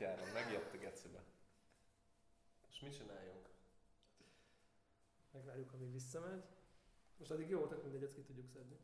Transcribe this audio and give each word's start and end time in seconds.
kutyára, 0.00 0.32
megjött 0.32 0.74
a 0.74 0.76
gecibe. 0.76 1.24
És 2.68 2.80
mit 2.80 2.96
csináljunk? 2.96 3.48
Megvárjuk, 5.30 5.72
amíg 5.72 5.92
visszamegy. 5.92 6.44
Most 7.16 7.30
addig 7.30 7.48
jó, 7.48 7.66
tehát 7.66 7.82
mindegy, 7.82 8.02
ezt 8.02 8.14
ki 8.14 8.22
tudjuk 8.22 8.46
szedni. 8.46 8.78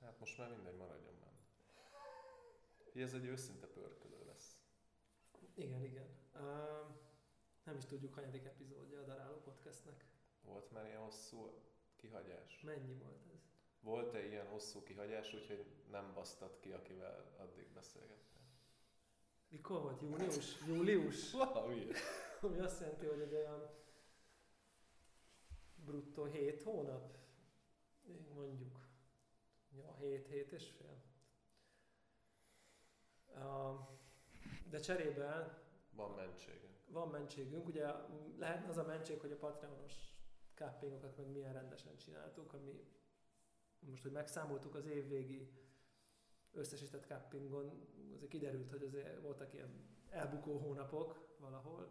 Hát 0.00 0.18
most 0.18 0.38
már 0.38 0.50
mindegy, 0.50 0.76
maradjon 0.76 1.14
benne. 1.20 1.40
Így 2.94 3.02
ez 3.02 3.14
egy 3.14 3.24
őszinte 3.24 3.66
pörkölő 3.66 4.24
lesz. 4.26 4.58
Igen, 5.54 5.82
igen. 5.84 6.08
Uh, 6.34 6.94
nem 7.64 7.76
is 7.76 7.84
tudjuk, 7.84 8.14
hanyadik 8.14 8.44
epizódja 8.44 9.00
a 9.00 9.04
Daráló 9.04 9.36
Podcastnek. 9.36 10.04
Volt 10.42 10.70
már 10.72 10.86
ilyen 10.86 11.02
hosszú 11.02 11.62
kihagyás? 11.96 12.60
Mennyi 12.60 12.94
volt 12.94 13.26
ez? 13.34 13.40
Volt-e 13.80 14.26
ilyen 14.26 14.46
hosszú 14.46 14.82
kihagyás, 14.82 15.34
úgyhogy 15.34 15.66
nem 15.90 16.12
basztad 16.14 16.58
ki, 16.58 16.72
akivel 16.72 17.34
addig 17.36 17.68
beszélgettél? 17.68 18.35
Mikor 19.56 19.80
volt? 19.80 20.00
Június? 20.00 20.64
Július? 20.66 21.32
Valami. 21.32 21.86
Ami 22.40 22.58
azt 22.58 22.80
jelenti, 22.80 23.06
hogy 23.06 23.20
egy 23.20 23.34
olyan 23.34 23.70
bruttó 25.74 26.24
7 26.24 26.62
hónap, 26.62 27.16
mondjuk. 28.34 28.80
Ja, 29.76 29.94
7, 29.98 30.26
7 30.26 30.52
és 30.52 30.68
fél. 30.68 31.02
De 34.70 34.78
cserébe 34.80 35.62
Van 35.90 36.10
mentségünk. 36.10 36.78
van 36.88 37.08
mentségünk. 37.08 37.66
Ugye 37.66 37.86
lehetne 38.38 38.68
az 38.68 38.76
a 38.76 38.84
mentség, 38.84 39.20
hogy 39.20 39.32
a 39.32 39.36
Patreonos 39.36 39.94
káppingokat 40.54 41.16
meg 41.16 41.26
milyen 41.26 41.52
rendesen 41.52 41.96
csináltuk, 41.96 42.52
ami 42.52 42.84
most, 43.78 44.02
hogy 44.02 44.12
megszámoltuk 44.12 44.74
az 44.74 44.86
évvégi 44.86 45.50
összesített 46.56 47.06
káppingon, 47.06 47.86
azért 48.14 48.30
kiderült, 48.30 48.70
hogy 48.70 48.82
azért 48.82 49.20
voltak 49.20 49.52
ilyen 49.52 49.86
elbukó 50.10 50.58
hónapok 50.58 51.36
valahol. 51.38 51.88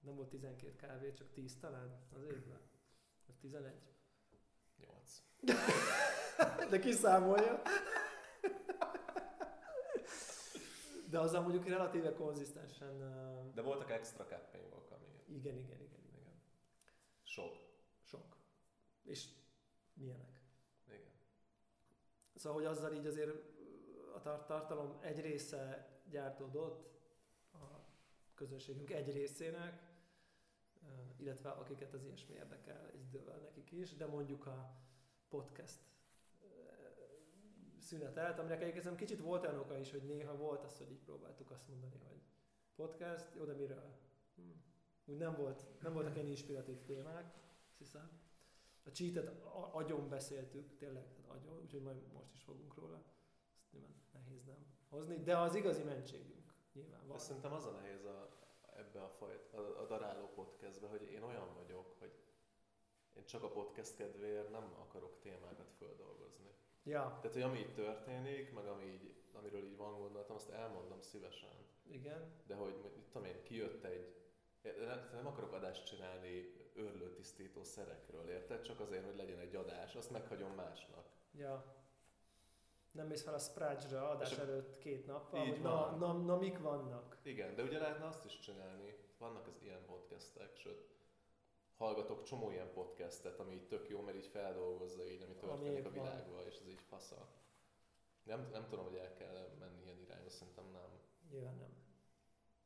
Nem 0.00 0.14
volt 0.14 0.28
12 0.28 0.76
kávé, 0.76 1.12
csak 1.12 1.32
10 1.32 1.58
talán 1.58 2.06
az 2.14 2.22
évben. 2.22 2.60
Vagy 3.26 3.36
11. 3.36 3.72
8. 4.76 5.22
De 6.70 6.78
kiszámolja. 6.78 7.62
De 11.10 11.18
azzal 11.18 11.42
mondjuk 11.42 11.66
relatíve 11.66 12.12
konzisztensen... 12.12 12.98
De 13.54 13.62
voltak 13.62 13.90
extra 13.90 14.24
cappingok, 14.24 14.90
ami... 14.90 15.36
Igen, 15.36 15.56
igen, 15.56 15.80
igen, 15.80 16.00
igen. 16.06 16.20
Igen. 16.20 16.40
Sok. 17.22 17.56
Sok. 18.02 18.36
És 19.02 19.28
milyenek? 19.92 20.33
Szóval, 22.44 22.62
hogy 22.62 22.70
azzal 22.70 22.92
így 22.92 23.06
azért 23.06 23.30
a 24.14 24.20
tar- 24.20 24.46
tartalom 24.46 24.98
egy 25.00 25.20
része 25.20 25.88
gyártódott 26.10 26.90
a 27.52 27.56
közönségünk 28.34 28.90
egy 28.90 29.12
részének, 29.12 29.82
illetve 31.16 31.50
akiket 31.50 31.92
az 31.92 32.04
ilyesmi 32.04 32.34
érdekel 32.34 32.86
egy 32.92 33.00
idővel 33.00 33.38
nekik 33.38 33.72
is, 33.72 33.96
de 33.96 34.06
mondjuk 34.06 34.46
a 34.46 34.76
podcast 35.28 35.78
szünetelt, 37.78 38.38
aminek 38.38 38.62
egyébként 38.62 38.96
kicsit 38.96 39.20
volt 39.20 39.44
olyan 39.44 39.58
oka 39.58 39.78
is, 39.78 39.90
hogy 39.90 40.02
néha 40.02 40.36
volt 40.36 40.64
az, 40.64 40.78
hogy 40.78 40.90
így 40.90 41.02
próbáltuk 41.04 41.50
azt 41.50 41.68
mondani, 41.68 41.98
hogy 42.08 42.22
podcast, 42.74 43.34
jó, 43.34 43.44
de 43.44 43.52
miről? 43.52 43.98
Hm. 44.36 44.42
Úgy 45.04 45.16
nem, 45.16 45.34
volt, 45.34 45.66
nem 45.80 45.92
voltak 45.92 46.14
ilyen 46.14 46.26
inspiratív 46.26 46.82
témák, 46.82 47.34
azt 47.68 47.78
hiszem. 47.78 48.23
A 48.84 48.90
cheatet 48.90 49.28
agyon 49.72 50.08
beszéltük, 50.08 50.76
tényleg, 50.76 51.12
tehát 51.12 51.30
agyon, 51.30 51.58
úgyhogy 51.60 51.82
majd 51.82 52.12
most 52.12 52.34
is 52.34 52.42
fogunk 52.42 52.74
róla. 52.74 53.02
Ezt 53.62 53.72
nyilván 53.72 53.94
nehéz 54.12 54.44
nem 54.44 54.66
hozni, 54.88 55.22
de 55.22 55.38
az 55.38 55.54
igazi 55.54 55.82
mentségünk 55.82 56.54
nyilván 56.72 57.06
van. 57.06 57.16
De 57.16 57.22
szerintem 57.22 57.52
az 57.52 57.64
a 57.64 57.70
nehéz 57.70 58.04
a, 58.04 58.28
ebbe 58.76 59.02
a 59.02 59.08
fajt, 59.08 59.52
a, 59.52 59.80
a 59.80 59.86
daráló 59.86 60.26
podcastbe, 60.34 60.86
hogy 60.86 61.02
én 61.02 61.22
olyan 61.22 61.54
vagyok, 61.54 61.94
hogy 61.98 62.12
én 63.12 63.24
csak 63.24 63.42
a 63.42 63.50
podcast 63.50 63.96
kedvéért 63.96 64.50
nem 64.50 64.74
akarok 64.78 65.18
témákat 65.20 65.72
földolgozni. 65.78 66.50
Ja, 66.82 67.18
Tehát, 67.20 67.32
hogy 67.32 67.42
ami 67.42 67.58
így 67.58 67.74
történik, 67.74 68.52
meg 68.52 68.66
ami 68.66 68.84
így, 68.84 69.14
amiről 69.32 69.64
így 69.64 69.76
van 69.76 69.98
gondolatom, 69.98 70.36
azt 70.36 70.50
elmondom 70.50 71.00
szívesen. 71.00 71.50
igen. 71.82 72.32
De 72.46 72.54
hogy 72.54 72.74
mit 72.96 73.04
tudom 73.04 73.26
én, 73.26 73.42
kijött 73.42 73.84
egy 73.84 74.23
nem, 74.86 75.10
nem 75.12 75.26
akarok 75.26 75.52
adást 75.52 75.86
csinálni 75.86 76.52
őrlőtisztító 76.74 77.62
szerekről, 77.62 78.28
érted? 78.28 78.60
Csak 78.60 78.80
azért, 78.80 79.04
hogy 79.04 79.16
legyen 79.16 79.38
egy 79.38 79.54
adás, 79.54 79.94
azt 79.94 80.10
meghagyom 80.10 80.52
másnak. 80.52 81.06
Ja. 81.38 81.64
Nem 82.92 83.06
mész 83.06 83.22
fel 83.22 83.34
a 83.34 83.38
Sprudge-ra 83.38 84.10
adás 84.10 84.30
És 84.30 84.38
előtt 84.38 84.78
két 84.78 85.06
nappal, 85.06 85.46
hogy 85.46 85.60
na, 85.60 85.90
na, 85.90 86.12
na, 86.12 86.36
mik 86.36 86.58
vannak. 86.58 87.16
Igen, 87.22 87.54
de 87.54 87.62
ugye 87.62 87.78
lehetne 87.78 88.06
azt 88.06 88.24
is 88.24 88.38
csinálni. 88.38 88.96
Vannak 89.18 89.46
az 89.46 89.58
ilyen 89.62 89.84
podcastek, 89.86 90.56
sőt, 90.56 90.88
hallgatok 91.76 92.22
csomó 92.22 92.50
ilyen 92.50 92.72
podcastet, 92.72 93.38
ami 93.38 93.54
így 93.54 93.66
tök 93.66 93.88
jó, 93.88 94.00
mert 94.00 94.16
így 94.16 94.26
feldolgozza 94.26 95.06
így, 95.06 95.22
ami 95.22 95.34
történik 95.34 95.86
a 95.86 95.90
világban, 95.90 96.46
és 96.46 96.58
ez 96.58 96.68
így 96.68 96.82
fasza. 96.88 97.28
Nem, 98.22 98.48
nem 98.52 98.66
tudom, 98.68 98.84
hogy 98.84 98.96
el 98.96 99.14
kell 99.14 99.56
menni 99.58 99.82
ilyen 99.82 100.00
irányba, 100.00 100.30
szerintem 100.30 100.64
nem. 100.72 101.00
Nyilván 101.30 101.56
nem. 101.56 101.83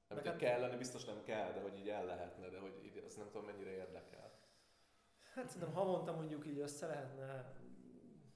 Nem 0.09 0.17
Meg 0.19 0.23
kell, 0.23 0.33
hát- 0.33 0.41
kell 0.43 0.61
lenni, 0.61 0.77
biztos 0.77 1.05
nem 1.05 1.23
kell, 1.23 1.53
de 1.53 1.61
hogy 1.61 1.79
így 1.79 1.89
el 1.89 2.05
lehetne, 2.05 2.49
de 2.49 2.59
hogy 2.59 2.85
így, 2.85 3.03
azt 3.07 3.17
nem 3.17 3.27
tudom 3.31 3.47
mennyire 3.47 3.71
érdekel. 3.71 4.39
Hát 5.35 5.47
szerintem 5.49 5.73
havonta 5.73 6.13
mondjuk 6.15 6.47
így 6.47 6.59
össze 6.59 6.87
lehetne, 6.87 7.57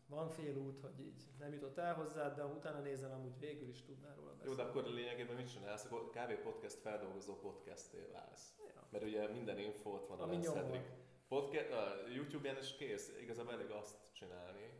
van 0.07 0.31
fél 0.31 0.57
út, 0.57 0.81
hogy 0.81 1.01
így 1.01 1.23
nem 1.39 1.53
jutott 1.53 1.79
el 1.79 1.95
hozzá, 1.95 2.35
de 2.35 2.45
utána 2.45 2.81
nézel, 2.81 3.13
amúgy 3.13 3.39
végül 3.39 3.69
is 3.69 3.83
tudnál 3.83 4.15
róla 4.15 4.31
Jó, 4.31 4.37
beszélni. 4.37 4.57
de 4.57 4.63
akkor 4.63 4.85
lényegében 4.85 5.37
mit 5.37 5.53
csinálsz? 5.53 5.85
Akkor 5.85 6.11
kb. 6.11 6.35
podcast 6.43 6.79
feldolgozó 6.79 7.35
podcasté 7.39 8.09
válsz. 8.13 8.57
Ja. 8.75 8.87
Mert 8.91 9.05
ugye 9.05 9.29
minden 9.29 9.59
infót 9.59 10.07
van 10.07 10.21
a 10.21 10.23
Ami 10.23 10.37
nyomor. 10.37 10.63
Cedric. 10.63 10.83
Podcast, 11.29 11.71
a 11.71 12.09
YouTube-en 12.09 12.57
is 12.57 12.77
kész, 12.77 13.13
igazából 13.21 13.53
elég 13.53 13.71
azt 13.71 14.13
csinálni. 14.13 14.71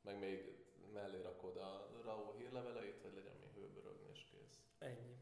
Meg 0.00 0.18
még 0.18 0.58
mellé 0.92 1.20
rakod 1.22 1.56
a 1.56 1.90
RAW 2.04 2.32
hírleveleit, 2.32 3.00
hogy 3.02 3.12
legyen 3.14 3.34
mi 3.40 3.46
hőbörögni 3.54 4.08
és 4.12 4.24
kész. 4.24 4.60
Ennyi. 4.78 5.16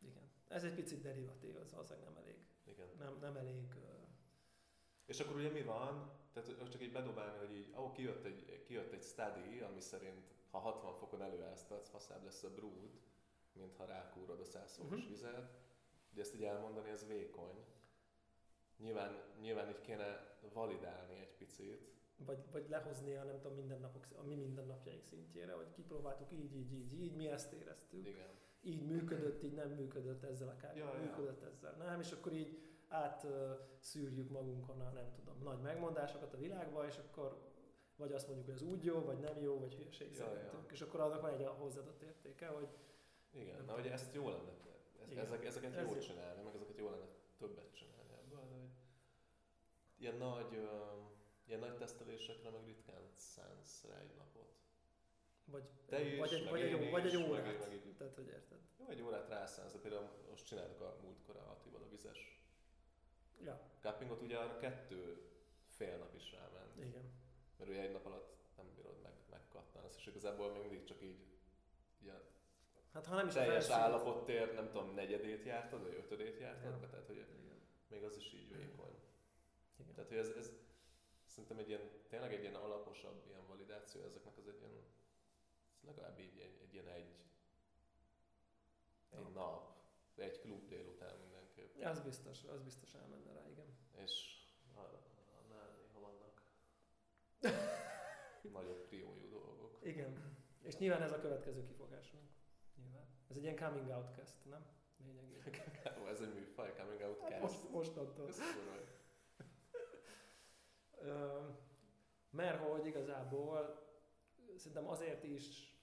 Igen. 0.00 0.30
Ez 0.48 0.64
egy 0.64 0.74
picit 0.74 1.00
derivatív, 1.00 1.56
az 1.56 1.72
valószínűleg 1.72 2.08
nem 2.08 2.16
elég. 2.22 2.36
Igen. 2.64 2.88
Nem, 2.98 3.18
nem 3.20 3.36
elég... 3.36 3.64
Uh, 3.76 3.82
És 5.06 5.20
akkor 5.20 5.36
ugye 5.36 5.50
mi 5.50 5.62
van? 5.62 6.10
Tehát 6.32 6.70
csak 6.70 6.82
így 6.82 6.92
bedobálni, 6.92 7.38
hogy 7.46 7.56
így, 7.56 7.74
ó, 7.78 7.92
kijött 7.92 8.24
egy, 8.24 8.62
kijött 8.66 8.92
egy 8.92 9.02
study, 9.02 9.60
ami 9.60 9.80
szerint 9.80 10.34
ha 10.50 10.58
60 10.58 10.94
fokon 10.94 11.22
előáztatsz, 11.22 11.88
faszább 11.88 12.24
lesz 12.24 12.42
a 12.42 12.50
brood, 12.54 12.90
mint 13.52 13.76
ha 13.76 13.84
rákúrod 13.84 14.40
a 14.40 14.44
100 14.44 14.76
fokos 14.76 14.98
Mhm. 15.00 15.08
vizet. 15.08 15.50
Ugye 16.12 16.20
ezt 16.20 16.34
így 16.34 16.44
elmondani, 16.44 16.88
ez 16.90 17.06
vékony. 17.06 17.64
Nyilván, 18.78 19.22
nyilván 19.40 19.68
így 19.68 19.80
kéne 19.80 20.38
validálni 20.52 21.14
egy 21.20 21.36
picit. 21.36 21.94
vagy, 22.18 22.50
vagy 22.50 22.68
lehozni 22.68 23.14
a 23.14 23.24
nem 23.24 23.40
tudom, 23.40 23.56
mindennapok, 23.56 24.06
a 24.16 24.22
mi 24.22 24.34
mindennapjaink 24.34 25.02
szintjére, 25.02 25.52
hogy 25.52 25.70
kipróbáltuk 25.70 26.32
így, 26.32 26.54
így, 26.56 26.72
így, 26.72 27.00
így, 27.00 27.14
mi 27.16 27.26
ezt 27.28 27.52
éreztük. 27.52 28.06
Igen. 28.06 28.30
Így 28.66 28.86
működött, 28.86 29.42
így 29.42 29.52
nem 29.52 29.68
működött 29.70 30.22
ezzel 30.22 30.48
a 30.48 30.56
kártyával, 30.56 30.94
Ja, 30.94 31.00
ja. 31.00 31.06
működött 31.06 31.42
ezzel. 31.42 31.74
Nem, 31.76 32.00
és 32.00 32.12
akkor 32.12 32.32
így 32.32 32.58
átszűrjük 32.88 34.30
magunkon 34.30 34.80
a 34.80 34.90
nem 34.90 35.12
tudom, 35.14 35.42
nagy 35.42 35.60
megmondásokat 35.60 36.32
a 36.34 36.36
világba, 36.36 36.86
és 36.86 36.96
akkor 36.96 37.44
vagy 37.96 38.12
azt 38.12 38.26
mondjuk, 38.26 38.46
hogy 38.46 38.56
az 38.56 38.62
úgy 38.62 38.84
jó, 38.84 39.00
vagy 39.00 39.18
nem 39.18 39.38
jó, 39.42 39.58
vagy 39.58 39.74
hülyeség 39.74 40.10
Ja, 40.10 40.16
szerintünk. 40.16 40.66
ja. 40.66 40.72
És 40.72 40.80
akkor 40.80 41.00
annak 41.00 41.20
van 41.20 41.30
egy 41.32 41.46
hozzáadott 41.58 42.02
értéke, 42.02 42.46
hogy 42.46 42.68
Igen, 43.30 43.64
na 43.64 43.74
ugye 43.76 43.92
ezt 43.92 44.14
jó 44.14 44.28
lenne, 44.28 44.50
ez, 45.10 45.16
ezek, 45.16 45.44
ezeket 45.44 45.74
Ez 45.76 45.86
jó 45.86 45.94
jó. 45.94 45.98
csinálni, 46.00 46.42
meg 46.42 46.54
ezeket 46.54 46.76
jó 46.78 46.90
lenne 46.90 47.06
többet 47.38 47.72
csinálni 47.72 48.12
ebből, 48.22 48.40
de 48.48 48.54
hogy 48.54 48.68
ilyen 49.98 50.16
nagy, 50.16 50.54
ö, 50.54 50.68
ilyen 51.46 51.60
nagy 51.60 51.76
tesztelésekre 51.76 52.50
meg 52.50 52.64
ritkán 52.64 53.02
szánsz 53.14 53.84
rá 53.88 53.98
egy 54.00 54.14
napot. 54.16 54.35
Vagy, 55.50 55.62
Te 55.86 56.00
is, 56.04 56.18
vagy, 56.18 56.32
egy, 56.32 56.42
meg 56.42 56.50
vagy, 56.50 56.60
egy, 56.60 56.70
jó, 56.70 56.90
vagy 56.90 57.06
egy 57.06 57.12
is, 57.12 57.18
meg 57.18 57.28
órát. 57.30 57.46
én- 57.52 57.58
meg 57.58 57.72
így- 57.72 57.96
Tehát, 57.96 58.14
hogy 58.14 58.26
érted? 58.26 58.58
Jó, 58.78 58.88
egy 58.88 59.00
órát 59.02 59.28
rászánsz, 59.28 59.72
de 59.72 59.78
például 59.78 60.08
most 60.30 60.46
csináltuk 60.46 60.80
a 60.80 60.96
múltkor 61.02 61.36
a 61.36 61.50
Attival 61.50 61.82
a 61.82 61.88
vizes 61.88 62.40
Ja, 63.44 63.60
cuppingot, 63.80 64.22
ugye 64.22 64.36
arra 64.38 64.56
kettő 64.58 65.22
fél 65.68 65.96
nap 65.96 66.14
is 66.14 66.32
ráment. 66.32 66.76
igen. 66.76 67.10
Mert 67.58 67.70
ugye 67.70 67.80
egy 67.80 67.92
nap 67.92 68.06
alatt 68.06 68.36
nem 68.56 68.66
bírod 68.74 69.00
meg, 69.02 69.12
megkattanni, 69.30 69.88
és 69.96 70.06
igazából 70.06 70.52
még 70.52 70.60
mindig 70.60 70.84
csak 70.84 71.02
így 71.02 71.18
ilyen 72.02 72.20
Hát 72.92 73.06
ha 73.06 73.14
nem 73.14 73.26
is 73.26 73.32
teljes 73.32 73.68
állapottér, 73.68 74.54
nem 74.54 74.66
tudom, 74.70 74.94
negyedét 74.94 75.44
jártad, 75.44 75.82
vagy 75.82 75.94
ötödét 75.94 76.38
jártad, 76.38 76.80
Ja. 76.82 76.88
tehát 76.90 77.06
hogy 77.06 77.16
Igen. 77.16 77.60
még 77.88 78.02
az 78.04 78.16
is 78.16 78.32
így 78.32 78.56
vékony. 78.56 78.94
Igen. 79.80 79.94
Tehát, 79.94 80.08
hogy 80.08 80.18
ez, 80.18 80.28
ez 80.28 80.52
szerintem 81.26 81.58
egy 81.58 81.68
ilyen, 81.68 81.90
tényleg 82.08 82.32
egy 82.34 82.40
ilyen 82.40 82.54
alaposabb 82.54 83.22
ilyen 83.28 83.46
validáció 83.46 84.02
ezeknek 84.04 84.36
az 84.38 84.48
egy 84.48 84.58
ilyen, 84.60 84.72
legalább 85.86 86.18
így 86.18 86.38
egy, 86.38 86.58
egy 86.62 86.72
ilyen 86.72 86.86
egy, 86.88 87.14
egy 89.10 89.18
Ja. 89.18 89.28
nap, 89.28 89.76
egy 90.16 90.40
klub 90.40 90.68
délután 90.68 91.18
mindenképp. 91.18 91.76
Ja, 91.78 91.90
az 91.90 92.00
biztos, 92.00 92.44
az 92.44 92.60
biztos 92.62 92.94
elmenne 92.94 93.32
rá, 93.32 93.48
igen. 93.48 93.66
És 94.04 94.42
a- 94.74 95.02
annál 95.42 95.76
néha 95.78 96.00
vannak 96.00 96.42
nagyobb 98.52 98.86
priójú 98.86 99.28
dolgok. 99.28 99.78
Igen. 99.82 100.34
És 100.62 100.76
nyilván 100.76 101.02
ez 101.02 101.12
a 101.12 101.20
következő 101.20 101.64
kifogásunk. 101.64 102.28
Nyilván. 102.76 103.06
Ez 103.28 103.36
egy 103.36 103.42
ilyen 103.42 103.56
coming 103.56 103.88
out 103.88 104.14
cast, 104.14 104.44
nem? 104.44 104.66
Lényegében. 105.04 106.06
ez 106.12 106.20
egy 106.20 106.34
műfaj, 106.34 106.74
coming 106.76 107.00
out 107.00 107.18
cast. 107.20 107.40
Most, 107.40 107.70
mostantól. 107.70 108.28
Ez 108.28 108.38
mert 112.30 112.58
hogy 112.58 112.86
igazából 112.86 113.84
szerintem 114.56 114.88
azért 114.88 115.22
is 115.24 115.75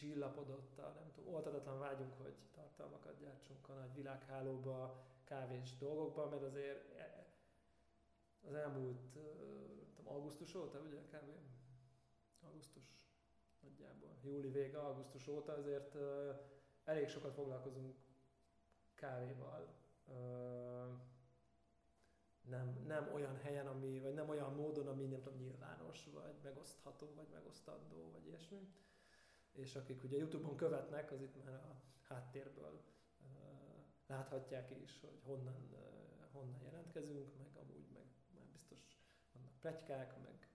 csillapodott 0.00 0.78
a, 0.78 0.92
nem 1.00 1.12
tudom, 1.12 1.34
oltatatlan 1.34 1.78
vágyunk, 1.78 2.12
hogy 2.22 2.34
tartalmakat 2.54 3.18
gyártsunk 3.18 3.68
a 3.68 3.72
nagy 3.72 3.94
világhálóba, 3.94 5.04
kávés 5.24 5.76
dolgokba, 5.76 6.28
mert 6.28 6.42
azért 6.42 6.98
e- 6.98 7.28
az 8.46 8.54
elmúlt, 8.54 9.00
tudom, 9.96 10.14
augusztus 10.14 10.54
óta, 10.54 10.80
ugye 10.80 10.96
kb. 10.96 11.30
Augusztus 12.40 12.84
nagyjából, 13.60 14.16
júli 14.22 14.48
vége, 14.48 14.78
augusztus 14.78 15.26
óta 15.26 15.52
azért 15.52 15.96
elég 16.84 17.08
sokat 17.08 17.34
foglalkozunk 17.34 17.96
kávéval. 18.94 19.74
Nem, 22.42 22.82
nem 22.86 23.12
olyan 23.12 23.36
helyen, 23.36 23.66
ami, 23.66 24.00
vagy 24.00 24.14
nem 24.14 24.28
olyan 24.28 24.54
módon, 24.54 24.86
ami 24.86 25.04
nem 25.04 25.20
tudom, 25.20 25.38
nyilvános, 25.38 26.04
vagy 26.12 26.34
megosztható, 26.42 27.12
vagy 27.14 27.28
megosztandó, 27.32 28.10
vagy 28.12 28.26
ilyesmi. 28.26 28.68
És 29.52 29.76
akik 29.76 30.04
ugye 30.04 30.16
Youtube-on 30.16 30.56
követnek, 30.56 31.12
az 31.12 31.20
itt 31.20 31.44
már 31.44 31.54
a 31.54 31.82
háttérből 32.02 32.80
láthatják 34.06 34.70
is, 34.82 35.00
hogy 35.00 35.20
honnan, 35.22 35.74
honnan 36.32 36.62
jelentkezünk, 36.62 37.36
meg 37.38 37.56
amúgy 37.56 37.86
meg 37.92 38.06
már 38.34 38.46
biztos 38.52 39.00
vannak 39.32 39.60
pletykák, 39.60 40.22
meg 40.22 40.48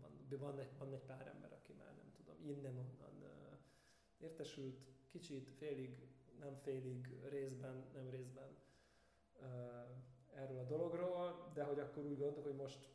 van, 0.00 0.38
van, 0.38 0.58
egy, 0.58 0.78
van 0.78 0.92
egy 0.92 1.04
pár 1.04 1.26
ember, 1.26 1.52
aki 1.52 1.72
már 1.72 1.96
nem 1.96 2.12
tudom, 2.16 2.36
innen-onnan 2.42 3.14
értesült, 4.18 4.78
kicsit, 5.08 5.50
félig, 5.50 6.08
nem 6.38 6.56
félig, 6.56 7.20
részben, 7.28 7.84
nem 7.94 8.10
részben 8.10 8.56
erről 10.34 10.58
a 10.58 10.64
dologról, 10.64 11.50
de 11.54 11.64
hogy 11.64 11.78
akkor 11.78 12.04
úgy 12.04 12.18
gondolok, 12.18 12.44
hogy 12.44 12.56
most 12.56 12.88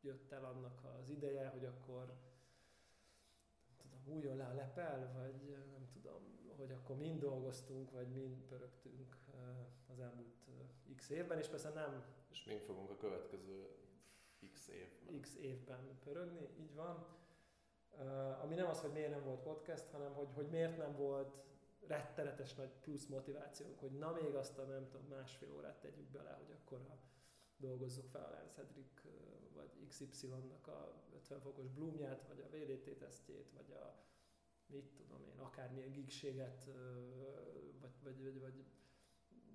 jött 0.00 0.32
el 0.32 0.44
annak 0.44 0.84
az 1.00 1.08
ideje, 1.08 1.48
hogy 1.48 1.64
akkor 1.64 2.14
újjon 4.10 4.36
le 4.36 4.44
a 4.44 4.54
lepel, 4.54 5.12
vagy 5.12 5.48
nem 5.70 5.88
tudom, 5.92 6.38
hogy 6.56 6.70
akkor 6.70 6.96
mind 6.96 7.20
dolgoztunk, 7.20 7.90
vagy 7.90 8.08
mind 8.08 8.42
pörögtünk 8.42 9.16
az 9.86 10.00
elmúlt 10.00 10.34
x 10.96 11.10
évben, 11.10 11.38
és 11.38 11.46
persze 11.46 11.68
nem... 11.68 12.04
És 12.30 12.44
mind 12.44 12.60
fogunk 12.60 12.90
a 12.90 12.96
következő 12.96 13.68
x 14.52 14.68
évben. 14.68 15.20
X 15.20 15.36
évben 15.36 15.98
pörögni, 16.04 16.48
így 16.58 16.74
van. 16.74 17.06
Ami 18.42 18.54
nem 18.54 18.66
az, 18.66 18.80
hogy 18.80 18.92
miért 18.92 19.10
nem 19.10 19.24
volt 19.24 19.40
podcast, 19.40 19.90
hanem 19.90 20.12
hogy, 20.12 20.28
hogy 20.34 20.48
miért 20.48 20.76
nem 20.76 20.96
volt 20.96 21.34
rettenetes 21.86 22.54
nagy 22.54 22.70
plusz 22.80 23.06
motivációnk, 23.06 23.78
hogy 23.78 23.90
na 23.90 24.12
még 24.12 24.34
azt 24.34 24.58
a 24.58 24.62
nem 24.62 24.88
tudom, 24.88 25.06
másfél 25.06 25.52
órát 25.56 25.80
tegyük 25.80 26.08
bele, 26.10 26.30
hogy 26.30 26.56
akkor 26.60 26.80
a, 26.80 26.98
dolgozzuk 27.56 28.08
fel 28.08 28.24
a 28.24 28.30
Lance 28.30 28.56
Hedrick 28.56 29.02
vagy 29.60 29.86
XY-nak 29.88 30.66
a 30.66 31.02
50 31.14 31.40
fokos 31.40 31.68
bloomját, 31.68 32.26
vagy 32.28 32.40
a 32.40 32.48
VDT 32.48 32.98
tesztjét, 32.98 33.50
vagy 33.52 33.70
a 33.70 34.08
mit 34.66 34.84
tudom 34.84 35.24
én, 35.24 35.38
akármilyen 35.38 35.92
gigséget, 35.92 36.64
vagy, 37.80 37.90
vagy, 38.02 38.22
vagy, 38.22 38.40
vagy 38.40 38.64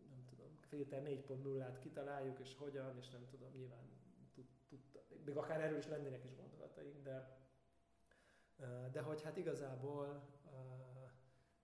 nem 0.10 0.26
tudom, 0.26 0.58
filter 0.62 1.04
4.0-át 1.06 1.80
kitaláljuk, 1.80 2.40
és 2.40 2.56
hogyan, 2.56 2.98
és 2.98 3.10
nem 3.10 3.28
tudom, 3.28 3.52
nyilván 3.54 3.90
tud, 4.34 4.46
tud, 4.68 4.80
még 5.26 5.38
akár 5.38 5.62
erről 5.62 5.78
is 5.78 5.88
lennének 5.88 6.24
is 6.24 6.36
gondolataink, 6.36 7.04
de 7.04 7.44
de 8.92 9.02
hogy 9.02 9.22
hát 9.22 9.38
igazából 9.38 10.22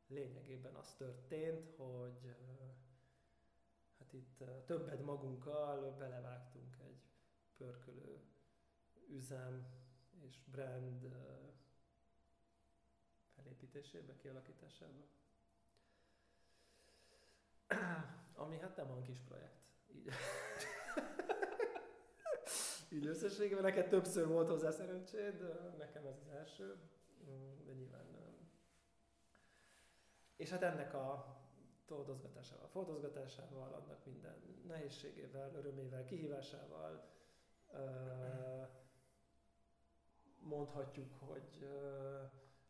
lényegében 0.07 0.75
az 0.75 0.93
történt, 0.93 1.69
hogy 1.75 2.35
hát 3.99 4.13
itt 4.13 4.43
többet 4.65 5.03
magunkkal 5.03 5.91
belevágtunk 5.91 6.77
egy 6.79 7.01
pörkölő 7.57 8.30
üzem 9.09 9.65
és 10.19 10.39
brand 10.45 11.15
felépítésébe, 13.35 14.15
kialakításába. 14.15 15.07
Ami 18.33 18.57
hát 18.57 18.75
nem 18.75 18.89
olyan 18.89 19.03
kis 19.03 19.19
projekt. 19.19 19.61
Így, 19.87 20.09
így 22.95 23.05
összességében 23.05 23.63
neked 23.63 23.87
többször 23.87 24.27
volt 24.27 24.47
hozzá 24.47 24.71
szerencséd, 24.71 25.41
nekem 25.77 26.05
ez 26.05 26.17
az 26.17 26.27
első, 26.27 26.79
mm, 27.23 27.65
de 27.65 27.73
nyilván 27.73 28.05
nem. 28.11 28.49
És 30.35 30.49
hát 30.49 30.61
ennek 30.61 30.93
a 30.93 31.39
toldozgatásával, 31.85 32.67
fotózgatásával, 32.67 33.73
annak 33.73 34.05
minden 34.05 34.63
nehézségével, 34.67 35.55
örömével, 35.55 36.05
kihívásával 36.05 37.09
mondhatjuk, 40.43 41.13
hogy 41.19 41.67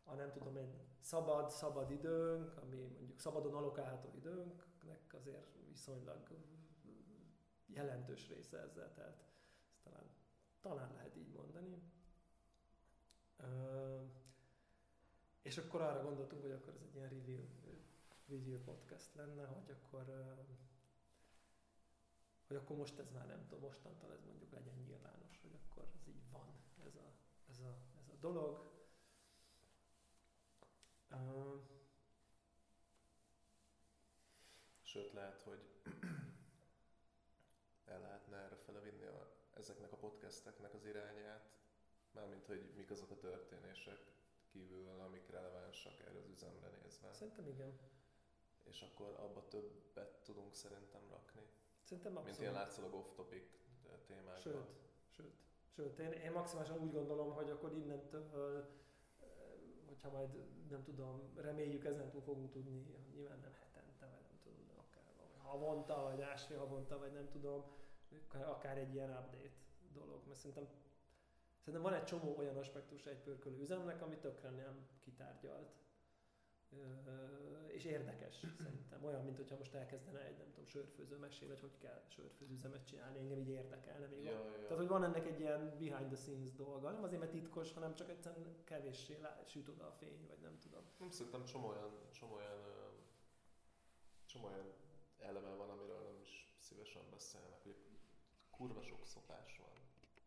a 0.04 0.14
nem 0.14 0.32
tudom 0.32 0.56
én 0.56 0.72
szabad, 1.00 1.50
szabad 1.50 1.90
időnk, 1.90 2.56
ami 2.56 2.76
mondjuk 2.76 3.18
szabadon 3.18 3.54
alokálható 3.54 4.10
időnknek 4.14 5.14
azért 5.14 5.56
viszonylag 5.68 6.28
jelentős 7.66 8.28
része 8.28 8.58
ezzel 8.58 8.92
telt. 8.92 9.22
Ezt 9.68 9.82
talán, 9.82 10.10
talán 10.60 10.92
lehet 10.92 11.16
így 11.16 11.32
mondani. 11.32 11.82
És 15.42 15.58
akkor 15.58 15.80
arra 15.80 16.02
gondoltunk, 16.02 16.42
hogy 16.42 16.50
akkor 16.50 16.74
ez 16.74 16.82
egy 16.82 16.94
ilyen 16.94 17.08
review, 17.08 17.44
review 18.28 18.58
podcast 18.58 19.14
lenne, 19.14 19.44
hogy 19.44 19.70
akkor 19.70 20.04
hogy 22.46 22.60
akkor 22.60 22.76
most 22.76 22.98
ez 22.98 23.10
már 23.10 23.26
nem 23.26 23.46
tudom, 23.46 23.60
mostantól 23.60 24.12
ez 24.12 24.24
mondjuk 24.24 24.52
legyen 24.52 24.74
nyilvános, 24.74 25.40
hogy 25.42 25.58
akkor 25.64 25.84
ez 25.94 26.06
így 26.06 26.30
van, 26.30 26.61
a, 27.64 27.76
ez 28.00 28.08
a, 28.08 28.16
dolog. 28.20 28.70
Uh, 31.10 31.60
Sőt, 34.82 35.12
lehet, 35.12 35.42
hogy 35.42 35.60
el 37.92 38.00
lehetne 38.00 38.36
erre 38.36 38.56
felevinni 38.56 39.04
a, 39.06 39.32
ezeknek 39.54 39.92
a 39.92 39.96
podcasteknek 39.96 40.74
az 40.74 40.84
irányát, 40.84 41.50
mármint, 42.10 42.46
hogy 42.46 42.72
mik 42.76 42.90
azok 42.90 43.10
a 43.10 43.18
történések, 43.18 44.12
kívül, 44.52 45.00
amik 45.00 45.30
relevánsak 45.30 46.00
erre 46.00 46.18
az 46.18 46.28
üzemre 46.28 46.68
nézve. 46.82 47.12
Szerintem 47.12 47.46
igen. 47.46 47.78
És 48.64 48.82
akkor 48.82 49.08
abba 49.18 49.48
többet 49.48 50.22
tudunk 50.22 50.54
szerintem 50.54 51.08
rakni. 51.10 51.46
Szerintem 51.82 52.16
abszolút. 52.16 52.38
Mint 52.38 52.40
ilyen 52.40 52.62
látszólag 52.62 52.94
off-topic 52.94 53.62
témákban. 54.06 54.40
Sőt, 54.40 54.81
sőt. 55.74 55.98
Én, 55.98 56.12
én 56.12 56.32
maximálisan 56.32 56.78
úgy 56.78 56.92
gondolom, 56.92 57.32
hogy 57.32 57.50
akkor 57.50 57.72
innentől, 57.72 58.68
hogyha 59.86 60.10
majd 60.10 60.30
nem 60.70 60.82
tudom, 60.82 61.32
reméljük 61.36 61.84
ezentúl 61.84 62.20
fogunk 62.20 62.50
tudni, 62.50 62.86
nyilván 63.14 63.38
nem 63.40 63.52
hetente, 63.52 64.06
vagy 64.06 64.22
nem 64.28 64.38
tudom, 64.42 64.68
akár 64.76 65.04
havonta, 65.42 66.02
vagy 66.02 66.18
másfél 66.18 66.58
havonta, 66.58 66.98
vagy 66.98 67.12
nem 67.12 67.28
tudom, 67.30 67.64
akár 68.32 68.78
egy 68.78 68.94
ilyen 68.94 69.10
update 69.10 69.60
dolog, 69.92 70.26
mert 70.26 70.38
szerintem 70.38 70.68
Szerintem 71.64 71.90
van 71.90 72.00
egy 72.00 72.04
csomó 72.04 72.36
olyan 72.38 72.56
aspektus 72.56 73.06
egy 73.06 73.20
pörkölő 73.20 73.60
üzemnek, 73.60 74.02
ami 74.02 74.16
tökre 74.16 74.50
nem 74.50 74.86
kitárgyalt. 75.00 75.72
És 77.66 77.84
érdekes 77.84 78.44
szerintem. 78.62 79.04
Olyan, 79.04 79.24
mint 79.24 79.36
hogyha 79.36 79.56
most 79.56 79.74
elkezdene 79.74 80.20
egy, 80.20 80.36
nem 80.36 80.50
tudom, 80.50 80.66
sörfőző 80.66 81.16
mesélni, 81.16 81.52
hogy 81.52 81.60
hogy 81.60 81.78
kell 81.78 82.02
sörfőzőüzemet 82.08 82.86
csinálni, 82.86 83.18
engem 83.18 83.38
így 83.38 83.48
érdekelne 83.48 84.06
még. 84.06 84.24
Ja, 84.24 84.30
ja. 84.30 84.62
Tehát, 84.62 84.76
hogy 84.76 84.88
van 84.88 85.04
ennek 85.04 85.26
egy 85.26 85.40
ilyen 85.40 85.76
behind 85.78 86.06
the 86.06 86.16
scenes 86.16 86.52
dolga. 86.52 86.90
Nem 86.90 87.02
azért, 87.02 87.20
mert 87.20 87.32
titkos, 87.32 87.72
hanem 87.72 87.94
csak 87.94 88.10
egyszerűen 88.10 88.56
kevéssé 88.64 89.18
süt 89.46 89.68
oda 89.68 89.86
a 89.86 89.92
fény, 89.92 90.26
vagy 90.28 90.38
nem 90.40 90.58
tudom. 90.58 90.82
Nem 90.98 91.10
szerintem 91.10 91.44
csomó 91.44 91.68
olyan, 91.68 91.90
csomó 92.10 92.34
olyan, 92.34 92.60
csomó 94.26 94.46
olyan 94.46 94.72
eleme 95.18 95.54
van, 95.54 95.70
amiről 95.70 96.02
nem 96.02 96.18
is 96.20 96.54
szívesen 96.58 97.02
beszélnek, 97.10 97.62
hogy 97.62 97.76
kurva 98.50 98.82
sok 98.82 99.06
szopás 99.06 99.58
van. 99.58 99.72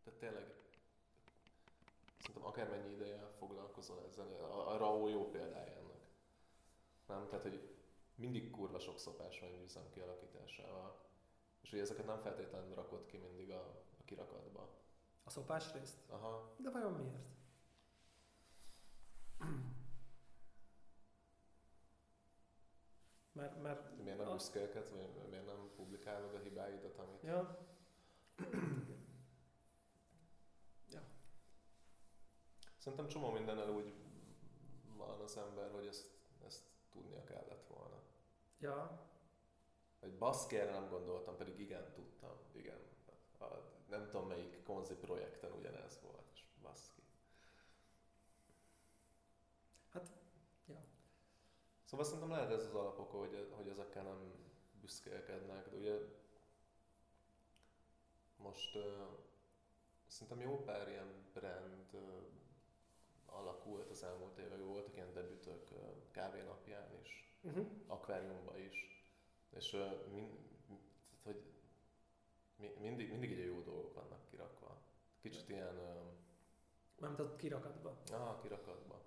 Tehát 0.04 0.18
tényleg 0.18 0.54
szerintem 2.18 2.44
akármennyi 2.44 2.92
ideje 2.92 3.30
foglalkozol 3.38 4.04
ezzel, 4.08 4.26
a, 4.26 4.72
a 4.72 4.76
RAO 4.76 5.08
jó 5.08 5.30
példája 5.30 5.76
ennek. 5.76 5.95
Nem? 7.06 7.26
Tehát, 7.26 7.42
hogy 7.42 7.76
mindig 8.14 8.50
kurva 8.50 8.78
sok 8.78 8.98
szopás 8.98 9.40
van 9.40 9.52
egy 9.52 9.62
üzem 9.62 9.90
kialakításával. 9.90 11.04
És 11.62 11.70
hogy 11.70 11.78
ezeket 11.78 12.06
nem 12.06 12.20
feltétlenül 12.20 12.74
rakod 12.74 13.06
ki 13.06 13.16
mindig 13.16 13.50
a, 13.50 13.84
a 14.00 14.04
kirakatba. 14.04 14.74
A 15.24 15.30
szopás 15.30 15.72
részt? 15.72 15.96
Aha. 16.08 16.54
De 16.56 16.70
vajon 16.70 16.92
miért? 16.92 17.34
Mert, 23.32 23.62
mert 23.62 24.02
miért 24.02 24.18
nem 24.18 24.32
büszkélkedsz, 24.32 24.90
vagy 24.90 25.28
miért 25.28 25.46
nem 25.46 25.70
publikálod 25.76 26.34
a 26.34 26.38
hibáidat, 26.38 26.98
amit... 26.98 27.22
Ja. 27.22 27.66
Szerintem 32.86 33.08
csomó 33.08 33.30
mindennel 33.30 33.70
úgy 33.70 33.94
van 34.96 35.20
az 35.20 35.36
ember, 35.36 35.70
hogy 35.70 35.86
ezt 35.86 36.15
Ja, 38.60 39.04
Hogy 40.00 40.18
baszki, 40.18 40.56
erre 40.56 40.70
nem 40.70 40.88
gondoltam, 40.88 41.36
pedig 41.36 41.60
igen, 41.60 41.92
tudtam. 41.92 42.36
Igen. 42.52 42.78
A, 43.38 43.44
nem 43.88 44.06
tudom 44.06 44.28
melyik 44.28 44.62
konzi 44.62 44.94
projekten 44.94 45.52
ugyanez 45.52 46.00
volt. 46.02 46.30
És 46.32 46.40
baszki. 46.62 47.02
Hát, 49.92 50.10
ja. 50.66 50.84
Szóval 51.84 52.06
szerintem 52.06 52.30
lehet 52.30 52.50
ez 52.50 52.64
az 52.64 52.74
alapok, 52.74 53.10
hogy, 53.10 53.48
hogy 53.50 53.68
ezekkel 53.68 54.02
nem 54.02 54.34
büszkélkednek, 54.80 55.68
de 55.70 55.76
ugye 55.76 55.98
most 58.36 58.76
uh, 58.76 58.82
szerintem 60.06 60.40
jó 60.40 60.62
pár 60.64 60.88
ilyen 60.88 61.24
brand 61.32 61.92
uh, 61.92 62.00
alakult 63.26 63.90
az 63.90 64.02
elmúlt 64.02 64.38
években, 64.38 64.66
voltak 64.66 64.96
ilyen 64.96 65.12
debütök 65.12 65.70
uh, 65.70 65.78
kávénapján 66.10 66.94
is, 67.02 67.25
Uh-huh. 67.46 67.66
akváriumban 67.86 68.58
is, 68.58 69.04
és 69.56 69.72
uh, 69.72 69.80
min, 70.12 70.28
tehát, 70.66 71.22
hogy 71.22 71.42
mi, 72.56 72.70
mindig, 72.80 73.10
mindig 73.10 73.30
így 73.30 73.40
a 73.40 73.44
jó 73.44 73.60
dolgok 73.60 73.94
vannak 73.94 74.24
kirakva. 74.30 74.82
Kicsit 75.22 75.48
ilyen, 75.48 75.76
uh, 75.76 76.12
Mármint 76.98 77.20
a 77.20 77.36
kirakatba. 77.36 77.96
ah, 78.12 78.40
kirakatba. 78.42 79.04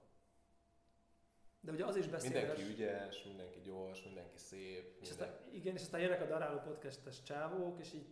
De 1.62 1.72
ugye 1.72 1.86
az 1.86 1.96
is 1.96 2.08
beszédes. 2.08 2.42
Mindenki 2.42 2.72
ügyes, 2.72 3.24
mindenki 3.24 3.60
gyors, 3.60 4.04
mindenki 4.04 4.38
szép, 4.38 4.98
És 5.02 5.10
minden... 5.10 5.28
aztán, 5.30 5.54
igen, 5.54 5.76
és 5.76 5.82
aztán 5.82 6.02
jönnek 6.02 6.22
a 6.22 6.26
daráló 6.26 6.60
podcastes 6.60 7.24
csávók, 7.24 7.80
és 7.80 7.94
így 7.94 8.08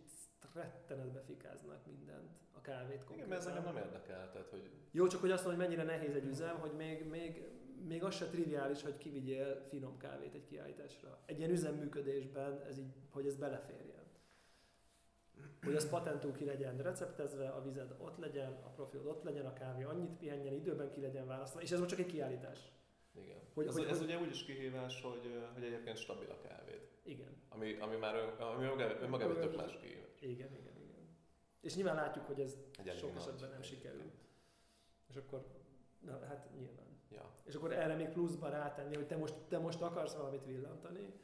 rettenetbe 0.54 1.20
fikáznak 1.20 1.86
mindent, 1.86 2.30
a 2.52 2.60
kávét 2.60 3.04
Igen, 3.10 3.28
mert 3.28 3.40
ez 3.40 3.46
engem 3.46 3.62
konkrétan. 3.62 3.90
nem 3.90 4.00
érdekel, 4.00 4.30
tehát 4.30 4.48
hogy 4.48 4.70
Jó, 4.90 5.06
csak 5.06 5.20
hogy 5.20 5.30
azt 5.30 5.44
mondom, 5.44 5.60
hogy 5.62 5.70
mennyire 5.70 5.96
nehéz 5.96 6.14
egy 6.14 6.24
üzem, 6.24 6.58
hogy 6.58 6.72
még, 6.72 7.04
még, 7.04 7.48
még 7.86 8.04
az 8.04 8.14
se 8.14 8.26
triviális, 8.26 8.82
hogy 8.82 8.96
kivigyél 8.96 9.64
finom 9.68 9.96
kávét 9.96 10.34
egy 10.34 10.44
kiállításra. 10.44 11.18
Egy 11.26 11.38
ilyen 11.38 11.50
üzemműködésben, 11.50 12.62
ez 12.62 12.78
így, 12.78 12.92
hogy 13.10 13.26
ez 13.26 13.36
beleférjen. 13.36 13.96
Hogy 15.62 15.74
az 15.74 15.88
patentul 15.88 16.32
ki 16.32 16.44
legyen 16.44 16.76
receptezve, 16.76 17.48
a 17.48 17.62
vized 17.62 17.94
ott 17.98 18.18
legyen, 18.18 18.52
a 18.52 18.68
profilod 18.68 19.06
ott 19.06 19.22
legyen, 19.22 19.46
a 19.46 19.52
kávé 19.52 19.82
annyit 19.82 20.10
pihenjen, 20.10 20.54
időben 20.54 20.90
ki 20.90 21.00
legyen 21.00 21.26
választva, 21.26 21.60
és 21.60 21.70
ez 21.70 21.78
most 21.78 21.90
csak 21.90 21.98
egy 21.98 22.06
kiállítás. 22.06 22.72
igen. 23.14 23.36
Hogy- 23.54 23.66
ez, 23.66 23.76
hogy- 23.76 23.84
ez 23.86 23.98
hogy- 23.98 24.06
ugye 24.06 24.18
úgy 24.18 24.30
is 24.30 24.44
kihívás, 24.44 25.02
hogy, 25.02 25.48
hogy 25.54 25.62
egyébként 25.62 25.96
stabil 25.96 26.30
a 26.30 26.40
kávéd. 26.48 26.88
Igen. 27.02 27.36
Ami, 27.48 27.76
ami 27.80 27.96
már 27.96 28.14
ami 28.38 28.64
önmagában 28.64 29.40
tök 29.40 29.56
más 29.56 29.76
kihívás. 29.80 30.20
Igen, 30.20 30.52
igen, 30.52 30.76
igen. 30.82 31.16
És 31.60 31.74
nyilván 31.74 31.94
látjuk, 31.94 32.26
hogy 32.26 32.40
ez 32.40 32.56
Egy 32.78 32.88
elég 32.88 33.00
sok 33.00 33.12
nagy 33.12 33.22
esetben 33.22 33.50
nem 33.50 33.62
sikerül. 33.62 34.10
És 35.08 35.16
akkor, 35.16 35.46
na 36.00 36.18
hát 36.26 36.48
nyilván. 36.58 36.87
Ja. 37.08 37.32
És 37.44 37.54
akkor 37.54 37.72
erre 37.72 37.94
még 37.94 38.08
pluszba 38.08 38.48
rátenni, 38.48 38.94
hogy 38.94 39.06
te 39.06 39.16
most, 39.16 39.34
te 39.48 39.58
most 39.58 39.82
akarsz 39.82 40.14
valamit 40.14 40.44
villantani, 40.44 41.14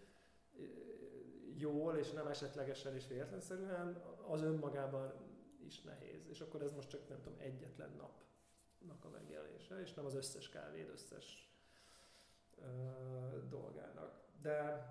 jól 1.57 1.97
és 1.97 2.11
nem 2.11 2.27
esetlegesen 2.27 2.95
és 2.95 3.07
véletlenszerűen, 3.07 4.03
az 4.27 4.43
önmagában 4.43 5.13
is 5.65 5.83
nehéz. 5.83 6.27
És 6.29 6.41
akkor 6.41 6.63
ez 6.63 6.73
most 6.73 6.89
csak 6.89 7.09
nem 7.09 7.21
tudom, 7.21 7.39
egyetlen 7.39 7.91
napnak 7.91 9.05
a 9.05 9.09
megjelenése, 9.09 9.81
és 9.81 9.95
nem 9.95 10.05
az 10.05 10.15
összes 10.15 10.49
kávéd 10.49 10.89
összes 10.89 11.53
ö, 12.59 12.67
dolgának. 13.49 14.21
De, 14.43 14.89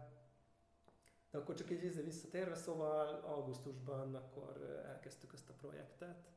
de 1.31 1.37
akkor 1.37 1.55
csak 1.55 1.69
egy 1.69 2.03
visszatérve, 2.03 2.55
szóval 2.55 3.07
augusztusban 3.07 4.15
akkor 4.15 4.81
elkezdtük 4.85 5.33
ezt 5.33 5.49
a 5.49 5.53
projektet. 5.53 6.31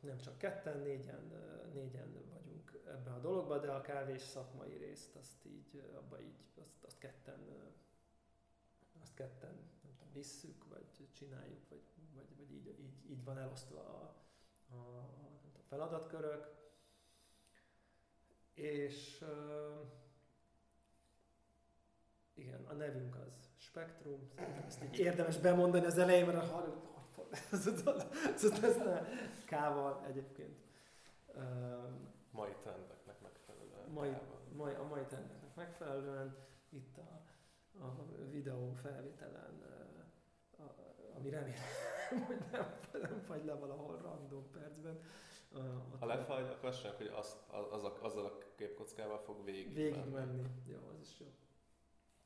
Nem 0.00 0.18
csak 0.20 0.38
ketten, 0.38 0.78
négyen, 0.78 1.32
négyen 1.72 2.12
vagyunk 2.32 2.80
ebben 2.86 3.12
a 3.12 3.18
dologban, 3.18 3.60
de 3.60 3.70
a 3.70 3.80
kávés 3.80 4.22
szakmai 4.22 4.76
részt 4.76 5.16
azt 5.16 5.44
így, 5.44 5.82
abba 5.96 6.20
így, 6.20 6.36
azt, 6.60 6.84
azt 6.84 6.98
ketten, 6.98 7.40
azt 9.02 9.14
ketten 9.14 9.54
nem 9.82 9.94
tudom, 9.96 10.12
visszük, 10.12 10.68
vagy 10.68 11.08
csináljuk, 11.12 11.68
vagy, 11.68 11.82
vagy, 12.14 12.36
vagy 12.36 12.52
így, 12.52 12.66
így, 12.66 13.10
így 13.10 13.24
van 13.24 13.38
elosztva 13.38 13.80
a, 13.80 14.14
a, 14.74 14.98
a 14.98 15.38
tudom, 15.42 15.62
feladatkörök. 15.68 16.56
És 18.54 19.24
igen, 22.34 22.64
a 22.64 22.72
nevünk 22.72 23.16
az 23.16 23.50
Spektrum. 23.56 24.28
Ezt 24.66 24.84
így 24.84 24.98
érdemes 24.98 25.38
bemondani 25.38 25.86
az 25.86 25.98
elején, 25.98 26.26
mert 26.26 26.52
a 26.52 26.97
hallod, 27.84 28.62
ez, 28.62 28.76
ne. 28.76 29.00
Kával 29.46 30.04
egyébként. 30.06 30.56
Mai 32.30 32.54
trendeknek 32.62 33.20
megfelelően. 33.22 33.90
mai, 33.92 34.16
mai, 34.56 34.74
a 34.74 34.86
mai 34.86 35.02
trendeknek 35.02 35.54
megfelelően 35.54 36.36
itt 36.68 36.96
a, 36.98 37.20
a 37.84 37.94
videó 38.30 38.72
felvételen, 38.72 39.62
a, 40.58 40.62
ami 41.16 41.30
remélem, 41.30 41.62
hogy 42.26 42.38
nem, 42.52 42.74
nem 42.92 43.20
fagy 43.26 43.44
le 43.44 43.54
valahol 43.54 43.98
random 44.02 44.50
percben. 44.50 45.00
Ha 45.98 46.06
lefagy, 46.06 46.44
akkor 46.44 46.68
azt 46.68 46.86
hogy 46.86 47.12
az, 47.16 47.36
az, 47.46 47.84
az 47.84 47.92
azzal 48.00 48.24
a 48.24 48.38
képkockával 48.54 49.18
fog 49.18 49.44
végig, 49.44 49.74
végig 49.74 50.04
menni. 50.04 50.42
Jó, 50.66 50.78
az 50.92 51.00
is 51.00 51.20
jó. 51.20 51.26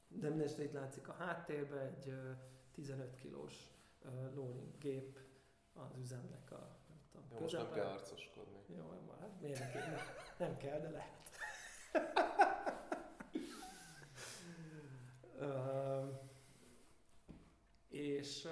De 0.09 0.29
mindenesetre 0.29 0.65
itt 0.65 0.73
látszik 0.73 1.09
a 1.09 1.13
háttérben 1.13 1.79
egy 1.79 2.09
ö, 2.09 2.31
15 2.73 3.15
kilós 3.15 3.71
loading 4.35 4.79
gép 4.79 5.19
az 5.73 5.97
üzemnek 5.99 6.51
a 6.51 6.79
nem 6.89 7.01
tudom, 7.11 7.27
Jó, 7.33 7.41
most 7.41 7.57
nem 7.57 7.73
kell 7.73 7.87
arcoskodni. 7.87 8.59
Jó, 8.67 9.03
már 9.09 9.19
hát 9.19 9.41
miért 9.41 9.59
ne 9.59 9.71
kéne? 9.71 10.01
Nem 10.39 10.57
kell, 10.57 10.81
de 10.81 10.91
lehet. 10.91 11.21
Ö, 15.39 16.07
és 17.89 18.45
ö, 18.45 18.51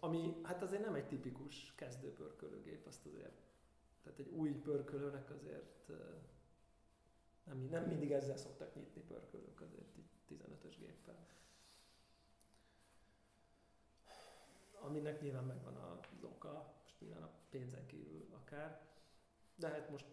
ami, 0.00 0.40
hát 0.42 0.62
azért 0.62 0.84
nem 0.84 0.94
egy 0.94 1.06
tipikus 1.06 1.72
kezdőpörkölőgép, 1.74 2.86
azt 2.86 3.06
azért, 3.06 3.42
tehát 4.02 4.18
egy 4.18 4.28
új 4.28 4.50
pörkölőnek 4.50 5.30
azért 5.30 5.88
ö, 5.88 5.94
nem, 7.44 7.58
nem 7.70 7.84
mindig 7.84 8.12
ezzel 8.12 8.36
szoktak 8.36 8.74
nyitni 8.74 9.00
pörkölők 9.00 9.60
azért 9.60 9.96
így 9.96 10.10
15-ös 10.28 10.74
géppel. 10.78 11.26
Aminek 14.80 15.20
nyilván 15.20 15.44
megvan 15.44 15.76
az 15.76 16.24
oka, 16.24 16.74
most 16.82 17.00
nyilván 17.00 17.22
a 17.22 17.30
pénzen 17.50 17.86
kívül 17.86 18.26
akár, 18.34 18.80
de 19.54 19.68
hát 19.68 19.90
most 19.90 20.06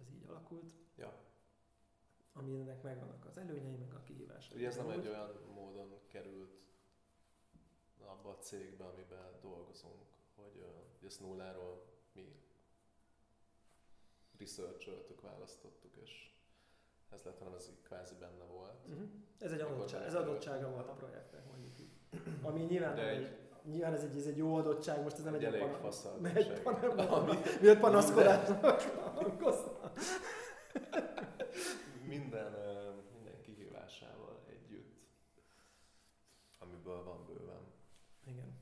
ez 0.00 0.10
így 0.10 0.24
alakult, 0.28 0.72
Ja. 0.96 1.12
aminek 2.32 2.82
megvannak 2.82 3.24
az 3.24 3.36
előnyei, 3.38 3.76
meg 3.76 3.94
a 3.94 4.02
kihívásai. 4.02 4.56
Ugye 4.58 4.66
ez 4.66 4.76
nem 4.76 4.90
egy 4.90 5.06
olyan 5.06 5.30
módon 5.54 5.98
került 6.06 6.60
abba 8.04 8.28
a 8.30 8.38
cégbe, 8.38 8.84
amiben 8.84 9.40
dolgozunk, 9.40 10.02
hogy, 10.34 10.64
hogy 10.98 11.06
ezt 11.08 11.20
nulláról 11.20 11.84
mi 12.12 12.36
researcholtuk, 14.38 15.20
választottuk, 15.20 15.96
és 15.96 16.32
ez 17.08 17.22
lett, 17.22 17.38
hanem 17.38 17.54
ez 17.54 17.70
kvázi 17.82 18.14
benne 18.14 18.44
volt. 18.44 18.88
Uh-huh. 18.88 19.08
Ez 19.38 19.52
egy 19.52 19.60
adottság, 19.60 20.02
ez 20.02 20.14
adottsága 20.14 20.70
volt 20.70 20.88
a 20.88 20.92
projektnek, 20.92 21.46
mondjuk 21.46 21.78
így. 21.78 21.92
Ami 22.42 22.60
nyilván, 22.62 22.94
De 22.94 23.08
egy- 23.08 23.22
egy, 23.24 23.47
nyilván 23.70 23.92
ez, 23.92 24.02
egy, 24.02 24.16
ez 24.16 24.26
egy 24.26 24.36
jó 24.36 24.54
adottság, 24.54 25.02
most 25.02 25.16
ez 25.16 25.24
nem 25.24 25.34
Egy 25.34 25.44
egy, 25.44 25.54
elég 25.54 25.74
fasz 25.74 26.04
egy 26.34 26.62
miért 27.60 27.80
panaszkodásnak 27.80 28.82
minden, 32.08 32.52
minden 33.12 33.40
kihívásával 33.42 34.44
együtt, 34.48 34.96
amiből 36.58 37.04
van 37.04 37.26
bőven. 37.26 37.72
Igen. 38.26 38.58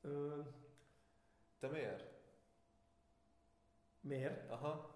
Ö, 0.00 0.40
Te 1.60 1.68
miért? 1.68 2.14
miért? 4.00 4.50
Aha. 4.50 4.95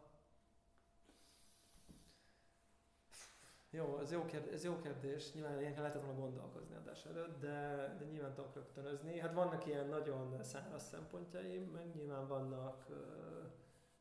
Jó, 3.72 3.98
ez 3.98 4.12
jó, 4.12 4.24
kérdés, 4.24 4.52
ez 4.52 4.64
jó 4.64 4.78
kérdés. 4.78 5.32
Nyilván 5.32 5.60
ilyenkor 5.60 5.80
lehetett 5.82 6.02
volna 6.02 6.20
gondolkozni 6.20 6.74
adás 6.74 7.04
előtt, 7.06 7.40
de, 7.40 7.56
de 7.98 8.04
nyilván 8.04 8.34
tudok 8.34 8.54
rögtönözni. 8.54 9.18
Hát 9.18 9.32
vannak 9.32 9.66
ilyen 9.66 9.88
nagyon 9.88 10.42
száraz 10.42 10.82
szempontjaim, 10.88 11.62
meg 11.70 11.94
nyilván 11.94 12.28
vannak, 12.28 12.86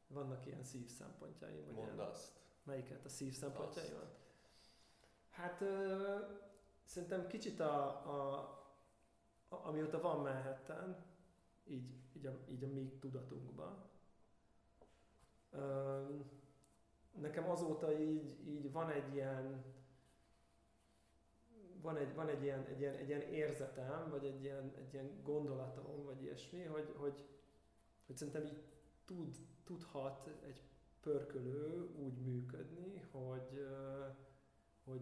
vannak 0.07 0.45
ilyen 0.45 0.63
szív 0.63 0.89
szempontjaim. 0.89 1.71
Mondd 1.71 1.93
ilyen- 1.93 1.99
azt. 1.99 2.37
Melyiket? 2.63 3.05
A 3.05 3.09
szív 3.09 3.33
szempontjaimat? 3.33 4.17
Hát 5.29 5.61
ö, 5.61 6.17
szerintem 6.83 7.27
kicsit 7.27 7.59
a, 7.59 7.85
a, 7.87 8.39
a, 9.47 9.55
amióta 9.67 10.01
van 10.01 10.19
Manhattan, 10.21 10.95
így, 11.65 11.93
így, 12.13 12.25
a, 12.25 12.39
így 12.49 12.63
a 12.63 12.67
mi 12.67 12.97
tudatunkban, 12.99 13.83
ö, 15.51 16.05
nekem 17.11 17.49
azóta 17.49 17.99
így, 17.99 18.47
így 18.47 18.71
van 18.71 18.89
egy 18.89 19.13
ilyen 19.13 19.63
van 21.81 21.97
egy, 21.97 22.13
van 22.13 22.27
egy, 22.27 22.43
ilyen, 22.43 22.65
egy, 22.65 22.79
ilyen, 22.79 22.95
egy 22.95 23.07
ilyen 23.07 23.21
érzetem, 23.21 24.09
vagy 24.09 24.25
egy 24.25 24.41
ilyen, 24.43 24.73
egy 24.77 24.93
ilyen 24.93 25.21
gondolatom, 25.23 26.03
vagy 26.03 26.21
ilyesmi, 26.21 26.63
hogy, 26.63 26.93
hogy, 26.97 27.25
hogy 28.05 28.15
szerintem 28.15 28.43
így 28.45 28.63
tud, 29.05 29.35
tudhat 29.63 30.29
egy 30.45 30.61
pörkölő 31.01 31.89
úgy 31.95 32.17
működni, 32.21 33.01
hogy, 33.11 33.65
hogy, 34.83 35.01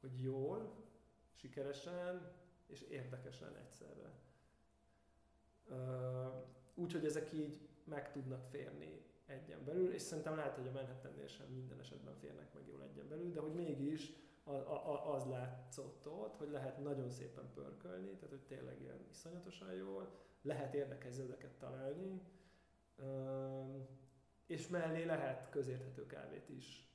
hogy 0.00 0.22
jól, 0.22 0.74
sikeresen 1.34 2.32
és 2.66 2.82
érdekesen 2.82 3.56
egyszerre. 3.56 4.12
Úgy, 6.74 6.92
hogy 6.92 7.04
ezek 7.04 7.32
így 7.32 7.68
meg 7.84 8.12
tudnak 8.12 8.44
férni 8.50 9.03
egyen 9.26 9.64
belül, 9.64 9.92
és 9.92 10.02
szerintem 10.02 10.36
lehet, 10.36 10.54
hogy 10.54 10.66
a 10.66 10.72
Manhattannél 10.72 11.26
sem 11.26 11.46
minden 11.46 11.80
esetben 11.80 12.14
férnek 12.14 12.54
meg 12.54 12.66
jól 12.66 12.82
egyen 12.82 13.08
belül, 13.08 13.32
de 13.32 13.40
hogy 13.40 13.54
mégis 13.54 14.12
az 15.14 15.26
látszott 15.26 16.08
ott, 16.08 16.36
hogy 16.36 16.50
lehet 16.50 16.82
nagyon 16.82 17.10
szépen 17.10 17.50
pörkölni, 17.54 18.10
tehát 18.10 18.30
hogy 18.30 18.44
tényleg 18.46 18.80
ilyen 18.80 19.06
iszonyatosan 19.10 19.72
jól, 19.72 20.10
lehet 20.42 20.74
érdekes 20.74 21.12
zöldeket 21.12 21.52
találni, 21.58 22.20
és 24.46 24.68
mellé 24.68 25.04
lehet 25.04 25.50
közérthető 25.50 26.06
kávét 26.06 26.48
is 26.48 26.88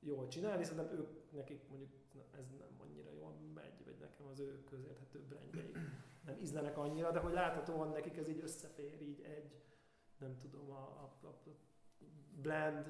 jól 0.00 0.28
csinálni, 0.28 0.64
szerintem 0.64 0.98
ők, 0.98 1.32
nekik 1.32 1.68
mondjuk 1.68 1.90
ez 2.38 2.50
nem 2.58 2.80
annyira 2.80 3.12
jól 3.12 3.34
megy, 3.54 3.84
vagy 3.84 3.96
nekem 4.00 4.26
az 4.26 4.40
ő 4.40 4.64
közérthető 4.64 5.20
brandjeik 5.28 5.78
nem 6.24 6.38
ízlenek 6.40 6.78
annyira, 6.78 7.10
de 7.10 7.18
hogy 7.18 7.32
láthatóan 7.32 7.88
nekik 7.88 8.16
ez 8.16 8.28
így 8.28 8.40
összefér 8.42 9.02
így 9.02 9.20
egy, 9.20 9.62
nem 10.20 10.38
tudom, 10.38 10.70
a, 10.70 11.10
a, 11.22 11.26
a 11.26 11.34
blend, 12.40 12.86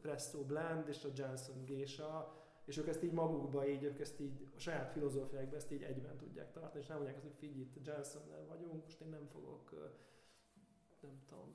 Presto 0.00 0.44
blend 0.44 0.88
és 0.88 1.04
a 1.04 1.08
Johnson 1.14 1.64
gésa, 1.64 2.42
és 2.64 2.76
ők 2.76 2.86
ezt 2.86 3.02
így 3.02 3.12
magukba, 3.12 3.68
így, 3.68 3.82
ők 3.82 4.00
ezt 4.00 4.20
így 4.20 4.48
a 4.56 4.58
saját 4.58 4.90
filozófiákban 4.90 5.54
ezt 5.54 5.72
így 5.72 5.82
egyben 5.82 6.16
tudják 6.16 6.52
tartani, 6.52 6.80
és 6.80 6.86
nem 6.86 6.96
mondják 6.96 7.16
azt, 7.16 7.26
hogy 7.26 7.36
figyelj, 7.38 7.60
itt 7.60 7.86
Johnsonnel 7.86 8.46
vagyunk, 8.46 8.82
most 8.82 9.00
én 9.00 9.08
nem 9.08 9.26
fogok, 9.26 9.70
nem 11.00 11.22
tudom, 11.26 11.54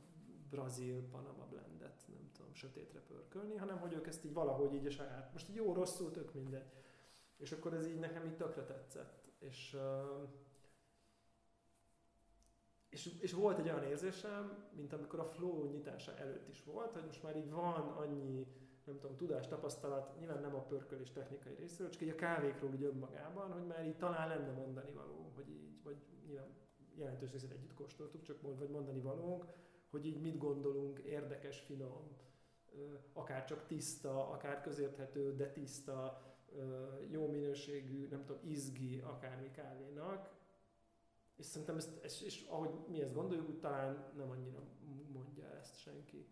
brazil 0.50 1.04
Panama 1.12 1.46
blendet, 1.46 2.06
nem 2.08 2.30
tudom, 2.34 2.54
sötétre 2.54 3.00
pörkölni, 3.00 3.56
hanem 3.56 3.78
hogy 3.78 3.94
ők 3.94 4.08
ezt 4.08 4.26
így 4.26 4.34
valahogy 4.34 4.74
így 4.74 4.86
a 4.86 4.90
saját, 4.90 5.32
most 5.32 5.50
így 5.50 5.56
jó, 5.56 5.74
rosszul, 5.74 6.12
tök 6.12 6.34
mindegy. 6.34 6.72
És 7.38 7.52
akkor 7.52 7.74
ez 7.74 7.88
így 7.88 8.00
nekem 8.00 8.26
így 8.26 8.36
tökre 8.36 8.64
tetszett. 8.64 9.32
És, 9.40 9.78
és, 12.90 13.20
és 13.20 13.34
volt 13.34 13.60
egy 13.60 13.70
olyan 13.70 13.84
érzésem, 13.84 14.68
mint 14.76 14.94
amikor 14.94 15.20
a 15.20 15.26
flow 15.26 15.72
nyitása 15.72 16.18
előtt 16.18 16.48
is 16.48 16.64
volt, 16.64 16.94
hogy 16.94 17.06
most 17.06 17.24
már 17.24 17.38
így 17.38 17.52
van 17.52 17.88
annyi 17.88 18.48
nem 18.84 19.00
tudom, 19.00 19.16
tudás, 19.16 19.48
tapasztalat, 19.48 20.20
nyilván 20.20 20.42
nem 20.42 20.56
a 20.56 20.64
pörkölés 20.64 21.12
technikai 21.12 21.54
részéről, 21.54 21.92
csak 21.92 22.02
így 22.02 22.10
a 22.10 22.16
kávékról 22.16 22.72
úgy 22.72 22.84
önmagában, 22.84 23.52
hogy 23.52 23.66
már 23.66 23.86
így 23.86 23.98
talán 23.98 24.28
lenne 24.28 24.52
mondani 24.52 24.92
való, 24.92 25.32
hogy 25.36 25.50
így, 25.50 25.84
vagy 25.84 25.98
nyilván 26.28 26.56
jelentős 26.96 27.32
részét 27.32 27.52
együtt 27.52 27.74
kóstoltuk, 27.74 28.22
csak 28.22 28.42
mond, 28.42 28.58
vagy 28.58 28.70
mondani 28.70 29.02
valónk, 29.02 29.46
hogy 29.90 30.06
így 30.06 30.22
mit 30.22 30.38
gondolunk 30.38 31.00
érdekes, 31.00 31.60
finom, 31.60 32.18
akár 33.14 33.46
csak 33.46 33.66
tiszta, 33.66 34.30
akár 34.30 34.62
közérthető, 34.62 35.36
de 35.36 35.52
tiszta, 35.52 36.22
jó 37.08 37.28
minőségű, 37.28 38.08
nem 38.08 38.26
tudom, 38.26 38.42
izgi 38.44 39.00
akármi 39.00 39.52
kávénak, 39.52 40.39
és 41.40 41.46
szerintem 41.46 41.76
ezt, 41.78 42.04
és, 42.04 42.22
és 42.22 42.46
ahogy 42.50 42.70
mi 42.88 43.02
ezt 43.02 43.14
gondoljuk, 43.14 43.50
úgy 43.50 43.60
talán 43.60 44.12
nem 44.18 44.30
annyira 44.30 44.64
mondja 45.14 45.56
ezt 45.60 45.80
senki 45.80 46.28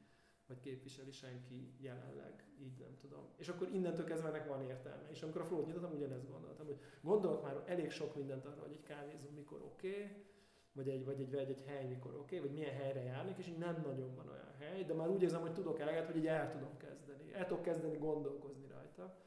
vagy 0.47 0.59
képviseli 0.59 1.11
senki 1.11 1.73
jelenleg, 1.79 2.43
így 2.59 2.77
nem 2.79 2.97
tudom. 3.01 3.27
És 3.37 3.49
akkor 3.49 3.69
innentől 3.73 4.05
kezdve 4.05 4.27
ennek 4.27 4.47
van 4.47 4.61
értelme. 4.61 5.09
És 5.09 5.21
amikor 5.23 5.41
a 5.41 5.45
flót 5.45 5.65
nyitottam, 5.65 5.91
ugyanezt 5.91 6.29
gondoltam, 6.29 6.65
hogy 6.65 6.79
gondolok 7.01 7.43
már 7.43 7.63
elég 7.65 7.91
sok 7.91 8.15
mindent 8.15 8.45
arra, 8.45 8.61
hogy 8.61 8.71
egy 8.71 8.83
kávézó 8.83 9.29
mikor 9.35 9.61
oké, 9.61 9.89
okay, 9.89 10.25
vagy 10.73 10.89
egy, 10.89 11.05
vagy 11.05 11.21
egy, 11.21 11.31
vagy 11.31 11.49
egy 11.49 11.63
hely 11.67 11.85
mikor 11.85 12.13
oké, 12.13 12.37
okay, 12.37 12.39
vagy 12.47 12.57
milyen 12.57 12.75
helyre 12.75 13.03
járnék, 13.03 13.37
és 13.37 13.47
így 13.47 13.57
nem 13.57 13.81
nagyon 13.85 14.15
van 14.15 14.29
olyan 14.29 14.53
hely, 14.59 14.83
de 14.83 14.93
már 14.93 15.09
úgy 15.09 15.21
érzem, 15.21 15.41
hogy 15.41 15.53
tudok 15.53 15.79
eleget, 15.79 16.05
hogy 16.05 16.17
így 16.17 16.27
el 16.27 16.51
tudom 16.51 16.77
kezdeni. 16.77 17.33
El 17.33 17.45
tudok 17.45 17.63
kezdeni 17.63 17.97
gondolkozni 17.97 18.67
rajta. 18.67 19.17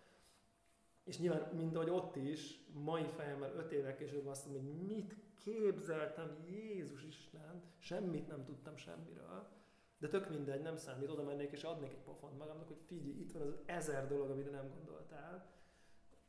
És 1.11 1.19
nyilván, 1.19 1.55
mint 1.55 1.75
ahogy 1.75 1.90
ott 1.90 2.17
is, 2.17 2.64
mai 2.73 3.07
fejemmel 3.17 3.55
öt 3.55 3.73
évek 3.73 3.96
később 3.96 4.27
azt 4.27 4.46
mondom, 4.46 4.64
hogy 4.64 4.87
mit 4.87 5.16
képzeltem, 5.35 6.37
Jézus 6.44 7.05
Isten, 7.05 7.62
semmit 7.79 8.29
nem 8.29 8.44
tudtam 8.44 8.77
semmiről 8.77 9.59
de 10.01 10.09
tök 10.09 10.29
mindegy, 10.29 10.62
nem 10.62 10.77
számít, 10.77 11.11
oda 11.11 11.23
mennék 11.23 11.53
és 11.53 11.64
adnék 11.64 11.92
egy 11.92 12.03
pofont 12.05 12.38
magamnak, 12.38 12.66
hogy 12.66 12.81
figyelj, 12.87 13.20
itt 13.20 13.33
van 13.33 13.42
az 13.42 13.55
ezer 13.66 14.07
dolog, 14.07 14.31
amire 14.31 14.51
nem 14.51 14.70
gondoltál. 14.75 15.51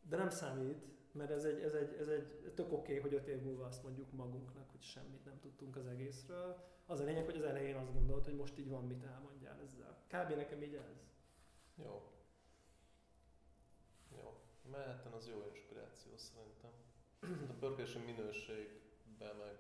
De 0.02 0.18
nem 0.18 0.30
számít, 0.30 0.86
mert 1.12 1.32
ez 1.32 1.44
egy, 1.44 1.60
ez 1.60 1.74
egy, 1.74 1.94
ez 2.00 2.08
egy 2.08 2.52
tök 2.56 2.72
oké, 2.72 2.98
okay, 2.98 3.00
hogy 3.00 3.14
öt 3.14 3.28
év 3.28 3.42
múlva 3.42 3.66
azt 3.66 3.84
mondjuk 3.84 4.12
magunknak, 4.12 4.70
hogy 4.72 4.82
semmit 4.82 5.26
nem 5.26 5.40
tudtunk 5.40 5.76
az 5.76 5.86
egészről. 5.86 6.58
Az 6.86 7.00
a 7.00 7.04
lényeg, 7.04 7.26
hogy 7.26 7.38
az 7.38 7.44
elején 7.44 7.76
azt 7.76 7.94
gondolt, 7.94 8.26
hogy 8.26 8.36
most 8.36 8.58
így 8.58 8.70
van, 8.70 8.88
mit 8.88 9.04
elmondjál 9.04 9.60
ezzel. 9.62 9.98
Kb. 10.08 10.36
nekem 10.36 10.62
így 10.62 10.74
ez. 10.74 11.04
Jó. 11.76 12.12
Mehetten 14.72 15.12
az 15.12 15.28
jó 15.28 15.46
inspiráció 15.48 16.12
szerintem. 16.18 16.72
A 17.50 17.54
pörkési 17.60 18.00
minőségben 18.00 19.36
meg 19.36 19.58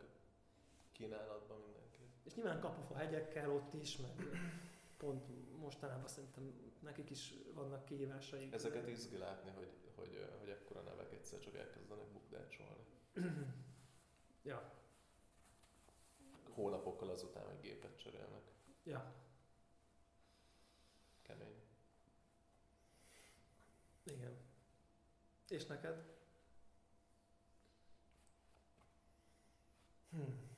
kínálatban 0.91 1.59
minden 1.59 1.81
és 2.23 2.35
nyilván 2.35 2.59
kapufa 2.59 2.95
hegyekkel 2.95 3.51
ott 3.51 3.73
is, 3.73 3.97
meg 3.97 4.11
pont 4.97 5.25
mostanában 5.59 6.07
szerintem 6.07 6.73
nekik 6.79 7.09
is 7.09 7.33
vannak 7.53 7.85
kihívásaik. 7.85 8.53
Ezeket 8.53 8.87
izgi 8.87 9.17
látni, 9.17 9.51
hogy, 9.51 9.71
hogy, 9.95 10.27
hogy 10.39 10.49
ekkora 10.49 10.81
nevek 10.81 11.11
egyszer 11.11 11.39
csak 11.39 11.55
elkezdenek 11.55 12.07
bukdácsolni. 12.11 12.83
ja. 14.51 14.73
Hónapokkal 16.53 17.09
azután, 17.09 17.45
hogy 17.45 17.59
gépet 17.61 17.97
cserélnek. 17.97 18.51
Ja. 18.83 19.13
Kemény. 21.21 21.55
Igen. 24.03 24.40
És 25.51 25.65
neked? 25.65 26.03
Hmm. 30.09 30.49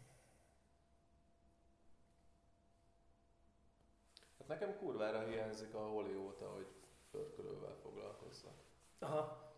Hát 4.38 4.48
nekem 4.48 4.78
kurvára 4.78 5.28
hiányzik 5.28 5.74
a 5.74 5.88
holi 5.88 6.16
óta, 6.16 6.52
hogy 6.52 6.68
pörkölővel 7.12 7.76
foglalkozzak. 7.82 8.64
Aha. 9.00 9.54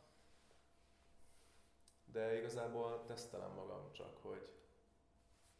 De 2.05 2.37
igazából 2.37 3.03
tesztelem 3.05 3.51
magam 3.51 3.91
csak, 3.91 4.17
hogy 4.21 4.49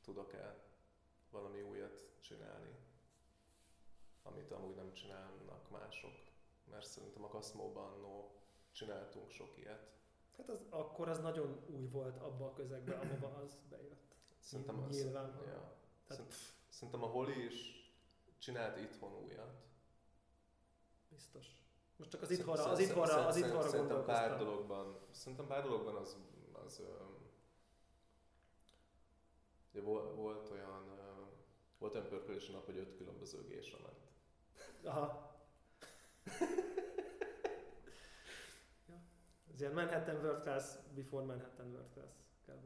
tudok-e 0.01 0.63
valami 1.31 1.61
újat 1.61 2.07
csinálni, 2.19 2.75
amit 4.23 4.51
amúgy 4.51 4.75
nem 4.75 4.93
csinálnak 4.93 5.69
mások. 5.69 6.13
Mert 6.63 6.87
szerintem 6.87 7.23
a 7.23 7.27
Kaszmóban 7.27 7.99
no, 7.99 8.43
csináltunk 8.75 9.29
sok 9.29 9.57
ilyet. 9.57 9.93
Hát 10.37 10.49
az, 10.49 10.65
akkor 10.69 11.09
az 11.09 11.19
nagyon 11.19 11.63
új 11.67 11.87
volt 11.87 12.17
abban 12.17 12.47
a 12.47 12.53
közegben, 12.53 12.99
ahova 12.99 13.35
az 13.35 13.57
bejött. 13.69 14.15
Szerintem 14.39 14.79
az, 14.79 14.95
Nyilván. 14.95 15.41
Ja. 15.45 15.75
Tehát... 16.07 16.33
Szerintem 16.67 17.03
a 17.03 17.07
holi 17.07 17.45
is 17.45 17.89
csinált 18.37 18.77
itthon 18.77 19.23
újat. 19.23 19.63
Biztos. 21.09 21.45
Most 21.97 22.09
csak 22.09 22.21
az 22.21 22.31
itthonra, 22.31 22.65
az 22.65 22.79
itthonra, 22.79 23.25
az 23.25 23.35
itthonra 23.35 23.69
Szerintem 23.69 24.05
pár 24.05 24.37
dologban, 24.37 24.99
szerintem 25.11 25.47
pár 25.47 25.63
dologban 25.63 25.95
az, 25.95 26.17
az 26.51 26.81
ugye 29.71 29.81
volt, 29.83 30.15
volt 30.15 30.49
olyan, 30.49 30.99
volt 31.77 31.93
olyan 31.93 32.07
pörkölési 32.07 32.51
nap, 32.51 32.65
hogy 32.65 32.77
öt 32.77 32.97
különböző 32.97 33.43
gésre 33.43 33.77
ment. 33.83 34.07
Aha. 34.83 35.35
Ez 39.55 39.61
ilyen 39.61 39.73
Manhattan 39.73 40.15
World 40.15 40.41
Class 40.41 40.75
before 40.95 41.25
Manhattan 41.25 41.71
World 41.71 41.89
Class 41.93 42.13
kb. 42.45 42.63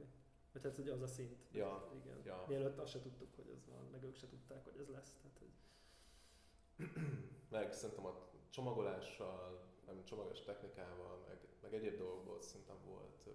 Vagy 0.54 0.64
hát, 0.64 0.76
hogy 0.76 0.90
az 0.90 1.02
a 1.02 1.08
szint. 1.08 1.38
Ja. 1.52 1.92
Igen. 2.04 2.22
Ja. 2.26 2.46
Mielőtt 2.48 2.78
azt 2.78 2.92
se 2.92 3.02
tudtuk, 3.02 3.36
hogy 3.36 3.50
ez 3.50 3.66
van, 3.68 3.90
meg 3.92 4.04
ők 4.04 4.16
se 4.16 4.28
tudták, 4.28 4.64
hogy 4.64 4.80
ez 4.80 4.88
lesz. 4.88 5.16
Tehát, 5.22 5.38
hogy 5.38 5.52
meg 7.50 7.74
szerintem 7.74 8.06
a 8.06 8.30
csomagolással, 8.50 9.68
nem 9.86 10.04
csomagolás 10.04 10.42
technikával, 10.42 11.24
meg, 11.28 11.38
meg 11.62 11.74
egyéb 11.74 11.98
dolgokból 11.98 12.42
szerintem 12.42 12.78
volt 12.86 13.30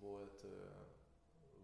volt, 0.00 0.46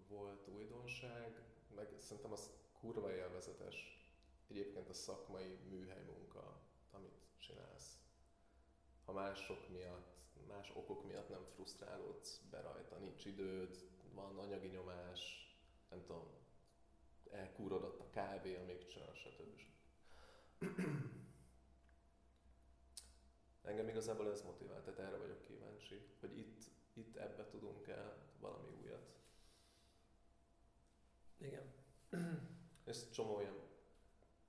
volt 0.08 0.48
újdonság, 0.48 1.42
meg 1.74 1.88
szerintem 1.98 2.32
az 2.32 2.50
kurva 2.80 3.12
élvezetes 3.12 4.08
egyébként 4.48 4.88
a 4.88 4.92
szakmai 4.92 5.58
műhely 5.68 6.02
munka, 6.04 6.60
amit 6.90 7.18
csinálsz. 7.38 7.75
Ha 9.06 9.12
mások 9.12 9.68
miatt, 9.68 10.16
más 10.48 10.70
okok 10.74 11.04
miatt 11.04 11.28
nem 11.28 11.44
frusztrálódsz 11.54 12.40
be 12.50 12.60
rajta, 12.60 12.96
nincs 12.96 13.24
időd, 13.24 13.88
van 14.14 14.38
anyagi 14.38 14.68
nyomás, 14.68 15.50
nem 15.90 16.02
tudom, 16.06 16.30
elkúrodott 17.30 18.00
a 18.00 18.10
kávé, 18.10 18.56
amíg 18.56 18.86
csinál, 18.86 19.14
stb. 19.14 19.60
Engem 23.62 23.88
igazából 23.88 24.30
ez 24.30 24.42
motivál, 24.42 24.82
tehát 24.82 24.98
erre 24.98 25.16
vagyok 25.16 25.42
kíváncsi, 25.42 26.06
hogy 26.20 26.38
itt, 26.38 26.64
itt 26.92 27.16
ebbe 27.16 27.46
tudunk 27.46 27.86
el 27.86 28.16
valami 28.40 28.68
újat. 28.82 29.14
Igen. 31.38 31.72
És 32.84 33.10
csomó 33.10 33.34
olyan 33.34 33.66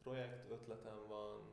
projekt 0.01 0.51
ötletem 0.51 1.07
van, 1.07 1.46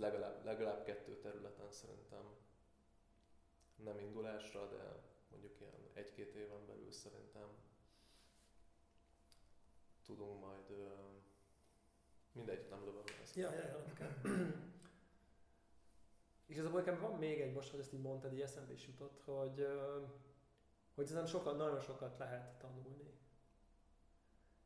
legalább, 0.00 0.44
legalább 0.44 0.84
kettő 0.84 1.18
területen 1.18 1.70
szerintem 1.70 2.22
nem 3.76 3.98
indulásra, 3.98 4.68
de 4.68 5.02
mondjuk 5.30 5.60
ilyen 5.60 5.88
egy-két 5.92 6.34
éven 6.34 6.66
belül 6.66 6.90
szerintem 6.90 7.48
tudunk 10.04 10.40
majd 10.40 10.70
uh, 10.70 10.90
mindegy, 12.32 12.68
nem 12.70 12.84
dobom 12.84 13.02
ezt. 13.22 13.36
Ja, 13.36 13.52
ja, 13.52 13.64
ja, 13.64 13.84
És 16.46 16.56
ez 16.56 16.64
a 16.64 16.68
nekem 16.68 17.00
van 17.00 17.18
még 17.18 17.40
egy, 17.40 17.52
most, 17.52 17.70
hogy 17.70 17.80
ezt 17.80 17.92
így 17.92 18.00
mondtad, 18.00 18.32
így 18.32 18.40
eszembe 18.40 18.72
is 18.72 18.86
jutott, 18.86 19.20
hogy, 19.24 19.66
hogy 20.94 21.04
ezen 21.04 21.26
sokat, 21.26 21.56
nagyon 21.56 21.80
sokat 21.80 22.18
lehet 22.18 22.58
tanulni. 22.58 23.18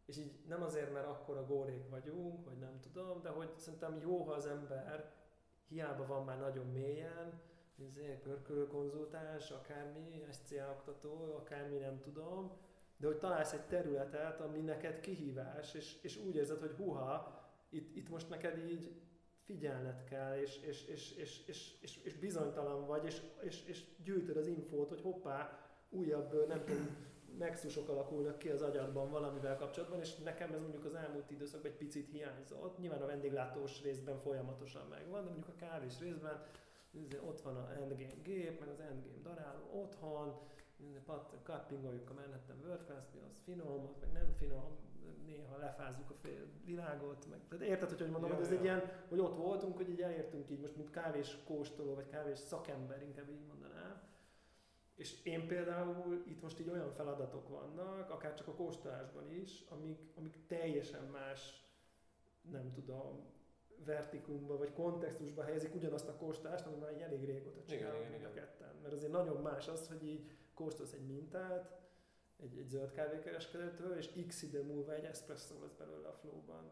És 0.05 0.17
így 0.17 0.45
nem 0.47 0.63
azért, 0.63 0.93
mert 0.93 1.07
akkor 1.07 1.37
a 1.37 1.47
górék 1.47 1.89
vagyunk, 1.89 2.45
vagy 2.45 2.59
nem 2.59 2.81
tudom, 2.81 3.23
de 3.23 3.29
hogy 3.29 3.51
szerintem 3.57 3.99
jó, 3.99 4.23
ha 4.23 4.33
az 4.33 4.47
ember 4.47 5.24
hiába 5.69 6.07
van 6.07 6.25
már 6.25 6.39
nagyon 6.39 6.67
mélyen, 6.67 7.41
izé, 7.77 8.19
pörkölő 8.23 8.67
konzultás, 8.67 9.51
akármi, 9.51 10.25
SCA 10.31 10.71
oktató, 10.71 11.35
akármi 11.37 11.77
nem 11.77 12.01
tudom, 12.01 12.53
de 12.97 13.07
hogy 13.07 13.19
találsz 13.19 13.53
egy 13.53 13.67
területet, 13.67 14.41
ami 14.41 14.61
neked 14.61 15.01
kihívás, 15.01 15.75
és, 15.75 16.03
és 16.03 16.17
úgy 16.17 16.35
érzed, 16.35 16.61
hogy 16.61 16.75
huha, 16.77 17.43
itt, 17.71 17.97
itt 17.97 18.09
most 18.09 18.29
neked 18.29 18.59
így 18.59 19.03
figyelned 19.45 20.05
kell, 20.05 20.41
és, 20.41 20.57
és, 20.57 20.87
és, 20.87 21.13
és, 21.17 21.47
és, 21.47 21.75
és, 21.81 21.97
és 22.05 22.15
bizonytalan 22.15 22.87
vagy, 22.87 23.05
és, 23.05 23.21
és, 23.41 23.65
és 23.67 23.85
gyűjtöd 24.03 24.37
az 24.37 24.47
infót, 24.47 24.89
hogy 24.89 25.01
hoppá, 25.01 25.59
újabb, 25.89 26.47
nem 26.49 26.65
tudom, 26.65 26.97
nexusok 27.39 27.89
alakulnak 27.89 28.39
ki 28.39 28.49
az 28.49 28.63
agyadban 28.63 29.11
valamivel 29.11 29.57
kapcsolatban, 29.57 30.01
és 30.01 30.17
nekem 30.17 30.53
ez 30.53 30.61
mondjuk 30.61 30.85
az 30.85 30.95
elmúlt 30.95 31.31
időszakban 31.31 31.71
egy 31.71 31.77
picit 31.77 32.09
hiányzott. 32.11 32.79
Nyilván 32.79 33.03
a 33.03 33.07
vendéglátós 33.07 33.83
részben 33.83 34.19
folyamatosan 34.19 34.87
megvan, 34.91 35.25
de 35.25 35.31
mondjuk 35.31 35.49
a 35.49 35.67
kávés 35.67 35.99
részben 36.01 36.43
ott 37.27 37.41
van 37.41 37.57
a 37.57 37.73
endgame 37.73 38.15
gép, 38.23 38.61
meg 38.61 38.69
az 38.69 38.81
endgame 38.81 39.23
daráló 39.23 39.81
otthon, 39.83 40.35
kappingoljuk 41.43 42.11
a 42.11 42.15
Manhattan 42.15 42.57
World 42.65 42.85
Class, 42.85 43.07
az 43.29 43.41
finom, 43.45 43.85
az 43.85 43.97
meg 44.01 44.13
nem 44.13 44.33
finom, 44.39 44.77
néha 45.27 45.59
lefázzuk 45.59 46.11
a 46.11 46.15
fél 46.15 46.47
világot, 46.65 47.27
meg, 47.31 47.41
tehát 47.49 47.65
érted, 47.65 47.89
hogy 47.89 48.01
hogy 48.01 48.11
mondom, 48.11 48.31
ja, 48.31 48.37
hogy 48.37 48.45
ez 48.45 48.51
ja. 48.51 48.57
egy 48.59 48.65
ilyen, 48.65 48.83
hogy 49.09 49.19
ott 49.19 49.37
voltunk, 49.37 49.77
hogy 49.77 49.89
így 49.89 50.01
elértünk 50.01 50.51
így 50.51 50.61
most, 50.61 50.77
mint 50.77 50.91
kávés 50.91 51.39
kóstoló, 51.47 51.95
vagy 51.95 52.07
kávés 52.07 52.39
szakember, 52.39 53.03
inkább 53.03 53.29
így 53.29 53.47
mondanám. 53.49 53.74
És 54.95 55.23
én 55.25 55.47
például 55.47 56.25
itt 56.27 56.43
most 56.43 56.61
így 56.61 56.69
olyan 56.69 56.91
feladatok 56.93 57.49
vannak, 57.49 58.11
akár 58.11 58.35
csak 58.35 58.49
a 58.49 58.55
kóstolásban 58.55 59.31
is, 59.31 59.65
amik, 59.69 59.99
amik 60.15 60.47
teljesen 60.47 61.05
más, 61.05 61.65
nem 62.51 62.73
tudom, 62.73 63.33
vertikumba 63.85 64.57
vagy 64.57 64.73
kontextusba 64.73 65.43
helyezik 65.43 65.75
ugyanazt 65.75 66.09
a 66.09 66.17
kóstolást, 66.17 66.67
amit 66.67 66.81
már 66.81 66.91
egy 66.91 67.01
elég 67.01 67.25
régóta 67.25 67.65
csinálunk 67.65 68.01
igen, 68.01 68.15
igen, 68.15 68.31
igen. 68.31 68.33
ketten. 68.33 68.75
Mert 68.83 68.95
azért 68.95 69.13
nagyon 69.13 69.43
más 69.43 69.69
az, 69.69 69.89
hogy 69.89 70.05
így 70.07 70.31
kóstolsz 70.55 70.93
egy 70.93 71.07
mintát, 71.07 71.83
egy, 72.37 72.59
egy 72.59 72.69
zöld 72.69 72.93
kávékereskedőtől, 72.93 73.97
és 73.97 74.11
x 74.27 74.43
idő 74.43 74.63
múlva 74.63 74.95
egy 74.95 75.05
espresso 75.05 75.61
lesz 75.61 75.75
belőle 75.79 76.09
a 76.09 76.13
flowban. 76.13 76.71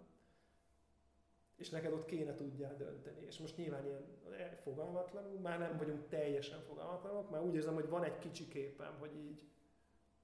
És 1.57 1.71
neked 1.71 1.93
ott 1.93 2.05
kéne 2.05 2.35
tudjál 2.35 2.77
dönteni. 2.77 3.27
És 3.27 3.39
most 3.39 3.57
nyilván 3.57 3.85
ilyen 3.87 4.57
fogalmatlanul, 4.63 5.41
már 5.41 5.59
nem 5.59 5.77
vagyunk 5.77 6.09
teljesen 6.09 6.61
fogalmatlanok, 6.61 7.31
már 7.31 7.43
úgy 7.43 7.55
érzem, 7.55 7.75
hogy 7.75 7.89
van 7.89 8.05
egy 8.05 8.19
kicsi 8.19 8.49
képem, 8.49 8.97
hogy 8.99 9.17
így, 9.17 9.45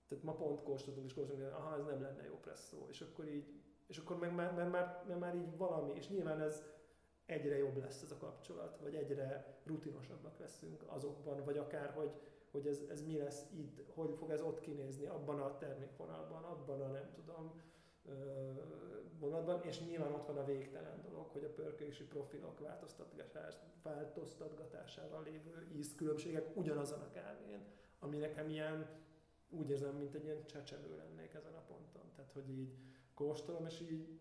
tehát 0.08 0.24
ma 0.24 0.34
pont 0.34 0.62
kóstoltunk 0.62 1.06
és 1.06 1.14
kóstoltunk, 1.14 1.48
hogy 1.48 1.60
aha, 1.60 1.76
ez 1.76 1.84
nem 1.84 2.02
lenne 2.02 2.24
jó 2.24 2.34
presszó. 2.34 2.86
És 2.88 3.00
akkor 3.00 3.28
így, 3.28 3.46
és 3.86 3.98
akkor 3.98 4.18
meg 4.18 4.34
már, 4.34 4.54
mert 4.54 4.70
már, 4.70 5.04
mert 5.06 5.20
már 5.20 5.34
így 5.34 5.56
valami, 5.56 5.92
és 5.94 6.08
nyilván 6.08 6.40
ez 6.40 6.64
egyre 7.26 7.56
jobb 7.56 7.76
lesz 7.76 8.02
ez 8.02 8.10
a 8.10 8.16
kapcsolat, 8.16 8.78
vagy 8.82 8.94
egyre 8.94 9.58
rutinosabbak 9.64 10.38
leszünk 10.38 10.82
azokban, 10.86 11.44
vagy 11.44 11.58
akár, 11.58 11.90
hogy, 11.90 12.10
hogy 12.50 12.66
ez, 12.66 12.82
ez 12.90 13.02
mi 13.02 13.18
lesz 13.18 13.46
itt, 13.52 13.82
hogy 13.94 14.14
fog 14.14 14.30
ez 14.30 14.40
ott 14.40 14.60
kinézni 14.60 15.06
abban 15.06 15.40
a 15.40 15.56
termékvonalban, 15.56 16.44
abban 16.44 16.80
a 16.80 16.86
nem 16.86 17.10
tudom 17.12 17.62
vonatban, 19.18 19.62
és 19.62 19.80
nyilván 19.80 20.12
ott 20.12 20.26
van 20.26 20.36
a 20.36 20.44
végtelen 20.44 21.02
dolog, 21.02 21.28
hogy 21.30 21.44
a 21.44 21.52
pörkölési 21.52 22.04
profilok 22.04 22.60
változtatgatásával 23.82 25.22
lévő 25.22 25.68
ízkülönbségek 25.76 26.56
ugyanazon 26.56 27.00
a 27.00 27.10
kávén, 27.10 27.64
ami 27.98 28.18
nekem 28.18 28.48
ilyen, 28.48 28.86
úgy 29.50 29.70
érzem, 29.70 29.94
mint 29.94 30.14
egy 30.14 30.24
ilyen 30.24 30.46
csecsemő 30.46 30.96
lennék 30.96 31.34
ezen 31.34 31.54
a 31.54 31.64
ponton. 31.66 32.12
Tehát, 32.16 32.32
hogy 32.32 32.50
így 32.50 32.74
kóstolom, 33.14 33.66
és 33.66 33.80
így 33.80 34.20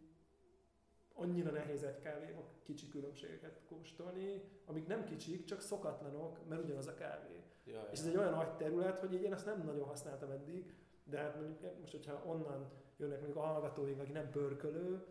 annyira 1.13 1.51
nehéz 1.51 1.83
egy 1.83 1.99
kávéban 1.99 2.43
kicsi 2.63 2.89
különbségeket 2.89 3.61
kóstolni, 3.69 4.41
amik 4.65 4.87
nem 4.87 5.03
kicsik, 5.03 5.45
csak 5.45 5.61
szokatlanok, 5.61 6.47
mert 6.47 6.63
ugyanaz 6.63 6.87
a 6.87 6.93
kávé. 6.93 7.43
Ja, 7.65 7.87
és 7.91 7.99
ez 7.99 8.05
egy 8.05 8.17
olyan 8.17 8.33
nagy 8.33 8.55
terület, 8.55 8.99
hogy 8.99 9.13
így 9.13 9.21
én 9.21 9.33
azt 9.33 9.45
nem 9.45 9.63
nagyon 9.63 9.87
használtam 9.87 10.31
eddig, 10.31 10.73
de 11.03 11.17
hát 11.17 11.35
mondjuk 11.35 11.79
most, 11.79 11.91
hogyha 11.91 12.23
onnan 12.25 12.71
jönnek 12.97 13.17
mondjuk 13.17 13.43
a 13.43 13.45
hallgatóink, 13.45 13.99
aki 13.99 14.11
nem 14.11 14.29
pörkölő, 14.29 15.05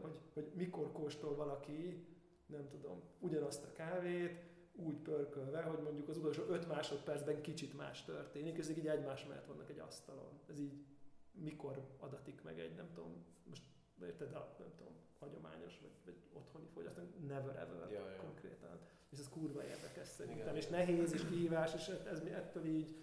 hogy, 0.00 0.18
hogy 0.32 0.50
mikor 0.54 0.92
kóstol 0.92 1.34
valaki, 1.34 2.06
nem 2.46 2.68
tudom, 2.68 3.02
ugyanazt 3.18 3.64
a 3.64 3.72
kávét, 3.72 4.44
úgy 4.72 4.96
pörkölve, 4.96 5.62
hogy 5.62 5.82
mondjuk 5.82 6.08
az 6.08 6.16
utolsó 6.16 6.42
5 6.48 6.68
másodpercben 6.68 7.40
kicsit 7.40 7.76
más 7.76 8.04
történik, 8.04 8.58
és 8.58 8.68
így 8.68 8.86
egymás 8.86 9.24
mellett 9.24 9.46
vannak 9.46 9.70
egy 9.70 9.78
asztalon. 9.78 10.40
Ez 10.48 10.58
így 10.58 10.84
mikor 11.32 11.86
adatik 11.98 12.42
meg 12.42 12.58
egy, 12.58 12.74
nem 12.74 12.88
tudom, 12.94 13.24
most 13.48 13.62
érted, 14.02 14.32
a, 14.32 14.54
nem 14.58 14.68
tudom, 14.76 14.92
hagyományos, 15.18 15.80
vagy, 15.80 15.90
vagy 16.04 16.14
otthoni 16.32 16.66
fogyasztó, 16.74 17.02
never 17.26 17.56
ever 17.56 17.90
ja, 17.90 18.08
ja. 18.08 18.16
konkrétan. 18.16 18.78
És 19.10 19.18
ez 19.18 19.28
kurva 19.28 19.64
érdekes 19.64 20.08
szerintem, 20.08 20.42
Igen. 20.42 20.56
és 20.56 20.66
nehéz, 20.66 21.12
és 21.12 21.24
kihívás, 21.24 21.74
és 21.74 21.88
ez 21.88 22.20
ettől 22.20 22.64
így, 22.64 22.96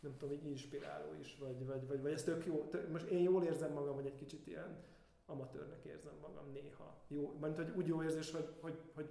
nem 0.00 0.16
tudom, 0.16 0.34
így 0.34 0.44
inspiráló 0.44 1.14
is, 1.14 1.36
vagy, 1.38 1.66
vagy, 1.66 1.86
vagy, 1.86 2.02
vagy 2.02 2.12
ez 2.12 2.22
tök 2.22 2.46
jó. 2.46 2.64
Tök, 2.64 2.90
most 2.90 3.06
én 3.06 3.22
jól 3.22 3.44
érzem 3.44 3.72
magam, 3.72 3.94
hogy 3.94 4.06
egy 4.06 4.14
kicsit 4.14 4.46
ilyen 4.46 4.84
amatőrnek 5.26 5.84
érzem 5.84 6.14
magam 6.20 6.50
néha. 6.52 7.04
Jó, 7.08 7.36
mert 7.40 7.56
hogy 7.56 7.70
úgy 7.76 7.86
jó 7.86 8.02
érzés, 8.02 8.30
hogy, 8.30 8.48
hogy, 8.60 8.78
hogy 8.94 9.08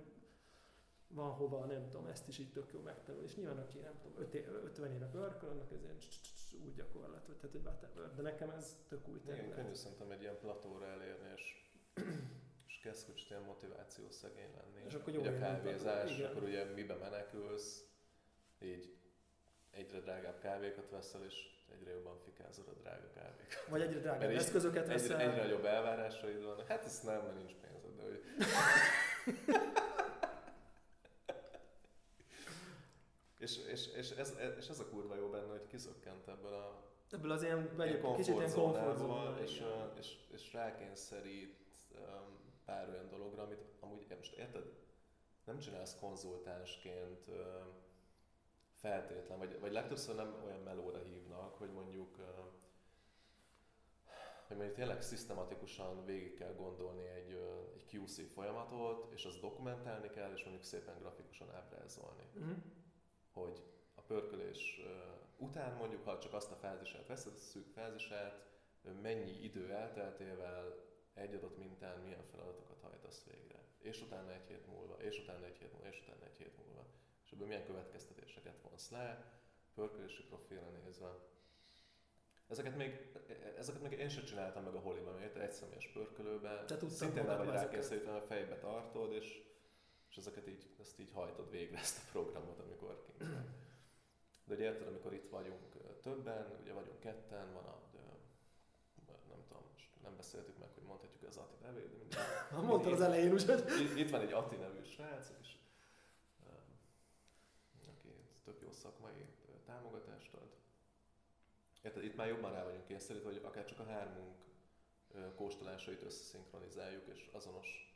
van 1.07 1.31
hova, 1.31 1.65
nem 1.65 1.87
tudom, 1.89 2.05
ezt 2.05 2.27
is 2.27 2.37
így 2.37 2.51
tök 2.51 2.73
jó 2.73 2.79
megtanulni. 2.79 3.27
És 3.27 3.35
nyilván, 3.35 3.57
aki 3.57 3.79
nem 3.79 3.99
tudom, 4.01 4.21
50 4.63 4.91
éve 4.93 5.05
pörköl, 5.05 5.49
annak 5.49 5.71
ez 5.71 5.81
ilyen 5.81 5.97
úgy 6.65 6.73
gyakorlat, 6.73 7.23
tehát 7.23 7.55
egy 7.55 7.61
whatever. 7.63 8.15
De 8.15 8.21
nekem 8.21 8.49
ez 8.49 8.77
tök 8.87 9.07
új 9.07 9.19
terület. 9.21 9.45
Igen, 9.45 9.55
könnyű 9.55 9.73
szerintem 9.73 10.11
egy 10.11 10.21
ilyen 10.21 10.39
platóra 10.39 10.85
elérni, 10.85 11.31
és 11.35 11.69
és 12.67 12.79
kezd 12.79 13.05
kicsit 13.05 13.29
ilyen 13.29 13.41
motiváció 13.41 14.09
szegény 14.09 14.53
lenni. 14.55 14.85
És 14.85 14.93
akkor 14.93 15.13
jó 15.13 15.23
a 15.23 15.37
kávézás, 15.37 16.19
akkor 16.19 16.43
ugye 16.43 16.63
mibe 16.63 16.95
menekülsz, 16.95 17.85
így 18.59 18.97
egyre 19.71 19.99
drágább 19.99 20.39
kávékat 20.39 20.89
veszel, 20.89 21.25
és 21.25 21.35
egyre 21.73 21.91
jobban 21.91 22.17
fikázod 22.25 22.67
a 22.67 22.73
drága 22.81 23.09
kávékat. 23.13 23.65
Vagy 23.69 23.81
egyre 23.81 23.99
drágább 23.99 24.29
eszközöket 24.29 24.87
veszel. 24.87 25.19
Egyre, 25.19 25.31
egyre 25.31 25.41
nagyobb 25.43 25.65
elvárásaid 25.65 26.43
van. 26.43 26.65
Hát 26.67 26.85
ez 26.85 26.99
nem, 27.03 27.21
mert 27.21 27.35
nincs 27.35 27.53
pénzed, 27.53 27.95
de 27.95 28.03
hogy... 28.03 28.23
és, 33.39 33.57
és, 33.71 33.87
és, 33.87 34.09
ez, 34.09 34.35
és 34.57 34.67
ez 34.67 34.79
a 34.79 34.89
kurva 34.89 35.15
jó 35.15 35.29
benne, 35.29 35.51
hogy 35.51 35.67
kiszökkent 35.67 36.27
ebből 36.27 36.53
a 36.53 36.87
Ebből 37.11 37.31
az 37.31 37.43
ilyen, 37.43 37.69
ilyen 37.77 38.15
kicsit 38.15 38.35
ilyen 38.35 38.51
komfortzónából, 38.51 39.37
és, 39.43 39.63
és, 39.99 40.15
és 40.33 40.53
rákényszerít 40.53 41.55
um, 41.91 42.39
pár 42.65 42.89
olyan 42.89 43.09
dologra, 43.09 43.43
amit 43.43 43.63
amúgy 43.79 44.05
most 44.17 44.33
érted, 44.33 44.63
nem 45.45 45.59
csinálsz 45.59 45.95
konzultánsként 45.99 47.29
feltétlen, 48.79 49.37
vagy, 49.37 49.59
vagy 49.59 49.71
legtöbbször 49.71 50.15
nem 50.15 50.41
olyan 50.45 50.59
melóra 50.59 50.99
hívnak, 50.99 51.55
hogy 51.55 51.71
mondjuk 51.71 52.17
hogy 54.49 54.57
mondjuk 54.57 54.77
tényleg 54.77 55.01
szisztematikusan 55.01 56.05
végig 56.05 56.33
kell 56.33 56.53
gondolni 56.53 57.07
egy, 57.07 57.31
egy 57.75 57.93
QC 57.93 58.31
folyamatot, 58.33 59.11
és 59.13 59.25
azt 59.25 59.39
dokumentálni 59.39 60.09
kell, 60.09 60.31
és 60.33 60.41
mondjuk 60.41 60.63
szépen 60.63 60.99
grafikusan 60.99 61.51
ábrázolni. 61.51 62.23
Uh-huh. 62.35 62.57
Hogy 63.33 63.63
a 63.95 64.01
pörkölés 64.01 64.81
után 65.37 65.77
mondjuk, 65.77 66.03
ha 66.03 66.19
csak 66.19 66.33
azt 66.33 66.51
a 66.51 66.55
fázisát 66.55 67.07
veszed, 67.07 67.35
szűk 67.35 67.67
fázisát, 67.67 68.47
mennyi 69.01 69.43
idő 69.43 69.71
elteltével 69.71 70.87
egy 71.13 71.33
adott 71.33 71.57
mintán 71.57 71.99
milyen 71.99 72.23
feladatokat 72.31 72.81
hajtasz 72.81 73.23
végre. 73.23 73.63
És 73.79 74.01
utána 74.01 74.33
egy 74.33 74.47
hét 74.47 74.67
múlva, 74.67 74.95
és 74.95 75.19
utána 75.19 75.45
egy 75.45 75.57
hét 75.57 75.71
múlva, 75.71 75.87
és 75.87 76.01
utána 76.01 76.25
egy 76.25 76.37
hét 76.37 76.57
múlva. 76.57 76.85
És 77.29 77.35
ebből 77.35 77.47
milyen 77.47 77.65
következtetéseket 77.65 78.61
vonsz 78.61 78.89
le, 78.89 79.33
pörkölési 79.73 80.23
profilra 80.23 80.69
nézve. 80.69 81.15
Ezeket 82.47 82.75
még, 82.75 83.11
ezeket 83.57 83.81
még 83.81 83.99
én 83.99 84.09
sem 84.09 84.23
csináltam 84.23 84.63
meg 84.63 84.75
a 84.75 84.79
holiban, 84.79 85.13
mert 85.13 85.35
egy 85.35 85.51
személyes 85.51 85.87
pörkölőben. 85.87 86.65
Szintén 86.87 87.23
nem 87.23 87.37
vagy 87.37 87.47
rákészítve 87.47 88.15
a 88.15 88.21
fejbe 88.21 88.57
tartod, 88.57 89.11
és, 89.11 89.43
és 90.09 90.17
ezeket 90.17 90.47
így, 90.47 90.69
ezt 90.79 90.99
így 90.99 91.11
hajtod 91.13 91.49
végre 91.49 91.77
ezt 91.77 91.97
a 91.97 92.09
programot, 92.11 92.59
amikor 92.59 93.03
kint 93.05 93.29
De 94.43 94.53
ugye 94.53 94.63
érted, 94.63 94.87
amikor 94.87 95.13
itt 95.13 95.29
vagyunk 95.29 95.77
többen, 96.01 96.57
ugye 96.61 96.73
vagyunk 96.73 96.99
ketten, 96.99 97.53
van 97.53 97.65
a, 97.65 97.89
nem 99.29 99.43
tudom, 99.47 99.63
most 99.71 99.89
nem 100.03 100.15
beszéltük 100.15 100.57
meg, 100.57 100.69
hogy 100.73 100.83
mondhatjuk 100.83 101.29
az 101.29 101.37
Ati 101.37 101.55
nevét, 101.61 101.89
de 101.89 101.97
mindig. 101.97 102.17
Mondtam 102.69 102.91
az 102.91 103.01
elején, 103.01 103.31
úgyhogy... 103.31 103.63
Itt, 103.81 103.97
itt 103.97 104.09
van 104.09 104.21
egy 104.21 104.31
Ati 104.31 104.55
nevű 104.55 104.83
srác, 104.83 105.31
és 105.41 105.57
um, 106.45 106.79
aki 107.87 108.09
tök 108.49 108.61
jó 108.61 108.71
szakmai 108.71 109.25
támogatást 109.65 110.33
ad. 110.33 110.55
Érted, 111.81 112.03
itt 112.03 112.15
már 112.15 112.27
jobban 112.27 112.51
rá 112.51 112.63
vagyunk 112.63 112.85
kényszerítve, 112.85 113.29
hogy 113.29 113.41
akár 113.43 113.65
csak 113.65 113.79
a 113.79 113.83
hármunk 113.83 114.35
kóstolásait 115.35 116.01
összeszinkronizáljuk, 116.01 117.07
és 117.07 117.29
azonos 117.31 117.93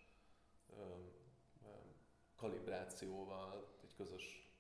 kalibrációval 2.36 3.78
egy 3.84 3.96
közös 3.96 4.52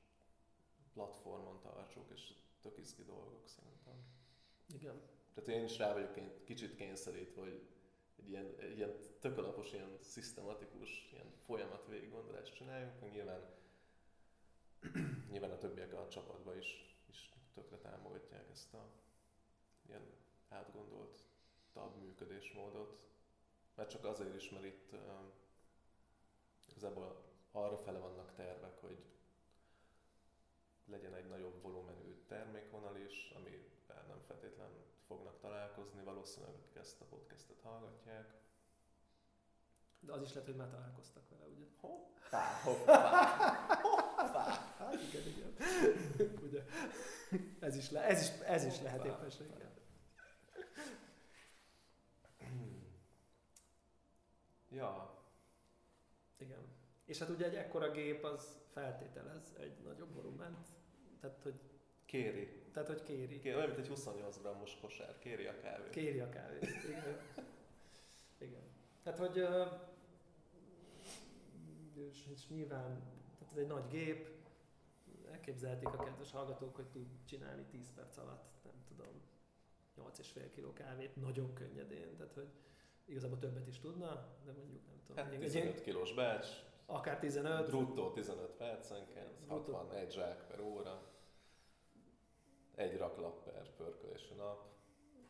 platformon 0.94 1.60
tartsuk, 1.62 2.10
és 2.14 2.34
tök 2.62 2.78
izgi 2.78 3.04
dolgok 3.04 3.48
szerintem. 3.48 3.94
Igen. 4.74 5.02
Tehát 5.34 5.50
én 5.50 5.64
is 5.64 5.78
rá 5.78 5.94
vagyok 5.94 6.44
kicsit 6.44 6.76
kényszerítve, 6.76 7.42
hogy 7.42 7.68
egy 8.16 8.30
ilyen, 8.30 8.56
egy 8.60 8.78
ilyen 8.78 8.98
tök 9.20 9.38
alapos, 9.38 9.74
ilyen 9.74 9.98
szisztematikus, 10.02 11.10
ilyen 11.12 11.32
folyamat 11.46 11.88
végiggondolást 11.88 12.56
csináljunk, 12.56 13.00
meg 13.00 13.12
nyilván, 13.12 13.62
nyilván 15.34 15.52
a 15.52 15.58
többiek 15.58 15.94
a 15.94 16.08
csapatban 16.08 16.58
is, 16.58 16.96
is 17.10 17.34
tökre 17.54 17.78
támogatják 17.78 18.50
ezt 18.52 18.74
a 18.74 18.90
ilyen 19.88 20.02
átgondolt 20.50 21.18
tab 21.72 21.96
működésmódot. 22.02 23.00
Mert 23.76 23.90
csak 23.90 24.06
azért 24.06 24.36
is, 24.36 24.50
mert 24.50 24.66
itt 24.66 24.92
uh, 24.92 25.00
igazából 26.70 27.24
arra 27.52 27.78
fele 27.78 28.00
vannak 28.00 28.34
tervek, 28.34 28.80
hogy 28.82 29.04
legyen 30.86 31.14
egy 31.14 31.28
nagyobb 31.28 31.62
volumenű 31.62 32.24
termékvonal 32.28 32.98
is, 32.98 33.32
amivel 33.36 34.06
nem 34.08 34.22
feltétlenül 34.28 34.86
fognak 35.08 35.40
találkozni, 35.40 36.04
valószínűleg 36.04 36.56
akik 36.56 36.76
ezt 36.76 37.02
a 37.02 37.06
podcastet 37.06 37.60
hallgatják. 37.62 38.34
De 40.00 40.12
az 40.12 40.22
is 40.22 40.34
lehet, 40.34 40.46
hogy 40.46 40.58
már 40.58 40.70
találkoztak 40.70 41.30
vele, 41.30 41.46
ugye? 41.46 41.66
Hoppá, 41.80 42.62
hoppá, 42.62 43.26
hoppá. 43.82 44.03
Hát 44.32 44.94
igen, 44.94 45.28
igen. 45.28 45.54
ugye? 46.44 46.64
Ez 47.60 47.76
is, 47.76 47.92
le, 47.92 48.04
ez 48.04 48.22
is, 48.22 48.28
ez 48.46 48.66
is 48.66 48.82
lehet 48.82 49.06
éppenséggel. 49.06 49.72
Ja. 54.70 55.24
Igen. 56.38 56.60
És 57.06 57.20
hát 57.20 57.30
ugye 57.30 57.46
egy 57.46 57.56
ekkora 57.56 57.92
gép 57.92 58.24
az 58.24 58.58
feltételez 58.72 59.54
egy 59.60 59.78
nagyobb 59.84 60.14
volument, 60.14 60.68
tehát 61.20 61.42
hogy 61.42 61.60
Kéri. 62.14 62.62
Tehát, 62.74 62.88
hogy 62.88 63.04
kéri. 63.04 63.40
kéri 63.40 63.56
olyan, 63.56 63.68
mint 63.68 63.80
egy 63.80 63.88
28 63.88 64.38
grammos 64.38 64.78
kosár. 64.82 65.18
Kéri 65.20 65.46
a 65.46 65.58
kávét. 65.58 65.90
Kéri 65.90 66.20
a 66.20 66.30
kávét. 66.30 66.64
Igen. 66.64 67.20
Igen. 68.38 68.62
Tehát, 69.04 69.20
hogy 69.20 69.48
és, 71.94 72.28
és 72.34 72.48
nyilván, 72.48 73.02
ez 73.54 73.60
egy 73.60 73.68
nagy 73.68 73.88
gép, 73.88 74.30
elképzelhetik 75.32 75.88
a 75.88 76.04
kedves 76.04 76.32
hallgatók, 76.32 76.76
hogy 76.76 76.88
tud 76.88 77.08
csinálni 77.26 77.64
10 77.64 77.94
perc 77.96 78.18
alatt, 78.18 78.64
nem 78.64 78.84
tudom, 78.88 79.22
8,5 79.98 80.50
kg 80.56 80.74
kávét 80.74 81.16
nagyon 81.16 81.54
könnyedén, 81.54 82.16
tehát 82.18 82.34
hogy 82.34 82.48
igazából 83.06 83.40
többet 83.40 83.68
is 83.68 83.80
tudna, 83.80 84.36
de 84.46 84.52
mondjuk 84.52 84.86
nem 84.86 85.02
tudom. 85.06 85.26
Hát 85.26 85.40
15 85.40 85.82
kilós 85.82 86.14
batch, 86.14 86.50
akár 86.86 87.20
15. 87.20 87.68
Bruttó 87.70 88.12
15 88.12 88.52
percenként, 88.52 89.40
61 89.48 90.12
zsák 90.12 90.48
per 90.48 90.60
óra 90.60 91.12
egy 92.76 92.98
raklap 92.98 93.44
per 93.44 93.76
pörkölési 93.76 94.34
nap. 94.34 94.73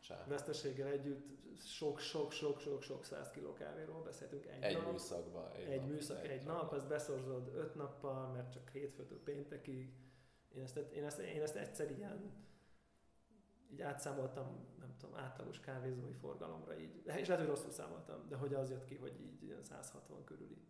Csá. 0.04 0.24
Veszteséggel 0.26 0.88
együtt 0.88 1.56
sok-sok-sok-sok-sok 1.58 3.04
száz 3.04 3.30
kiló 3.30 3.52
kávéról 3.52 4.02
beszéltünk 4.02 4.46
egy, 4.46 4.62
egy 4.62 4.76
nap. 4.76 4.92
Műszakba, 4.92 5.52
egy, 5.54 5.68
egy 5.68 5.80
nap. 5.80 5.88
műszak, 5.88 6.24
egy, 6.24 6.30
egy 6.30 6.44
nap, 6.44 6.62
nap, 6.62 6.72
azt 6.72 6.88
beszorzod 6.88 7.54
öt 7.54 7.74
nappal, 7.74 8.32
mert 8.32 8.52
csak 8.52 8.68
hétfőtől 8.68 9.22
péntekig. 9.22 9.92
Én 10.54 10.62
ezt, 10.62 10.76
én 10.76 11.04
ezt, 11.04 11.18
én 11.18 11.42
ezt 11.42 11.56
egyszer 11.56 11.90
ilyen 11.90 12.32
így 13.70 13.82
átszámoltam, 13.82 14.66
nem 14.78 14.96
tudom, 14.96 15.16
átlagos 15.16 15.60
kávézói 15.60 16.12
forgalomra 16.12 16.78
így, 16.78 17.02
és 17.20 17.26
lehet, 17.26 17.38
hogy 17.38 17.54
rosszul 17.54 17.70
számoltam, 17.70 18.28
de 18.28 18.36
hogy 18.36 18.54
az 18.54 18.70
jött 18.70 18.84
ki, 18.84 18.94
hogy 18.94 19.20
így 19.20 19.42
ilyen 19.42 19.62
160 19.62 20.24
körüli 20.24 20.66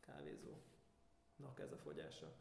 kávézónak 0.00 1.60
ez 1.60 1.72
a 1.72 1.76
fogyása. 1.76 2.32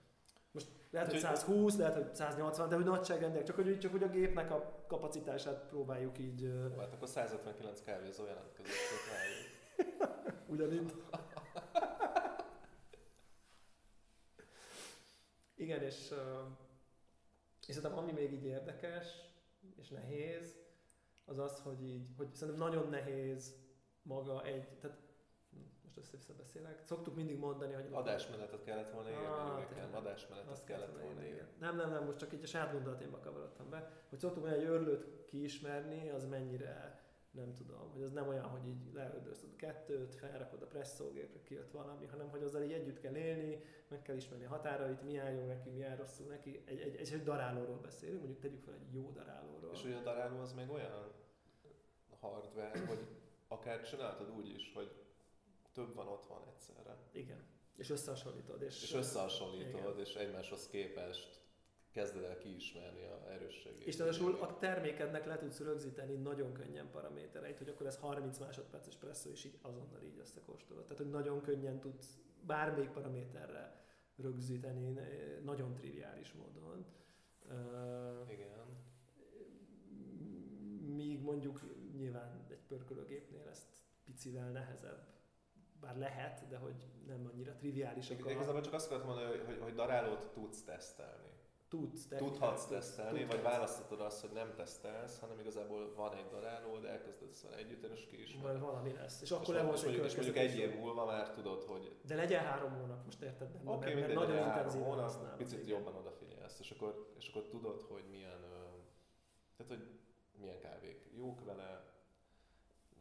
Most 0.52 0.68
lehet, 0.90 1.12
hogy 1.12 1.20
120, 1.20 1.78
lehet, 1.78 1.94
hogy 1.94 2.16
180, 2.16 2.70
de 2.70 2.76
hogy 2.76 2.86
nagyságrendek, 2.86 3.44
csak 3.44 3.56
hogy, 3.56 3.80
csak 3.80 3.92
hogy 3.92 4.04
a 4.04 4.10
gépnek 4.10 4.52
a 4.52 4.86
kapacitását 4.88 5.68
próbáljuk 5.68 6.20
így... 6.20 6.52
Hát 6.78 6.94
akkor 6.94 7.08
159 7.08 7.82
kávézó 7.82 8.26
jelentkezett 8.26 8.74
Ugyanitt. 10.48 10.94
Igen, 15.56 15.82
és, 15.82 16.14
és 17.68 17.76
szerintem 17.76 17.98
ami 17.98 18.12
még 18.12 18.34
így 18.34 18.46
érdekes 18.46 19.08
és 19.76 19.90
nehéz, 19.90 20.56
az 21.26 21.40
az, 21.40 21.60
hogy 21.60 21.84
így, 21.84 22.10
hogy 22.18 22.34
szerintem 22.34 22.68
nagyon 22.68 22.90
nehéz 22.90 23.56
maga 24.02 24.44
egy, 24.44 24.68
tehát 24.78 24.98
össze-vissza 26.00 26.34
beszélek. 26.38 26.82
Szoktuk 26.84 27.16
mindig 27.16 27.38
mondani, 27.38 27.74
hogy... 27.74 27.88
Adásmenetet 27.92 28.64
kellett 28.64 28.92
volna 28.92 29.10
írni, 29.10 29.26
ah, 29.26 29.96
adásmenetet 29.96 30.64
kellett 30.64 31.00
volna 31.02 31.26
írni. 31.26 31.48
Nem, 31.60 31.76
nem, 31.76 31.90
nem, 31.90 32.06
most 32.06 32.18
csak 32.18 32.34
így 32.34 32.44
a 32.44 32.48
saját 32.48 32.72
gondolatémba 32.72 33.20
kavarodtam 33.20 33.70
be, 33.70 33.92
hogy 34.10 34.20
szoktuk 34.20 34.44
mondani, 34.44 34.66
hogy 34.66 34.74
örlőt 34.74 35.26
kiismerni, 35.26 36.10
az 36.10 36.26
mennyire 36.26 37.08
nem 37.32 37.54
tudom, 37.54 37.92
hogy 37.92 38.02
az 38.02 38.12
nem 38.12 38.28
olyan, 38.28 38.46
hogy 38.46 38.68
így 38.68 38.94
leöldözted 38.94 39.56
kettőt, 39.56 40.16
felrakod 40.16 40.62
a 40.62 40.66
presszógépre, 40.66 41.42
kijött 41.44 41.72
valami, 41.72 42.06
hanem 42.06 42.30
hogy 42.30 42.44
azzal 42.44 42.64
így 42.64 42.72
együtt 42.72 43.00
kell 43.00 43.16
élni, 43.16 43.64
meg 43.88 44.02
kell 44.02 44.16
ismerni 44.16 44.46
a 44.46 44.50
határait, 44.50 45.04
mi 45.04 45.18
áll 45.18 45.32
jó 45.32 45.46
neki, 45.46 45.70
mi 45.70 45.84
áll 45.84 45.96
rosszul 45.96 46.28
neki. 46.28 46.62
Egy, 46.66 46.80
egy, 46.80 46.96
egy, 46.96 47.14
egy 47.14 47.24
darálóról 47.24 47.78
beszélünk, 47.78 48.20
mondjuk 48.20 48.40
tegyük 48.40 48.64
fel 48.64 48.74
egy 48.74 48.94
jó 48.94 49.12
darálóról. 49.12 49.72
És 49.74 49.82
hogy 49.82 49.94
a 49.94 50.02
daráló 50.02 50.40
az 50.40 50.54
még 50.54 50.70
olyan 50.70 51.12
hardware, 52.20 52.86
hogy 52.88 53.08
akár 53.48 53.82
csináltad 53.82 54.30
úgy 54.30 54.50
is, 54.50 54.72
hogy 54.74 54.92
több 55.80 55.96
van 55.96 56.08
ott 56.08 56.26
van 56.26 56.42
egyszerre. 56.48 56.98
Igen. 57.12 57.44
És 57.76 57.90
összehasonlítod. 57.90 58.62
És, 58.62 58.84
és 58.84 58.94
összehasonlítod, 58.94 59.80
igen. 59.80 60.00
és 60.00 60.16
egymáshoz 60.16 60.68
képest 60.68 61.42
kezded 61.92 62.24
el 62.24 62.38
kiismerni 62.38 63.04
a 63.04 63.32
erősségét. 63.32 63.88
És 63.88 63.98
ráadásul 63.98 64.36
a 64.36 64.58
termékednek 64.58 65.26
le 65.26 65.38
tudsz 65.38 65.60
rögzíteni 65.60 66.16
nagyon 66.16 66.54
könnyen 66.54 66.90
paramétereit, 66.92 67.58
hogy 67.58 67.70
akkor 67.70 67.86
ez 67.86 67.98
30 67.98 68.38
másodperces 68.38 68.96
presszó, 68.96 69.30
és 69.30 69.46
így 69.46 69.58
azonnal 69.62 70.02
így 70.04 70.18
összekóstolod. 70.20 70.84
Tehát, 70.84 70.98
hogy 70.98 71.10
nagyon 71.10 71.42
könnyen 71.42 71.80
tudsz 71.80 72.20
bármelyik 72.46 72.90
paraméterre 72.90 73.84
rögzíteni, 74.16 75.00
nagyon 75.44 75.74
triviális 75.74 76.34
módon. 76.34 76.86
Igen. 78.30 78.78
Míg 80.96 81.22
mondjuk 81.22 81.62
nyilván 81.96 82.46
egy 82.50 82.64
pörkölőgépnél 82.68 83.48
ezt 83.48 83.68
picivel 84.04 84.52
nehezebb 84.52 85.19
bár 85.82 85.98
lehet, 85.98 86.48
de 86.48 86.58
hogy 86.58 86.88
nem 87.08 87.30
annyira 87.34 87.56
triviális. 87.56 88.10
Ig- 88.10 88.30
igazából 88.30 88.62
csak 88.62 88.74
azt 88.74 88.86
akartam 88.86 89.08
mondani, 89.08 89.30
hogy, 89.30 89.44
hogy, 89.46 89.60
hogy 89.62 89.74
darálót 89.74 90.32
tudsz 90.34 90.64
tesztelni. 90.64 91.30
Tudsz, 91.70 92.08
Tudhatsz 92.18 92.66
tesztelni, 92.66 93.20
tudsz, 93.20 93.32
vagy 93.32 93.42
választhatod 93.42 94.02
azt, 94.02 94.22
hogy 94.22 94.32
nem 94.32 94.54
tesztelsz, 94.56 95.20
hanem 95.20 95.40
igazából 95.40 95.94
van 95.96 96.14
egy 96.14 96.28
daráló, 96.32 96.78
de 96.78 96.90
elkezdesz 96.90 97.42
vele 97.42 97.56
együtt, 97.56 97.84
és 97.84 98.06
ki 98.06 98.22
is. 98.22 98.38
Vagy 98.42 98.60
valami 98.60 98.94
lesz. 98.94 99.22
És 99.22 99.32
akkor 99.32 99.56
és 99.56 99.62
mondjuk, 99.62 100.06
és 100.06 100.16
mondjuk 100.16 100.38
egy 100.38 100.58
év 100.58 100.76
múlva 100.76 101.06
már 101.06 101.32
tudod, 101.32 101.64
hogy... 101.64 101.96
De 102.06 102.16
legyen 102.16 102.44
három 102.44 102.72
hónap, 102.72 103.06
most 103.06 103.22
érted? 103.22 103.48
Oké, 103.56 103.76
okay, 103.76 103.94
mert, 103.94 104.08
mert 104.08 104.20
nagyon 104.20 104.48
intenzív 104.48 104.82
hónap, 104.82 105.36
picit 105.38 105.64
igen. 105.64 105.78
jobban 105.78 105.96
odafigyelsz, 105.96 106.60
és 106.60 106.72
akkor, 106.72 107.14
és 107.18 107.28
akkor 107.28 107.48
tudod, 107.48 107.82
hogy 107.82 108.04
milyen, 108.10 108.40
tehát 109.58 109.72
hogy 109.72 109.88
milyen 110.40 110.60
kávék 110.60 111.10
jók 111.16 111.46
vele, 111.46 111.94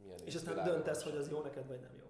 milyen 0.02 0.18
És 0.24 0.34
aztán 0.34 0.64
döntesz, 0.64 1.02
hogy 1.02 1.16
az 1.16 1.30
jó 1.30 1.42
neked, 1.42 1.66
vagy 1.66 1.80
nem 1.80 1.96
jó 1.98 2.07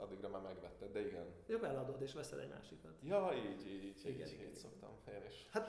addigra 0.00 0.28
már 0.28 0.42
megvetted, 0.42 0.92
de 0.92 1.06
igen. 1.06 1.26
Jobb 1.46 1.64
eladod 1.64 2.02
és 2.02 2.12
veszed 2.12 2.38
egy 2.38 2.48
másikat. 2.48 2.92
Ja, 3.02 3.30
így, 3.34 3.66
így, 3.66 3.84
így, 3.84 4.00
igen, 4.04 4.26
így, 4.26 4.32
igen, 4.32 4.46
így 4.46 4.54
szoktam 4.54 4.90
én 5.08 5.24
is. 5.28 5.46
Hát, 5.50 5.68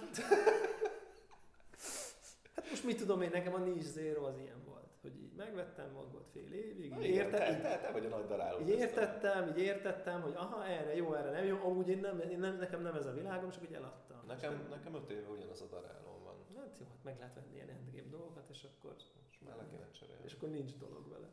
hát 2.56 2.70
most 2.70 2.84
mit 2.84 2.98
tudom 2.98 3.22
én, 3.22 3.30
nekem 3.30 3.54
a 3.54 3.58
Niche 3.58 3.90
Zero 3.90 4.26
az 4.26 4.38
ilyen 4.38 4.64
volt, 4.66 4.98
hogy 5.02 5.22
így 5.22 5.34
megvettem, 5.36 5.94
volt, 5.94 6.12
volt 6.12 6.28
fél 6.32 6.54
évig, 6.54 6.96
így 7.00 7.06
érte, 7.06 7.38
te, 7.38 7.60
te, 7.60 7.80
te, 7.80 7.92
vagy 7.92 8.06
a 8.06 8.10
nagy 8.10 8.26
daráló. 8.26 8.60
Így 8.60 8.70
értettem, 8.70 9.48
így 9.48 9.58
értettem, 9.58 10.22
hogy 10.22 10.34
aha, 10.36 10.66
erre 10.66 10.96
jó, 10.96 11.14
erre 11.14 11.32
nem 11.32 11.46
jó, 11.46 11.58
amúgy 11.64 11.90
én 11.90 12.00
nem, 12.00 12.20
én 12.20 12.40
nem, 12.40 12.58
nekem 12.58 12.82
nem 12.82 12.96
ez 12.96 13.06
a 13.06 13.14
világom, 13.14 13.50
csak 13.50 13.62
úgy 13.62 13.74
eladtam. 13.74 14.24
Nekem, 14.28 14.54
nem, 14.54 14.68
nekem 14.70 14.96
öt 14.96 15.10
éve 15.10 15.30
ugyanaz 15.30 15.62
a 15.62 15.66
daráló 15.66 16.22
van. 16.24 16.36
Hát 16.56 16.78
jó, 16.80 16.86
hát 16.86 17.04
meg 17.04 17.18
lehet 17.18 17.34
venni 17.34 17.54
ilyen 17.54 17.70
endgame 17.70 18.10
dolgokat, 18.10 18.50
és 18.50 18.64
akkor... 18.64 18.96
És 19.30 19.40
már 19.46 19.56
le 19.58 19.66
kéne 19.70 19.92
cserélni. 19.92 20.24
És 20.26 20.34
akkor 20.34 20.50
nincs 20.50 20.78
dolog 20.78 21.10
vele. 21.10 21.30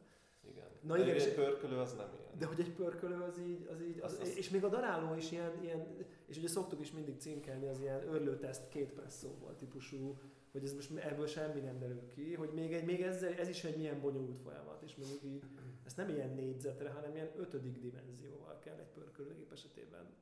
Igen. 0.50 0.66
Na 0.80 0.98
igen, 0.98 1.14
egy 1.14 1.34
pörkölő 1.34 1.76
az 1.76 1.92
nem 1.92 2.08
ilyen. 2.18 2.38
De 2.38 2.46
hogy 2.46 2.60
egy 2.60 2.72
pörkölő 2.72 3.22
az 3.22 3.38
így, 3.38 3.68
az 3.72 3.82
így 3.82 4.00
az, 4.00 4.18
az, 4.20 4.36
és 4.36 4.50
még 4.50 4.64
a 4.64 4.68
daráló 4.68 5.14
is 5.14 5.32
ilyen, 5.32 5.52
ilyen, 5.62 5.86
és 6.26 6.36
ugye 6.36 6.48
szoktuk 6.48 6.80
is 6.80 6.92
mindig 6.92 7.16
cinkelni 7.18 7.68
az 7.68 7.80
ilyen 7.80 8.08
örlőteszt 8.08 8.68
két 8.68 8.92
presszóval 8.92 9.56
típusú 9.58 10.18
hogy 10.52 10.64
ez 10.64 10.74
most 10.74 10.96
ebből 10.96 11.26
semmi 11.26 11.60
nem 11.60 11.78
derül 11.78 12.08
ki, 12.08 12.34
hogy 12.34 12.50
még, 12.52 12.72
egy, 12.72 12.84
még 12.84 13.02
ez, 13.02 13.22
ez 13.22 13.48
is 13.48 13.64
egy 13.64 13.76
milyen 13.76 14.00
bonyolult 14.00 14.40
folyamat, 14.40 14.82
és 14.82 14.96
mondjuk 14.96 15.22
így, 15.22 15.42
ezt 15.84 15.96
nem 15.96 16.08
ilyen 16.08 16.34
négyzetre, 16.34 16.90
hanem 16.90 17.14
ilyen 17.14 17.30
ötödik 17.36 17.78
dimenzióval 17.78 18.58
kell 18.58 18.78
egy 18.78 18.90
pörkölőgép 18.94 19.52
esetében, 19.52 20.14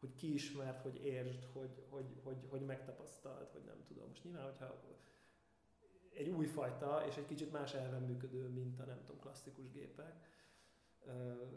hogy 0.00 0.14
kiismert, 0.14 0.82
hogy 0.82 1.04
értsd, 1.04 1.44
hogy, 1.52 1.82
hogy, 1.88 2.06
hogy, 2.22 2.36
hogy 2.48 2.60
megtapasztalt, 2.60 3.50
hogy 3.52 3.64
nem 3.64 3.84
tudom. 3.88 4.08
Most 4.08 4.24
nyilván, 4.24 4.44
hogyha 4.44 4.82
egy 6.16 6.28
új 6.28 6.46
fajta 6.46 7.04
és 7.06 7.16
egy 7.16 7.26
kicsit 7.26 7.52
más 7.52 7.74
elven 7.74 8.02
működő, 8.02 8.48
mint 8.48 8.80
a 8.80 8.84
nem 8.84 9.00
tudom, 9.04 9.20
klasszikus 9.20 9.70
gépek, 9.70 10.14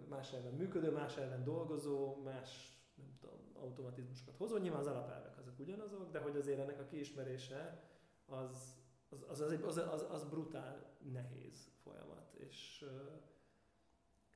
más 0.09 0.33
elven 0.33 0.53
működő, 0.53 0.91
más 0.91 1.17
elven 1.17 1.43
dolgozó, 1.43 2.15
más 2.23 2.77
nem 2.95 3.17
tudom, 3.19 3.39
automatizmusokat 3.53 4.35
hozó. 4.37 4.57
Nyilván 4.57 4.79
az 4.79 4.87
alapelvek 4.87 5.37
azok 5.37 5.59
ugyanazok, 5.59 6.11
de 6.11 6.19
hogy 6.19 6.35
azért 6.35 6.59
ennek 6.59 6.79
a 6.79 6.85
kiismerése 6.85 7.83
az, 8.25 8.75
az, 9.09 9.39
az, 9.39 9.61
az, 9.63 9.77
az, 9.77 10.05
az, 10.09 10.23
brutál 10.23 10.97
nehéz 11.11 11.71
folyamat. 11.83 12.33
És, 12.33 12.85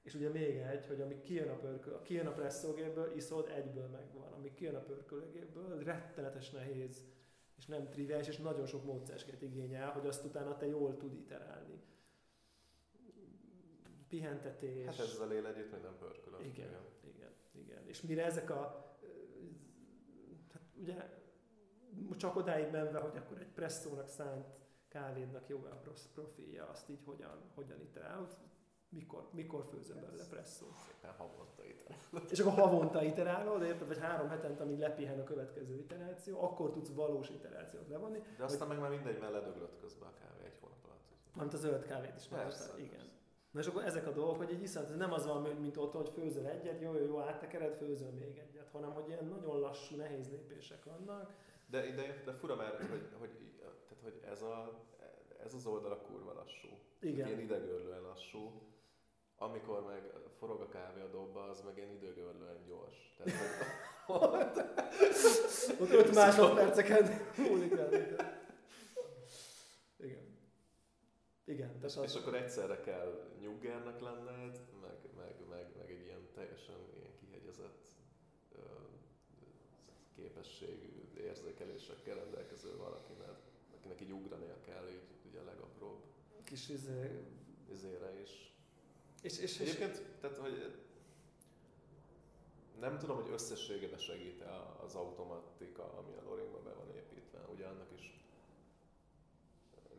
és 0.01 0.13
ugye 0.13 0.29
még 0.29 0.55
egy, 0.55 0.86
hogy 0.86 1.01
ami 1.01 1.21
kijön 1.21 1.49
a, 1.49 1.55
pörkö, 1.55 2.01
kijön 2.01 2.27
a 2.27 2.31
presszógépből, 2.31 3.15
iszod, 3.15 3.47
egyből 3.47 3.88
megvan. 3.88 4.31
Ami 4.31 4.53
kijön 4.53 4.75
a 4.75 4.83
pörkölőgépből, 4.83 5.83
rettenetes 5.83 6.49
nehéz, 6.49 7.05
és 7.63 7.69
nem 7.69 7.89
triviális, 7.89 8.28
és 8.28 8.38
nagyon 8.38 8.65
sok 8.65 8.86
módszereket 8.86 9.41
igényel, 9.41 9.91
hogy 9.91 10.08
azt 10.08 10.26
utána 10.26 10.58
te 10.58 10.65
jól 10.67 10.97
tud 10.97 11.13
iterálni. 11.13 11.82
Pihentetés. 14.08 14.86
Hát 14.86 14.99
ezzel 14.99 15.32
él 15.32 15.45
együtt 15.45 15.71
minden 15.71 15.97
pörkölő. 15.97 16.36
Igen, 16.39 16.52
igen, 16.52 16.86
igen, 17.04 17.32
igen. 17.52 17.88
És 17.88 18.02
mire 18.02 18.26
ezek 18.26 18.49
a 18.49 18.91
hát 20.54 20.62
ugye 20.76 21.21
csak 22.17 22.36
odáig 22.36 22.71
menve, 22.71 22.99
hogy 22.99 23.17
akkor 23.17 23.38
egy 23.38 23.52
presszónak 23.52 24.08
szánt 24.08 24.45
kávédnak 24.88 25.47
jó 25.47 25.58
a 25.58 25.82
profilja, 26.13 26.69
azt 26.69 26.89
így 26.89 27.04
hogyan, 27.06 27.52
hogyan 27.54 27.82
iterál, 27.82 28.28
mikor, 28.93 29.27
mikor 29.32 29.65
főzöm 29.71 30.01
belőle 30.01 30.25
presszó. 30.29 30.65
Szépen 30.88 31.12
havonta 31.17 31.63
iterálod. 31.65 32.32
És 32.32 32.39
akkor 32.39 32.53
havonta 32.53 33.03
iterálod, 33.03 33.63
érted, 33.63 33.88
vagy 33.88 33.99
három 33.99 34.29
hetente, 34.29 34.63
amíg 34.63 34.79
lepihen 34.79 35.19
a 35.19 35.23
következő 35.23 35.75
iteráció, 35.77 36.43
akkor 36.43 36.71
tudsz 36.71 36.89
valós 36.89 37.29
iterációt 37.29 37.88
levonni. 37.88 38.23
De 38.38 38.43
aztán 38.43 38.67
hogy... 38.67 38.77
meg 38.77 38.89
már 38.89 38.97
mindegy, 38.97 39.19
mert 39.19 39.32
ledöglött 39.32 39.79
közben 39.82 40.08
a 40.08 40.13
kávé 40.13 40.45
egy 40.45 40.58
hónap 40.62 40.86
alatt. 40.86 41.36
Mint 41.36 41.53
a 41.53 41.58
zöld 41.58 41.86
kávét 41.86 42.13
is. 42.17 42.27
Persze, 42.27 42.45
persze, 42.45 42.79
igen. 42.79 43.12
Na 43.51 43.60
és 43.60 43.67
akkor 43.67 43.84
ezek 43.84 44.08
a 44.08 44.12
dolgok, 44.12 44.38
hogy 44.38 44.49
egy 44.49 44.62
iszonyat, 44.62 44.95
nem 44.95 45.13
az 45.13 45.25
van, 45.25 45.41
mint 45.41 45.77
ott, 45.77 45.93
hogy 45.93 46.10
főzöl 46.10 46.47
egyet, 46.47 46.82
jó, 46.82 46.93
jó, 46.93 47.06
jó, 47.06 47.19
áttekered, 47.19 47.75
főzöl 47.75 48.12
még 48.12 48.38
egyet, 48.38 48.69
hanem 48.71 48.93
hogy 48.93 49.08
ilyen 49.08 49.25
nagyon 49.25 49.60
lassú, 49.60 49.95
nehéz 49.95 50.29
lépések 50.29 50.84
vannak. 50.84 51.34
De, 51.65 51.82
de, 51.82 52.21
de 52.25 52.34
fura 52.34 52.56
már, 52.56 52.77
hogy, 52.77 53.08
hogy, 53.19 53.29
tehát, 53.88 54.03
hogy 54.03 54.19
ez, 54.32 54.41
a, 54.41 54.79
ez 55.43 55.53
az 55.53 55.65
oldal 55.65 55.91
a 55.91 55.97
kurva 55.97 56.34
lassú. 56.34 56.67
Igen. 56.99 57.27
Ilyen 57.27 57.39
idegörlően 57.39 58.01
lassú. 58.01 58.51
Amikor 59.37 59.83
meg 59.85 60.11
forog 60.37 60.61
a 60.61 60.67
kávé 60.67 61.01
a 61.01 61.07
dobba, 61.07 61.43
az 61.43 61.61
meg 61.61 61.77
ilyen 61.77 61.89
időgörlően 61.89 62.63
gyors. 62.67 63.13
Tehát, 63.17 63.39
hogy 64.05 64.19
ott 65.81 65.89
5 65.89 66.13
másodperceken 66.13 67.31
múlik 67.37 67.71
el. 67.71 67.93
Igen. 69.97 70.37
Igen. 71.45 71.79
És, 71.83 71.97
és 72.03 72.15
akkor 72.15 72.35
egyszerre 72.35 72.79
kell 72.79 73.31
nyuggernek 73.39 73.99
lenned, 74.01 74.59
meg, 74.81 74.97
meg, 75.17 75.35
meg, 75.49 75.65
meg 75.77 75.89
egy 75.91 76.05
ilyen 76.05 76.29
teljesen 76.33 76.75
ilyen 76.95 77.15
kihegyezett 77.19 77.85
ö, 78.55 78.59
képességű 80.15 81.11
érzékelésekkel 81.17 82.15
rendelkező 82.15 82.77
valakinek, 82.77 83.37
akinek 83.75 84.01
így 84.01 84.11
ugrania 84.11 84.59
kell, 84.65 84.87
így 84.89 85.07
ugye 85.29 85.39
a 85.39 85.43
legapróbb 85.43 86.03
kis 86.43 86.69
izé... 86.69 87.25
izére 87.71 88.21
is. 88.21 88.52
És, 89.23 89.38
és, 89.38 89.59
Egyébként, 89.59 89.91
és... 89.91 90.01
tehát, 90.21 90.38
hogy 90.38 90.75
nem 92.79 92.97
tudom, 92.97 93.15
hogy 93.21 93.31
összességében 93.31 93.99
segít 93.99 94.43
az 94.83 94.95
automatika, 94.95 95.97
ami 95.97 96.13
a 96.15 96.23
Loringba 96.23 96.62
be 96.62 96.73
van 96.73 96.95
építve. 96.95 97.39
Ugye 97.53 97.65
annak 97.65 97.91
is 97.95 98.19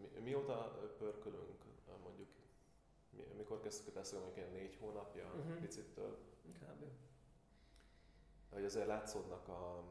mi, 0.01 0.21
mióta 0.21 0.79
pörkölünk, 0.99 1.65
mondjuk, 2.03 2.29
mi, 3.11 3.23
mikor 3.37 3.61
kezdtük 3.61 3.97
ezt 3.97 4.13
mondjuk 4.13 4.37
ilyen 4.37 4.51
négy 4.51 4.77
hónapja, 4.81 5.27
uh-huh. 5.27 5.59
picittől. 5.59 6.19
Kb. 6.61 6.85
Hogy 8.51 8.65
azért 8.65 8.87
látszódnak 8.87 9.49
a, 9.49 9.83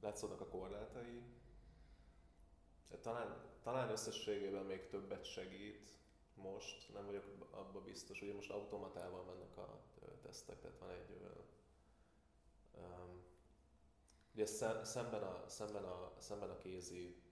látszódnak 0.00 0.40
a 0.40 0.46
korlátai. 0.46 1.22
Talán, 3.00 3.42
talán 3.62 3.90
összességében 3.90 4.64
még 4.64 4.86
többet 4.86 5.24
segít, 5.24 5.88
most, 6.34 6.92
nem 6.92 7.06
vagyok 7.06 7.24
abba 7.50 7.80
biztos, 7.80 8.22
ugye 8.22 8.34
most 8.34 8.50
automatával 8.50 9.22
mennek 9.22 9.56
a 9.56 9.80
tesztek, 10.22 10.60
tehát 10.60 10.78
van 10.78 10.90
egy 10.90 11.20
um, 12.76 13.22
ugye 14.34 14.46
szemben 14.84 15.22
a, 15.22 15.48
szemben 15.48 15.84
a, 15.84 16.12
szemben 16.18 16.50
a 16.50 16.56
kézi, 16.56 17.22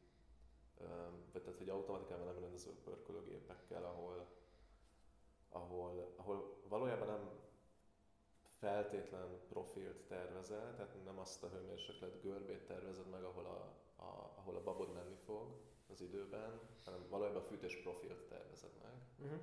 um, 0.81 1.31
tehát 1.33 1.57
hogy 1.59 1.69
automatikában 1.69 2.27
nem 2.27 2.39
rendező 2.39 2.71
pörkölőgépekkel, 2.85 3.85
ahol, 3.85 4.27
ahol, 5.49 6.15
ahol 6.17 6.63
valójában 6.69 7.07
nem 7.07 7.31
feltétlen 8.59 9.41
profilt 9.49 10.07
tervezel, 10.07 10.75
tehát 10.75 11.05
nem 11.05 11.19
azt 11.19 11.43
a 11.43 11.49
hőmérséklet 11.49 12.21
görbét 12.21 12.67
tervezed 12.67 13.09
meg, 13.09 13.25
ahol 13.25 13.45
a, 13.45 13.77
a, 14.03 14.33
ahol 14.37 14.57
a 14.57 14.63
babod 14.63 14.93
menni 14.93 15.17
fog 15.25 15.72
az 15.93 16.01
időben, 16.01 16.61
hanem 16.85 17.01
valójában 17.09 17.43
a 17.43 17.45
fűtés 17.45 17.77
profilt 17.77 18.29
tervezed 18.29 18.71
meg. 18.83 18.93
Uh-huh. 19.19 19.41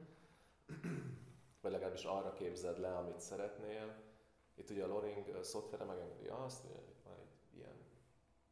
Vagy 1.61 1.71
legalábbis 1.71 2.03
arra 2.03 2.33
képzed 2.33 2.79
le, 2.79 2.97
amit 2.97 3.19
szeretnél. 3.19 3.95
Itt 4.55 4.69
ugye 4.69 4.83
a 4.83 4.87
Loring 4.87 5.43
szoftvere 5.43 5.83
megengedi 5.83 6.27
azt, 6.27 6.61
hogy 6.61 6.95
van 7.03 7.13
egy 7.19 7.57
ilyen, 7.57 7.75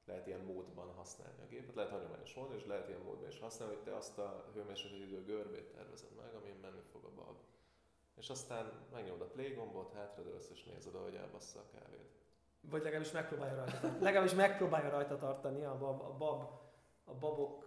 lehet 0.05 0.27
ilyen 0.27 0.41
módban 0.41 0.93
használni 0.93 1.41
a 1.41 1.47
gépet, 1.47 1.75
lehet 1.75 1.91
hagyományos 1.91 2.33
módon, 2.33 2.55
és 2.55 2.65
lehet 2.65 2.87
ilyen 2.87 3.01
módban 3.01 3.27
is 3.27 3.39
használni, 3.39 3.75
hogy 3.75 3.83
te 3.83 3.95
azt 3.95 4.17
a 4.17 4.49
hőmérséklet 4.53 4.99
idő 4.99 5.23
görbét 5.23 5.71
tervezed 5.71 6.15
meg, 6.15 6.33
amin 6.33 6.55
menni 6.61 6.81
fog 6.91 7.03
a 7.03 7.11
bab. 7.15 7.37
És 8.15 8.29
aztán 8.29 8.71
megnyomod 8.91 9.21
a 9.21 9.27
play 9.27 9.53
gombot, 9.53 9.93
hátradőlsz 9.93 10.49
és 10.49 10.63
nézed, 10.63 10.95
ahogy 10.95 11.15
elbassza 11.15 11.59
a 11.59 11.77
kávét. 11.77 12.15
Vagy 12.61 12.83
legalábbis 12.83 13.11
megpróbálja 13.11 13.55
rajta 13.55 13.79
tartani. 13.79 14.03
legalábbis 14.03 14.33
megpróbálja 14.33 14.89
rajta 14.89 15.15
tartani 15.15 15.63
a 15.63 15.77
bab, 15.77 16.01
a, 16.01 16.17
bab, 16.17 16.41
a 17.03 17.13
babok 17.13 17.66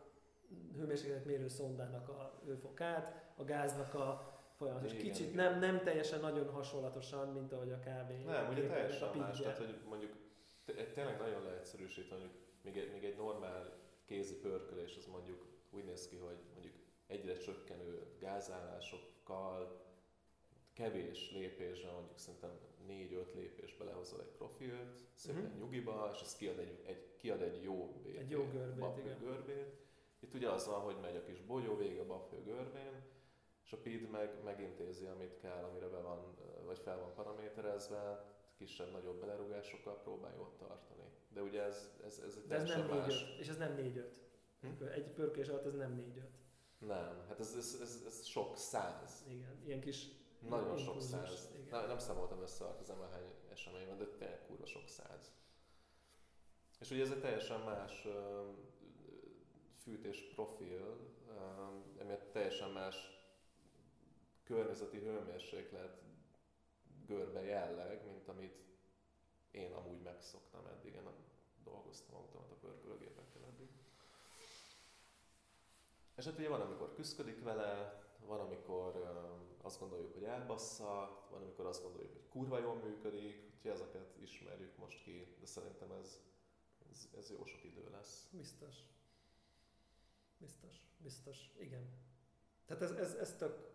hőmérséklet 0.76 1.24
mérő 1.24 1.48
szondának 1.48 2.08
a 2.08 2.40
hőfokát, 2.44 3.32
a 3.36 3.44
gáznak 3.44 3.94
a 3.94 4.34
folyamat. 4.56 4.84
És 4.84 4.92
kicsit 4.92 5.32
igen. 5.32 5.50
Nem, 5.50 5.60
nem 5.60 5.82
teljesen 5.82 6.20
nagyon 6.20 6.50
hasonlatosan, 6.50 7.28
mint 7.28 7.52
ahogy 7.52 7.72
a 7.72 7.78
kávé. 7.78 8.22
Nem, 8.22 8.50
ugye 8.50 8.66
teljesen 8.66 9.08
a 9.08 9.16
más, 9.16 9.40
tehát 9.40 9.58
hogy 9.58 9.74
mondjuk 9.88 10.12
tényleg 10.94 11.18
nagyon 11.18 11.42
leegyszerűsítve, 11.42 12.16
hogy 12.16 12.30
még 12.62 12.76
egy, 12.76 12.92
még 12.92 13.04
egy 13.04 13.16
normál 13.16 13.78
kézi 14.04 14.34
pörkölés 14.34 14.96
az 14.96 15.06
mondjuk 15.06 15.46
úgy 15.70 15.84
néz 15.84 16.08
ki, 16.08 16.16
hogy 16.16 16.36
mondjuk 16.52 16.74
egyre 17.06 17.36
csökkenő 17.36 18.06
gázállásokkal, 18.18 19.88
kevés 20.72 21.32
lépésben, 21.32 21.92
mondjuk 21.92 22.18
szerintem 22.18 22.50
négy-öt 22.86 23.34
lépésbe 23.34 23.84
lehozol 23.84 24.20
egy 24.20 24.36
profilt, 24.36 24.98
szépen 25.14 25.42
uh-huh. 25.42 25.58
nyugiba, 25.58 26.10
és 26.14 26.20
ez 26.20 26.36
kiad 26.36 26.58
egy, 26.58 26.80
egy, 26.86 27.16
kiad 27.16 27.42
egy 27.42 27.62
jó 27.62 27.86
BP, 27.86 28.18
egy 28.18 28.30
jó 28.30 28.48
görbét, 28.52 29.04
igen. 29.04 29.18
görbét. 29.20 29.88
Itt 30.20 30.34
ugye 30.34 30.50
az 30.50 30.66
van, 30.66 30.80
hogy 30.80 30.96
megy 31.00 31.16
a 31.16 31.22
kis 31.22 31.40
bogyó 31.40 31.76
vége 31.76 32.00
a 32.00 32.06
babfő 32.06 32.42
görbén, 32.42 33.02
és 33.64 33.72
a 33.72 33.76
PID 33.76 34.10
meg 34.10 34.42
megintézi, 34.44 35.06
amit 35.06 35.38
kell, 35.40 35.64
amire 35.64 35.86
be 35.86 35.98
van, 35.98 36.36
vagy 36.64 36.78
fel 36.78 36.98
van 36.98 37.14
paraméterezve, 37.14 38.24
kisebb-nagyobb 38.58 39.20
belerúgásokkal 39.20 40.00
próbálja 40.02 40.40
ott 40.40 40.58
tartani. 40.58 41.04
De 41.28 41.42
ugye 41.42 41.62
ez, 41.62 41.90
ez, 42.04 42.22
ez 42.26 42.36
egy 42.36 42.46
De 42.46 42.54
ez 42.54 42.68
nem 42.68 42.86
más. 42.86 43.24
4 43.24 43.38
és 43.38 43.48
ez 43.48 43.56
nem 43.56 43.76
4-5. 43.76 44.04
Hm? 44.60 44.84
Egy 44.84 45.10
pörkés 45.12 45.48
alatt 45.48 45.66
ez 45.66 45.74
nem 45.74 46.12
4-5. 46.14 46.86
Nem, 46.86 47.24
hát 47.28 47.40
ez, 47.40 47.54
ez, 47.56 47.78
ez, 47.80 48.02
ez 48.06 48.24
sok 48.24 48.56
száz. 48.56 49.24
Igen, 49.28 49.62
ilyen 49.64 49.80
kis 49.80 50.06
nagyon 50.48 50.76
sok 50.76 51.00
száz. 51.00 51.50
Na, 51.70 51.86
nem 51.86 51.98
számoltam 51.98 52.40
össze 52.40 52.64
az 52.80 52.90
emelhány 52.90 53.34
eseményben, 53.50 53.98
de 53.98 54.04
tényleg 54.04 54.46
kurva 54.46 54.66
sok 54.66 54.88
száz. 54.88 55.32
És 56.80 56.90
ugye 56.90 57.02
ez 57.02 57.10
egy 57.10 57.20
teljesen 57.20 57.60
más 57.60 58.06
fűtés 59.82 60.20
profil, 60.34 60.98
uh, 61.28 62.00
emiatt 62.00 62.32
teljesen 62.32 62.70
más 62.70 62.96
környezeti 64.44 64.98
hőmérséklet 64.98 66.02
görbe 67.06 67.42
jelleg, 67.42 68.04
mint 68.04 68.28
amit 68.28 68.58
én 69.50 69.72
amúgy 69.72 70.00
megszoktam 70.02 70.66
eddig, 70.66 70.94
én 70.94 71.02
nem 71.02 71.14
dolgoztam 71.64 72.16
automata 72.16 72.54
pörkölőgépekkel 72.54 73.42
eddig. 73.44 73.68
És 76.16 76.24
hát 76.24 76.38
ugye 76.38 76.48
van, 76.48 76.60
amikor 76.60 76.94
küzdik 76.94 77.42
vele, 77.42 78.02
van, 78.26 78.40
amikor 78.40 78.96
uh, 78.96 79.66
azt 79.66 79.80
gondoljuk, 79.80 80.12
hogy 80.12 80.24
elbassza, 80.24 81.26
van, 81.30 81.42
amikor 81.42 81.66
azt 81.66 81.82
gondoljuk, 81.82 82.12
hogy 82.12 82.28
kurva 82.28 82.58
jól 82.58 82.74
működik, 82.74 83.50
úgyhogy 83.54 83.70
ezeket 83.70 84.16
ismerjük 84.22 84.76
most 84.76 85.02
ki, 85.02 85.36
de 85.40 85.46
szerintem 85.46 85.90
ez, 85.90 86.20
ez, 86.90 87.08
ez 87.16 87.30
jó 87.30 87.44
sok 87.44 87.64
idő 87.64 87.90
lesz. 87.90 88.28
Biztos. 88.32 88.74
Biztos, 90.40 90.82
biztos, 90.98 91.50
igen. 91.58 91.88
Tehát 92.66 92.82
ez, 92.82 92.90
ez, 92.90 93.14
ez 93.14 93.36
tök... 93.36 93.68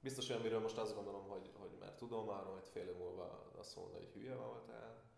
Biztos 0.00 0.28
olyan, 0.28 0.40
amiről 0.40 0.60
most 0.60 0.78
azt 0.78 0.94
gondolom, 0.94 1.28
hogy, 1.28 1.50
hogy 1.54 1.76
már 1.78 1.94
tudom, 1.94 2.26
már 2.26 2.44
majd 2.44 2.66
fél 2.66 2.88
év 2.88 2.96
múlva 2.96 3.52
azt 3.56 3.76
mondom, 3.76 3.94
hogy 3.94 4.10
hülye 4.12 4.34
voltál, 4.34 5.10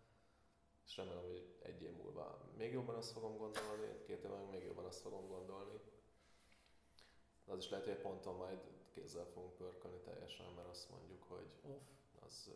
és 0.85 0.97
remélem, 0.97 1.21
hogy 1.21 1.55
egy 1.61 1.81
év 1.81 1.91
múlva 1.91 2.49
még 2.57 2.71
jobban 2.71 2.95
azt 2.95 3.11
fogom 3.11 3.37
gondolni, 3.37 4.01
két 4.03 4.23
év 4.23 4.29
múlva 4.29 4.49
még 4.49 4.63
jobban 4.63 4.85
azt 4.85 5.01
fogom 5.01 5.27
gondolni. 5.27 5.79
Az 7.45 7.57
is 7.57 7.69
lehet, 7.69 7.85
hogy 7.85 7.95
egy 7.95 8.01
ponton 8.01 8.35
majd 8.35 8.59
kézzel 8.89 9.25
fogunk 9.25 9.55
pörkölni 9.55 9.99
teljesen, 9.99 10.53
mert 10.53 10.67
azt 10.67 10.89
mondjuk, 10.89 11.23
hogy 11.23 11.47
Off. 11.61 11.81
az 12.25 12.49
uh, 12.53 12.55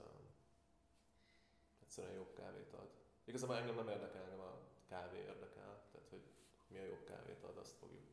egyszerűen 1.82 2.14
jobb 2.14 2.34
kávét 2.34 2.74
ad. 2.74 2.90
Igazából 3.24 3.56
engem 3.56 3.76
nem 3.76 3.88
érdekel, 3.88 4.24
engem 4.24 4.40
a 4.40 4.60
kávé 4.88 5.18
érdekel, 5.18 5.84
mi 6.76 6.82
a 6.82 6.86
jobb 6.86 7.04
kávét 7.04 7.44
ad, 7.44 7.58
azt 7.58 7.76
fogjuk 7.80 8.04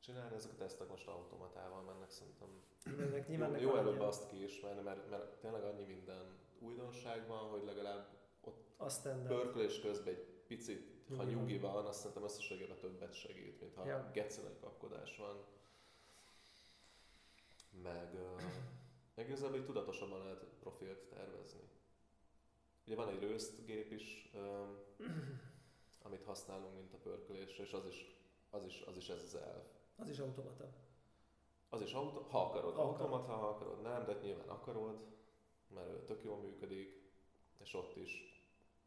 csinálni. 0.00 0.34
Ezek 0.34 0.52
a 0.52 0.54
tesztek 0.54 0.88
most 0.88 1.06
automatával 1.08 1.82
mennek, 1.82 2.10
szerintem 2.10 2.48
Ennek 2.84 3.28
nyilván 3.28 3.50
jó, 3.58 3.58
jó 3.70 3.76
előbb 3.76 4.00
azt 4.00 4.26
kiismerni, 4.30 4.82
mert, 4.82 5.10
mert 5.10 5.40
tényleg 5.40 5.64
annyi 5.64 5.84
minden 5.84 6.38
újdonság 6.58 7.26
van, 7.26 7.48
hogy 7.50 7.64
legalább 7.64 8.18
A 8.76 8.88
standard. 8.88 9.26
pörkölés 9.26 9.80
közben 9.80 10.14
egy 10.14 10.24
picit, 10.46 10.90
ha 11.08 11.14
van. 11.16 11.26
nyugi 11.26 11.58
van, 11.58 11.86
azt 11.86 11.98
szerintem 11.98 12.22
összességében 12.24 12.78
többet 12.78 13.12
segít, 13.14 13.60
mint 13.60 13.74
ha 13.74 13.86
Ja. 13.86 13.96
ja. 13.96 14.10
geci 14.12 14.40
nagy 14.40 14.58
kapkodás 14.60 15.16
van. 15.16 15.44
Meg, 17.82 18.14
uh, 18.14 18.42
igazából 19.26 19.56
így 19.58 19.64
tudatosabban 19.64 20.22
lehet 20.22 20.44
profilt 20.60 20.98
tervezni. 20.98 21.60
Ugye 22.86 22.94
van 22.96 23.08
egy 23.08 23.20
rösztgép 23.20 23.92
is, 23.92 24.30
um, 24.34 24.78
amit 26.02 26.24
használunk, 26.24 26.74
mint 26.74 26.92
a 26.94 26.98
pörkölésre, 26.98 27.62
és 27.62 27.72
az 27.72 27.86
is, 27.86 28.16
az 28.50 28.64
is, 28.64 28.80
az 28.86 28.96
is 28.96 29.08
ez 29.08 29.22
az 29.22 29.34
elv. 29.34 29.62
Az 29.96 30.08
is 30.08 30.18
automata. 30.18 30.68
Az 31.68 31.80
is 31.80 31.92
auto, 31.92 32.20
ha 32.20 32.40
akarod, 32.44 32.74
Ha 32.74 32.82
akarod. 32.82 33.00
automata, 33.00 33.32
ha 33.32 33.48
akarod, 33.48 33.82
nem, 33.82 34.04
de 34.04 34.18
nyilván 34.22 34.48
akarod, 34.48 35.04
mert 35.74 35.88
ő 35.88 36.04
tök 36.04 36.22
jól 36.24 36.36
működik, 36.36 37.02
és 37.58 37.74
ott 37.74 37.96
is. 37.96 38.28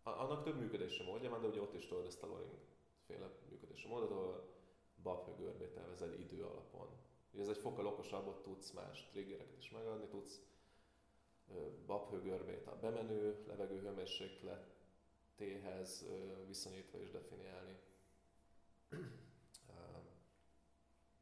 Annak 0.03 0.43
több 0.43 0.59
működési 0.59 1.03
módja 1.03 1.30
van, 1.30 1.41
de 1.41 1.47
ugye 1.47 1.61
ott 1.61 1.74
is 1.74 1.88
tudod 1.88 2.05
ezt 2.05 2.24
a 2.24 2.28
Loring 2.28 2.57
féle 3.05 3.30
működési 3.49 3.88
módot, 3.88 4.11
ahol 4.11 4.49
babhő 5.03 5.36
görbét 5.36 5.78
elvezel 5.78 6.14
idő 6.14 6.43
alapon. 6.43 6.88
Ugye 7.32 7.41
ez 7.41 7.47
egy 7.49 7.57
fokkal 7.57 7.86
okosabb, 7.88 8.28
ott 8.28 8.43
tudsz 8.43 8.72
más 8.72 9.07
triggereket 9.11 9.57
is 9.57 9.72
megadni, 9.72 10.07
tudsz 10.07 10.41
ö, 11.51 11.68
babhő 11.86 12.22
görbét 12.22 12.68
a 12.68 12.78
bemenő 12.80 13.43
levegő 13.47 13.80
hőmérsékletéhez 13.80 14.73
ö, 15.40 16.46
viszonyítva 16.46 17.00
is 17.02 17.12
definiálni. 17.12 17.80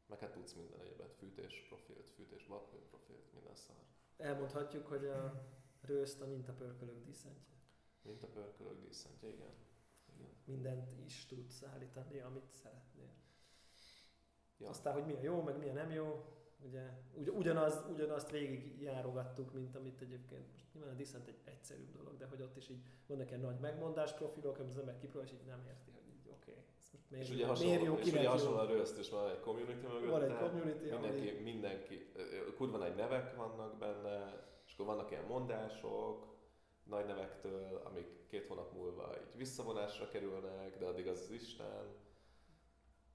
Meg 0.06 0.20
hát 0.20 0.32
tudsz 0.32 0.52
minden 0.52 0.80
egyebet, 0.80 1.14
fűtés 1.14 1.64
profilt, 1.68 2.10
fűtés 2.10 2.44
babhő 2.44 2.78
profilt, 2.78 3.32
minden 3.32 3.54
szar. 3.54 3.76
Elmondhatjuk, 4.16 4.86
hogy 4.86 5.06
a 5.06 5.46
rőszt 5.80 6.20
a 6.20 6.26
mintapörkölők 6.26 7.04
díszentje. 7.04 7.56
Mint 8.02 8.22
a 8.22 8.26
pörkölök 8.26 8.80
díszentje, 8.80 9.28
igen. 9.28 9.54
igen. 10.14 10.30
Mindent 10.44 11.04
is 11.04 11.26
tudsz 11.26 11.62
állítani, 11.62 12.20
amit 12.20 12.50
szeretnél. 12.50 13.14
Ja. 14.58 14.68
Aztán, 14.68 14.92
hogy 14.92 15.06
mi 15.06 15.12
a 15.12 15.20
jó, 15.20 15.42
meg 15.42 15.58
mi 15.58 15.68
a 15.68 15.72
nem 15.72 15.90
jó, 15.90 16.24
ugye 16.66 16.90
ugy, 17.14 17.28
ugyanaz, 17.28 17.84
ugyanazt 17.92 18.30
végig 18.30 18.82
járogattuk, 18.82 19.52
mint 19.52 19.76
amit 19.76 20.00
egyébként 20.00 20.52
most 20.52 20.64
nyilván 20.74 20.92
a 20.92 20.96
diszent 20.96 21.28
egy 21.28 21.40
egyszerűbb 21.44 21.92
dolog, 21.96 22.16
de 22.16 22.26
hogy 22.26 22.42
ott 22.42 22.56
is 22.56 22.68
így 22.68 22.82
vannak 23.06 23.28
ilyen 23.28 23.40
nagy 23.40 23.60
megmondás 23.60 24.12
profilok, 24.12 24.58
amit 24.58 24.70
az 24.70 24.78
ember 24.78 24.98
kipróbál, 24.98 25.28
és 25.28 25.32
így 25.34 25.46
nem 25.46 25.64
érti, 25.66 25.90
hogy 25.90 26.08
így 26.08 26.28
oké, 26.30 26.50
okay, 26.50 26.64
ezt 26.78 26.92
most 26.92 27.10
miért, 27.10 27.26
És 27.26 27.34
ugye 27.34 27.46
hasonló, 27.46 27.84
jó, 27.84 27.94
és 27.94 28.12
ugye 28.12 28.28
hasonló 28.28 28.58
a 28.58 28.66
röszt 28.66 29.08
van 29.08 29.30
egy 29.30 29.40
community 29.40 29.86
mögött. 29.86 30.10
Van 30.10 30.22
egy 30.22 30.36
community, 30.36 30.90
ahol 30.90 31.00
mindenki, 31.00 31.36
így- 31.36 31.42
mindenki, 31.42 32.12
kurva 32.56 32.76
nagy 32.76 32.94
nevek 32.94 33.36
vannak 33.36 33.78
benne, 33.78 34.46
és 34.66 34.72
akkor 34.72 34.86
vannak 34.86 35.10
ilyen 35.10 35.24
mondások, 35.24 36.30
nagy 36.84 37.06
nevektől, 37.06 37.80
amik 37.84 38.26
két 38.26 38.46
hónap 38.46 38.72
múlva 38.72 39.14
így 39.20 39.36
visszavonásra 39.36 40.08
kerülnek, 40.08 40.78
de 40.78 40.86
addig 40.86 41.06
az 41.06 41.20
az 41.20 41.30
Isten. 41.30 41.94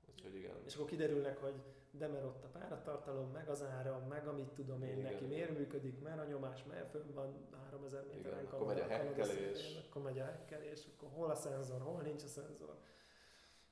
Úgyhogy 0.10 0.36
igen. 0.36 0.56
És 0.66 0.76
akkor 0.76 0.88
kiderülnek, 0.88 1.38
hogy 1.38 1.54
de 1.92 2.08
mert 2.08 2.24
ott 2.24 2.44
a 2.44 2.48
páratartalom, 2.48 3.32
meg 3.32 3.50
az 3.50 3.64
ára, 3.64 4.06
meg 4.10 4.28
amit 4.28 4.48
tudom 4.48 4.84
én 4.84 4.90
Igen, 4.92 5.02
neki, 5.02 5.16
igen. 5.16 5.28
miért 5.28 5.58
működik, 5.58 6.02
mert 6.02 6.20
a 6.20 6.26
nyomás, 6.26 6.64
mert 6.64 6.90
fönn 6.90 7.14
van 7.14 7.48
3000 7.64 8.04
méteren 8.06 8.40
Igen, 8.40 8.46
akkor 8.46 8.60
kalóra, 8.60 8.74
megy 8.74 8.82
a 8.82 8.88
hekkelés. 8.88 9.78
akkor 9.88 10.02
megy 10.02 10.20
a 10.20 10.24
hekkelés, 10.24 10.88
akkor 10.96 11.10
hol 11.14 11.30
a 11.30 11.36
szenzor, 11.36 11.82
hol 11.82 12.02
nincs 12.02 12.24
a 12.24 12.28
szenzor. 12.28 12.76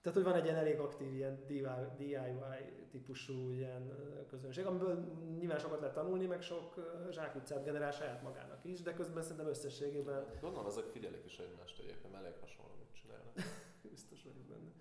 Tehát, 0.01 0.19
hogy 0.19 0.27
van 0.31 0.39
egy 0.39 0.45
ilyen 0.45 0.57
elég 0.57 0.79
aktív 0.79 1.13
ilyen 1.13 1.45
DIY 1.97 2.17
típusú 2.89 3.51
ilyen 3.51 3.91
közönség, 4.29 4.65
amiből 4.65 4.99
nyilván 5.37 5.59
sokat 5.59 5.79
lehet 5.79 5.95
tanulni, 5.95 6.25
meg 6.25 6.41
sok 6.41 6.95
zsákutcát 7.11 7.63
generál 7.63 7.91
saját 7.91 8.21
magának 8.23 8.63
is, 8.65 8.81
de 8.81 8.93
közben 8.93 9.21
szerintem 9.23 9.47
összességében 9.47 10.25
Gondolom, 10.41 10.67
ezek 10.67 10.85
figyelik 10.85 11.25
is 11.25 11.39
egymást 11.39 11.79
egyébként, 11.79 12.15
elég 12.15 12.33
hasonló, 12.41 12.71
mit 12.79 12.93
csinálnak. 13.01 13.33
biztos 13.91 14.23
vagyok 14.23 14.45
benne. 14.45 14.71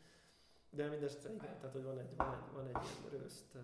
De 0.74 0.88
mindesetre 0.88 1.32
igen, 1.32 1.56
tehát 1.58 1.72
hogy 1.72 1.82
van 1.84 1.98
egy, 1.98 2.16
van 2.16 2.34
egy, 2.34 2.52
van 2.54 2.66
egy 2.66 2.76
ilyen 2.82 3.20
röszt 3.22 3.54
uh, 3.54 3.62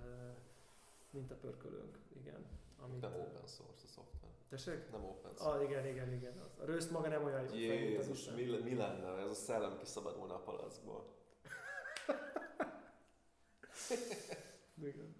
mintapörkölőnk, 1.11 1.99
igen. 2.21 2.47
Amit, 2.83 3.01
Nem 3.01 3.13
open 3.13 3.47
source 3.47 3.85
a 3.85 3.87
szoftver. 3.87 4.31
Tessék? 4.49 4.91
Nem 4.91 5.05
open 5.05 5.31
source. 5.35 5.45
Ah, 5.45 5.63
igen, 5.63 5.87
igen, 5.87 6.13
igen. 6.13 6.39
Az. 6.39 6.51
A 6.59 6.65
röszt 6.65 6.91
maga 6.91 7.09
nem 7.09 7.25
olyan 7.25 7.41
jó. 7.41 7.47
fel, 7.47 7.57
mint 7.57 7.71
Jézus, 7.91 8.19
Isten. 8.19 8.35
mi, 8.35 8.43
mi 8.45 8.75
lenne, 8.75 9.17
ez 9.19 9.31
a 9.31 9.35
szellem 9.35 9.79
kiszabadulna 9.79 10.35
a 10.35 10.39
palackból. 10.39 11.05
Igen. 14.83 15.15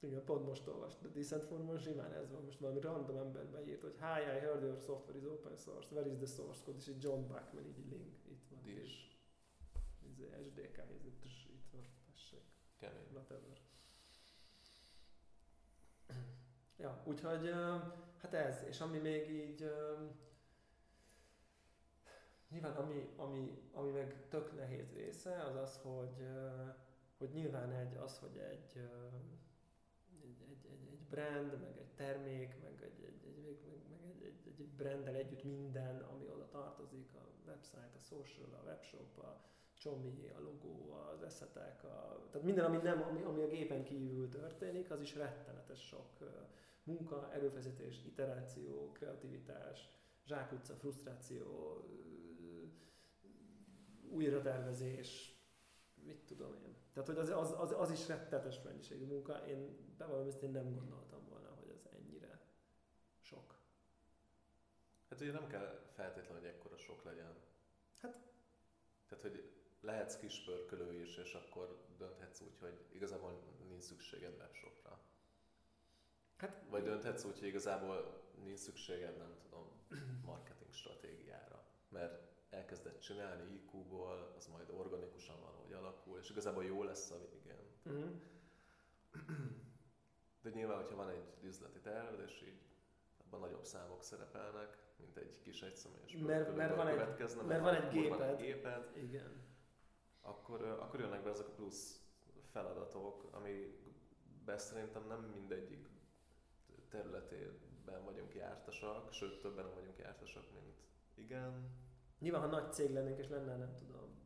Igen, 0.00 0.24
pont 0.24 0.46
most 0.46 0.66
olvastam. 0.66 1.10
A 1.10 1.12
Decent 1.18 1.44
Formon 1.44 1.78
simán 1.78 2.12
ez 2.12 2.30
van. 2.30 2.44
Most 2.44 2.58
valami 2.58 2.80
random 2.80 3.16
ember 3.16 3.46
beírt, 3.46 3.80
hogy 3.80 3.94
Hi, 3.98 4.36
I 4.36 4.38
heard 4.38 4.62
your 4.62 4.78
software 4.78 5.18
is 5.18 5.24
open 5.24 5.56
source. 5.56 5.94
Where 5.94 6.10
is 6.10 6.16
the 6.16 6.26
source 6.26 6.60
code? 6.64 6.78
És 6.78 6.86
egy 6.86 7.02
John 7.02 7.26
Bachman 7.28 7.64
így 7.66 7.88
link. 7.90 8.14
Itt 8.28 8.44
van. 8.50 8.60
Izé, 10.10 10.30
SDK, 10.46 10.82
izé, 10.98 11.10
tss, 11.20 11.44
itt 11.44 11.66
van. 11.72 11.84
Tessék. 12.12 12.42
Kemény. 12.80 13.12
whatever. 13.12 13.58
Ja, 16.76 17.02
úgyhogy 17.04 17.50
hát 18.18 18.34
ez, 18.34 18.62
és 18.68 18.80
ami 18.80 18.98
még 18.98 19.30
így 19.30 19.72
nyilván 22.50 22.76
ami, 22.76 23.08
ami, 23.16 23.70
ami 23.72 23.90
meg 23.90 24.28
tök 24.28 24.56
nehéz 24.56 24.92
része, 24.92 25.42
az 25.42 25.56
az, 25.56 25.80
hogy, 25.82 26.26
hogy 27.18 27.30
nyilván 27.32 27.72
egy, 27.72 27.96
az, 27.96 28.18
hogy 28.18 28.36
egy, 28.36 28.78
egy, 30.22 30.42
egy, 30.48 30.66
egy, 30.66 30.88
egy 30.92 31.00
brand, 31.08 31.60
meg 31.60 31.78
egy 31.78 31.94
termék, 31.94 32.60
meg 32.62 32.82
egy, 32.82 33.04
egy, 33.04 33.24
egy, 33.24 33.60
meg, 33.90 34.00
meg, 34.00 34.22
egy, 34.22 34.46
egy, 34.46 34.60
egy 34.60 34.68
branddel 34.76 35.14
együtt 35.14 35.44
minden, 35.44 36.02
ami 36.02 36.28
oda 36.28 36.48
tartozik, 36.48 37.14
a 37.14 37.28
website, 37.46 37.90
a 37.96 37.98
social, 37.98 38.54
a 38.54 38.64
webshop, 38.64 39.18
a 39.18 39.49
csomi, 39.80 40.28
a 40.36 40.40
logó, 40.40 40.92
az 40.92 41.22
eszetek, 41.22 41.84
a, 41.84 42.26
tehát 42.30 42.46
minden, 42.46 42.64
ami, 42.64 42.76
nem, 42.76 43.02
ami, 43.02 43.22
ami 43.22 43.42
a 43.42 43.46
gépen 43.46 43.84
kívül 43.84 44.28
történik, 44.28 44.90
az 44.90 45.00
is 45.00 45.14
rettenetes 45.14 45.86
sok 45.86 46.18
munka, 46.82 47.32
erőfeszítés, 47.32 48.04
iteráció, 48.04 48.92
kreativitás, 48.92 49.90
zsákutca, 50.26 50.74
frusztráció, 50.74 51.76
újratervezés, 54.10 55.34
mit 55.94 56.24
tudom 56.26 56.54
én. 56.54 56.76
Tehát, 56.92 57.08
hogy 57.08 57.18
az, 57.18 57.28
az, 57.28 57.54
az, 57.58 57.72
az 57.78 57.90
is 57.90 58.08
rettenetes 58.08 58.62
mennyiségű 58.62 59.04
munka. 59.04 59.46
Én 59.46 59.76
bevallom, 59.98 60.26
ezt 60.26 60.42
én 60.42 60.50
nem 60.50 60.74
gondoltam 60.74 61.28
volna, 61.28 61.48
hogy 61.58 61.68
ez 61.68 61.88
ennyire 61.92 62.40
sok. 63.20 63.58
Hát 65.08 65.20
ugye 65.20 65.32
nem 65.32 65.46
kell 65.46 65.80
feltétlenül, 65.92 66.42
hogy 66.42 66.50
ekkora 66.50 66.76
sok 66.76 67.04
legyen. 67.04 67.34
Hát- 67.98 68.28
Tehát, 69.08 69.24
hogy 69.24 69.59
lehetsz 69.80 70.16
kis 70.16 70.44
pörkölő 70.44 70.92
is, 71.00 71.16
és 71.16 71.34
akkor 71.34 71.84
dönthetsz 71.98 72.40
úgy, 72.40 72.58
hogy 72.60 72.78
igazából 72.92 73.40
nincs 73.68 73.82
szükséged 73.82 74.34
webshopra. 74.38 75.00
Hát 76.36 76.62
Vagy 76.70 76.82
dönthetsz 76.82 77.24
úgy, 77.24 77.38
hogy 77.38 77.48
igazából 77.48 78.20
nincs 78.44 78.58
szükséged, 78.58 79.16
nem 79.16 79.34
tudom, 79.42 79.68
marketing 80.24 80.72
stratégiára. 80.72 81.64
Mert 81.88 82.28
elkezded 82.50 82.98
csinálni 82.98 83.54
IQ-ból, 83.54 84.34
az 84.36 84.46
majd 84.46 84.70
organikusan 84.70 85.40
valahogy 85.40 85.72
alakul, 85.72 86.18
és 86.18 86.30
igazából 86.30 86.64
jó 86.64 86.82
lesz 86.82 87.10
a 87.10 87.18
végén. 87.18 87.58
Uh-huh. 87.84 88.10
De 90.42 90.50
nyilván, 90.50 90.76
hogyha 90.76 90.96
van 90.96 91.08
egy 91.08 91.24
üzleti 91.42 91.78
terved, 91.80 92.20
és 92.20 92.42
így 92.42 92.60
abban 93.24 93.40
nagyobb 93.40 93.64
számok 93.64 94.02
szerepelnek, 94.02 94.78
mint 94.96 95.16
egy 95.16 95.40
kis 95.42 95.62
egyszemélyes 95.62 96.12
Mert- 96.16 96.56
mert 96.56 96.76
van 96.76 96.88
egy- 96.88 96.94
következne, 96.94 97.42
mert 97.42 97.60
van 97.62 97.74
egy 97.74 97.82
akkor 97.98 98.18
van 98.18 98.22
egy 98.22 98.36
géped. 98.36 98.40
géped, 98.40 98.96
Igen. 98.96 99.48
Akkor, 100.30 100.62
akkor 100.62 101.00
jönnek 101.00 101.22
be 101.22 101.30
ezek 101.30 101.46
a 101.48 101.52
plusz 101.52 102.00
feladatok, 102.50 103.28
amiben 103.32 104.58
szerintem 104.58 105.06
nem 105.06 105.20
mindegyik 105.20 105.88
területében 106.88 108.04
vagyunk 108.04 108.34
jártasak, 108.34 109.12
sőt 109.12 109.40
többen 109.40 109.64
nem 109.64 109.74
vagyunk 109.74 109.98
jártasak, 109.98 110.52
mint 110.52 110.80
igen. 111.14 111.70
Nyilván, 112.18 112.40
ha 112.40 112.46
nagy 112.46 112.72
cég 112.72 112.92
lennénk, 112.92 113.18
és 113.18 113.28
lenne, 113.28 113.56
nem 113.56 113.74
tudom, 113.74 114.20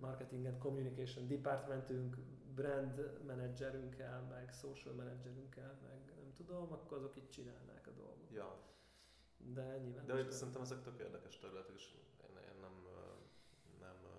marketing 0.00 0.46
and 0.46 0.58
communication 0.58 1.26
departmentünk, 1.26 2.16
brand 2.54 3.20
managerünkkel, 3.26 4.22
meg 4.22 4.52
social 4.52 4.94
managerünkkel, 4.94 5.78
meg 5.82 6.12
nem 6.16 6.32
tudom, 6.32 6.72
akkor 6.72 6.96
azok 6.96 7.16
itt 7.16 7.30
csinálnák 7.30 7.86
a 7.86 7.90
dolgot. 7.90 8.30
Ja. 8.32 8.66
De 9.36 9.78
nyilván... 9.78 10.06
De 10.06 10.30
szerintem 10.30 10.62
ezek 10.62 10.82
tök 10.82 10.98
érdekes 10.98 11.38
területek, 11.38 11.74
és 11.74 11.94
én, 12.20 12.36
én 12.36 12.60
nem, 12.60 12.86
ö, 12.86 13.00
nem, 13.80 13.96
ö, 14.04 14.16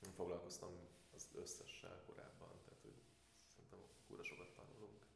nem 0.00 0.03
foglalkoztam 0.14 0.70
az 1.14 1.28
összessel 1.34 2.02
korábban, 2.06 2.48
tehát 2.64 2.80
hogy 2.82 3.02
szerintem 3.46 3.78
kúra 4.06 4.22
sokat 4.22 4.52
tanulunk. 4.54 5.06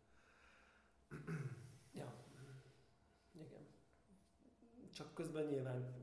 Ja. 1.93 2.15
Igen. 3.33 3.67
Csak 4.93 5.15
közben 5.15 5.47
nyilván 5.47 5.95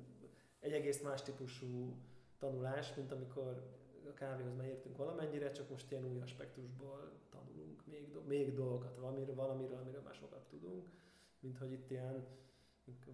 egy 0.60 0.74
egész 0.74 1.02
más 1.02 1.22
típusú 1.22 1.96
tanulás, 2.38 2.93
mint 2.93 3.12
amikor 3.12 3.74
a 4.10 4.14
kávéhoz 4.14 4.56
már 4.56 4.68
értünk 4.68 4.98
valamennyire, 4.98 5.52
csak 5.52 5.70
most 5.70 5.91
ilyen 5.91 6.06
új 6.06 6.22
aspektusból 6.22 7.12
tanulunk 7.30 7.86
még, 7.86 8.12
do- 8.12 8.28
még 8.28 8.54
dolgokat, 8.54 8.98
valamiről, 8.98 9.36
valamiről, 9.36 9.78
amiről 9.78 10.02
már 10.02 10.14
sokat 10.14 10.48
tudunk, 10.48 10.89
mint 11.39 11.58
hogy 11.58 11.72
itt 11.72 11.89
ilyen 11.89 12.26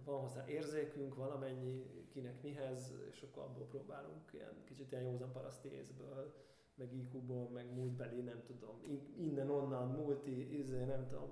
van 0.04 0.20
hozzá 0.20 0.46
érzékünk, 0.46 1.14
valamennyi 1.14 2.06
kinek 2.08 2.42
mihez, 2.42 2.92
és 3.10 3.22
akkor 3.22 3.42
abból 3.42 3.66
próbálunk 3.66 4.32
ilyen 4.32 4.64
kicsit 4.64 4.90
ilyen 4.90 5.04
józan 5.04 5.32
paraszti 5.32 5.68
észből, 5.68 6.34
meg 6.74 6.92
IQ-ból, 6.92 7.48
meg 7.48 7.74
múltbeli, 7.74 8.20
nem 8.20 8.42
tudom, 8.42 8.80
in- 8.82 9.18
innen-onnan, 9.18 9.88
multi, 9.88 10.58
izé, 10.58 10.84
nem 10.84 11.06
tudom, 11.06 11.30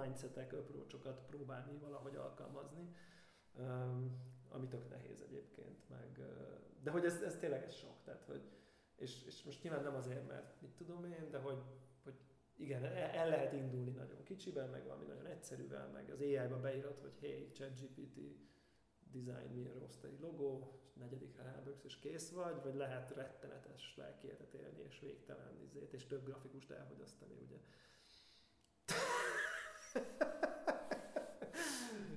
mindsetek, 0.00 0.52
approachokat 0.52 1.22
próbálni 1.26 1.78
valahogy 1.78 2.16
alkalmazni, 2.16 2.94
ami 4.48 4.66
tök 4.68 4.90
nehéz 4.90 5.20
egyébként, 5.20 5.88
meg, 5.88 6.20
de 6.82 6.90
hogy 6.90 7.04
ez, 7.04 7.22
ez 7.22 7.36
tényleg 7.36 7.62
ez 7.62 7.74
sok, 7.74 8.02
tehát 8.04 8.24
hogy, 8.24 8.42
és, 8.96 9.24
és 9.26 9.42
most 9.42 9.62
nyilván 9.62 9.82
nem 9.82 9.94
azért, 9.94 10.28
mert 10.28 10.60
mit 10.60 10.70
tudom 10.70 11.04
én, 11.04 11.30
de 11.30 11.38
hogy 11.38 11.62
igen, 12.56 12.84
el, 12.84 12.96
el 12.96 13.28
lehet 13.28 13.52
indulni 13.52 13.90
nagyon 13.90 14.22
kicsiben, 14.22 14.68
meg 14.68 14.84
valami 14.84 15.04
nagyon 15.04 15.26
egyszerűvel, 15.26 15.88
meg 15.88 16.10
az 16.10 16.20
AI-ba 16.20 16.60
beírod, 16.60 16.98
hogy 17.00 17.18
hey, 17.20 17.50
ChatGPT, 17.52 18.20
design 19.12 19.54
me 19.54 19.70
a 19.70 19.78
roastery 19.78 20.18
logó, 20.20 20.80
és 20.84 20.94
negyedikre 20.94 21.42
ráböksz, 21.42 21.84
és 21.84 21.98
kész 21.98 22.30
vagy, 22.30 22.62
vagy 22.62 22.74
lehet 22.74 23.10
rettenetes 23.10 23.94
lelkiéletet 23.96 24.54
élni, 24.54 24.82
és 24.82 25.00
végtelen 25.00 25.60
izét, 25.62 25.92
és 25.92 26.06
több 26.06 26.24
grafikust 26.24 26.70
elfogyasztani, 26.70 27.34
ugye. 27.46 27.56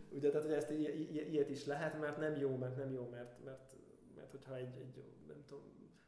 Ugye, 0.10 0.30
tehát 0.30 0.46
hogy 0.46 0.56
ezt 0.56 0.70
i- 0.70 1.16
i- 1.16 1.32
ilyet 1.32 1.50
is 1.50 1.66
lehet, 1.66 2.00
mert 2.00 2.18
nem 2.18 2.36
jó, 2.36 2.58
mert 2.58 2.76
nem 2.76 2.92
jó, 2.92 3.10
mert, 3.10 3.44
mert, 3.44 3.76
mert 4.16 4.32
hogyha 4.32 4.56
egy, 4.56 4.78
egy, 4.78 5.04
nem 5.28 5.44
tudom, 5.46 5.64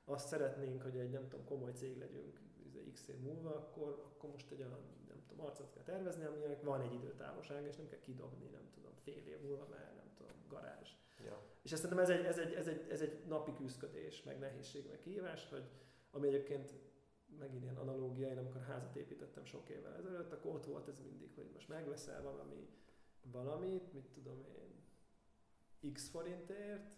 azt 0.06 0.28
szeretnénk, 0.28 0.82
hogy 0.82 0.98
egy 0.98 1.10
nem 1.10 1.28
tudom, 1.28 1.46
komoly 1.46 1.72
cég 1.72 1.98
legyünk 1.98 2.40
x 2.94 3.08
év 3.08 3.18
múlva, 3.18 3.50
akkor, 3.50 4.04
akkor 4.14 4.30
most 4.30 4.52
egy 4.52 4.60
olyan, 4.60 4.80
nem 5.08 5.24
tudom, 5.28 5.46
arcot 5.46 5.70
kell 5.70 5.84
tervezni, 5.84 6.26
aminek 6.26 6.64
van 6.64 6.82
egy 6.82 6.94
időtávolság, 6.94 7.66
és 7.66 7.76
nem 7.76 7.88
kell 7.88 8.00
kidobni, 8.00 8.46
nem 8.46 8.70
tudom, 8.74 8.92
fél 9.04 9.28
év 9.28 9.42
múlva, 9.42 9.68
mert 9.70 9.96
nem 9.96 10.12
tudom, 10.18 10.32
garázs. 10.48 10.90
Ja. 11.26 11.42
És 11.62 11.72
ezt 11.72 11.82
szerintem 11.82 12.06
ez 12.06 12.20
egy, 12.20 12.26
ez 12.26 12.38
egy, 12.38 12.54
ez 12.54 12.68
egy, 12.68 12.90
ez 12.90 13.02
egy 13.02 13.26
napi 13.28 13.54
küzdködés, 13.54 14.24
meg 14.24 14.40
nehézség, 14.40 14.88
meg 14.88 15.00
kihívás, 15.00 15.50
hogy 15.50 15.70
ami 16.12 16.28
egyébként 16.28 16.74
megint 17.40 17.64
ilyen 17.64 17.78
analógia, 17.78 18.30
én 18.30 18.38
amikor 18.38 18.62
házat 18.62 18.96
építettem 18.96 19.46
sok 19.46 19.70
évvel 19.70 19.96
ezelőtt, 19.96 20.32
akkor 20.32 20.54
ott 20.54 20.66
volt 20.66 20.88
ez 20.88 21.00
mindig, 21.00 21.32
hogy 21.36 21.50
most 21.54 21.68
megveszel 21.68 22.22
valami, 22.22 22.70
valamit, 23.32 23.94
mit 23.94 24.08
tudom 24.14 24.44
én, 24.44 25.94
x 25.94 26.10
forintért, 26.10 26.96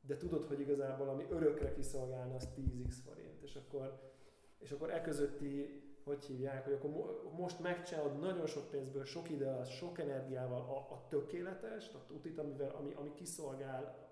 de 0.00 0.16
tudod, 0.16 0.44
hogy 0.44 0.60
igazából 0.60 1.08
ami 1.08 1.26
örökre 1.30 1.72
kiszolgálna, 1.72 2.34
az 2.34 2.48
10x 2.56 2.94
forint, 3.04 3.42
és 3.42 3.56
akkor, 3.56 4.12
és 4.58 4.70
akkor 4.70 4.90
e 4.90 5.00
közötti, 5.00 5.82
hogy 6.04 6.24
hívják, 6.24 6.64
hogy 6.64 6.72
akkor 6.72 6.90
mo- 6.90 7.32
most 7.36 7.60
megcsinálod 7.60 8.18
nagyon 8.18 8.46
sok 8.46 8.70
pénzből, 8.70 9.04
sok 9.04 9.26
alatt, 9.40 9.66
sok 9.66 9.98
energiával 9.98 10.60
a, 10.60 10.94
a 10.94 11.06
tökéletes, 11.08 11.90
a 11.94 12.04
tutit, 12.06 12.38
amivel, 12.38 12.70
ami, 12.70 12.92
ami 12.94 13.12
kiszolgál, 13.14 14.08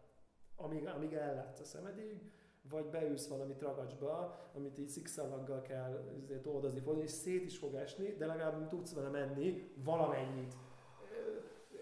amíg, 0.56 0.86
amíg 0.86 1.12
ellátsz 1.12 1.60
a 1.60 1.64
szemedig, 1.64 2.20
vagy 2.70 2.84
beülsz 2.84 3.28
valami 3.28 3.54
tragacsba, 3.54 4.38
amit 4.54 4.78
így 4.78 4.88
szikszalaggal 4.88 5.62
kell 5.62 6.10
ezért 6.22 6.46
oldozni, 6.46 6.80
fordulni, 6.80 7.08
és 7.08 7.14
szét 7.14 7.44
is 7.44 7.58
fog 7.58 7.74
esni, 7.74 8.14
de 8.18 8.26
legalább 8.26 8.68
tudsz 8.68 8.94
vele 8.94 9.08
menni 9.08 9.72
valamennyit. 9.84 10.54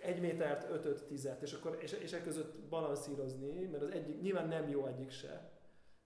Egy 0.02 0.20
métert, 0.20 0.70
ötöt, 0.70 1.04
tizet, 1.04 1.42
és 1.42 1.52
akkor 1.52 1.78
és, 1.80 1.92
és 1.92 2.12
e 2.12 2.22
között 2.22 2.58
balanszírozni, 2.60 3.64
mert 3.64 3.82
az 3.82 3.90
egyik, 3.90 4.20
nyilván 4.20 4.48
nem 4.48 4.68
jó 4.68 4.86
egyik 4.86 5.10
se, 5.10 5.53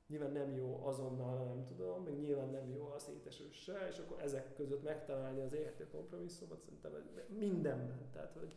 nyilván 0.08 0.32
nem 0.32 0.52
jó 0.52 0.86
azonnal, 0.86 1.44
nem 1.44 1.64
tudom, 1.64 2.02
meg 2.02 2.18
nyilván 2.18 2.48
nem 2.48 2.70
jó 2.70 2.90
a 2.90 2.98
szétesős 2.98 3.62
se, 3.62 3.88
és 3.88 3.98
akkor 3.98 4.20
ezek 4.20 4.54
között 4.54 4.82
megtalálni 4.82 5.40
az 5.40 5.52
értő 5.52 5.88
kompromisszumot, 5.88 6.60
szerintem 6.60 6.94
ez 6.94 7.02
mindenben, 7.28 8.10
tehát 8.12 8.32
hogy 8.32 8.56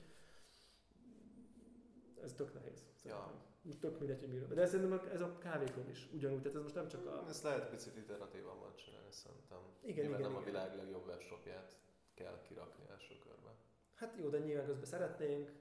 ez 2.24 2.34
tök 2.34 2.54
nehéz. 2.54 2.84
Szerintem. 2.96 3.50
Most 3.62 3.80
tök 3.80 4.00
mindegy, 4.00 4.20
hogy 4.20 4.30
miről. 4.30 4.48
De 4.48 4.66
szerintem 4.66 5.10
ez 5.12 5.22
a 5.22 5.38
kávékon 5.38 5.90
is 5.90 6.10
ugyanúgy, 6.14 6.42
tehát 6.42 6.58
ez 6.58 6.64
most 6.64 6.76
nem 6.76 6.88
csak 6.88 7.06
a... 7.06 7.26
Ezt 7.28 7.44
lehet 7.44 7.70
picit 7.70 7.98
iteratívabban 7.98 8.76
csinálni 8.76 9.12
szerintem. 9.12 9.58
Igen, 9.82 10.06
Nyilván 10.06 10.20
igen, 10.20 10.32
nem 10.32 10.42
igen. 10.42 10.42
a 10.42 10.46
világ 10.46 10.76
legjobb 10.76 11.08
webshopját 11.08 11.78
kell 12.14 12.42
kirakni 12.42 12.84
első 12.90 13.20
körben. 13.20 13.54
Hát 13.94 14.16
jó, 14.20 14.30
de 14.30 14.40
nyilván 14.40 14.66
közben 14.66 14.86
szeretnénk, 14.86 15.52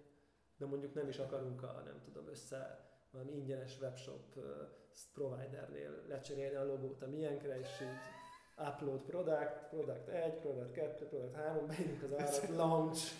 de 0.57 0.66
mondjuk 0.66 0.95
nem 0.95 1.09
is 1.09 1.18
akarunk 1.18 1.62
a, 1.62 1.82
nem 1.84 2.01
tudom, 2.05 2.28
össze 2.28 2.88
valami 3.11 3.32
ingyenes 3.32 3.80
webshop 3.80 4.38
providernél 5.12 6.05
lecserélni 6.09 6.57
a 6.57 6.64
logót 6.64 7.03
a 7.03 7.07
miénkre, 7.07 7.59
és 7.59 7.68
így 7.82 7.99
upload 8.68 9.03
product, 9.03 9.68
product 9.70 10.09
1, 10.09 10.34
product 10.41 10.72
2, 10.72 11.07
product 11.07 11.34
3, 11.34 11.66
beírjuk 11.66 12.03
az 12.03 12.12
árat, 12.12 12.49
launch. 12.62 13.12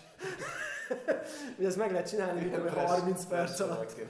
Ugye 1.57 1.67
ezt 1.67 1.77
meg 1.77 1.91
lehet 1.91 2.09
csinálni, 2.09 2.49
tudom, 2.49 2.67
30 2.67 3.25
perc 3.25 3.59
alatt. 3.59 3.95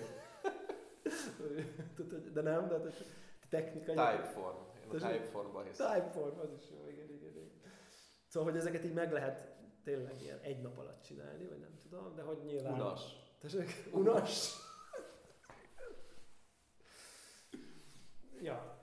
De 2.33 2.41
nem, 2.41 2.67
de 2.67 2.73
hát 2.73 3.05
technikai... 3.49 3.95
Typeform. 3.95 4.57
Én 4.83 4.89
a? 4.89 5.07
Typeformban 5.07 5.63
hiszem. 5.65 5.93
Typeform, 5.93 6.39
az 6.39 6.51
is 6.51 6.69
jó, 6.69 6.87
igen, 6.87 7.09
igen, 7.09 7.29
igen. 7.29 7.51
Szóval, 8.27 8.51
hogy 8.51 8.59
ezeket 8.59 8.83
így 8.83 8.93
meg 8.93 9.11
lehet 9.11 9.55
tényleg 9.83 10.21
ilyen 10.21 10.39
egy 10.41 10.61
nap 10.61 10.77
alatt 10.77 11.03
csinálni, 11.03 11.47
vagy 11.47 11.59
nem 11.59 11.77
tudom, 11.81 12.15
de 12.15 12.21
hogy 12.21 12.37
nyilván... 12.43 12.73
Unas. 12.73 13.01
Tessék? 13.39 13.89
Unas? 13.91 14.55
Ja. 18.41 18.79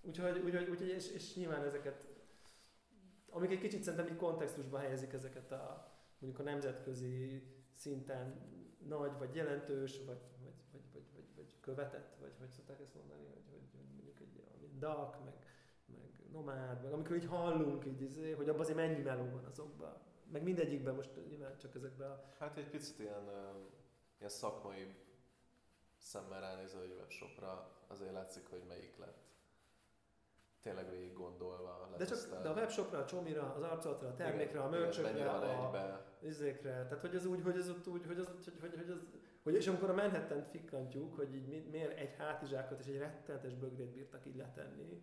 Úgyhogy, 0.00 0.38
úgyhogy, 0.38 0.68
úgyhogy 0.68 0.88
és, 0.88 1.10
és 1.10 1.34
nyilván 1.34 1.64
ezeket, 1.64 2.08
amik 3.30 3.50
egy 3.50 3.60
kicsit 3.60 3.82
szerintem 3.82 4.08
így 4.08 4.16
kontextusba 4.16 4.78
helyezik 4.78 5.12
ezeket 5.12 5.52
a 5.52 5.90
mondjuk 6.18 6.46
a 6.46 6.50
nemzetközi 6.50 7.42
szinten 7.74 8.50
nagy, 8.88 9.18
vagy 9.18 9.34
jelentős, 9.34 10.04
vagy, 10.04 10.20
vagy, 10.42 10.54
vagy, 10.72 10.82
vagy, 10.92 11.04
vagy, 11.14 11.24
vagy 11.36 11.60
követett, 11.60 12.16
vagy 12.20 12.32
hogy 12.38 12.50
szokták 12.50 12.80
ezt 12.80 12.94
mondani, 12.94 13.24
hogy, 13.26 13.42
hogy, 13.50 13.82
mondjuk 13.94 14.20
egy 14.20 14.78
DAC, 14.78 15.16
meg, 15.24 15.34
meg 15.86 16.30
nomád, 16.32 16.82
meg 16.82 16.92
amikor 16.92 17.16
így 17.16 17.26
hallunk, 17.26 17.86
így, 17.86 18.00
izé, 18.00 18.32
hogy 18.32 18.48
abban 18.48 18.60
azért 18.60 18.76
mennyi 18.76 19.02
meló 19.02 19.24
van 19.30 19.44
azokban. 19.44 19.96
Meg 20.32 20.42
mindegyikben 20.42 20.94
most 20.94 21.10
nyilván 21.28 21.58
csak 21.58 21.74
ezekben 21.74 22.10
a... 22.10 22.24
Hát 22.38 22.56
egy 22.56 22.70
picit 22.70 22.98
ilyen, 22.98 23.24
ilyen 24.18 24.30
szakmai 24.30 24.94
szemmel 26.02 26.40
ránézve 26.40 26.80
egy 26.80 26.94
webshopra, 26.98 27.70
azért 27.86 28.12
látszik, 28.12 28.46
hogy 28.50 28.62
melyik 28.68 28.96
lett. 28.96 29.30
Tényleg 30.60 30.90
végig 30.90 31.12
gondolva. 31.12 31.94
De 31.96 32.04
csak 32.04 32.42
de 32.42 32.48
a 32.48 32.52
webshopra, 32.54 32.98
a 32.98 33.04
csomira, 33.04 33.54
az 33.54 33.62
arcolatra, 33.62 34.08
a 34.08 34.14
termékre, 34.14 34.60
a 34.60 34.62
Mennyire 34.68 34.80
mörcsökre, 34.84 35.30
a, 35.30 35.64
egybe. 35.66 36.06
izékre, 36.20 36.70
tehát 36.70 37.00
hogy 37.00 37.16
az 37.16 37.26
úgy, 37.26 37.42
hogy 37.42 37.56
az 37.56 37.68
ott 37.68 37.86
úgy, 37.86 38.06
hogy 38.06 38.18
az, 38.18 38.26
hogy, 38.26 38.60
hogy, 38.60 38.74
hogy 38.76 38.90
az, 38.90 38.98
hogy 39.42 39.54
és 39.54 39.66
amikor 39.66 39.90
a 39.90 39.94
manhattan 39.94 40.42
fikkantjuk, 40.42 41.14
hogy 41.16 41.34
így 41.34 41.46
mi- 41.46 41.68
miért 41.70 41.98
egy 41.98 42.14
hátizsákot 42.16 42.80
és 42.80 42.86
egy 42.86 42.98
rettenetes 42.98 43.54
bögrét 43.54 43.92
bírtak 43.92 44.26
így 44.26 44.36
letenni, 44.36 45.02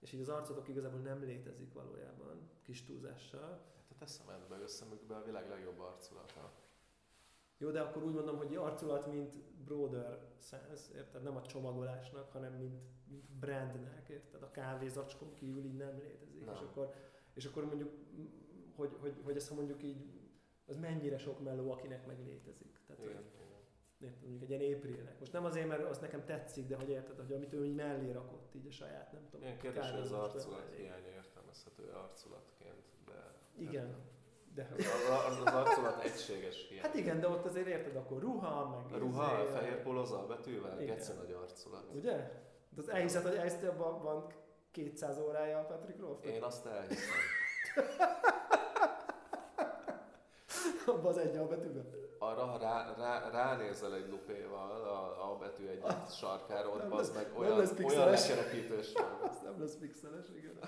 és 0.00 0.12
így 0.12 0.20
az 0.20 0.28
arcotok 0.28 0.68
igazából 0.68 1.00
nem 1.00 1.22
létezik 1.24 1.72
valójában, 1.72 2.50
kis 2.62 2.84
túlzással. 2.84 3.48
Hát 3.50 3.90
a 3.90 3.94
teszementbe 3.98 4.58
összemükbe 4.58 5.16
a 5.16 5.24
világ 5.24 5.48
legjobb 5.48 5.78
arculata. 5.80 6.52
Jó, 7.62 7.70
de 7.70 7.80
akkor 7.80 8.02
úgy 8.02 8.14
mondom, 8.14 8.36
hogy 8.36 8.56
arculat, 8.56 9.06
mint 9.06 9.34
broader 9.64 10.18
sense, 10.38 10.94
érted? 10.94 11.22
Nem 11.22 11.36
a 11.36 11.42
csomagolásnak, 11.42 12.32
hanem 12.32 12.52
mint, 12.52 12.82
mint 13.08 13.30
brandnek, 13.40 14.08
érted? 14.08 14.42
A 14.42 14.50
kávézacskon 14.50 15.34
kívül 15.34 15.64
így 15.64 15.76
nem 15.76 15.98
létezik. 15.98 16.44
Nem. 16.44 16.54
És 16.54 16.60
akkor, 16.60 16.94
és 17.34 17.44
akkor 17.44 17.64
mondjuk, 17.64 17.90
hogy, 18.76 18.96
hogy, 19.00 19.14
hogy 19.24 19.36
ezt 19.36 19.48
ha 19.48 19.54
mondjuk 19.54 19.82
így, 19.82 20.10
az 20.66 20.76
mennyire 20.76 21.18
sok 21.18 21.42
meló, 21.42 21.70
akinek 21.70 22.06
meg 22.06 22.24
létezik. 22.24 22.80
Tehát, 22.86 23.02
Igen, 23.02 23.14
hogy, 23.14 23.24
érted, 23.98 24.20
mondjuk 24.20 24.42
egy 24.42 24.48
ilyen 24.48 24.60
éprilnek. 24.60 25.18
Most 25.18 25.32
nem 25.32 25.44
azért, 25.44 25.68
mert 25.68 25.84
az 25.84 25.98
nekem 25.98 26.24
tetszik, 26.24 26.66
de 26.66 26.76
hogy 26.76 26.88
érted, 26.88 27.18
hogy 27.18 27.32
amit 27.32 27.52
ő 27.52 27.64
így 27.64 27.74
mellé 27.74 28.10
rakott 28.10 28.54
így 28.54 28.66
a 28.66 28.70
saját, 28.70 29.12
nem 29.12 29.24
tudom. 29.30 29.46
Ilyen 29.46 29.58
kérdés, 29.58 29.90
hogy 29.90 30.00
az 30.00 30.12
arculat 30.12 30.74
hiánya 30.76 31.08
értelmezhető 31.08 31.84
arculatként, 31.84 32.84
de... 33.04 33.34
Igen. 33.56 33.96
De, 34.54 34.68
Az, 34.76 34.84
az, 35.30 35.38
az 35.44 35.54
arculat 35.54 36.02
egységes 36.02 36.66
hiány. 36.68 36.82
hát 36.82 36.94
igen, 36.94 37.20
de 37.20 37.28
ott 37.28 37.44
azért 37.44 37.66
érted, 37.66 37.96
akkor 37.96 38.20
ruha, 38.20 38.68
meg 38.68 38.94
A 38.94 38.98
ruha, 38.98 39.42
izé, 39.42 39.52
fehér 39.52 39.82
poloza 39.82 40.18
a 40.18 40.26
betűvel, 40.26 40.80
Igen. 40.82 40.98
nagy 41.16 41.32
arculat. 41.32 41.84
Ugye? 41.94 42.12
De 42.68 42.80
az 42.80 42.88
elhiszed, 42.88 43.22
hogy 43.22 43.34
elhiszed, 43.34 43.60
hogy 43.60 43.68
abban 43.68 44.02
van 44.02 44.26
200 44.70 45.18
órája 45.18 45.58
a 45.58 45.62
Patrick 45.64 46.00
Roth? 46.00 46.26
Én 46.26 46.42
azt 46.42 46.66
elhiszem. 46.66 47.10
Abban 50.86 51.06
az 51.06 51.16
egy 51.18 51.36
albetűben? 51.36 51.90
Arra, 52.18 52.44
ha 52.44 52.58
rá, 52.58 52.94
rá, 52.96 53.30
ránézel 53.30 53.94
egy 53.94 54.08
lupéval 54.08 54.70
a, 54.70 55.30
a 55.32 55.36
betű 55.36 55.66
egy 55.66 55.84
sarkára, 56.10 56.68
ott 56.68 56.94
lesz- 56.94 57.14
meg 57.14 57.32
olyan, 57.38 57.68
olyan 57.84 58.10
lekerekítős 58.10 58.92
van. 58.92 59.30
Ez 59.30 59.40
nem 59.44 59.60
lesz 59.60 59.74
pixeles, 59.74 60.26
igen. 60.36 60.58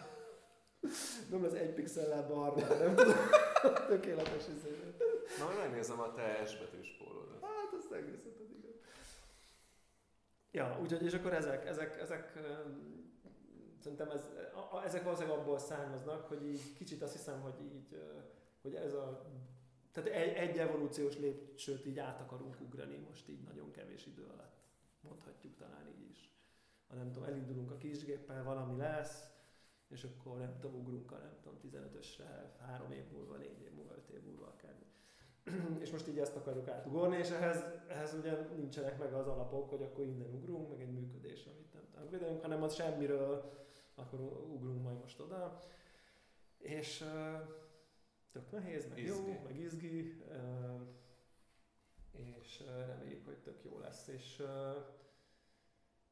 Nem 1.30 1.42
lesz 1.42 1.52
egy 1.52 1.74
pixellel 1.74 2.26
barna, 2.26 2.76
nem 2.76 2.94
tudom. 2.94 3.14
Tökéletes 3.88 4.48
izé. 4.56 4.94
Na, 5.38 5.50
megnézem 5.58 6.00
a 6.00 6.12
te 6.12 6.44
S 6.46 6.58
betűs 6.58 6.96
pólódat. 6.98 7.40
Hát 7.42 7.72
azt 7.78 7.90
megnézheted, 7.90 8.50
igen. 8.58 8.74
Ja, 10.50 10.78
úgyhogy 10.82 11.02
és 11.02 11.14
akkor 11.14 11.32
ezek, 11.32 11.66
ezek, 11.66 12.00
ezek 12.00 12.38
szerintem 13.80 14.10
ez, 14.10 14.30
a, 14.54 14.76
a, 14.76 14.84
ezek 14.84 15.02
valószínűleg 15.02 15.38
abból 15.38 15.58
származnak, 15.58 16.26
hogy 16.28 16.46
így 16.46 16.72
kicsit 16.72 17.02
azt 17.02 17.12
hiszem, 17.12 17.40
hogy 17.40 17.60
így, 17.60 17.98
hogy 18.62 18.74
ez 18.74 18.92
a, 18.92 19.24
tehát 19.92 20.10
egy, 20.10 20.32
egy 20.34 20.58
evolúciós 20.58 21.18
lépcsőt 21.18 21.86
így 21.86 21.98
át 21.98 22.20
akarunk 22.20 22.60
ugrani 22.60 22.96
most 22.96 23.28
így 23.28 23.42
nagyon 23.42 23.70
kevés 23.70 24.06
idő 24.06 24.22
alatt. 24.22 24.56
Mondhatjuk 25.00 25.56
talán 25.56 25.86
így 25.88 26.10
is. 26.10 26.30
Ha 26.88 26.94
nem 26.94 27.12
tudom, 27.12 27.28
elindulunk 27.28 27.70
a 27.70 27.76
kisgéppel, 27.76 28.44
valami 28.44 28.76
lesz, 28.76 29.33
és 29.88 30.04
akkor 30.04 30.38
nem 30.38 30.58
tudom, 30.60 30.80
ugrunk 30.80 31.12
a 31.12 31.18
nem 31.18 31.36
tudom, 31.42 31.58
15-ösre, 31.62 32.58
három 32.58 32.92
év 32.92 33.04
múlva, 33.12 33.36
négy 33.36 33.60
év 33.60 33.72
múlva, 33.72 33.94
öt 33.96 34.08
év 34.08 34.22
múlva 34.22 34.46
akár. 34.46 34.74
és 35.84 35.90
most 35.90 36.08
így 36.08 36.18
ezt 36.18 36.36
akarjuk 36.36 36.68
átugorni, 36.68 37.16
és 37.16 37.30
ehhez, 37.30 37.64
ehhez 37.88 38.14
ugye 38.14 38.32
nincsenek 38.54 38.98
meg 38.98 39.12
az 39.12 39.26
alapok, 39.26 39.70
hogy 39.70 39.82
akkor 39.82 40.04
innen 40.04 40.34
ugrunk, 40.34 40.68
meg 40.68 40.80
egy 40.80 40.92
működés, 40.92 41.46
amit 41.46 41.72
nem 41.72 41.82
tudunk 41.90 42.10
védenünk, 42.10 42.40
hanem 42.40 42.62
az 42.62 42.74
semmiről, 42.74 43.52
akkor 43.94 44.20
ugrunk 44.52 44.82
majd 44.82 44.98
most 45.00 45.20
oda. 45.20 45.58
És 46.58 47.00
uh, 47.00 47.48
tök 48.32 48.50
nehéz, 48.50 48.88
meg 48.88 48.98
Izgi. 48.98 49.30
jó, 49.30 49.40
meg 49.44 49.58
izgi, 49.58 50.22
uh, 50.28 50.80
és 52.10 52.60
uh, 52.60 52.86
reméljük, 52.86 53.24
hogy 53.24 53.38
tök 53.38 53.64
jó 53.64 53.78
lesz. 53.78 54.08
És 54.08 54.38
uh, 54.38 54.46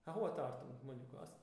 hát 0.05 0.15
hol 0.15 0.35
tartunk, 0.35 0.83
mondjuk 0.83 1.13
azt, 1.13 1.37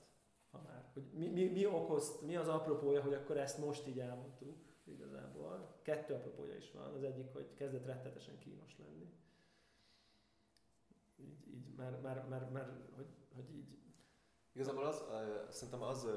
ha 0.51 0.61
már, 0.61 0.89
hogy 0.93 1.03
mi, 1.13 1.27
mi, 1.27 1.47
mi 1.47 1.65
okozt, 1.65 2.21
mi 2.21 2.35
az 2.35 2.47
apropója, 2.47 3.01
hogy 3.01 3.13
akkor 3.13 3.37
ezt 3.37 3.57
most 3.57 3.87
így 3.87 3.99
elmondtuk 3.99 4.57
igazából. 4.83 5.79
Kettő 5.81 6.13
apropója 6.13 6.55
is 6.55 6.71
van. 6.71 6.93
Az 6.93 7.03
egyik, 7.03 7.33
hogy 7.33 7.53
kezdett 7.53 7.85
rettetesen 7.85 8.37
kínos 8.37 8.77
lenni. 8.77 9.13
Így, 11.17 11.47
így 11.53 11.75
már, 11.75 11.99
már, 12.01 12.27
már, 12.27 12.49
már 12.49 12.69
hogy, 12.95 13.07
hogy 13.35 13.55
így 13.55 13.77
Igazából 14.51 14.85
az, 14.85 15.03
ö, 15.09 15.51
szerintem 15.51 15.81
az, 15.81 16.05
ö, 16.05 16.13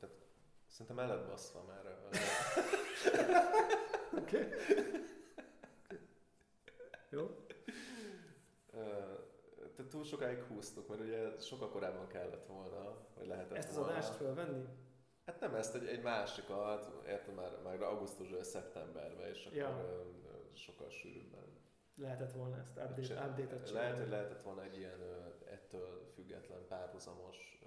tehát 0.00 0.16
szerintem 0.66 0.98
el 0.98 1.08
lett 1.08 1.28
baszva 1.28 1.62
már. 1.62 1.84
ö, 1.84 2.16
Oké. 4.20 4.48
Jó? 7.10 7.46
Túl 9.90 10.04
sokáig 10.04 10.42
húztuk, 10.42 10.88
mert 10.88 11.00
ugye 11.00 11.40
sokkal 11.40 11.68
korábban 11.68 12.06
kellett 12.06 12.46
volna, 12.46 12.96
vagy 13.16 13.26
lehetett 13.26 13.56
Ezt 13.56 13.68
az 13.68 13.74
volna. 13.76 13.90
adást 13.90 14.14
fölvenni? 14.14 14.64
Hát 15.26 15.40
nem 15.40 15.54
ezt, 15.54 15.74
egy, 15.74 15.86
egy 15.86 16.02
másikat, 16.02 17.06
érted 17.06 17.34
már, 17.34 17.58
már 17.64 17.82
augusztusban, 17.82 18.42
szeptemberben, 18.42 19.28
és 19.28 19.44
akkor 19.46 19.56
Ja. 19.58 20.04
sokkal 20.52 20.88
sűrűbben. 20.90 21.58
Lehetett 21.96 22.32
volna 22.32 22.56
ezt 22.58 22.76
update, 22.76 23.26
update-et 23.28 23.70
Lehet, 23.70 23.98
hogy 23.98 24.08
lehetett 24.08 24.42
volna 24.42 24.62
egy 24.62 24.76
ilyen 24.76 25.00
ettől 25.50 26.10
független 26.14 26.66
párhuzamos 26.68 27.60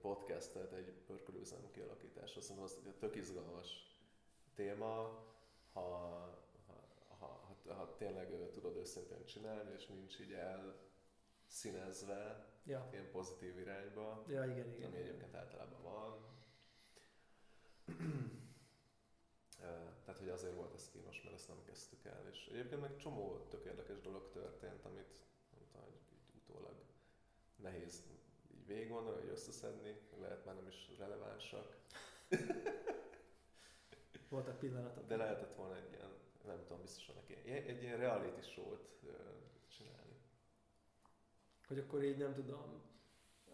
podcastet, 0.00 0.72
egy 0.72 0.92
pörkölőzem 1.06 1.70
kialakításra. 1.70 2.40
Szerintem 2.40 2.64
az 2.64 2.80
egy 2.86 2.94
tök 2.98 3.16
izgalmas 3.16 3.96
téma, 4.54 5.24
ha, 5.72 6.47
ha, 7.74 7.94
tényleg 7.96 8.50
tudod 8.52 8.76
őszintén 8.76 9.24
csinálni, 9.24 9.72
és 9.76 9.86
nincs 9.86 10.18
így 10.20 10.32
el 10.32 10.76
színezve 11.46 12.46
Ja. 12.64 12.88
ilyen 12.92 13.10
pozitív 13.10 13.58
irányba, 13.58 14.24
ja, 14.28 14.44
igen, 14.44 14.74
igen. 14.74 14.86
ami 14.88 14.96
egyébként 14.96 15.34
általában 15.34 15.82
van. 15.82 16.26
Tehát, 20.04 20.18
hogy 20.20 20.28
azért 20.28 20.54
volt 20.54 20.74
ez 20.74 20.90
kínos, 20.90 21.22
mert 21.22 21.34
ezt 21.34 21.48
nem 21.48 21.62
kezdtük 21.66 22.04
el. 22.04 22.28
És 22.30 22.46
egyébként 22.46 22.80
meg 22.80 22.96
csomó 22.96 23.46
tök 23.48 23.64
érdekes 23.64 24.00
dolog 24.00 24.30
történt, 24.30 24.84
amit 24.84 25.24
nem 25.50 25.66
tudom, 25.66 25.82
hogy 25.82 26.00
így 26.12 26.34
utólag 26.42 26.74
nehéz 27.56 28.04
így 28.10 28.66
végig 28.66 28.88
gondolni, 28.88 29.20
vagy 29.20 29.30
összeszedni, 29.30 30.00
lehet 30.20 30.44
már 30.44 30.54
nem 30.54 30.66
is 30.66 30.90
relevánsak, 30.98 31.76
Voltak 34.28 34.58
pillanatok. 34.58 35.06
de 35.06 35.16
lehetett 35.16 35.54
volna 35.54 35.76
egy 35.76 35.92
ilyen, 35.92 36.16
nem 36.48 36.62
tudom, 36.62 36.82
biztosan 36.82 37.14
neki, 37.14 37.34
egy, 37.50 37.82
ilyen 37.82 37.98
reality 37.98 38.40
show-t 38.40 38.88
csinálni. 39.68 40.16
Hogy 41.66 41.78
akkor 41.78 42.02
így 42.02 42.16
nem 42.16 42.34
tudom, 42.34 42.82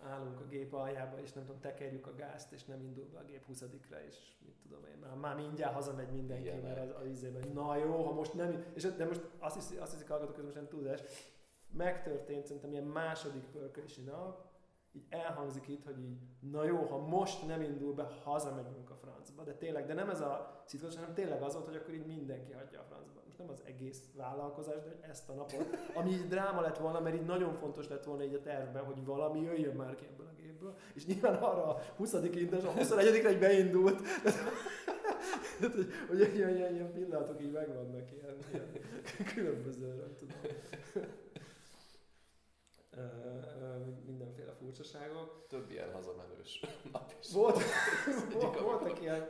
állunk 0.01 0.40
a 0.40 0.47
gép 0.47 0.72
aljába, 0.72 1.20
és 1.20 1.32
nem 1.32 1.45
tudom, 1.45 1.61
tekerjük 1.61 2.07
a 2.07 2.14
gázt, 2.14 2.53
és 2.53 2.64
nem 2.64 2.82
indul 2.82 3.09
be 3.12 3.18
a 3.18 3.24
gép 3.24 3.45
20 3.45 3.62
és 4.09 4.16
mit 4.45 4.55
tudom 4.62 4.84
én, 4.84 4.99
már, 4.99 5.16
már 5.16 5.36
mindjárt 5.36 5.74
hazamegy 5.74 6.11
mindenki, 6.11 6.47
Igen, 6.47 6.61
mert 6.61 6.78
az, 6.78 7.01
az 7.01 7.07
izében, 7.07 7.49
na 7.53 7.76
jó, 7.76 8.05
ha 8.05 8.12
most 8.12 8.34
nem, 8.34 8.64
és 8.74 8.82
de 8.82 9.05
most 9.05 9.20
azt 9.38 9.55
hiszik, 9.55 9.80
azt 9.80 9.92
hiszik 9.92 10.09
hallgatók, 10.09 10.34
hogy 10.34 10.45
most 10.45 10.57
nem 10.57 10.68
tudás, 10.68 11.01
megtörtént 11.72 12.47
szerintem 12.47 12.72
ilyen 12.72 12.84
második 12.84 13.45
pörkölési 13.45 14.03
nap, 14.03 14.53
így 14.97 15.07
elhangzik 15.09 15.68
itt, 15.68 15.84
hogy 15.84 15.99
így, 15.99 16.18
na 16.51 16.64
jó, 16.64 16.76
ha 16.76 16.99
most 16.99 17.47
nem 17.47 17.62
indul 17.62 17.95
be, 17.95 18.09
hazamegyünk 18.24 18.90
a 18.90 18.95
francba, 18.95 19.42
de 19.42 19.55
tényleg, 19.55 19.86
de 19.86 19.95
nem 19.95 20.11
ez 20.11 20.20
a 20.20 20.62
szituáció, 20.64 21.01
hanem 21.01 21.14
tényleg 21.14 21.42
az 21.42 21.53
volt, 21.53 21.66
hogy 21.66 21.76
akkor 21.76 21.95
így 21.95 22.07
mindenki 22.07 22.53
hagyja 22.53 22.80
a 22.80 22.84
francba. 22.84 23.20
Most 23.24 23.38
nem 23.38 23.49
az 23.49 23.62
egész 23.64 24.03
vállalkozás, 24.16 24.74
de 24.74 24.88
hogy 24.88 25.11
ezt 25.11 25.28
a 25.28 25.32
napot, 25.32 25.76
ami 25.95 26.11
így 26.11 26.28
dráma 26.28 26.61
lett 26.61 26.78
volna, 26.78 27.01
mert 27.01 27.16
így 27.16 27.24
nagyon 27.24 27.55
fontos 27.55 27.88
lett 27.88 28.05
volna 28.05 28.24
így 28.24 28.34
a 28.34 28.40
tervben, 28.40 28.84
hogy 28.84 29.05
valami 29.05 29.40
jöjjön 29.40 29.76
már 29.76 29.95
ki 29.95 30.05
ebből 30.05 30.26
a 30.26 30.40
gépből, 30.42 30.74
és 30.95 31.07
nyilván 31.07 31.34
arra 31.34 31.66
a 31.66 31.80
20. 31.97 32.12
intes, 32.12 32.64
a 32.64 32.70
21 32.70 33.07
egy 33.07 33.38
beindult, 33.38 34.01
Tehát, 35.59 35.74
hogy, 35.74 35.86
hogy 36.09 36.36
ilyen, 36.36 36.57
ilyen, 36.57 36.74
ilyen 36.74 36.92
pillanatok 36.92 37.40
így 37.40 37.53
megvannak, 37.53 38.12
ilyen, 38.12 38.36
ilyen 38.53 38.68
különböző, 39.34 39.86
nem 39.86 40.14
tudom. 40.18 40.36
Mindenféle 44.07 44.53
furcsaságok. 44.53 45.47
Több 45.49 45.70
ilyen 45.70 45.92
hazamenős 45.92 46.61
nap 46.92 47.14
is. 47.20 47.32
Volt, 47.32 47.62
egyik, 48.30 48.59
voltak 48.61 49.01
ilyen, 49.01 49.28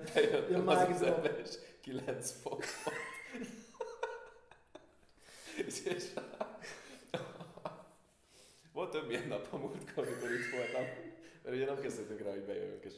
ilyen 0.48 0.90
üzembe, 0.90 1.36
és 1.44 1.50
9 1.80 2.30
fok 2.30 2.64
volt. 2.84 2.96
és, 5.66 6.12
volt 8.72 8.90
több 8.90 9.10
ilyen 9.10 9.28
nap 9.28 9.46
a 9.50 9.56
múltkor, 9.56 10.06
amikor 10.06 10.30
itt 10.30 10.50
voltam, 10.56 10.82
mert 11.42 11.56
ugye 11.56 11.64
nem 11.64 11.80
készültünk 11.80 12.20
rá, 12.20 12.30
hogy 12.30 12.44
bejövünk, 12.44 12.84
és 12.84 12.94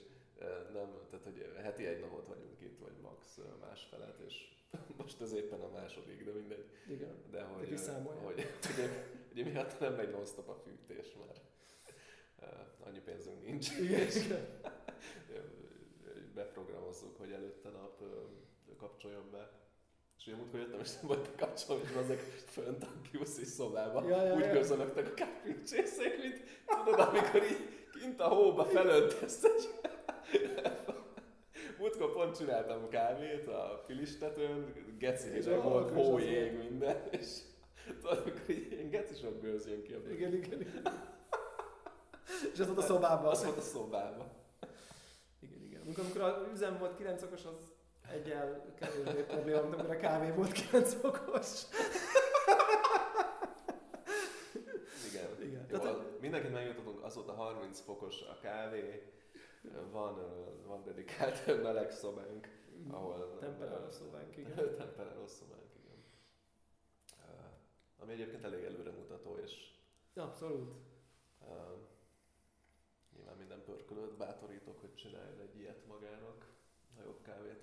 nem, 0.72 0.88
tehát 1.10 1.24
hogy 1.24 1.52
heti 1.62 1.86
egy 1.86 2.00
napot 2.00 2.26
vagyunk 2.26 2.60
itt, 2.60 2.78
vagy 2.78 2.96
max 3.02 3.38
eh, 3.38 3.44
másfelet, 3.60 4.18
és 4.26 4.48
most 5.02 5.20
ez 5.20 5.32
éppen 5.32 5.60
a 5.60 5.68
második, 5.68 6.24
de 6.24 6.30
mindegy. 6.32 6.64
igen, 6.88 7.14
De 7.30 7.42
hogy, 7.42 7.62
De 7.64 7.68
kiszámolja. 7.74 8.20
hogy 8.20 8.46
ugye, 8.72 8.88
ugye 9.32 9.44
miatt 9.44 9.78
nem 9.80 9.94
megy 9.94 10.10
non-stop 10.10 10.48
a 10.48 10.54
fűtés, 10.64 11.14
mert 11.26 11.40
eh, 12.38 12.48
annyi 12.86 12.98
pénzünk 13.00 13.42
nincs. 13.44 13.78
igen, 13.78 14.00
És 14.00 14.14
igen. 14.24 14.46
beprogramozzuk, 16.34 17.16
hogy 17.18 17.30
előtte 17.32 17.68
nap 17.68 18.00
ö, 18.00 18.06
kapcsoljon 18.76 19.30
be. 19.30 19.50
És 20.18 20.26
ugye 20.26 20.36
múltkor 20.36 20.60
jöttem, 20.60 20.80
és 20.80 20.92
nem 20.94 21.06
volt 21.06 21.30
bekapcsolva, 21.30 21.82
és 21.82 21.94
azok 21.96 22.18
fönt 22.46 22.82
a 22.82 22.88
QC 23.12 23.46
szobában 23.46 24.04
Ja, 24.08 24.22
ja, 24.26 24.34
úgy 24.34 24.40
ja. 24.44 24.52
közönögtek 24.52 25.06
a 25.08 25.14
kávécsészék, 25.14 26.18
mint 26.22 26.42
tudod, 26.84 27.00
amikor 27.00 27.42
így 27.42 27.86
kint 28.00 28.20
a 28.20 28.28
hóba 28.28 28.64
felöntesz 28.64 29.44
egy... 29.54 29.68
Múltkor 31.78 32.12
pont 32.12 32.36
csináltam 32.36 32.88
kávét 32.88 33.48
a 33.48 33.82
filistetőn, 33.86 34.72
geci 34.98 35.30
hideg 35.30 35.62
volt, 35.62 35.90
hó 35.90 36.18
jég, 36.18 36.56
minden, 36.58 36.96
és 37.10 37.38
tudod, 38.00 38.18
amikor 38.18 38.48
ilyen 38.48 38.90
geci 38.90 39.14
sok 39.14 39.40
gőz 39.40 39.66
jön 39.66 39.82
ki 39.82 39.92
a 39.92 39.98
igen, 40.10 40.32
igen, 40.34 40.60
igen. 40.60 40.82
És 42.52 42.58
az 42.60 42.66
volt 42.66 42.78
a 42.78 42.82
szobában. 42.82 43.30
Az 43.30 43.44
volt 43.44 43.56
a 43.56 43.60
szobában. 43.60 44.26
Igen, 45.40 45.62
igen. 45.62 45.80
Amikor, 45.80 46.04
amikor 46.04 46.20
az 46.22 46.52
üzem 46.52 46.78
volt 46.78 46.96
9 46.96 47.22
fokos, 47.22 47.44
az 47.44 47.72
egyel 48.12 48.74
kevésbé 48.78 49.22
probléma, 49.22 49.60
mint 49.60 49.74
amikor 49.74 49.94
a 49.94 49.98
kávé 49.98 50.30
volt 50.30 50.52
9 50.52 50.94
fokos. 50.94 51.62
Igen. 55.10 55.42
Igen. 55.42 55.66
Jó, 55.70 55.78
Tehát- 55.78 56.20
mindenkit 56.20 56.52
megjutottunk, 56.52 57.04
azóta 57.04 57.32
30 57.32 57.80
fokos 57.80 58.20
a 58.20 58.38
kávé, 58.42 59.02
van, 59.90 60.14
van 60.66 60.82
dedikált 60.84 61.46
meleg 61.62 61.90
szobánk, 61.90 62.48
ahol... 62.90 63.38
Temperáló 63.38 63.90
szobánk, 63.90 64.36
igen. 64.36 64.54
Temperáló 64.76 65.26
szobánk, 65.26 65.70
igen. 65.84 66.04
Ami 67.98 68.12
egyébként 68.12 68.44
elég 68.44 68.64
előremutató, 68.64 69.36
és 69.36 69.74
Abszolút. 70.14 70.74
ö, 71.40 71.76
pörkölőt 73.66 74.16
bátorítok, 74.16 74.80
hogy 74.80 74.94
csináljon 74.94 75.40
egy 75.40 75.58
ilyet 75.58 75.86
magának, 75.86 76.54
ha 76.96 77.02
jobb 77.02 77.22
kávét. 77.22 77.62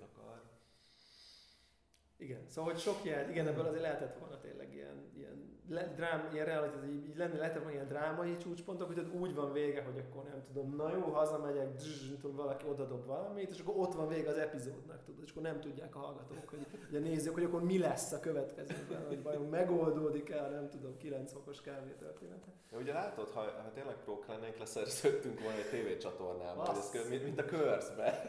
Igen, 2.24 2.40
szóval 2.48 2.70
hogy 2.72 2.80
sok 2.80 2.98
ilyen, 3.02 3.30
igen, 3.30 3.46
ebből 3.46 3.66
azért 3.66 3.82
lehetett 3.82 4.18
volna 4.18 4.38
tényleg 4.40 4.74
ilyen, 4.74 5.10
ilyen, 5.16 5.58
le, 5.68 5.92
drám, 5.96 6.28
ilyen 6.32 6.44
realitás, 6.44 6.80
így, 6.88 7.08
így 7.08 7.16
lenni, 7.16 7.36
lehetett 7.36 7.62
volna 7.62 7.72
ilyen 7.72 7.88
drámai 7.88 8.36
csúcspontok, 8.36 8.86
hogy 8.86 8.98
ott 8.98 9.14
úgy 9.14 9.34
van 9.34 9.52
vége, 9.52 9.82
hogy 9.82 9.98
akkor 9.98 10.24
nem 10.24 10.42
tudom, 10.46 10.76
na 10.76 10.96
jó, 10.96 11.00
hazamegyek, 11.00 11.74
dzs, 11.74 12.10
tudom, 12.20 12.36
valaki 12.36 12.66
odadob 12.68 13.06
valamit, 13.06 13.50
és 13.50 13.60
akkor 13.60 13.74
ott 13.76 13.94
van 13.94 14.08
vége 14.08 14.28
az 14.28 14.36
epizódnak, 14.36 15.04
tudod, 15.04 15.22
és 15.22 15.30
akkor 15.30 15.42
nem 15.42 15.60
tudják 15.60 15.96
a 15.96 15.98
hallgatók, 15.98 16.48
hogy, 16.48 16.66
hogy 16.86 16.96
a 16.96 17.00
nézők, 17.00 17.34
hogy 17.34 17.44
akkor 17.44 17.62
mi 17.62 17.78
lesz 17.78 18.12
a 18.12 18.20
következőben, 18.20 19.06
hogy 19.06 19.22
vajon 19.22 19.48
megoldódik 19.48 20.30
el, 20.30 20.50
nem 20.50 20.68
tudom, 20.68 20.96
9 20.96 21.32
fokos 21.32 21.60
kávé 21.60 21.90
története. 21.98 22.52
Ja, 22.72 22.78
ugye 22.78 22.92
látod, 22.92 23.28
ha, 23.28 23.40
ha 23.40 23.70
tényleg 23.74 23.96
prók 24.04 24.26
lennénk, 24.26 24.58
leszerződtünk 24.58 25.40
volna 25.40 25.58
egy 25.58 25.68
tévécsatornában, 25.70 26.66
hogy 26.66 26.78
ez 26.78 26.90
kö- 26.90 27.24
mint, 27.24 27.38
a 27.40 27.44
körszbe. 27.44 28.22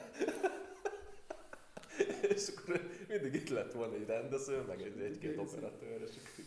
és 2.35 2.47
akkor 2.55 2.81
mindig 3.07 3.33
itt 3.33 3.49
lett 3.49 3.71
volna 3.71 3.93
egy 3.93 4.05
rendező, 4.05 4.61
meg 4.61 4.81
egy, 4.81 4.99
egy-két 4.99 5.37
operatőr, 5.37 6.01
és 6.01 6.15
akkor 6.15 6.45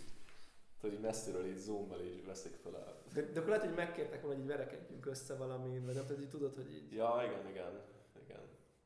tudod, 0.81 0.97
így 0.97 1.03
messziről 1.03 1.47
így 1.47 1.57
zoommal 1.57 2.01
így 2.01 2.27
veszik 2.27 2.55
fel 2.63 2.75
a... 2.75 2.97
De, 3.15 3.23
de 3.23 3.39
akkor 3.39 3.49
lehet, 3.51 3.65
hogy 3.65 3.75
megkértek 3.75 4.21
volna, 4.21 4.35
hogy 4.35 4.45
így 4.45 4.51
verekedjünk 4.51 5.07
össze 5.07 5.35
valamin, 5.37 5.85
vagy 5.85 5.95
nem 5.95 6.03
tudom, 6.03 6.17
hogy 6.17 6.25
így 6.25 6.31
tudod, 6.31 6.55
hogy 6.55 6.73
így, 6.73 6.93
Ja, 6.93 7.23
igen, 7.27 7.49
igen, 7.51 7.81
igen. 8.25 8.41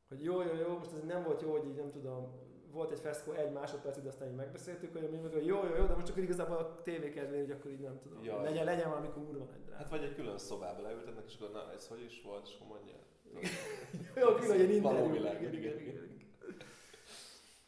hogy 0.07 0.23
jó, 0.23 0.41
jó, 0.41 0.55
jó, 0.55 0.77
most 0.77 0.91
ez 0.93 1.03
nem 1.07 1.23
volt 1.23 1.41
jó, 1.41 1.51
hogy 1.51 1.67
így 1.67 1.75
nem 1.75 1.91
tudom, 1.91 2.31
volt 2.71 2.91
egy 2.91 2.99
feszkó 2.99 3.31
egy 3.31 3.51
másodpercig, 3.51 4.03
de 4.03 4.09
aztán 4.09 4.27
így 4.29 4.35
megbeszéltük, 4.35 4.91
hogy 4.91 5.09
mi 5.09 5.17
meg, 5.17 5.31
hogy 5.31 5.45
jó, 5.45 5.57
jó, 5.65 5.75
jó, 5.75 5.85
de 5.85 5.93
most 5.93 6.05
csak 6.05 6.17
igazából 6.17 6.57
a 6.57 6.81
tévé 6.83 7.09
kedvé, 7.09 7.39
hogy 7.39 7.51
akkor 7.51 7.71
így 7.71 7.79
nem 7.79 7.99
tudom. 8.03 8.23
Ja. 8.23 8.41
Legyen, 8.41 8.65
legyen 8.65 8.89
valami 8.89 9.07
kurva 9.13 9.31
nagy 9.31 9.63
dráma. 9.65 9.77
Hát 9.77 9.89
vagy 9.89 10.03
egy 10.03 10.15
külön 10.15 10.37
szobába 10.37 10.81
leültetnek, 10.81 11.23
és 11.27 11.35
akkor 11.35 11.51
na, 11.51 11.71
ez 11.73 11.87
hogy 11.87 12.03
is 12.03 12.21
volt, 12.21 12.47
és 12.47 12.53
akkor 12.55 12.67
mondja. 12.67 12.95
Jó, 14.21 14.33
külön 14.33 14.59
egy 14.59 14.81
Való 14.81 15.05
interjú. 15.05 15.15
Igen, 15.15 15.53
igen, 15.53 15.53
igen, 15.53 15.79
igen, 15.79 16.03
igen. 16.03 16.31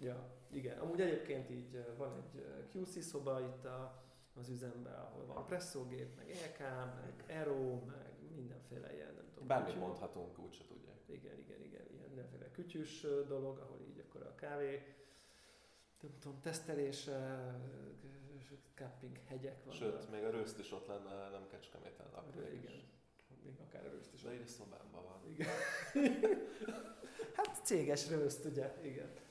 Ja, 0.05 0.29
igen. 0.51 0.79
Amúgy 0.79 1.01
egyébként 1.01 1.49
így 1.49 1.85
van 1.97 2.13
egy 2.15 2.43
QC 2.73 3.03
szoba 3.03 3.39
itt 3.39 3.65
a, 3.65 4.03
az 4.39 4.49
üzemben, 4.49 4.93
ahol 4.93 5.25
van 5.25 5.45
presszógép, 5.45 6.15
meg 6.15 6.29
EK, 6.29 6.59
meg 6.59 7.23
Aero, 7.27 7.85
meg 7.85 8.13
mindenféle 8.35 8.93
ilyen, 8.93 9.13
nem 9.13 9.25
tudom. 9.33 9.47
Bármit 9.47 9.67
kütyű. 9.67 9.79
mondhatunk, 9.79 10.39
úgyse 10.39 10.63
tudják. 10.67 10.99
Igen, 11.05 11.39
igen, 11.39 11.61
igen, 11.61 11.85
ilyen 11.91 12.07
mindenféle 12.07 12.51
kütyűs 12.51 13.01
dolog, 13.27 13.57
ahol 13.57 13.79
így 13.81 14.03
akkor 14.07 14.21
a 14.21 14.35
kávé, 14.35 14.83
nem 16.01 16.11
tudom, 16.19 16.39
tesztelése, 16.41 17.53
cupping 18.75 19.17
hegyek 19.27 19.63
vannak. 19.63 19.79
Sőt, 19.79 20.11
még 20.11 20.23
a 20.23 20.29
rőszt 20.29 20.59
is 20.59 20.71
ott 20.71 20.87
lenne, 20.87 21.29
nem 21.29 21.47
kecskeméten 21.51 22.05
lakni. 22.13 22.41
igen. 22.53 22.83
Még 23.43 23.59
akár 23.67 23.85
a 23.85 23.89
röszt 23.89 24.13
is. 24.13 24.21
De 24.21 24.29
a 24.29 24.47
szobámban 24.47 25.03
van. 25.03 25.31
Igen. 25.31 25.47
hát 27.35 27.65
céges 27.65 28.09
röszt, 28.09 28.45
ugye? 28.45 28.77
Igen. 28.81 29.23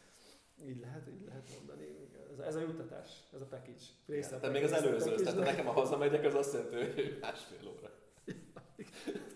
Így 0.62 0.80
lehet, 0.80 1.09
így 1.09 1.24
lehet 1.26 1.48
mondani. 1.57 1.86
Ez, 2.32 2.38
ez 2.38 2.55
a 2.55 2.61
juttatás, 2.61 3.09
ez 3.32 3.40
a 3.40 3.46
package. 3.46 3.84
Része 4.07 4.36
a 4.36 4.38
Tehát 4.40 4.55
még 4.55 4.64
az 4.64 4.72
előző, 4.72 5.14
tehát 5.14 5.38
nekem 5.38 5.68
a 5.68 5.72
hazamegyek, 5.72 6.24
az 6.24 6.34
azt 6.34 6.52
jelenti, 6.52 7.02
hogy 7.02 7.18
másfél 7.20 7.68
óra. 7.68 7.90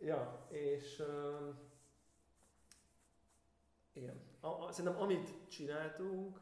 Ja, 0.00 0.46
és 0.48 1.02
igen. 3.92 4.20
A, 4.40 4.46
a, 4.46 4.72
szerintem 4.72 5.02
amit 5.02 5.48
csináltunk 5.48 6.40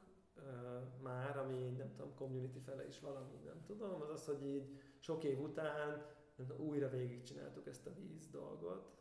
már, 1.02 1.38
ami 1.38 1.70
nem 1.70 1.92
tudom, 1.96 2.14
community 2.14 2.58
fele 2.64 2.86
is 2.86 3.00
valami, 3.00 3.36
nem 3.44 3.62
tudom, 3.66 4.02
az 4.02 4.10
az, 4.10 4.26
hogy 4.26 4.46
így 4.46 4.80
sok 4.98 5.24
év 5.24 5.40
után 5.40 6.06
nem 6.36 6.46
tudom, 6.46 6.66
újra 6.66 6.88
végigcsináltuk 6.88 7.66
ezt 7.66 7.86
a 7.86 7.94
víz 7.94 8.28
dolgot. 8.30 8.96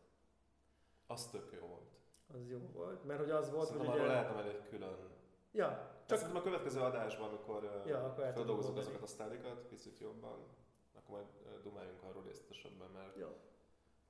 Az 1.07 1.29
tök 1.29 1.51
jó 1.59 1.67
volt. 1.67 1.96
Az 2.33 2.49
jó 2.49 2.59
volt, 2.73 3.03
mert 3.03 3.19
hogy 3.19 3.29
az 3.29 3.51
volt, 3.51 3.67
Szerintem 3.67 3.91
hogy 3.91 3.99
ugye... 3.99 4.07
lehetne 4.09 4.33
majd 4.33 4.47
egy 4.47 4.67
külön... 4.69 4.97
Ja, 5.51 5.95
Csak 6.05 6.17
szerintem 6.17 6.41
a 6.41 6.45
következő 6.45 6.81
adásban, 6.81 7.27
amikor 7.27 7.83
Ja, 7.85 8.13
feldolgozunk 8.15 8.77
azokat 8.77 9.01
a 9.01 9.07
sztádikat 9.07 9.65
picit 9.67 9.99
jobban, 9.99 10.45
akkor 10.93 11.15
majd 11.15 11.61
dumáljunk 11.63 12.03
arról 12.03 12.23
részletesebben, 12.23 12.89
mert 12.89 13.17
Ja. 13.17 13.35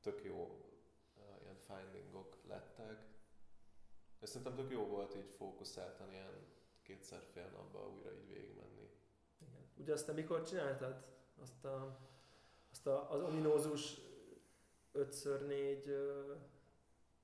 tök 0.02 0.24
jó 0.24 0.34
uh, 1.18 1.42
ilyen 1.42 1.58
findingok 1.58 2.38
lettek. 2.48 3.06
És 4.20 4.30
szerintem 4.30 4.56
tök 4.56 4.72
jó 4.72 4.86
volt 4.86 5.16
így 5.16 5.30
fókuszáltan 5.38 6.12
ilyen 6.12 6.46
kétszer 6.82 7.22
fél 7.34 7.50
napba 7.54 7.90
újra 7.90 8.14
így 8.14 8.28
végigmenni. 8.28 8.90
Igen. 9.42 9.70
Ugye 9.78 9.94
azt 9.94 10.06
te 10.06 10.12
mikor 10.14 10.44
csináltad? 10.44 11.04
Azt, 11.42 11.66
a, 11.66 11.98
azt 12.72 12.88
a, 12.88 13.12
az 13.12 13.22
ominózus 13.22 14.02
5x4 14.94 15.86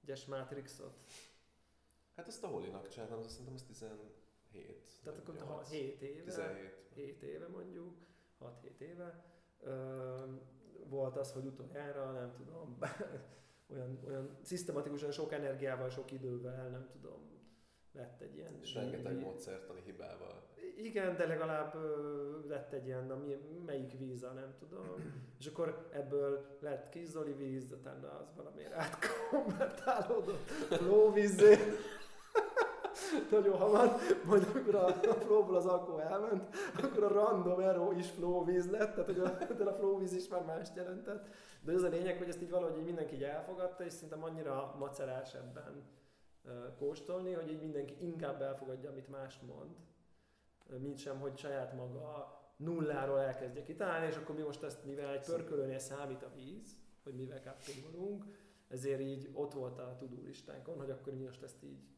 ö, 0.03 0.05
gyes 0.05 0.25
Matrixot. 0.25 0.97
Hát 2.15 2.27
azt 2.27 2.43
a 2.43 2.47
Holinak 2.47 2.87
csináltam, 2.87 3.19
az 3.19 3.31
szerintem 3.31 3.53
az 3.53 3.63
17. 3.63 4.11
Tehát 5.03 5.19
akkor 5.19 5.33
nem 5.33 5.47
ha 5.47 5.53
8. 5.53 5.69
7 5.69 6.01
éve, 6.01 6.23
17. 6.23 6.71
7 6.93 7.21
éve 7.21 7.47
mondjuk, 7.47 7.97
6-7 8.39 8.79
éve, 8.79 9.23
ö, 9.59 10.25
volt 10.85 11.17
az, 11.17 11.31
hogy 11.31 11.45
utoljára, 11.45 12.11
nem 12.11 12.33
tudom, 12.33 12.77
olyan, 13.73 13.99
olyan 14.05 14.37
szisztematikusan 14.41 15.11
sok 15.11 15.31
energiával, 15.31 15.89
sok 15.89 16.11
idővel, 16.11 16.69
nem 16.69 16.89
tudom, 16.91 17.32
lett 17.93 18.21
egy 18.21 18.35
ilyen... 18.35 18.59
És 18.61 18.73
rengeteg 18.73 19.19
módszertani 19.19 19.81
hibával. 19.85 20.41
Igen, 20.77 21.15
de 21.15 21.27
legalább 21.27 21.75
ö, 21.75 22.47
lett 22.47 22.73
egy 22.73 22.85
ilyen, 22.85 23.05
na, 23.05 23.15
mi, 23.15 23.37
melyik 23.65 23.97
víz, 23.97 24.23
a 24.23 24.31
nem 24.31 24.53
tudom. 24.59 24.85
És 25.39 25.47
akkor 25.47 25.87
ebből 25.91 26.57
lett 26.59 26.89
kis 26.89 27.07
Zoli 27.07 27.33
víz, 27.33 27.71
utána 27.71 28.19
az 28.19 28.35
valamiért 28.35 28.73
átkonvertálódott 28.73 30.49
lóvízé. 30.81 31.57
Nagyon 33.31 33.57
hamar, 33.57 33.95
majd 34.25 34.47
amikor 34.51 34.75
a, 34.75 34.87
a 34.87 35.13
flowból 35.13 35.55
az 35.55 35.65
alkohol 35.65 36.01
elment, 36.01 36.55
akkor 36.83 37.03
a 37.03 37.07
random 37.07 37.59
arrow 37.59 37.91
is 37.91 38.09
flowvíz 38.09 38.69
lett, 38.69 38.91
tehát 38.91 39.05
hogy 39.05 39.19
a, 39.19 39.53
de 39.53 39.63
a 39.63 39.73
flowvíz 39.73 40.13
is 40.13 40.27
már 40.27 40.45
mást 40.45 40.75
jelentett. 40.75 41.27
De 41.61 41.73
az 41.73 41.83
a 41.83 41.87
lényeg, 41.87 42.17
hogy 42.17 42.29
ezt 42.29 42.41
így 42.41 42.49
valahogy 42.49 42.77
így 42.77 42.85
mindenki 42.85 43.15
így 43.15 43.23
elfogadta, 43.23 43.83
és 43.83 43.93
szerintem 43.93 44.23
annyira 44.23 44.75
macerás 44.79 45.33
ebben 45.33 45.83
kóstolni, 46.77 47.33
hogy 47.33 47.51
így 47.51 47.61
mindenki 47.61 47.95
inkább 47.99 48.41
elfogadja, 48.41 48.89
amit 48.89 49.07
más 49.07 49.39
mond, 49.39 49.75
mint 50.81 50.97
sem, 50.97 51.19
hogy 51.19 51.37
saját 51.37 51.73
maga 51.73 52.37
nulláról 52.55 53.19
elkezdje 53.19 53.63
kitalálni, 53.63 54.07
és 54.07 54.15
akkor 54.15 54.35
mi 54.35 54.41
most 54.41 54.63
ezt, 54.63 54.85
mivel 54.85 55.13
egy 55.13 55.25
pörkölőnél 55.25 55.79
számít 55.79 56.23
a 56.23 56.31
víz, 56.35 56.77
hogy 57.03 57.15
mivel 57.15 57.39
cuppingolunk, 57.39 58.25
ezért 58.67 58.99
így 58.99 59.29
ott 59.33 59.53
volt 59.53 59.79
a 59.79 59.95
tudó 59.99 60.21
listánkon, 60.23 60.77
hogy 60.77 60.89
akkor 60.89 61.13
mi 61.13 61.23
most 61.23 61.43
ezt 61.43 61.63
így 61.63 61.93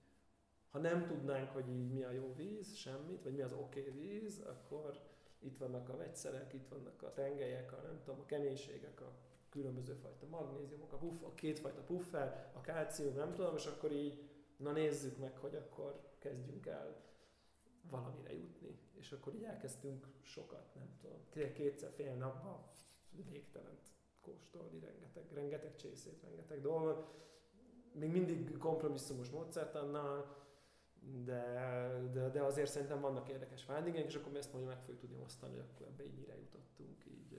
ha 0.76 0.82
nem 0.82 1.06
tudnánk, 1.06 1.50
hogy 1.50 1.70
így 1.70 1.92
mi 1.92 2.04
a 2.04 2.12
jó 2.12 2.34
víz, 2.36 2.76
semmit, 2.76 3.24
vagy 3.24 3.34
mi 3.34 3.42
az 3.42 3.54
oké 3.54 3.80
okay 3.80 3.92
víz, 3.92 4.42
akkor 4.46 5.00
itt 5.40 5.58
vannak 5.58 5.90
a 5.90 5.98
vegyszerek, 5.98 6.54
itt 6.54 6.68
vannak 6.68 7.04
a 7.04 7.14
tengelyek, 7.14 7.72
a 7.72 7.82
nem 7.82 8.00
tudom, 8.04 8.20
a 8.20 8.26
keménységek, 8.26 9.02
a 9.02 9.12
különböző 9.50 9.94
fajta 9.94 10.26
magnéziumok, 10.30 10.94
a, 10.94 10.98
puff, 10.98 11.22
a 11.24 11.34
kétfajta 11.34 11.82
puffer, 11.82 12.52
a 12.54 12.62
kálcium, 12.62 13.16
nem 13.16 13.34
tudom, 13.34 13.56
és 13.56 13.66
akkor 13.66 13.92
így, 13.92 14.30
na 14.58 14.72
nézzük 14.72 15.18
meg, 15.18 15.38
hogy 15.38 15.56
akkor 15.56 16.14
kezdjünk 16.20 16.66
el 16.66 17.04
valamire 17.90 18.34
jutni. 18.34 18.80
És 18.94 19.12
akkor 19.12 19.34
így 19.34 19.44
elkezdtünk 19.44 20.08
sokat, 20.22 20.76
nem 20.76 20.98
tudom, 21.02 21.54
kétszer 21.54 21.92
fél 21.92 22.14
napban 22.16 22.64
végtelent 23.30 23.94
kóstolni, 24.22 24.80
rengeteg, 24.80 25.24
rengeteg 25.34 25.76
csészét, 25.76 26.22
rengeteg 26.22 26.62
dolgot. 26.62 27.24
Még 27.92 28.12
mindig 28.12 28.58
kompromisszumos 28.58 29.30
módszertannal, 29.30 30.44
de, 31.24 31.44
de, 32.14 32.30
de 32.30 32.42
azért 32.42 32.72
szerintem 32.72 33.02
vannak 33.02 33.30
érdekes 33.30 33.64
findingek, 33.64 34.06
és 34.06 34.16
akkor 34.16 34.32
mi 34.32 34.38
ezt 34.38 34.52
mondjuk 34.54 34.74
meg 34.74 34.82
fogjuk 34.82 35.00
tudni 35.00 35.18
osztani, 35.24 35.58
hogy 35.58 35.66
akkor 35.74 35.88
ebbe 35.88 36.04
így 36.04 36.18
mire 36.18 36.38
jutottunk, 36.38 37.06
így, 37.06 37.32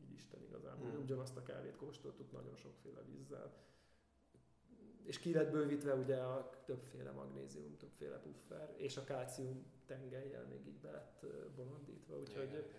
így 0.00 0.12
Isten 0.14 0.42
igazán. 0.42 0.76
Hmm. 0.76 0.96
Mm. 0.96 1.00
Ugyanazt 1.00 1.36
a 1.36 1.42
kávét 1.42 1.76
kóstoltuk 1.76 2.32
nagyon 2.32 2.56
sokféle 2.56 3.02
vízzel. 3.02 3.52
És 5.04 5.18
ki 5.18 5.32
lett 5.32 5.50
bővítve 5.50 5.94
ugye 5.94 6.16
a 6.16 6.62
többféle 6.64 7.10
magnézium, 7.10 7.76
többféle 7.76 8.18
puffer, 8.18 8.74
és 8.76 8.96
a 8.96 9.04
kálcium 9.04 9.66
tengelyel 9.86 10.44
még 10.44 10.66
így 10.66 10.80
be 10.80 10.90
lett 10.90 11.26
bolondítva, 11.56 12.18
úgyhogy, 12.18 12.42
Igen, 12.42 12.56
úgyhogy 12.56 12.74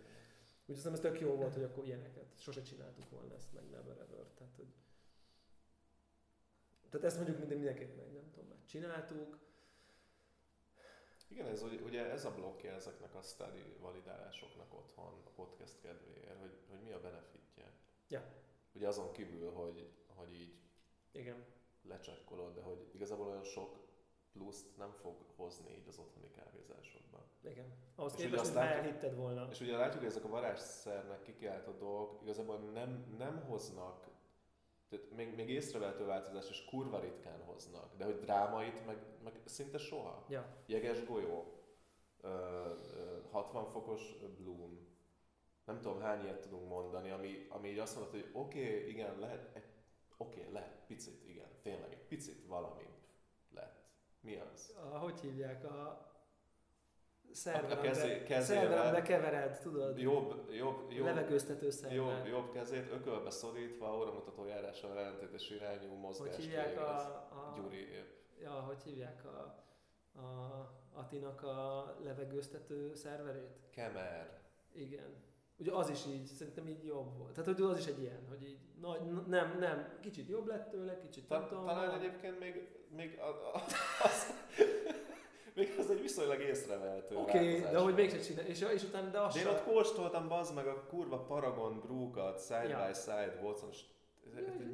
igen. 0.63 0.76
szerintem 0.76 0.93
ez 0.93 0.99
tök 0.99 1.19
jó 1.19 1.36
volt, 1.36 1.53
hogy 1.53 1.63
akkor 1.63 1.86
ilyeneket, 1.86 2.34
sose 2.38 2.61
csináltuk 2.61 3.09
volna 3.09 3.34
ezt 3.34 3.53
meg 3.53 3.69
never 3.69 3.97
ever, 3.97 4.26
tehát 4.38 4.55
hogy 4.55 4.67
tehát 6.89 7.07
ezt 7.07 7.15
mondjuk 7.15 7.38
minden, 7.38 7.57
mindenképp 7.57 7.95
meg 7.95 8.11
nem 8.11 8.30
tudom, 8.32 8.47
meg 8.47 8.65
csináltuk, 8.65 9.38
Igen, 11.28 11.47
ez 11.47 11.61
ugye 11.61 12.11
ez 12.11 12.26
a 12.26 12.32
blokkja 12.32 12.71
ezeknek 12.71 13.15
a 13.15 13.21
study 13.21 13.76
validálásoknak 13.80 14.74
otthon, 14.74 15.21
a 15.26 15.30
podcast 15.30 15.80
kedvéért, 15.82 16.39
hogy, 16.39 16.57
hogy 16.69 16.82
mi 16.82 16.91
a 16.91 16.99
benefitje. 16.99 17.71
Ja. 18.07 18.24
Ugye 18.74 18.88
azon 18.88 19.11
kívül, 19.11 19.51
hogy, 19.51 19.91
hogy 20.07 20.34
így 20.34 20.53
igen, 21.11 21.45
lecsekkolod, 21.88 22.53
de 22.55 22.61
hogy 22.61 22.89
igazából 22.93 23.27
olyan 23.27 23.43
sok 23.43 23.81
pluszt 24.31 24.77
nem 24.77 24.91
fog 24.91 25.15
hozni 25.36 25.71
így 25.71 25.88
az 25.88 25.97
otthoni 25.97 26.31
kávézásodban. 26.31 27.21
városba. 27.43 27.49
Igen. 27.49 27.73
Ahhoz 27.95 28.13
És 28.15 28.17
képest, 28.23 28.39
hogy 28.39 28.49
aztán- 28.49 28.67
elhitted 28.71 29.15
volna. 29.15 29.47
És 29.51 29.59
ugye 29.61 29.77
látjuk, 29.77 29.99
hogy 29.99 30.09
ezek 30.11 30.23
a 30.23 30.27
varázsszernek 30.27 31.21
kikiáltott 31.21 31.79
dolgok 31.79 32.21
igazából 32.21 32.57
nem, 32.57 33.15
nem 33.17 33.43
hoznak, 33.47 34.11
tehát 34.89 35.11
még, 35.15 35.36
még 35.36 35.49
észrevehető 35.49 36.05
változást 36.05 36.49
is 36.49 36.65
kurva 36.65 36.99
ritkán 36.99 37.41
hoznak, 37.43 37.95
de 37.97 38.05
hogy 38.05 38.19
drámait 38.19 38.86
meg, 38.86 38.97
meg 39.23 39.41
szinte 39.45 39.77
soha. 39.77 40.25
Ja. 40.29 40.57
Jeges 40.65 41.05
golyó, 41.05 41.53
ö, 42.21 42.27
ö, 42.27 43.21
60 43.31 43.65
fokos 43.65 44.15
bloom, 44.38 44.88
nem 45.65 45.79
tudom 45.81 46.01
hány 46.01 46.23
ilyet 46.23 46.39
tudunk 46.41 46.67
mondani, 46.69 47.09
ami, 47.09 47.45
ami 47.49 47.69
így 47.69 47.77
azt 47.79 47.95
mondod, 47.95 48.11
hogy 48.13 48.29
oké, 48.34 48.65
okay, 48.67 48.89
igen, 48.89 49.19
lehet, 49.19 49.59
oké, 50.17 50.39
okay, 50.39 50.51
lehet, 50.53 50.86
picit, 50.88 51.27
igen, 51.27 51.49
tényleg 51.64 51.91
egy 51.91 52.05
picit 52.07 52.45
valami 52.47 52.88
lett. 53.53 53.84
Mi 54.22 54.36
az? 54.53 54.76
A, 54.91 54.97
hogy 54.97 55.20
hívják 55.20 55.64
a 55.64 56.07
szerverembe, 57.32 57.76
A 57.76 57.82
kezé- 57.82 58.24
kezével- 58.24 58.43
szerverembe 58.70 59.01
kevered, 59.01 59.59
tudod? 59.59 59.99
Jobb, 59.99 60.49
jobb, 60.51 60.91
jobb, 60.91 61.05
Levegőztető 61.05 61.70
szerver. 61.70 61.95
jobb, 61.97 62.26
jobb 62.26 62.51
kezét 62.51 62.91
ökölbe 62.91 63.30
szorítva, 63.30 63.97
óramutató 63.97 64.45
járással 64.45 64.97
ellentétes 64.97 65.49
irányú 65.49 65.93
mozgást 65.93 66.36
Hogy 66.36 66.43
hívják 66.45 66.80
a, 66.80 66.97
a, 67.32 67.53
Gyuri 67.55 67.91
épp. 67.91 68.11
ja, 68.41 68.51
hogy 68.51 68.82
hívják 68.82 69.26
a, 69.26 69.64
a 70.20 70.82
Atinak 70.95 71.43
a 71.43 71.95
levegőztető 72.03 72.93
szerverét? 72.95 73.59
Kemer. 73.70 74.41
Igen. 74.74 75.24
Ugye 75.58 75.72
az 75.72 75.89
is 75.89 76.06
így, 76.06 76.26
szerintem 76.26 76.68
így 76.68 76.86
jobb 76.86 77.18
volt. 77.18 77.34
Tehát, 77.34 77.54
hogy 77.54 77.62
az 77.62 77.78
is 77.78 77.86
egy 77.86 77.99
ilyen, 78.01 78.26
hogy 78.30 78.43
így, 78.43 78.58
nagy, 78.82 78.99
nem, 79.28 79.58
nem, 79.60 79.97
kicsit 80.01 80.30
jobb 80.30 80.47
lett 80.47 80.70
tőle, 80.70 80.97
kicsit 80.97 81.28
Ta, 81.28 81.47
tudom. 81.47 81.66
talán 81.66 81.88
van. 81.88 81.99
egyébként 81.99 82.39
még, 82.39 82.68
még 82.89 83.20
a, 83.20 83.28
a, 83.28 83.62
az, 84.04 84.34
még 85.56 85.76
az 85.80 85.89
egy 85.89 86.01
viszonylag 86.01 86.41
észrevehető 86.41 87.16
Oké, 87.16 87.38
okay, 87.38 87.45
változás 87.47 87.72
de 87.72 87.78
hogy 87.78 87.84
volt. 87.84 87.95
mégse 87.95 88.20
csinál, 88.20 88.45
és, 88.45 88.62
és 88.74 88.84
utána, 88.84 89.10
de 89.10 89.20
az 89.20 89.34
De 89.34 89.39
én 89.39 89.47
ott 89.47 89.64
kóstoltam 89.64 90.28
bazd 90.28 90.56
meg 90.56 90.68
a 90.68 90.84
kurva 90.89 91.18
Paragon 91.20 91.80
brúkat, 91.80 92.41
side 92.45 92.68
Ja. 92.68 92.88
by 92.88 92.93
side 92.93 93.39
Watson, 93.43 93.70
és 93.70 93.84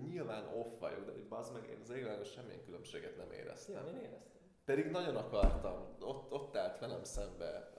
nyilván 0.08 0.48
off 0.48 0.80
vagyok, 0.80 1.06
de 1.06 1.12
bazd 1.30 1.54
meg, 1.54 1.70
én 1.70 1.80
az 1.82 1.90
égvágon 1.90 2.24
semmilyen 2.24 2.64
különbséget 2.66 3.18
nem 3.18 3.32
éreztem. 3.32 3.76
Ja, 3.76 3.92
én 3.92 3.96
éreztem. 3.96 4.38
Pedig 4.66 4.86
nagyon 4.86 5.16
akartam, 5.16 5.96
ott, 6.00 6.32
ott 6.32 6.56
állt 6.58 6.80
velem 6.80 7.04
szembe. 7.04 7.70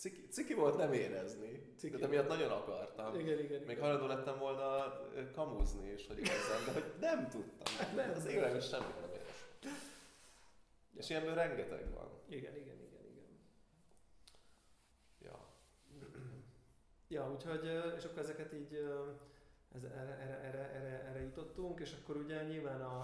Ciki, 0.00 0.28
ciki 0.28 0.54
volt 0.54 0.76
nem 0.76 0.92
érezni, 0.92 1.74
Ciki. 1.76 1.96
de 1.96 2.06
miatt 2.06 2.28
nagyon 2.28 2.50
akartam. 2.50 3.14
Igen, 3.14 3.38
igen, 3.38 3.60
Még 3.60 3.70
igen. 3.70 3.80
hajlandó 3.80 4.06
lettem 4.06 4.38
volna 4.38 5.00
ö, 5.14 5.30
kamúzni 5.30 5.92
is, 5.92 6.06
hogy 6.06 6.18
igazán, 6.18 6.64
de 6.66 6.72
hogy 6.72 6.92
nem 7.00 7.28
tudtam. 7.28 7.94
Nem. 7.94 8.10
Az 8.10 8.26
égvágon 8.26 8.60
semmit 8.60 9.00
nem 9.00 9.10
éreztem. 9.10 9.72
És 10.96 11.10
ilyenből 11.10 11.34
rengeteg 11.34 11.94
van. 11.94 12.08
Igen, 12.28 12.56
igen, 12.56 12.76
igen, 12.80 13.04
igen. 13.10 13.38
Ja. 15.18 15.46
Ja, 17.08 17.32
úgyhogy, 17.32 17.64
és 17.96 18.04
akkor 18.04 18.18
ezeket 18.18 18.52
így, 18.52 18.74
ez, 19.74 19.82
erre, 19.82 20.18
erre, 20.18 20.40
erre, 20.40 20.70
erre, 20.70 21.04
erre 21.08 21.20
jutottunk, 21.20 21.80
és 21.80 21.96
akkor 22.02 22.16
ugye 22.16 22.42
nyilván 22.42 22.80
a, 22.82 23.00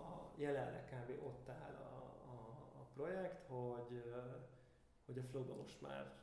a 0.00 0.32
jelenleg 0.36 0.84
kb. 0.84 1.26
ott 1.26 1.48
áll 1.48 1.74
a, 1.74 2.28
a, 2.30 2.38
a 2.80 2.86
projekt, 2.94 3.46
hogy, 3.46 4.02
hogy 5.06 5.18
a 5.18 5.22
flow 5.22 5.56
most 5.56 5.80
már 5.80 6.14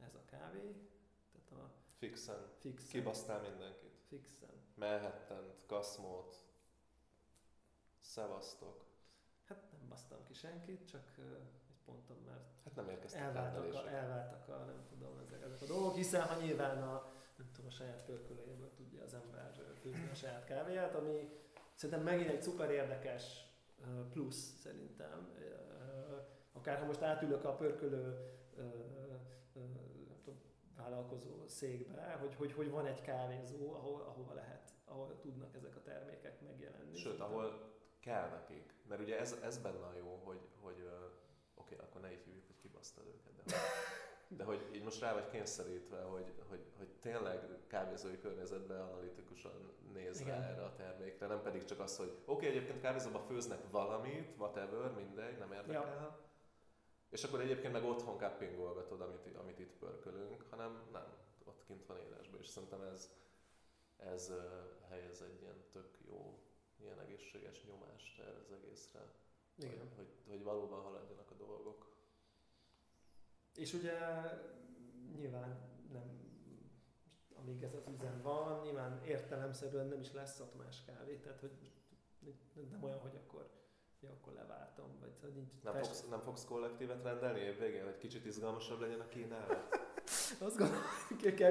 ez 0.00 0.14
a 0.14 0.24
kávé, 0.24 0.76
tehát 1.32 1.64
a 1.64 1.70
Fixen. 1.98 2.48
fixen, 2.58 2.88
Kibasztál 2.90 3.40
mindenkit. 3.40 4.00
fixen. 4.08 4.50
Manhattan, 4.74 5.54
Kaszmót, 5.66 6.36
szevasztok. 8.00 8.84
Hát 9.44 9.62
nem 9.72 9.88
basztam 9.88 10.24
ki 10.24 10.34
senkit, 10.34 10.88
csak 10.88 11.14
ö, 11.18 11.34
egy 11.68 11.78
ponton, 11.84 12.16
mert 12.26 12.40
Hát 12.64 12.74
nem 12.74 12.88
elváltak 13.12 13.74
a, 13.74 13.88
elváltak 13.88 14.48
a, 14.48 14.64
nem 14.64 14.84
tudom, 14.88 15.18
ezek, 15.18 15.42
ezek 15.42 15.62
a 15.62 15.66
dolgok, 15.66 15.94
hiszen 15.94 16.22
ha 16.22 16.40
nyilván 16.40 16.82
a, 16.82 17.12
nem 17.36 17.50
tudom, 17.52 17.66
a 17.66 17.74
saját 17.74 18.04
pörkölőjéből 18.04 18.72
tudja 18.74 19.02
az 19.02 19.14
ember 19.14 19.52
főzni 19.80 20.08
a 20.10 20.14
saját 20.14 20.44
kávéját, 20.44 20.94
ami 20.94 21.40
szerintem 21.74 22.04
megint 22.04 22.30
egy 22.30 22.42
szuper 22.42 22.70
érdekes 22.70 23.46
plusz 24.10 24.58
szerintem. 24.60 25.28
Ö, 25.38 25.42
Akár 26.52 26.78
ha 26.78 26.84
most 26.86 27.02
átülök 27.02 27.44
a 27.44 27.54
pörkölő 27.54 28.30
ö, 28.56 28.60
ö, 29.54 29.60
nem 30.08 30.18
tudom, 30.24 30.40
vállalkozó 30.76 31.46
székbe, 31.46 32.16
hogy, 32.20 32.34
hogy, 32.34 32.52
hogy 32.52 32.70
van 32.70 32.86
egy 32.86 33.00
kávézó, 33.00 33.72
ahol, 33.74 34.00
ahova 34.00 34.34
lehet, 34.34 34.72
ahol 34.84 35.18
tudnak 35.20 35.54
ezek 35.54 35.76
a 35.76 35.82
termékek 35.82 36.40
megjelenni. 36.40 36.96
Sőt, 36.96 37.20
ahol 37.20 37.70
kell 38.00 38.28
nekik. 38.28 38.74
Mert 38.88 39.00
ugye 39.00 39.18
ez, 39.18 39.36
ez 39.42 39.58
benne 39.58 39.86
a 39.86 39.94
jó, 39.98 40.20
hogy, 40.24 40.40
hogy 40.60 40.88
oké, 41.54 41.76
akkor 41.76 42.00
ne 42.00 42.12
így 42.12 42.22
hívjuk, 42.24 42.46
hogy 42.46 42.56
kibasztad 42.56 43.06
őket, 43.06 43.32
de, 43.34 43.42
hogy- 43.42 43.60
de 44.38 44.44
hogy 44.44 44.70
így 44.74 44.82
most 44.82 45.00
rá 45.00 45.12
vagy 45.12 45.28
kényszerítve, 45.30 46.02
hogy, 46.02 46.32
hogy, 46.48 46.64
hogy 46.78 46.88
tényleg 47.00 47.40
kávézói 47.66 48.18
környezetben 48.18 48.80
analitikusan 48.80 49.72
néz 49.92 50.24
rá 50.26 50.34
erre 50.50 50.64
a 50.64 50.72
termékre, 50.72 51.26
nem 51.26 51.42
pedig 51.42 51.64
csak 51.64 51.80
az, 51.80 51.96
hogy 51.96 52.18
oké, 52.24 52.46
egyébként 52.46 52.80
kávézóban 52.80 53.22
főznek 53.22 53.70
valamit, 53.70 54.34
whatever, 54.38 54.92
mindegy, 54.92 55.38
nem 55.38 55.52
érdekel. 55.52 56.30
És 57.12 57.24
akkor 57.24 57.40
egyébként 57.40 57.72
meg 57.72 57.84
otthon 57.84 58.18
cuppingolgatod, 58.18 59.00
amit, 59.00 59.36
amit 59.36 59.58
itt 59.58 59.78
pörkölünk, 59.78 60.46
hanem 60.50 60.82
nem, 60.92 61.04
ott 61.44 61.64
kint 61.66 61.86
van 61.86 61.98
élesben, 61.98 62.40
és 62.40 62.46
szerintem 62.46 62.82
ez, 62.82 63.10
ez 63.96 64.32
helyez 64.88 65.22
egy 65.22 65.40
ilyen 65.40 65.64
tök 65.70 65.98
jó, 66.06 66.38
ilyen 66.80 67.00
egészséges 67.00 67.64
nyomást 67.64 68.18
erre 68.18 68.38
az 68.38 68.52
egészre, 68.52 69.12
Igen. 69.54 69.78
Hogy, 69.78 69.92
hogy, 69.96 70.12
hogy 70.28 70.42
valóban 70.42 70.82
haladjanak 70.82 71.30
a 71.30 71.34
dolgok. 71.34 71.96
És 73.54 73.72
ugye 73.72 73.98
nyilván 75.16 75.60
nem, 75.92 76.20
amíg 77.34 77.62
ez 77.62 77.74
az 77.74 77.92
üzem 77.92 78.22
van, 78.22 78.62
nyilván 78.62 79.04
értelemszerűen 79.04 79.86
nem 79.86 80.00
is 80.00 80.12
lesz 80.12 80.40
ott 80.40 80.56
más 80.56 80.84
kávé, 80.84 81.16
tehát 81.16 81.40
hogy 81.40 81.72
nem 82.70 82.82
olyan, 82.82 82.98
hogy 82.98 83.16
akkor, 83.16 83.50
ja, 84.02 84.10
akkor 84.10 84.32
leváltom, 84.32 84.98
vagy 85.00 85.16
hogy 85.20 85.32
nincs 85.32 85.52
Nem 85.62 85.72
fest- 85.72 85.86
fogsz, 85.86 86.08
nem 86.08 86.20
fogsz 86.20 86.44
kollektívet 86.44 87.02
rendelni 87.02 87.40
évvégén, 87.40 87.84
hogy 87.84 87.96
kicsit 87.96 88.24
izgalmasabb 88.24 88.80
legyen 88.80 89.00
a 89.00 89.08
kínálat? 89.08 89.90
Azt 90.38 90.56
gondolom, 90.56 90.82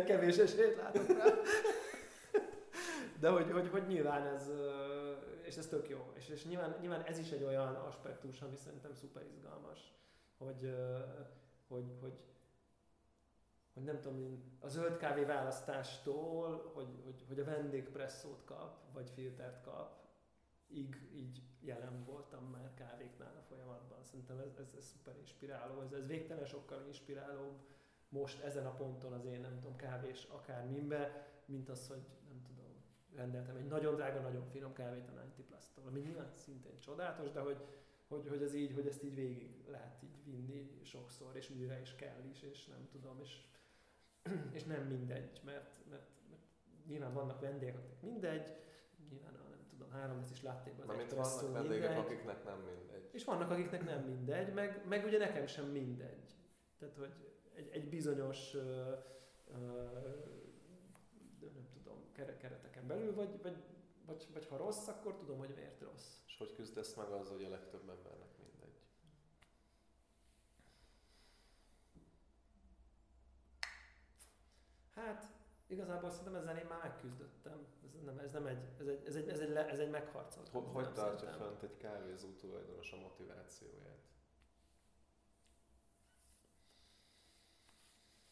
kevés 0.05 0.37
esélyt 0.37 0.75
látok 0.75 1.07
rá. 1.07 1.25
De 3.19 3.29
hogy, 3.29 3.51
hogy, 3.51 3.69
hogy 3.69 3.87
nyilván 3.87 4.27
ez, 4.27 4.49
és 5.41 5.55
ez 5.55 5.67
tök 5.67 5.89
jó. 5.89 6.11
És, 6.15 6.29
és 6.29 6.45
nyilván, 6.45 6.77
nyilván 6.79 7.01
ez 7.01 7.17
is 7.17 7.31
egy 7.31 7.43
olyan 7.43 7.75
aspektus, 7.75 8.41
ami 8.41 8.55
szerintem 8.55 8.93
szuper 8.93 9.25
izgalmas, 9.25 9.93
hogy, 10.37 10.75
hogy, 11.67 11.85
hogy, 11.99 12.13
hogy 13.73 13.83
nem 13.83 14.01
tudom, 14.01 14.19
én 14.19 14.57
a 14.59 14.67
zöld 14.67 14.97
kávé 14.97 15.23
választástól, 15.23 16.71
hogy, 16.73 17.01
hogy, 17.03 17.25
hogy 17.27 17.39
a 17.39 17.43
vendég 17.43 17.89
presszót 17.89 18.43
kap, 18.45 18.93
vagy 18.93 19.09
filtert 19.09 19.61
kap, 19.61 19.99
így, 20.67 20.95
így 21.13 21.41
jelen 21.61 22.03
voltam 22.03 22.43
már 22.43 22.73
kávéknál 22.73 23.35
a 23.37 23.41
folyamatban. 23.41 24.03
Szerintem 24.03 24.39
ez, 24.39 24.55
ez, 24.59 24.73
ez 24.77 24.85
szuper 24.85 25.17
inspiráló, 25.17 25.81
ez, 25.81 25.91
ez 25.91 26.07
végtelen 26.07 26.45
sokkal 26.45 26.85
inspirálóbb 26.85 27.59
most 28.11 28.39
ezen 28.43 28.65
a 28.65 28.73
ponton 28.73 29.13
az 29.13 29.25
én 29.25 29.41
nem 29.41 29.59
tudom 29.59 29.75
kávés 29.75 30.23
akármimbe, 30.23 31.27
mint 31.45 31.69
az, 31.69 31.87
hogy 31.87 32.05
nem 32.27 32.41
tudom, 32.41 32.71
rendeltem 33.15 33.55
egy 33.55 33.67
nagyon 33.67 33.95
drága, 33.95 34.19
nagyon 34.19 34.45
finom 34.45 34.73
kávét 34.73 35.07
a 35.07 35.11
90 35.11 35.45
Plus-tól, 35.47 35.85
ami 35.85 35.99
nyilván 35.99 36.31
szintén 36.35 36.79
csodálatos, 36.79 37.31
de 37.31 37.39
hogy, 37.39 37.57
hogy, 38.07 38.27
hogy, 38.27 38.41
ez 38.41 38.53
így, 38.53 38.73
hogy 38.73 38.87
ezt 38.87 39.03
így 39.03 39.15
végig 39.15 39.63
lehet 39.67 40.03
így 40.03 40.23
vinni 40.23 40.79
sokszor, 40.83 41.35
és 41.35 41.49
újra 41.49 41.79
is 41.79 41.95
kell 41.95 42.23
is, 42.29 42.41
és 42.41 42.65
nem 42.65 42.87
tudom, 42.91 43.19
és, 43.19 43.41
és 44.57 44.63
nem 44.63 44.87
mindegy, 44.87 45.41
mert, 45.43 45.79
mert, 45.89 46.09
mert 46.29 46.45
nyilván 46.87 47.13
vannak 47.13 47.39
vendégek, 47.39 47.77
mindegy, 48.01 48.55
nyilván 49.09 49.35
a 49.35 49.49
három 49.91 50.19
is 50.31 50.41
láttékban 50.41 50.89
az 50.89 50.95
mint 50.95 51.11
espresso 51.11 51.35
vannak 51.41 51.53
vendégek, 51.53 51.89
mindegy. 51.89 52.05
akiknek 52.05 52.43
nem 52.43 52.59
mindegy. 52.59 53.09
És 53.11 53.23
vannak, 53.23 53.51
akiknek 53.51 53.83
nem 53.83 54.03
mindegy, 54.03 54.53
meg, 54.53 54.87
meg 54.87 55.05
ugye 55.05 55.17
nekem 55.17 55.45
sem 55.45 55.65
mindegy. 55.65 56.35
Tehát, 56.79 56.95
hogy 56.95 57.13
egy, 57.55 57.69
egy 57.71 57.89
bizonyos 57.89 58.53
ö, 58.53 58.93
ö, 59.53 59.83
nem 61.39 61.67
tudom, 61.73 62.11
kere- 62.11 62.37
kereteken 62.37 62.87
belül, 62.87 63.15
vagy, 63.15 63.41
vagy, 63.41 63.63
vagy, 64.05 64.27
vagy 64.33 64.47
ha 64.47 64.57
rossz, 64.57 64.87
akkor 64.87 65.15
tudom, 65.15 65.37
hogy 65.37 65.53
miért 65.55 65.81
rossz. 65.81 66.07
És 66.27 66.37
hogy 66.37 66.53
küzdesz 66.53 66.93
meg 66.95 67.07
az, 67.07 67.29
hogy 67.29 67.43
a 67.43 67.49
legtöbb 67.49 67.89
embernek 67.89 68.37
mindegy? 68.37 68.79
Hát, 74.95 75.25
igazából 75.71 76.09
szerintem 76.09 76.35
ezzel 76.35 76.57
én 76.57 76.65
már 76.65 76.79
megküzdöttem. 76.81 77.65
Ez 77.97 78.03
nem, 78.03 78.19
ez 78.19 78.31
nem 78.31 78.45
egy, 78.45 78.63
ez 78.79 78.87
egy, 78.87 79.03
ez 79.05 79.15
egy, 79.15 79.29
ez 79.29 79.39
egy, 79.39 79.49
le- 79.49 79.69
ez 79.69 79.79
egy 79.79 79.89
megharcolt 79.89 80.49
Hogy, 80.49 80.63
hogy 80.73 80.93
tartja 80.93 81.29
fönt 81.29 81.63
egy 81.63 81.77
kávézó 81.77 82.29
tulajdonos 82.29 82.91
a 82.91 82.97
motivációját? 82.97 83.99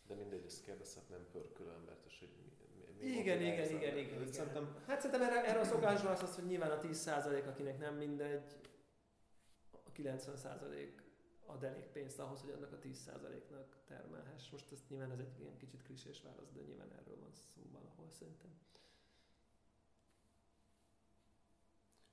De 0.08 0.16
mindegy, 0.16 0.46
ezt 0.46 0.64
kérdezhetném 0.64 1.28
pörkölő 1.32 1.72
embert, 1.72 2.06
és 2.06 2.20
hogy 2.20 2.30
mi, 2.38 2.52
mi, 2.76 2.86
mi 3.00 3.06
Igen, 3.06 3.42
igen, 3.42 3.42
igen, 3.42 3.60
ezen. 3.60 3.76
igen, 3.76 3.98
igen. 3.98 4.32
Szerintem 4.32 4.84
Hát 4.88 5.02
szerintem 5.02 5.30
erre, 5.30 5.46
erre 5.46 5.60
a 5.60 5.64
szokásra 5.64 6.10
az, 6.10 6.24
az, 6.24 6.36
hogy 6.36 6.46
nyilván 6.46 6.72
a 6.72 6.80
10% 6.82 7.48
akinek 7.48 7.78
nem 7.80 7.96
mindegy, 7.96 8.60
a 9.72 9.92
90% 9.92 10.90
ad 11.50 11.64
elég 11.64 11.88
pénzt 11.88 12.20
ahhoz, 12.20 12.42
hogy 12.42 12.52
annak 12.52 12.72
a 12.72 12.80
10%-nak 12.80 13.78
termelhess. 13.86 14.50
Most 14.50 14.72
ezt 14.72 14.90
nyilván 14.90 15.12
ez 15.12 15.20
egy 15.20 15.40
ilyen 15.40 15.58
kicsit 15.58 15.84
klisés 15.84 16.22
válasz, 16.22 16.52
de 16.52 16.62
nyilván 16.62 16.92
erről 16.92 17.20
van 17.20 17.32
szó 17.34 17.62
valahol 17.72 18.10
szerintem. 18.10 18.60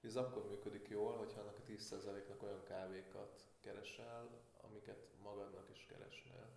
Ez 0.01 0.17
akkor 0.17 0.47
működik 0.47 0.89
jól, 0.89 1.17
hogyha 1.17 1.41
annak 1.41 1.59
a 1.59 1.71
10%-nak 1.71 2.43
olyan 2.43 2.63
kávékat 2.63 3.45
keresel, 3.61 4.41
amiket 4.61 5.13
magadnak 5.23 5.71
is 5.71 5.87
keresnél. 5.89 6.49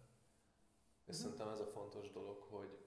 És 1.05 1.15
uh-huh. 1.15 1.15
szerintem 1.15 1.49
ez 1.49 1.59
a 1.59 1.65
fontos 1.65 2.11
dolog, 2.11 2.41
hogy, 2.41 2.77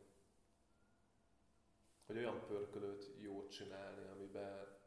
hogy 2.06 2.16
olyan 2.16 2.44
pörkölőt 2.46 3.10
jó 3.18 3.48
csinálni, 3.48 4.08
amiben 4.08 4.78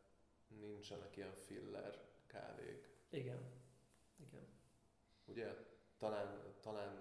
nincsenek 0.48 1.18
ilyen 1.18 1.34
filler 1.34 2.04
kávék. 2.28 2.90
Igen. 3.10 3.24
Igen. 3.24 3.55
Ugye? 5.36 5.56
Talán, 5.98 6.42
talán, 6.62 6.94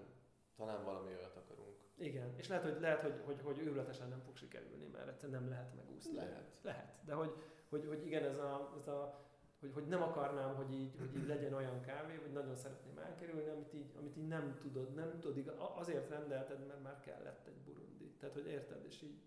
talán 0.55 0.83
valami 0.83 1.09
olyat 1.09 1.35
akarunk. 1.35 1.75
Igen, 1.97 2.33
és 2.37 2.47
lehet, 2.47 2.63
hogy, 2.63 2.79
lehet, 2.79 3.01
hogy, 3.01 3.21
hogy, 3.25 3.41
hogy 3.43 3.59
őrületesen 3.59 4.09
nem 4.09 4.21
fog 4.21 4.35
sikerülni, 4.35 4.85
mert 4.85 5.07
egyszerűen 5.07 5.41
nem 5.41 5.49
lehet 5.49 5.75
megúszni. 5.75 6.15
Lehet. 6.15 6.49
Lehet, 6.61 6.93
de 7.05 7.13
hogy, 7.13 7.33
hogy, 7.69 7.85
hogy 7.87 8.05
igen, 8.05 8.23
ez 8.23 8.37
a, 8.37 8.73
ez 8.77 8.87
a 8.87 9.25
hogy, 9.59 9.73
hogy 9.73 9.87
nem 9.87 10.01
akarnám, 10.01 10.55
hogy 10.55 10.73
így, 10.73 10.95
hogy 10.99 11.15
így 11.15 11.27
legyen 11.27 11.53
olyan 11.53 11.81
kávé, 11.81 12.15
hogy 12.15 12.31
nagyon 12.31 12.55
szeretném 12.55 12.97
elkerülni, 12.97 13.49
amit 13.49 13.73
így, 13.73 13.91
amit 13.97 14.17
így 14.17 14.27
nem 14.27 14.57
tudod, 14.61 14.93
nem 14.93 15.19
tudod, 15.19 15.55
azért 15.75 16.09
rendelted, 16.09 16.65
mert 16.67 16.81
már 16.81 16.99
kellett 16.99 17.47
egy 17.47 17.57
burundi. 17.65 18.15
Tehát, 18.19 18.35
hogy 18.35 18.47
érted, 18.47 18.85
és 18.85 19.01
így 19.01 19.21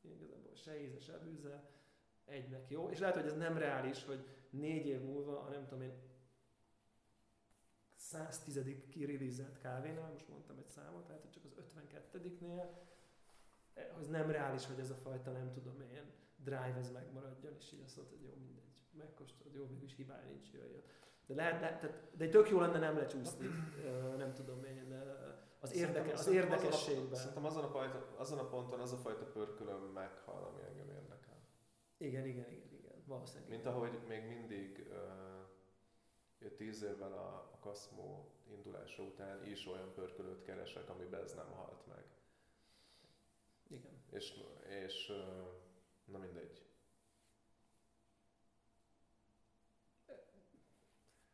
igazából 0.00 0.54
se 0.54 0.80
íze, 0.82 1.00
se 1.00 1.18
bűze, 1.18 1.62
egynek 2.24 2.70
jó. 2.70 2.88
És 2.90 2.98
lehet, 2.98 3.14
hogy 3.14 3.26
ez 3.26 3.36
nem 3.36 3.58
reális, 3.58 4.04
hogy 4.04 4.26
négy 4.50 4.86
év 4.86 5.00
múlva, 5.00 5.40
a 5.40 5.48
nem 5.48 5.66
tudom 5.66 5.82
én, 5.82 5.92
110. 8.14 8.60
kirilizelt 8.88 9.58
kávénál, 9.58 10.10
most 10.12 10.28
mondtam 10.28 10.58
egy 10.58 10.68
számot, 10.68 11.06
tehát 11.06 11.20
hogy 11.20 11.30
csak 11.30 11.44
az 11.44 11.54
52-nél, 11.74 12.66
az 13.98 14.06
nem 14.06 14.30
reális, 14.30 14.66
hogy 14.66 14.78
ez 14.78 14.90
a 14.90 14.94
fajta, 14.94 15.30
nem 15.30 15.52
tudom 15.52 15.80
én, 15.80 16.12
drive 16.36 16.76
ez 16.78 16.90
megmaradjon, 16.90 17.54
és 17.58 17.72
így 17.72 17.82
azt 17.84 17.96
mondod, 17.96 18.14
hogy 18.14 18.22
jó, 18.22 18.34
mindegy, 18.34 18.82
megkóstolod, 18.98 19.54
jó, 19.54 19.66
mégis 19.66 19.96
hibája 19.96 20.26
nincs, 20.28 20.52
jöjjön. 20.52 20.82
De 21.26 21.34
lehet, 21.34 21.60
lehet 21.60 21.80
tehát, 21.80 22.16
de 22.16 22.28
tök 22.28 22.48
jó 22.50 22.60
lenne 22.60 22.78
nem 22.78 22.96
lecsúszni, 22.96 23.46
nem 24.16 24.32
tudom 24.32 24.64
én, 24.64 25.02
az, 25.60 25.74
érdeke, 25.74 26.12
az 26.12 26.26
érdekességben. 26.26 27.18
Szerintem 27.18 27.44
azon 27.44 27.64
a, 27.64 27.68
fajta, 27.68 28.08
azon 28.16 28.38
a 28.38 28.48
ponton 28.48 28.80
az 28.80 28.92
a 28.92 28.96
fajta 28.96 29.24
pörkölöm 29.24 29.82
meghal, 29.82 30.44
ami 30.44 30.62
engem 30.62 30.88
érdekel. 30.88 31.38
Igen, 31.96 32.26
igen, 32.26 32.50
igen, 32.50 32.72
igen, 32.72 33.02
valószínűleg. 33.06 33.50
Mint 33.50 33.66
ahogy 33.66 33.98
még 34.08 34.26
mindig 34.26 34.86
uh, 34.90 35.33
tíz 36.50 36.82
évvel 36.82 37.12
a, 37.12 37.50
a 37.52 37.58
Kaszmó 37.60 38.30
indulása 38.50 39.02
után 39.02 39.46
is 39.46 39.66
olyan 39.66 39.92
pörkölőt 39.94 40.42
keresek, 40.42 40.88
amiben 40.88 41.22
ez 41.22 41.34
nem 41.34 41.50
halt 41.50 41.86
meg. 41.86 42.04
Igen. 43.68 44.02
És, 44.10 44.32
és 44.68 45.12
na 46.04 46.18
mindegy. 46.18 46.62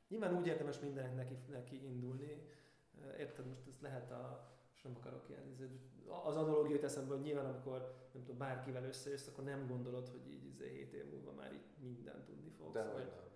Nyilván 0.08 0.36
úgy 0.36 0.46
érdemes 0.46 0.78
mindennek 0.78 1.14
neki, 1.14 1.38
neki 1.48 1.84
indulni. 1.84 2.42
Érted, 3.18 3.46
most 3.46 3.66
ez 3.66 3.80
lehet 3.80 4.10
a, 4.10 4.50
most 4.70 4.84
nem 4.84 4.96
akarok 4.96 5.28
ilyen, 5.28 5.80
az 6.24 6.36
analógia 6.36 6.74
jut 6.74 6.84
eszembe, 6.84 7.14
hogy 7.14 7.22
nyilván 7.22 7.46
amikor 7.46 8.08
nem 8.12 8.22
tudom, 8.22 8.38
bárkivel 8.38 8.84
összejössz, 8.84 9.26
akkor 9.26 9.44
nem 9.44 9.66
gondolod, 9.66 10.08
hogy 10.08 10.30
így 10.30 10.44
izé, 10.44 10.68
7 10.68 10.92
év 10.92 11.10
múlva 11.10 11.32
már 11.32 11.52
így 11.52 11.64
mindent 11.78 12.24
tudni 12.24 12.50
fogsz. 12.50 12.72
De 12.72 12.84
vagy 12.84 13.06
nem. 13.06 13.28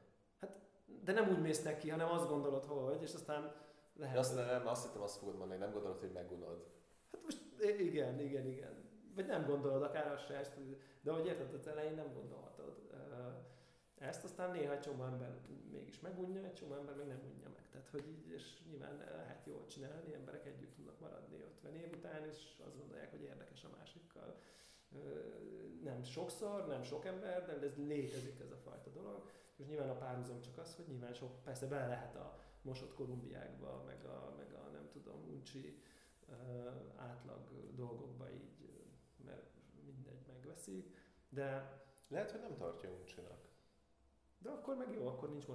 De 1.04 1.12
nem 1.12 1.28
úgy 1.28 1.40
mész 1.40 1.62
neki, 1.62 1.88
hanem 1.88 2.10
azt 2.10 2.28
gondolod, 2.28 2.64
hogy, 2.64 3.02
és 3.02 3.14
aztán 3.14 3.54
lehet. 3.96 4.16
Azt, 4.16 4.34
nem, 4.34 4.66
azt 4.66 4.86
hittem 4.86 5.02
azt 5.02 5.18
fogod 5.18 5.36
mondani, 5.36 5.60
nem 5.60 5.72
gondolod, 5.72 5.98
hogy 5.98 6.12
megunod. 6.12 6.64
Hát 7.12 7.20
most 7.22 7.38
igen, 7.78 8.20
igen, 8.20 8.46
igen. 8.46 8.82
Vagy 9.14 9.26
nem 9.26 9.46
gondolod, 9.46 9.82
akár 9.82 10.12
azt 10.12 10.26
se, 10.26 10.54
de 11.00 11.12
hogy 11.12 11.26
érted, 11.26 11.54
az 11.54 11.66
elején 11.66 11.94
nem 11.94 12.12
gondolhatod 12.12 12.84
ezt, 14.08 14.24
aztán 14.24 14.50
néha 14.50 14.72
egy 14.72 14.80
csomó 14.80 15.04
ember 15.04 15.38
mégis 15.70 16.00
megunja, 16.00 16.44
egy 16.44 16.54
csomó 16.54 16.74
ember 16.74 16.96
meg 16.96 17.06
nem 17.06 17.20
unja 17.32 17.48
meg. 17.54 17.68
Tehát, 17.70 17.88
hogy 17.88 18.08
így, 18.08 18.30
és 18.30 18.62
nyilván 18.70 18.96
lehet 18.96 19.46
jól 19.46 19.66
csinálni, 19.66 20.14
emberek 20.14 20.46
együtt 20.46 20.74
tudnak 20.74 21.00
maradni 21.00 21.40
50 21.40 21.74
év 21.74 21.92
után, 21.92 22.26
és 22.26 22.36
azt 22.66 22.78
gondolják, 22.78 23.10
hogy 23.10 23.22
érdekes 23.22 23.64
a 23.64 23.76
másikkal. 23.78 24.36
Nem 25.82 26.02
sokszor, 26.02 26.66
nem 26.66 26.82
sok 26.82 27.04
ember, 27.04 27.44
de 27.46 27.66
ez 27.66 27.76
létezik 27.76 28.40
ez 28.40 28.50
a 28.50 28.56
fajta 28.56 28.90
dolog. 28.90 29.30
És 29.56 29.66
nyilván 29.66 29.88
a 29.88 29.98
párhuzam 29.98 30.40
csak 30.40 30.58
az, 30.58 30.76
hogy 30.76 30.86
nyilván 30.88 31.12
sok, 31.12 31.42
persze 31.42 31.66
bele 31.66 31.86
lehet 31.86 32.16
a 32.16 32.38
mosott 32.62 32.94
kolumbiákba, 32.94 33.82
meg 33.86 34.04
a, 34.04 34.34
meg 34.36 34.52
a 34.52 34.70
nem 34.72 34.88
tudom, 34.92 35.28
uncsi 35.28 35.82
átlag 36.96 37.40
dolgokba 37.74 38.30
így, 38.30 38.84
mert 39.24 39.50
mindegy 39.84 40.26
megveszik, 40.26 40.96
de... 41.28 41.78
Lehet, 42.08 42.30
hogy 42.30 42.40
nem 42.40 42.56
tartja 42.56 42.90
uncsinak. 42.90 43.48
De 44.38 44.50
akkor 44.50 44.76
meg 44.76 44.92
jó, 44.92 45.06
akkor 45.06 45.30
nincs 45.30 45.46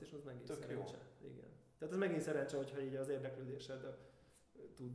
és 0.00 0.12
az 0.12 0.24
megint 0.24 0.44
Tök 0.44 0.62
szerencse. 0.62 0.98
Jó. 1.20 1.28
Igen. 1.28 1.50
Tehát 1.78 1.94
ez 1.94 2.00
megint 2.00 2.20
szerencse, 2.20 2.56
hogyha 2.56 2.80
így 2.80 2.94
az 2.94 3.08
érdeklődésed 3.08 3.98
tud, 4.74 4.92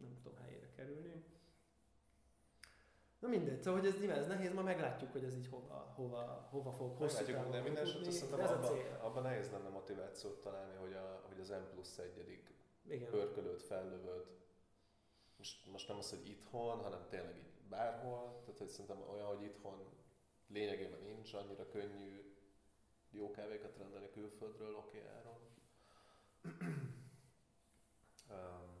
nem 0.00 0.14
tudom, 0.22 0.38
helyére 0.38 0.70
kerülni. 0.70 1.24
Na 3.18 3.28
mindegy, 3.28 3.62
szóval 3.62 3.80
hogy 3.80 3.88
ez 3.88 3.98
nyilván 3.98 4.18
ez 4.18 4.26
nehéz, 4.26 4.52
ma 4.52 4.62
meglátjuk, 4.62 5.12
hogy 5.12 5.24
ez 5.24 5.34
így 5.34 5.48
hova, 5.48 5.92
hova, 5.96 6.48
hova 6.50 6.72
fog 6.72 6.96
hosszú 6.96 7.24
Meglátjuk, 7.24 7.52
de 7.52 7.60
minden 7.60 7.82
esetre 7.82 8.10
szerintem 8.10 8.48
abban, 8.48 8.78
abba 9.00 9.20
nehéz 9.20 9.50
lenne 9.50 9.68
motivációt 9.68 10.40
találni, 10.40 10.76
hogy, 10.76 10.92
a, 10.92 11.24
hogy 11.28 11.40
az 11.40 11.48
M 11.48 11.70
plusz 11.70 11.98
egyedik 11.98 12.54
Igen. 12.88 13.10
pörkölőt 13.10 13.62
fellövöd. 13.62 14.26
Most, 15.36 15.66
most 15.66 15.88
nem 15.88 15.96
az, 15.98 16.10
hogy 16.10 16.28
itthon, 16.28 16.78
hanem 16.78 17.06
tényleg 17.08 17.36
így 17.36 17.52
bárhol. 17.68 18.40
Tehát 18.40 18.58
hogy 18.58 18.68
szerintem 18.68 19.08
olyan, 19.10 19.26
hogy 19.26 19.42
itthon 19.42 19.88
lényegében 20.46 21.00
nincs 21.02 21.34
annyira 21.34 21.68
könnyű 21.68 22.34
jó 23.10 23.30
kávékat 23.30 23.76
rendelni 23.76 24.10
külföldről 24.10 24.74
oké 24.74 24.98
okay, 24.98 25.10
áron. 25.10 25.38
um, 28.30 28.77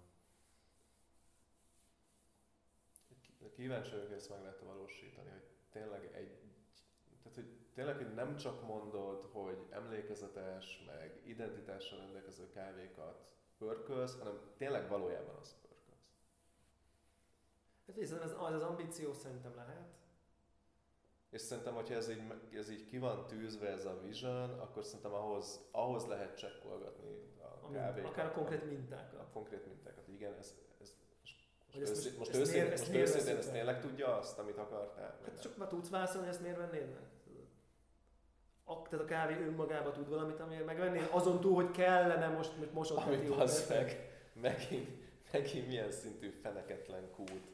kíváncsi 3.58 3.90
vagyok, 3.90 4.12
ezt 4.12 4.30
meg 4.30 4.40
lehet 4.40 4.60
valósítani, 4.60 5.30
hogy 5.30 5.46
tényleg 5.70 6.04
egy, 6.14 6.38
tehát 7.22 7.34
hogy 7.34 7.48
tényleg, 7.74 7.96
hogy 7.96 8.14
nem 8.14 8.36
csak 8.36 8.66
mondod, 8.66 9.24
hogy 9.32 9.66
emlékezetes, 9.70 10.84
meg 10.86 11.20
identitással 11.24 11.98
rendelkező 11.98 12.48
kávékat 12.48 13.26
pörkölsz, 13.58 14.18
hanem 14.18 14.40
tényleg 14.56 14.88
valójában 14.88 15.34
az 15.34 15.54
pörkölsz. 15.60 16.10
Hát 17.86 17.96
viszont 17.96 18.22
az, 18.22 18.34
az, 18.38 18.54
az 18.54 18.62
ambíció 18.62 19.12
szerintem 19.12 19.54
lehet, 19.54 19.96
és 21.30 21.40
szerintem, 21.40 21.74
hogyha 21.74 21.94
ez 21.94 22.10
így, 22.10 22.22
ez 22.52 22.70
így 22.70 22.84
ki 22.84 22.98
van 22.98 23.26
tűzve 23.26 23.68
ez 23.68 23.84
a 23.84 24.00
vision, 24.00 24.50
akkor 24.50 24.84
szerintem 24.84 25.12
ahhoz, 25.12 25.68
ahhoz 25.70 26.06
lehet 26.06 26.36
csekkolgatni 26.36 27.34
a 27.62 27.70
kávékat. 27.70 28.10
Akár 28.10 28.26
a 28.26 28.32
konkrét 28.32 28.64
mintákat. 28.64 29.20
A 29.20 29.28
konkrét 29.32 29.66
mintákat, 29.66 30.08
igen. 30.08 30.34
Ez, 30.34 30.56
ez, 31.80 31.88
most, 31.88 32.04
most, 32.04 32.18
most, 32.18 32.30
most 32.32 32.34
őszintén, 32.34 32.70
most 32.70 32.94
őszintén 32.94 33.36
ezt 33.36 33.52
tényleg 33.52 33.80
tudja 33.80 34.18
azt, 34.18 34.38
amit 34.38 34.58
akartál? 34.58 35.18
Hát 35.24 35.40
csak 35.40 35.56
már 35.56 35.68
tudsz 35.68 35.88
válaszolni, 35.88 36.28
ezt 36.28 36.40
miért 36.40 36.56
vennéd 36.56 36.86
meg? 36.86 37.02
A, 38.64 38.82
tehát 38.82 39.04
a 39.04 39.08
kávé 39.08 39.34
önmagában 39.46 39.92
tud 39.92 40.08
valamit, 40.08 40.40
amiért 40.40 40.64
megvennél, 40.64 41.08
azon 41.10 41.40
túl, 41.40 41.54
hogy 41.54 41.70
kellene 41.70 42.28
most, 42.28 42.56
most 42.56 42.72
mosott 42.72 42.98
Amit 42.98 43.30
az 43.30 43.68
meg, 43.68 44.10
megint, 44.32 44.88
megint 45.32 45.66
milyen 45.66 45.90
szintű 45.90 46.30
feneketlen 46.30 47.10
kút 47.10 47.46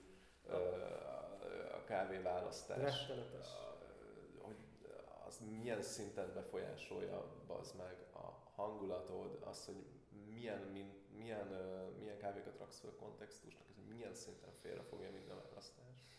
a 1.74 1.84
kávéválasztás. 1.84 2.78
Rettenetes 2.78 3.46
az 5.34 5.40
milyen 5.58 5.82
szinten 5.82 6.30
befolyásolja 6.34 7.24
az 7.46 7.72
meg 7.78 7.96
a 8.12 8.52
hangulatod, 8.54 9.38
az, 9.50 9.64
hogy 9.64 9.84
milyen, 10.34 10.60
min, 10.72 10.92
milyen, 11.16 11.46
milyen 11.98 12.18
kávékat 12.18 12.58
raksz 12.58 12.80
fel 12.80 12.90
a 12.90 12.94
kontextusnak, 12.94 13.68
ez 13.68 13.76
milyen 13.88 14.14
szinten 14.14 14.52
félre 14.52 14.82
fogja 14.82 15.10
minden 15.10 15.42
választás, 15.42 16.18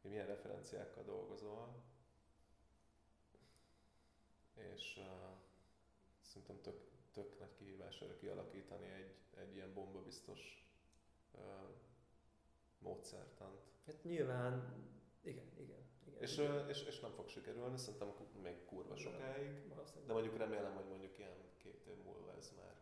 milyen 0.00 0.26
referenciákkal 0.26 1.04
dolgozol. 1.04 1.82
És 4.54 4.96
uh, 4.96 5.04
szerintem 6.20 6.60
tök, 6.60 6.90
tök 7.12 7.38
nagy 7.38 7.52
kihívás 7.52 8.00
erre 8.00 8.16
kialakítani 8.16 8.90
egy, 8.90 9.14
egy 9.36 9.54
ilyen 9.54 9.72
bombabiztos 9.74 10.66
uh, 11.32 11.40
módszertant. 12.78 13.60
Hát 13.86 14.02
nyilván, 14.02 14.74
igen, 15.22 15.50
igen. 15.58 15.82
És, 16.18 16.38
és, 16.68 16.82
és 16.82 17.00
nem 17.00 17.10
fog 17.10 17.28
sikerülni, 17.28 17.78
szerintem 17.78 18.12
még 18.42 18.64
kurva 18.64 18.96
sokáig, 18.96 19.72
de 20.06 20.12
mondjuk 20.12 20.36
remélem, 20.36 20.74
hogy 20.74 20.88
mondjuk 20.88 21.18
ilyen 21.18 21.36
két 21.56 21.86
év 21.86 21.96
múlva 22.04 22.34
ez 22.36 22.52
már. 22.56 22.73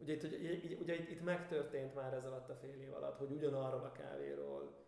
Ugye 0.00 0.12
itt, 0.12 0.22
ugye, 0.22 0.76
ugye 0.76 0.94
itt, 0.94 1.10
itt 1.10 1.22
megtörtént 1.22 1.94
már 1.94 2.12
ez 2.14 2.24
alatt 2.24 2.48
a 2.48 2.54
fél 2.54 2.80
év 2.80 2.94
alatt, 2.94 3.18
hogy 3.18 3.30
ugyanarról 3.30 3.84
a 3.84 3.92
kávéról 3.92 4.84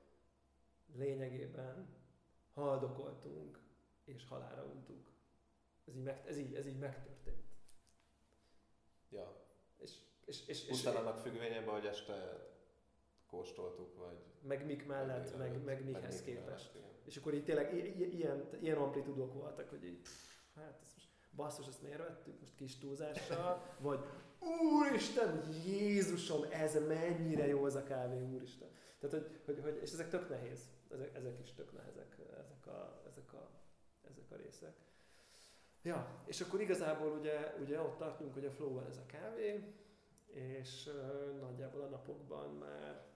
lényegében 0.95 1.89
haldokoltunk 2.55 3.59
és 4.05 4.27
halára 4.29 4.65
untuk. 4.65 5.11
Ez 5.87 5.95
így, 5.95 6.03
meg, 6.03 6.23
ez 6.27 6.39
így, 6.39 6.55
ez 6.55 6.67
így 6.67 6.79
megtörtént. 6.79 7.51
Ja. 9.11 9.47
És 9.79 9.93
És, 10.25 10.47
és, 10.47 10.49
és, 10.49 10.67
Pusztán 10.67 10.97
annak 10.97 11.19
függvényében, 11.19 11.75
hogy 11.75 11.87
este 11.87 12.47
kóstoltuk, 13.27 13.97
vagy... 13.97 14.17
meg 14.43 14.67
mik 14.67 14.87
mellett, 14.87 15.39
meg, 15.39 15.49
előtt, 15.49 15.65
meg 15.65 15.85
mihez 15.85 16.25
mik 16.25 16.35
képest. 16.35 16.75
mellett. 16.75 17.07
És 17.07 17.17
akkor 17.17 17.35
így 17.35 17.45
tényleg 17.45 17.75
ilyen, 18.13 18.49
ilyen 18.61 18.77
amplitudok 18.77 19.35
voltak, 19.35 19.69
hogy 19.69 19.85
így, 19.85 20.01
pff, 20.01 20.35
hát 20.55 20.81
ez 20.83 20.93
most 20.95 21.09
basszus, 21.37 21.67
ezt 21.67 21.83
miért 21.83 21.99
vettük 21.99 22.41
most 22.41 22.55
kis 22.55 22.79
túlzással, 22.79 23.77
vagy 23.79 24.05
úristen, 24.43 25.43
Jézusom, 25.67 26.47
ez 26.51 26.87
mennyire 26.87 27.47
jó 27.47 27.65
az 27.65 27.75
a 27.75 27.83
kávé, 27.83 28.21
úristen. 28.21 28.69
Tehát, 28.99 29.17
hogy, 29.17 29.41
hogy, 29.45 29.61
hogy 29.63 29.79
és 29.83 29.93
ezek 29.93 30.09
tök 30.09 30.29
nehéz, 30.29 30.61
ezek, 30.93 31.17
ezek 31.17 31.39
is 31.43 31.53
tök 31.53 31.73
nehezek, 31.73 32.17
ezek 32.31 32.67
a, 32.67 33.03
ezek 33.07 33.33
a, 33.33 33.49
ezek 34.11 34.31
a 34.31 34.37
részek. 34.37 34.75
Ja, 35.83 36.23
és 36.25 36.41
akkor 36.41 36.61
igazából 36.61 37.13
ugye, 37.19 37.55
ugye 37.61 37.81
ott 37.81 37.97
tartunk, 37.97 38.35
hogy 38.35 38.45
a 38.45 38.51
flow 38.51 38.81
ez 38.89 38.97
a 38.97 39.07
kávé, 39.07 39.75
és 40.27 40.87
uh, 40.87 41.41
nagyjából 41.41 41.81
a 41.81 41.89
napokban 41.89 42.55
már 42.55 43.07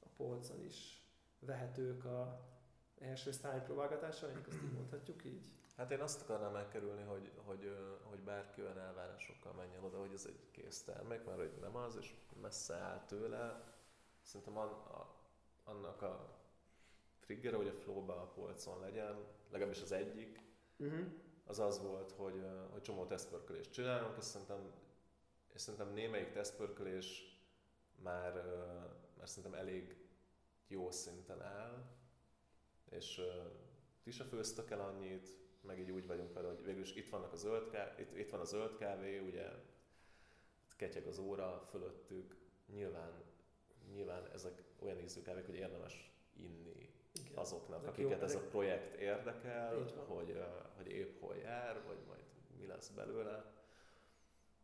a 0.00 0.06
polcon 0.16 0.64
is 0.64 1.04
vehetők 1.38 2.04
a 2.04 2.48
első 2.98 3.30
sztálypróbálgatásaink, 3.30 4.46
azt 4.46 4.62
így 4.62 4.72
mondhatjuk 4.72 5.24
így. 5.24 5.48
Hát 5.80 5.90
én 5.90 6.00
azt 6.00 6.22
akarnám 6.22 6.52
megkerülni, 6.52 7.02
hogy, 7.02 7.30
hogy, 7.44 7.76
hogy 8.02 8.18
bárki 8.18 8.62
olyan 8.62 8.78
elvárásokkal 8.78 9.52
menjen 9.52 9.84
oda, 9.84 9.98
hogy 9.98 10.12
ez 10.12 10.24
egy 10.26 10.50
kész 10.50 10.82
termék, 10.82 11.24
mert 11.24 11.38
hogy 11.38 11.52
nem 11.60 11.76
az, 11.76 11.96
és 11.96 12.14
messze 12.40 12.74
áll 12.74 13.04
tőle. 13.06 13.64
Szerintem 14.22 14.56
an, 14.56 14.68
a, 14.68 15.14
annak 15.64 16.02
a 16.02 16.38
trigger, 17.20 17.54
hogy 17.54 17.66
a 17.66 17.72
flow 17.72 18.10
a 18.10 18.32
polcon 18.34 18.80
legyen, 18.80 19.24
legalábbis 19.50 19.82
az 19.82 19.92
egyik, 19.92 20.48
Uh-huh. 20.76 21.06
az 21.46 21.58
az 21.58 21.82
volt, 21.82 22.12
hogy, 22.12 22.44
hogy 22.70 22.82
csomó 22.82 23.06
tesztpörkölést 23.06 23.72
csinálunk, 23.72 24.16
és 24.18 24.24
szerintem, 24.24 24.72
és 25.54 25.60
szerintem 25.60 25.92
némelyik 25.92 26.32
tesztpörkölés 26.32 27.38
már, 28.02 28.32
már 29.18 29.28
szerintem 29.28 29.60
elég 29.60 29.96
jó 30.68 30.90
szinten 30.90 31.42
áll, 31.42 31.84
és 32.90 33.20
ti 34.02 34.10
se 34.10 34.24
főztök 34.24 34.70
el 34.70 34.80
annyit, 34.80 35.39
meg 35.60 35.78
így 35.78 35.90
úgy 35.90 36.06
vagyunk 36.06 36.32
vele, 36.32 36.48
hogy 36.48 36.64
végül 36.64 36.82
is 36.82 36.94
itt, 36.94 37.08
vannak 37.08 37.32
a 37.32 37.36
zöld 37.36 37.70
kávé, 37.70 38.02
itt, 38.02 38.16
itt 38.16 38.30
van 38.30 38.40
a 38.40 38.44
zöld 38.44 38.76
kávé, 38.76 39.18
ugye 39.18 39.48
ketyeg 40.76 41.06
az 41.06 41.18
óra 41.18 41.66
fölöttük, 41.70 42.36
nyilván, 42.66 43.12
nyilván 43.92 44.26
ezek 44.32 44.62
olyan 44.78 44.98
ízű 44.98 45.22
kávék, 45.22 45.46
hogy 45.46 45.54
érdemes 45.54 46.12
inni 46.36 46.88
Igen. 47.12 47.38
azoknak, 47.38 47.78
Ezek 47.78 47.92
akiket 47.92 48.18
jó, 48.18 48.24
ez 48.24 48.34
a 48.34 48.40
projekt 48.40 48.94
érdekel, 48.94 49.76
hogy, 50.06 50.42
hogy 50.76 50.86
épp 50.88 51.20
hol 51.20 51.36
jár, 51.36 51.82
vagy 51.86 51.98
majd 52.06 52.24
mi 52.58 52.66
lesz 52.66 52.88
belőle. 52.88 53.54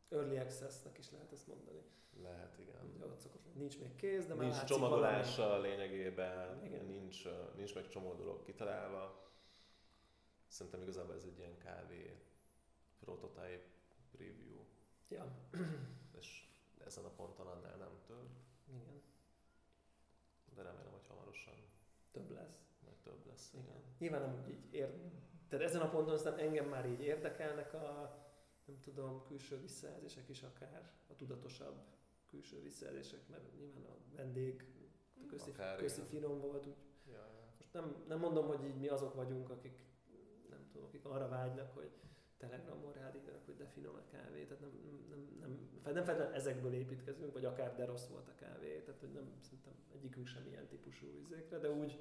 Early 0.08 0.38
access-nek 0.38 0.98
is 0.98 1.10
lehet 1.10 1.32
ezt 1.32 1.46
mondani. 1.46 1.82
Lehet, 2.22 2.58
igen. 2.58 2.92
Ugye 2.94 3.04
ott 3.04 3.18
szokott. 3.18 3.54
Nincs 3.54 3.78
még 3.78 3.96
kész, 3.96 4.26
de 4.26 4.34
már 4.34 4.46
nincs 4.46 4.64
csomagolása 4.64 5.60
lényegében, 5.60 6.64
Igen. 6.64 6.84
nincs, 6.84 7.24
nincs 7.56 7.74
meg 7.74 7.88
csomó 7.88 8.14
dolog 8.14 8.42
kitalálva. 8.44 9.25
Szerintem 10.56 10.82
igazából 10.82 11.14
ez 11.14 11.24
egy 11.24 11.38
ilyen 11.38 11.58
kávé 11.58 12.20
prototype 12.98 13.62
preview. 14.10 14.64
Ja, 15.08 15.48
és 16.18 16.48
ezen 16.84 17.04
a 17.04 17.08
ponton 17.08 17.46
annál 17.46 17.76
nem 17.76 17.90
több, 18.06 18.28
igen. 18.68 19.02
de 20.54 20.62
remélem, 20.62 20.92
hogy 20.92 21.06
hamarosan 21.08 21.54
Több 22.10 22.30
lesz. 22.30 22.64
majd 22.84 22.96
több 22.96 23.26
lesz. 23.26 23.52
Igen. 23.52 23.64
Igen. 23.64 23.82
Nyilván 23.98 24.22
amúgy 24.22 24.48
így 24.48 24.74
ér... 24.74 24.94
Tehát 25.48 25.64
ezen 25.64 25.80
a 25.80 25.88
ponton 25.88 26.14
aztán 26.14 26.38
engem 26.38 26.68
már 26.68 26.86
így 26.86 27.00
érdekelnek 27.00 27.74
a, 27.74 28.16
nem 28.64 28.80
tudom, 28.80 29.24
külső 29.26 29.60
visszajelzések 29.60 30.28
is 30.28 30.42
akár, 30.42 30.92
a 31.06 31.16
tudatosabb 31.16 31.84
külső 32.26 32.62
visszajelzések, 32.62 33.28
mert 33.28 33.56
nyilván 33.58 33.84
a 33.84 34.14
vendég 34.14 34.64
köszi, 35.26 35.50
Akár, 35.50 35.76
köszi 35.76 36.02
finom 36.02 36.40
volt, 36.40 36.66
úgy 36.66 36.76
Ja, 37.06 37.16
ja. 37.16 37.52
Most 37.56 37.72
nem, 37.72 38.04
nem 38.08 38.18
mondom, 38.18 38.46
hogy 38.46 38.64
így 38.64 38.76
mi 38.78 38.88
azok 38.88 39.14
vagyunk, 39.14 39.50
akik 39.50 39.84
tudom, 40.76 40.88
akik 40.88 41.04
arra 41.04 41.28
vágynak, 41.28 41.74
hogy 41.74 41.90
Telegramon 42.38 42.92
rád 42.92 43.14
hogy 43.44 43.56
de 43.56 43.66
finom 43.66 43.94
a 43.94 44.04
kávé, 44.10 44.44
tehát 44.44 44.60
nem, 44.60 44.70
nem, 44.84 45.06
nem, 45.10 45.20
nem, 45.40 45.94
nem 45.94 46.04
feltétlenül 46.04 46.34
ezekből 46.34 46.72
építkezünk, 46.72 47.32
vagy 47.32 47.44
akár 47.44 47.74
de 47.74 47.84
rossz 47.84 48.06
volt 48.06 48.28
a 48.28 48.34
kávé, 48.34 48.80
tehát 48.80 49.00
hogy 49.00 49.12
nem, 49.12 49.32
szerintem 49.40 49.72
egyikünk 49.92 50.26
sem 50.26 50.46
ilyen 50.46 50.66
típusú 50.66 51.06
izékre, 51.20 51.58
de 51.58 51.70
úgy, 51.70 51.98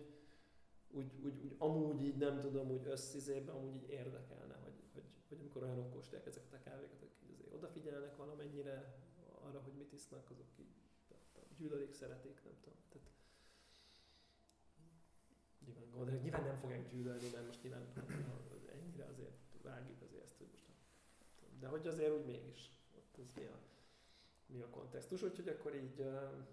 úgy, 0.91 1.11
úgy, 1.23 1.39
úgy 1.43 1.55
amúgy 1.57 2.03
így 2.03 2.17
nem 2.17 2.39
tudom, 2.39 2.71
úgy 2.71 2.85
összizében 2.87 3.55
amúgy 3.55 3.75
így 3.75 3.89
érdekelne, 3.89 4.55
hogy, 4.63 4.73
hogy, 4.93 5.03
hogy 5.27 5.37
amikor 5.39 5.63
olyanok 5.63 5.91
kóstolják 5.91 6.27
ezeket 6.27 6.53
a 6.53 6.69
kávékat, 6.69 7.01
akik 7.01 7.29
azért 7.33 7.53
odafigyelnek 7.53 8.15
valamennyire 8.15 8.95
arra, 9.41 9.59
hogy 9.59 9.73
mit 9.73 9.93
isznak, 9.93 10.29
azok 10.29 10.47
így 10.59 10.73
gyűlölik, 11.57 11.93
szeretik, 11.93 12.43
nem 12.43 12.53
tudom. 12.61 12.77
Tehát 12.89 13.09
Nyilván, 15.65 15.89
gondolom, 15.91 16.21
nyilván 16.21 16.43
nem 16.43 16.57
fogják 16.57 16.89
gyűlölni, 16.89 17.29
mert 17.33 17.45
most 17.45 17.63
nyilván 17.63 17.85
ennyire 18.95 19.09
azért 19.09 19.61
vágjuk 19.61 20.01
azért 20.01 20.23
ezt, 20.23 20.37
hogy 20.37 20.47
most. 20.51 20.65
De 21.59 21.67
hogy 21.67 21.87
azért 21.87 22.11
úgy 22.11 22.25
mégis, 22.25 22.71
ott 22.97 23.17
ez 23.17 23.31
mi 23.35 23.45
a, 23.45 23.59
mi 24.45 24.61
a 24.61 24.69
kontextus, 24.69 25.21
úgyhogy 25.21 25.47
akkor 25.47 25.75
így 25.75 25.99
uh, 25.99 26.47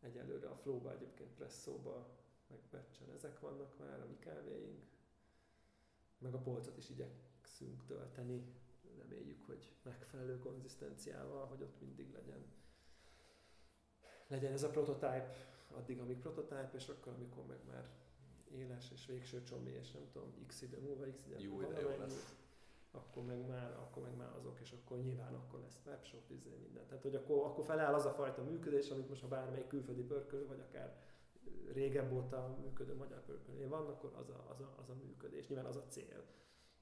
egyelőre 0.00 0.48
a 0.48 0.56
flowba 0.56 0.92
egyébként 0.92 1.34
presszóba, 1.34 2.16
meg 2.48 2.58
batchen 2.70 3.10
ezek 3.10 3.40
vannak 3.40 3.78
már, 3.78 4.00
a 4.00 4.06
mi 4.06 4.18
kávéink, 4.18 4.86
meg 6.18 6.34
a 6.34 6.38
polcot 6.38 6.76
is 6.76 6.90
igyekszünk 6.90 7.86
tölteni, 7.86 8.44
reméljük, 8.96 9.46
hogy 9.46 9.72
megfelelő 9.82 10.38
konzisztenciával, 10.38 11.46
hogy 11.46 11.62
ott 11.62 11.80
mindig 11.80 12.12
legyen 12.12 12.44
legyen 14.26 14.52
ez 14.52 14.62
a 14.62 14.70
prototype, 14.70 15.34
addig, 15.70 16.00
amíg 16.00 16.18
prototype, 16.18 16.70
és 16.74 16.88
akkor, 16.88 17.12
amikor 17.12 17.46
meg 17.46 17.58
már 17.66 17.88
éles 18.50 18.90
és 18.90 19.06
végső 19.06 19.42
csomi, 19.42 19.70
és 19.70 19.90
nem 19.90 20.08
tudom, 20.12 20.46
x 20.46 20.62
idő 20.62 20.80
múlva, 20.80 21.04
x 21.12 21.24
idő 21.26 21.36
Jó, 21.38 21.52
múlva 21.52 21.72
de 21.72 21.80
jó 21.80 21.88
lesz. 21.98 22.36
akkor 22.90 23.24
meg 23.24 23.46
már, 23.46 23.76
akkor 23.76 24.02
meg 24.02 24.16
már 24.16 24.32
azok, 24.36 24.60
és 24.60 24.72
akkor 24.72 24.98
nyilván 24.98 25.34
akkor 25.34 25.60
lesz 25.60 25.82
webshop, 25.86 26.30
izé, 26.30 26.56
minden. 26.62 26.86
Tehát, 26.86 27.02
hogy 27.02 27.14
akkor, 27.14 27.44
akkor 27.44 27.64
feláll 27.64 27.94
az 27.94 28.04
a 28.04 28.10
fajta 28.12 28.42
működés, 28.42 28.90
amit 28.90 29.08
most 29.08 29.22
ha 29.22 29.28
bármelyik 29.28 29.66
külföldi 29.66 30.02
pörkölő, 30.02 30.46
vagy 30.46 30.60
akár 30.60 30.96
régebb 31.72 32.12
óta 32.12 32.56
működő 32.60 32.94
magyar 32.94 33.22
pörkölőnél 33.24 33.68
van, 33.68 33.86
akkor 33.86 34.12
az 34.14 34.28
a, 34.28 34.46
az, 34.50 34.60
a, 34.60 34.74
az 34.80 34.88
a 34.88 34.94
működés. 34.94 35.48
Nyilván 35.48 35.66
az 35.66 35.76
a 35.76 35.84
cél. 35.88 36.24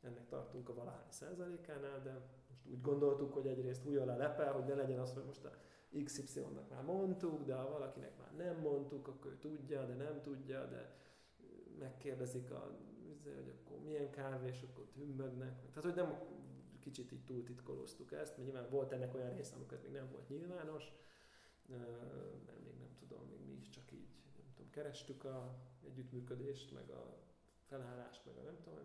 Ennek 0.00 0.26
tartunk 0.28 0.68
a 0.68 0.74
valahány 0.74 1.10
százalékánál, 1.10 2.02
de 2.02 2.12
most 2.48 2.66
úgy 2.70 2.80
gondoltuk, 2.80 3.32
hogy 3.32 3.46
egyrészt 3.46 3.82
hújjon 3.82 4.06
le 4.06 4.16
lepel, 4.16 4.52
hogy 4.52 4.64
ne 4.64 4.74
legyen 4.74 4.98
az, 4.98 5.14
hogy 5.14 5.24
most 5.24 5.44
a 5.44 5.50
XY-nak 6.04 6.70
már 6.70 6.82
mondtuk, 6.82 7.44
de 7.44 7.54
ha 7.54 7.70
valakinek 7.70 8.18
már 8.18 8.34
nem 8.36 8.60
mondtuk, 8.60 9.08
akkor 9.08 9.30
ő 9.30 9.36
tudja, 9.38 9.84
de 9.84 9.94
nem 9.94 10.20
tudja, 10.22 10.64
de 10.64 10.94
megkérdezik, 11.78 12.50
a, 12.50 12.78
izé, 13.12 13.34
hogy 13.34 13.48
akkor 13.48 13.78
milyen 13.82 14.10
kávé, 14.10 14.48
és 14.48 14.62
akkor 14.62 14.86
hümmögnek. 14.94 15.54
Tehát, 15.72 15.82
hogy 15.82 15.94
nem 15.94 16.18
kicsit 16.80 17.12
így 17.12 17.24
túl 17.24 17.42
titkolóztuk 17.44 18.12
ezt, 18.12 18.36
mert 18.36 18.48
nyilván 18.48 18.70
volt 18.70 18.92
ennek 18.92 19.14
olyan 19.14 19.34
része, 19.34 19.54
amikor 19.54 19.80
még 19.82 19.92
nem 19.92 20.10
volt 20.10 20.28
nyilvános, 20.28 20.92
mert 21.66 22.64
még 22.64 22.78
nem 22.78 22.94
tudom, 22.98 23.28
még 23.28 23.46
mi 23.46 23.52
is 23.52 23.68
csak 23.68 23.92
így, 23.92 24.08
nem 24.36 24.52
tudom, 24.54 24.70
kerestük 24.70 25.24
a 25.24 25.54
együttműködést, 25.84 26.72
meg 26.72 26.90
a 26.90 27.18
felállást, 27.68 28.24
meg 28.24 28.36
a 28.36 28.42
nem 28.42 28.60
tudom, 28.60 28.78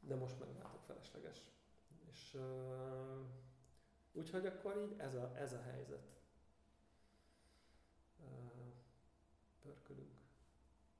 de 0.00 0.14
most 0.14 0.38
meg 0.38 0.48
látok 0.58 0.82
felesleges. 0.82 1.50
És 2.10 2.38
úgyhogy 4.12 4.46
akkor 4.46 4.76
így 4.76 4.94
ez 4.98 5.14
a, 5.14 5.32
ez 5.36 5.52
a 5.52 5.60
helyzet. 5.60 6.10
Pörkölünk. 9.62 10.11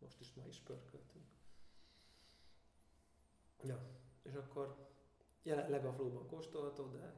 Most 0.03 0.21
is 0.21 0.35
ma 0.35 0.47
is 0.47 0.61
pörköltünk. 0.61 1.25
Ja, 3.63 3.83
és 4.23 4.35
akkor 4.35 4.91
jelenleg 5.43 5.87
a 5.87 5.93
flóban 5.93 6.27
kóstolható, 6.27 6.91
de 6.91 7.15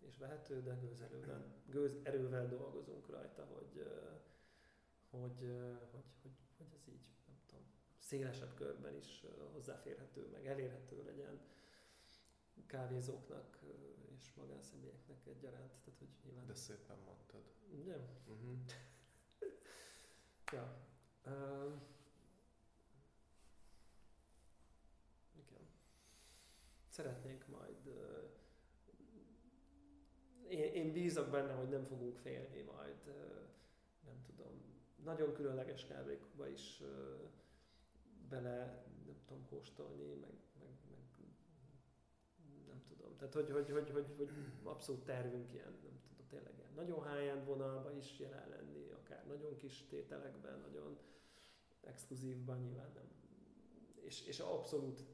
és 0.00 0.16
vehető, 0.16 0.62
de 0.62 0.74
gőzerővel, 0.74 1.62
gőzerővel 1.66 2.48
dolgozunk 2.48 3.08
rajta, 3.08 3.44
hogy, 3.44 3.86
hogy, 5.10 5.38
hogy, 5.90 6.04
hogy, 6.22 6.32
hogy 6.56 6.72
ez 6.74 6.88
így, 6.88 7.04
nem 7.26 7.40
tudom, 7.46 7.64
szélesebb 7.98 8.54
körben 8.54 8.94
is 8.94 9.26
hozzáférhető, 9.52 10.28
meg 10.28 10.46
elérhető 10.46 11.04
legyen 11.04 11.40
kávézóknak 12.66 13.58
és 14.16 14.34
magánszemélyeknek 14.34 15.26
egyaránt. 15.26 15.72
Tehát, 15.84 15.98
hogy 15.98 16.08
nyilván... 16.24 16.46
De 16.46 16.54
szépen 16.54 16.98
mondtad. 17.04 17.42
Ugye? 17.80 17.96
Uh-huh. 18.26 18.58
Ja. 20.52 20.76
Uh, 21.24 21.72
igen. 25.36 25.68
Szeretnénk 27.00 27.46
majd... 27.46 27.76
Én, 30.48 30.72
én 30.72 30.92
bízok 30.92 31.28
benne, 31.30 31.52
hogy 31.52 31.68
nem 31.68 31.84
fogunk 31.84 32.16
félni 32.16 32.62
majd, 32.62 32.96
nem 34.04 34.22
tudom, 34.26 34.62
nagyon 35.04 35.32
különleges 35.32 35.86
kávékba 35.86 36.48
is 36.48 36.82
bele, 38.28 38.84
nem 39.06 39.16
tudom, 39.26 39.46
kóstolni, 39.46 40.14
meg, 40.14 40.32
meg, 40.58 40.70
meg 40.90 41.00
nem 42.66 42.82
tudom. 42.88 43.16
Tehát, 43.16 43.34
hogy, 43.34 43.50
hogy, 43.50 43.70
hogy, 43.70 43.90
hogy, 43.90 44.14
hogy 44.16 44.30
abszolút 44.62 45.04
tervünk 45.04 45.52
ilyen, 45.52 45.78
nem 45.82 46.00
tudom, 46.00 46.26
tényleg 46.28 46.54
ilyen 46.58 46.72
nagyon 46.74 47.08
high-end 47.08 47.46
vonalba 47.46 47.92
is 47.92 48.18
jelen 48.18 48.48
lenni, 48.48 48.90
akár 48.90 49.26
nagyon 49.26 49.56
kis 49.56 49.86
tételekben, 49.86 50.60
nagyon 50.60 50.98
exkluzívban 51.80 52.58
nyilván 52.58 52.90
nem. 52.94 53.08
És, 53.94 54.26
és 54.26 54.40
abszolút 54.40 55.04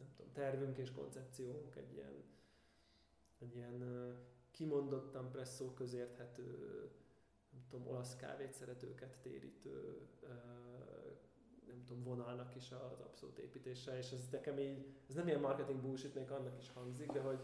nem 0.00 0.12
tudom, 0.16 0.32
tervünk 0.32 0.78
és 0.78 0.92
koncepciónk 0.92 1.76
egy 1.76 1.92
ilyen, 1.92 2.24
egy 3.38 3.54
ilyen 3.54 3.84
kimondottan 4.50 5.30
presszó 5.30 5.70
közérthető, 5.70 6.80
nem 7.52 7.64
tudom, 7.68 7.86
olasz 7.86 8.16
kávét 8.16 8.52
szeretőket 8.52 9.18
térítő 9.22 10.08
nem 11.66 11.84
tudom, 11.84 12.02
vonalnak 12.02 12.56
is 12.56 12.72
az 12.72 13.00
abszolút 13.00 13.38
építése, 13.38 13.98
és 13.98 14.12
ez 14.12 14.28
nekem 14.30 14.58
így, 14.58 14.86
ez 15.08 15.14
nem 15.14 15.26
ilyen 15.26 15.40
marketing 15.40 15.80
bullshit, 15.80 16.14
még 16.14 16.30
annak 16.30 16.58
is 16.58 16.70
hangzik, 16.70 17.12
de 17.12 17.20
hogy, 17.20 17.40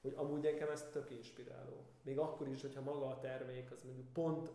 hogy 0.00 0.12
amúgy 0.16 0.40
nekem 0.40 0.70
ez 0.70 0.88
tök 0.92 1.10
inspiráló. 1.10 1.84
Még 2.02 2.18
akkor 2.18 2.48
is, 2.48 2.60
hogyha 2.60 2.80
maga 2.80 3.06
a 3.06 3.18
termék, 3.18 3.70
az 3.70 3.82
mondjuk 3.82 4.12
pont, 4.12 4.52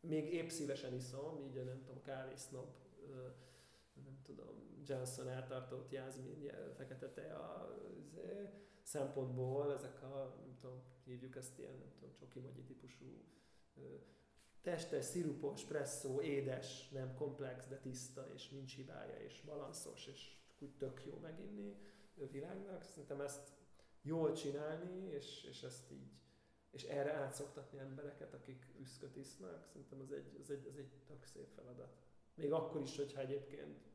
még 0.00 0.32
épp 0.32 0.48
szívesen 0.48 0.94
iszom, 0.94 1.40
így 1.40 1.64
nem 1.64 1.80
tudom, 1.80 2.02
kávésznob, 2.02 2.68
nem 4.04 4.20
tudom, 4.22 4.82
Johnson 4.84 5.28
eltartott 5.28 5.90
jászmin, 5.90 6.50
fekete 6.76 7.08
tea 7.08 7.74
izé, 7.98 8.50
szempontból 8.82 9.72
ezek 9.72 10.02
a, 10.02 10.36
nem 10.40 10.56
tudom, 10.60 10.82
hívjuk 11.04 11.36
ezt 11.36 11.58
ilyen, 11.58 11.76
nem 11.78 11.92
tudom, 11.98 12.14
csokimagyi 12.14 12.62
típusú 12.62 13.24
testes, 14.66 15.04
szirupos, 15.04 15.64
presszó, 15.64 16.20
édes, 16.20 16.88
nem 16.88 17.14
komplex, 17.14 17.66
de 17.66 17.78
tiszta, 17.78 18.28
és 18.34 18.48
nincs 18.48 18.74
hibája, 18.74 19.16
és 19.16 19.40
balanszos, 19.40 20.06
és 20.06 20.36
úgy 20.58 20.76
tök 20.76 21.02
jó 21.04 21.18
meginni 21.18 21.76
világnak. 22.30 22.82
Szerintem 22.82 23.20
ezt 23.20 23.52
jól 24.02 24.32
csinálni, 24.32 25.08
és, 25.08 25.44
és 25.44 25.62
ezt 25.62 25.90
így, 25.92 26.10
és 26.70 26.82
erre 26.82 27.12
átszoktatni 27.12 27.78
embereket, 27.78 28.34
akik 28.34 28.66
üszköt 28.80 29.16
isznak, 29.16 29.66
szerintem 29.66 30.00
az 30.00 30.12
egy, 30.12 30.36
az 30.40 30.50
egy, 30.50 30.66
az 30.66 30.76
egy 30.78 30.90
tök 31.06 31.24
szép 31.24 31.48
feladat. 31.54 32.05
Még 32.36 32.52
akkor 32.52 32.80
is, 32.80 32.96
hogyha 32.96 33.20
egyébként 33.20 33.86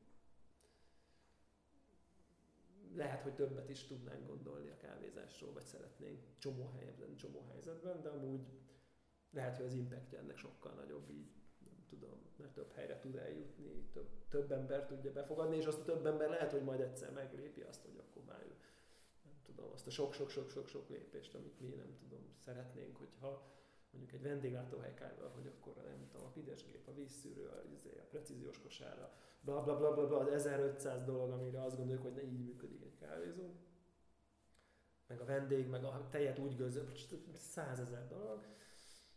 lehet, 2.95 3.21
hogy 3.21 3.33
többet 3.33 3.69
is 3.69 3.83
tudnánk 3.83 4.27
gondolni 4.27 4.69
a 4.69 4.77
kávézásról, 4.77 5.53
vagy 5.53 5.63
szeretnénk 5.63 6.19
csomó 6.37 6.69
helyzetben, 6.75 7.15
csomó 7.15 7.45
helyzetben, 7.51 8.01
de 8.01 8.09
amúgy 8.09 8.45
lehet, 9.31 9.57
hogy 9.57 9.65
az 9.65 9.73
impactja 9.73 10.19
ennek 10.19 10.37
sokkal 10.37 10.73
nagyobb 10.73 11.09
így, 11.09 11.31
nem 11.65 11.85
tudom, 11.87 12.21
mert 12.37 12.53
több 12.53 12.71
helyre 12.71 12.99
tud 12.99 13.15
eljutni, 13.15 13.89
több, 13.91 14.09
több 14.29 14.51
ember 14.51 14.85
tudja 14.85 15.11
befogadni, 15.11 15.57
és 15.57 15.65
azt 15.65 15.79
a 15.79 15.83
több 15.83 16.05
ember 16.05 16.29
lehet, 16.29 16.51
hogy 16.51 16.63
majd 16.63 16.79
egyszer 16.79 17.11
meglépi 17.11 17.61
azt, 17.61 17.81
hogy 17.81 17.97
akkor 17.97 18.23
már 18.23 18.41
ő, 18.43 18.55
nem 19.23 19.41
tudom, 19.43 19.71
azt 19.71 19.87
a 19.87 19.89
sok-sok-sok-sok-sok 19.89 20.89
lépést, 20.89 21.35
amit 21.35 21.59
mi 21.59 21.69
nem 21.69 21.97
tudom, 21.97 22.33
szeretnénk, 22.37 22.97
hogyha 22.97 23.49
mondjuk 23.91 24.13
egy 24.13 24.21
vendéglátóhelykával, 24.21 25.29
hogy 25.29 25.47
akkor 25.47 25.73
nem 25.83 26.07
tudom, 26.11 26.25
a 26.25 26.29
pidesgép, 26.29 26.87
a 26.87 26.93
vízszűrő, 26.93 27.45
a, 27.47 27.61
izé, 27.73 27.89
a 27.99 28.07
precíziós 28.09 28.59
kosára, 28.59 29.13
bla 29.41 29.63
bla 29.63 29.77
bla 29.77 29.93
bla, 29.93 30.07
bla 30.07 30.17
az 30.17 30.27
1500 30.27 31.03
dolog, 31.03 31.31
amire 31.31 31.63
azt 31.63 31.77
gondoljuk, 31.77 32.03
hogy 32.03 32.13
ne 32.13 32.23
így 32.23 32.43
működik 32.45 32.81
egy 32.83 32.95
kávézó. 32.99 33.53
Meg 35.07 35.19
a 35.19 35.25
vendég, 35.25 35.67
meg 35.67 35.83
a 35.83 36.07
tejet 36.09 36.39
úgy 36.39 36.55
gőzöl, 36.55 36.91
százezer 37.33 38.07
dolog. 38.07 38.45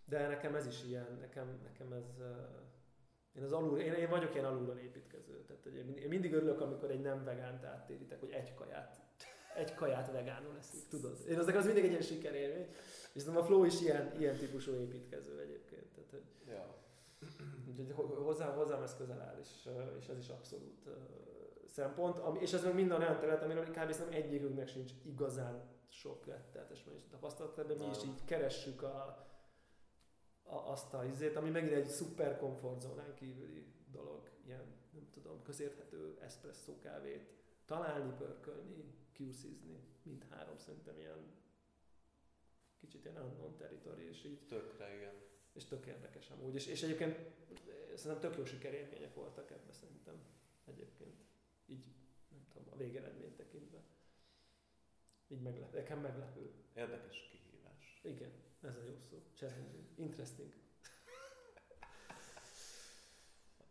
De 0.04 0.28
nekem 0.28 0.54
ez 0.54 0.66
is 0.66 0.84
ilyen, 0.84 1.16
nekem, 1.20 1.60
nekem 1.62 1.92
ez... 1.92 2.18
Én, 3.32 3.42
az 3.42 3.52
alul, 3.52 3.78
én, 3.78 3.92
én 3.92 4.08
vagyok 4.08 4.34
ilyen 4.34 4.44
alulról 4.44 4.78
építkező. 4.78 5.44
Tehát 5.44 5.66
én 5.66 6.08
mindig 6.08 6.32
örülök, 6.32 6.60
amikor 6.60 6.90
egy 6.90 7.00
nem 7.00 7.24
vegánt 7.24 7.64
áttérítek, 7.64 8.20
hogy 8.20 8.30
egy 8.30 8.54
kaját, 8.54 9.00
egy 9.54 9.74
kaját 9.74 10.10
vegánul 10.10 10.56
eszik, 10.58 10.88
tudod? 10.88 11.18
Én 11.28 11.38
az, 11.38 11.46
az 11.46 11.64
mindig 11.64 11.84
egy 11.84 11.90
ilyen 11.90 12.02
sikerélmény. 12.02 12.68
Szerintem 13.14 13.42
a 13.42 13.46
Flow 13.46 13.64
is 13.64 13.80
ilyen, 13.80 14.12
ilyen 14.18 14.36
típusú 14.36 14.72
építkező 14.72 15.40
egyébként. 15.40 15.86
Tehát, 15.94 16.10
hogy, 16.10 16.22
ja. 16.46 16.82
Úgyhogy 17.68 17.92
hozzám, 18.16 18.56
hozzám 18.56 18.82
ez 18.82 18.96
közel 18.96 19.20
áll, 19.20 19.38
és, 19.40 19.68
és 19.98 20.08
ez 20.08 20.18
is 20.18 20.28
abszolút 20.28 20.88
szempont. 21.66 22.18
Ami, 22.18 22.38
és 22.40 22.52
ez 22.52 22.64
még 22.64 22.74
minden 22.74 23.00
olyan 23.00 23.18
terület, 23.18 23.42
amiről 23.42 23.64
kb. 23.64 23.74
nem 23.74 24.08
egyikünknek 24.10 24.68
sincs 24.68 24.92
igazán 25.02 25.72
sok 25.88 26.26
retteltes 26.26 26.84
tapasztalat, 27.10 27.66
de 27.66 27.74
mi 27.74 27.90
is 27.90 28.04
így 28.04 28.24
keressük 28.24 28.82
a, 28.82 29.26
a, 30.42 30.54
azt 30.54 30.94
a 30.94 31.04
izét, 31.04 31.36
ami 31.36 31.50
megint 31.50 31.72
egy 31.72 31.86
szuper 31.86 32.38
komfortzónán 32.38 33.14
kívüli 33.14 33.72
dolog, 33.90 34.30
ilyen, 34.44 34.64
nem 34.92 35.10
tudom, 35.10 35.42
közérthető 35.42 36.18
espresszó 36.20 36.78
kávét 36.78 37.28
találni, 37.64 38.12
pörkölni, 38.18 38.94
QC-zni, 39.18 39.80
mind 40.02 40.24
három 40.30 40.56
szerintem 40.56 40.98
ilyen 40.98 41.42
kicsit 42.94 43.10
ilyen 43.10 43.22
unknown 43.22 43.56
territory, 43.56 44.08
és 44.08 44.24
így... 44.24 44.46
Tökre, 44.46 44.94
igen. 44.96 45.14
És 45.52 45.64
tök 45.64 45.86
érdekes 45.86 46.30
amúgy, 46.30 46.54
és, 46.54 46.66
és 46.66 46.82
egyébként 46.82 47.18
szerintem 47.94 48.30
tök 48.30 48.38
jó 48.38 48.44
sikerélmények 48.44 49.14
voltak 49.14 49.50
ebben 49.50 49.72
szerintem 49.72 50.14
egyébként. 50.64 51.24
Így, 51.66 51.86
nem 52.30 52.46
tudom, 52.48 52.72
a 52.72 52.76
végeredményt 52.76 53.36
tekintve. 53.36 53.82
Így 55.28 55.42
meglep, 55.42 55.72
nekem 55.72 56.00
meglepő. 56.00 56.52
Érdekes 56.74 57.28
kihívás. 57.30 58.00
Igen. 58.02 58.32
Ez 58.60 58.76
a 58.76 58.82
jó 58.82 58.98
szó. 58.98 59.22
Challenging. 59.34 59.88
Interesting. 59.94 60.52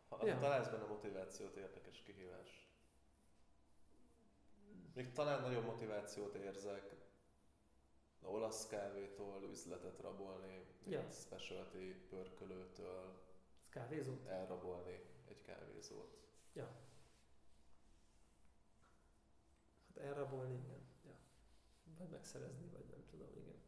Ha 0.08 0.26
ja. 0.26 0.38
találsz 0.38 0.70
benne 0.70 0.86
motivációt, 0.86 1.56
érdekes 1.56 2.02
kihívás. 2.02 2.68
Még 4.94 5.12
talán 5.12 5.42
nagyobb 5.42 5.66
motivációt 5.66 6.36
érzek 6.36 7.03
olasz 8.26 8.68
kávétól 8.68 9.44
üzletet 9.52 10.00
rabolni, 10.00 10.66
ja. 10.88 11.00
egy 11.00 11.14
specialty 11.14 11.94
pörkölőtől 12.10 13.22
kávézót? 13.70 14.26
elrabolni 14.28 15.00
egy 15.28 15.42
kávézót. 15.42 16.18
Ja. 16.54 16.70
Hát 19.88 20.04
elrabolni, 20.04 20.54
igen. 20.54 20.88
Ja. 21.06 21.16
Vagy 21.98 22.10
megszerezni, 22.10 22.70
vagy 22.70 22.86
nem 22.90 23.06
tudom, 23.06 23.30
igen 23.36 23.62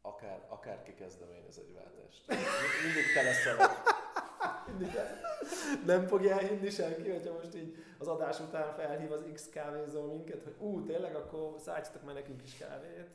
akár, 0.00 0.46
akár 0.48 0.82
ki 0.82 0.94
kezdeményez 0.94 1.58
egy 1.58 1.72
váltást. 1.74 2.26
Mindig 2.84 3.12
te 3.14 3.22
leszel 3.22 3.56
Nem 5.86 6.06
fogja 6.06 6.32
elhinni 6.32 6.70
senki, 6.70 7.10
hogyha 7.10 7.32
most 7.32 7.54
így 7.54 7.76
az 7.98 8.08
adás 8.08 8.40
után 8.40 8.74
felhív 8.74 9.12
az 9.12 9.24
X 9.34 9.48
kávézó 9.48 10.04
minket, 10.04 10.42
hogy 10.42 10.54
ú, 10.58 10.84
tényleg, 10.84 11.14
akkor 11.14 11.54
szállítsatok 11.58 12.04
már 12.04 12.14
nekünk 12.14 12.42
is 12.42 12.56
kávét. 12.56 13.08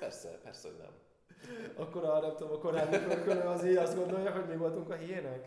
Persze, 0.00 0.28
persze, 0.28 0.68
hogy 0.68 0.76
nem. 0.78 0.90
Akkor 1.76 2.04
a, 2.04 2.20
nem 2.20 2.36
tudom, 2.36 2.52
a 2.52 2.58
korábbi 2.58 2.96
az 3.46 3.64
így 3.64 3.76
azt 3.76 3.96
gondolja, 3.96 4.30
hogy 4.30 4.46
mi 4.46 4.56
voltunk 4.56 4.90
a 4.90 4.94
hiének. 4.94 5.46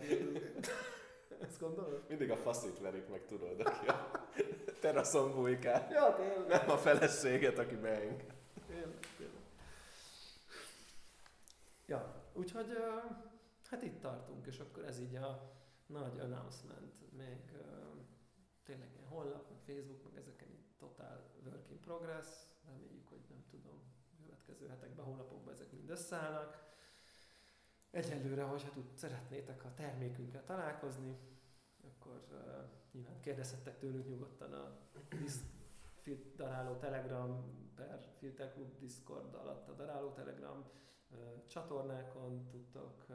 Ezt 1.42 1.60
gondolod? 1.60 2.02
Mindig 2.08 2.32
a 2.32 2.36
faszit 2.36 2.80
verik 2.80 3.10
meg, 3.10 3.26
tudod, 3.26 3.60
aki 3.60 3.88
a 3.88 4.28
teraszon 4.80 5.34
bujkál. 5.36 5.88
Ja, 5.92 6.16
tényleg. 6.16 6.48
Nem 6.48 6.70
a 6.70 6.78
feleséget, 6.78 7.58
aki 7.58 7.76
beenged. 7.76 8.34
Ja, 11.86 12.14
úgyhogy 12.34 12.78
hát 13.72 13.84
itt 13.84 14.00
tartunk, 14.00 14.46
és 14.46 14.60
akkor 14.60 14.86
ez 14.86 15.00
így 15.00 15.16
a 15.16 15.52
nagy 15.86 16.20
announcement, 16.20 17.12
még 17.18 17.52
tényleg 18.64 18.92
ilyen 18.94 19.08
honlap, 19.08 19.50
meg 19.50 19.60
Facebook, 19.66 20.04
meg 20.04 20.18
ezeken 20.18 20.50
így 20.50 20.66
totál 20.78 21.32
work 21.44 21.70
in 21.70 21.80
progress, 21.80 22.28
reméljük, 22.66 23.08
hogy 23.08 23.22
nem 23.30 23.44
tudom, 23.50 23.82
következő 24.22 24.68
hetekben, 24.68 25.06
hónapokban 25.06 25.54
ezek 25.54 25.72
mind 25.72 25.90
összeállnak. 25.90 26.70
Egyelőre, 27.92 28.44
hogyha 28.44 28.70
tud, 28.70 28.92
szeretnétek 28.96 29.64
a 29.66 29.74
termékünkkel 29.74 30.44
találkozni, 30.44 31.18
akkor 31.84 32.26
uh, 32.32 32.70
nyilván 32.92 33.20
kérdezhettek 33.20 33.80
tőlünk 33.80 34.08
nyugodtan 34.08 34.54
a 34.54 34.78
daráló 36.36 36.76
Telegram 36.76 37.44
per 37.76 38.00
Filter 38.18 38.54
Club 38.54 38.78
Discord 38.80 39.34
alatt 39.34 39.68
a 39.68 39.74
daráló 39.74 40.12
Telegram 40.12 40.66
csatornákon 41.48 42.48
tudtok, 42.48 43.06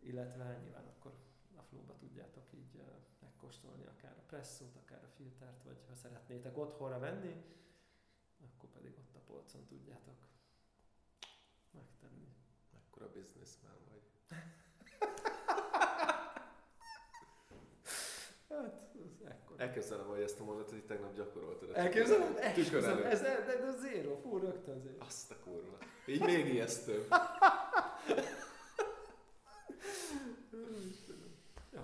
illetve 0.00 0.58
nyilván 0.62 0.86
akkor 0.86 1.12
a 1.56 1.62
flow 1.62 1.84
tudjátok 1.98 2.52
így 2.52 2.82
megkóstolni 3.20 3.86
akár 3.86 4.16
a 4.18 4.22
presszót, 4.26 4.76
akár 4.76 5.04
a 5.04 5.08
filtert, 5.16 5.62
vagy 5.62 5.84
ha 5.88 5.94
szeretnétek 5.94 6.58
otthonra 6.58 6.98
venni, 6.98 7.44
akkor 8.40 8.68
pedig 8.68 8.94
ott 8.98 9.14
a 9.14 9.20
polcon 9.26 9.66
tudjátok 9.66 10.16
megtenni. 11.70 12.28
Mekkora 12.72 13.10
businessman 13.12 13.76
vagy. 13.88 14.02
hát, 18.48 18.94
ekkor. 19.24 19.60
Elképzelem, 19.60 20.06
hogy 20.06 20.20
ezt 20.20 20.40
a 20.40 20.44
mondatot 20.44 20.70
hogy 20.70 20.84
tegnap 20.84 21.14
gyakoroltad. 21.14 21.70
Elképzelem? 21.74 22.36
Elképzelem. 22.36 23.04
Ez, 23.04 23.22
ez, 23.22 23.48
ez 23.48 23.80
zéro, 23.80 23.89
fú, 24.60 24.72
rögtön 24.72 24.80
zéro. 24.80 25.04
Azt 25.04 25.30
a 25.30 25.36
kurva. 25.44 25.78
Így 26.06 26.20
még 26.20 26.46
ijesztő. 26.46 27.08
Jó. 31.70 31.82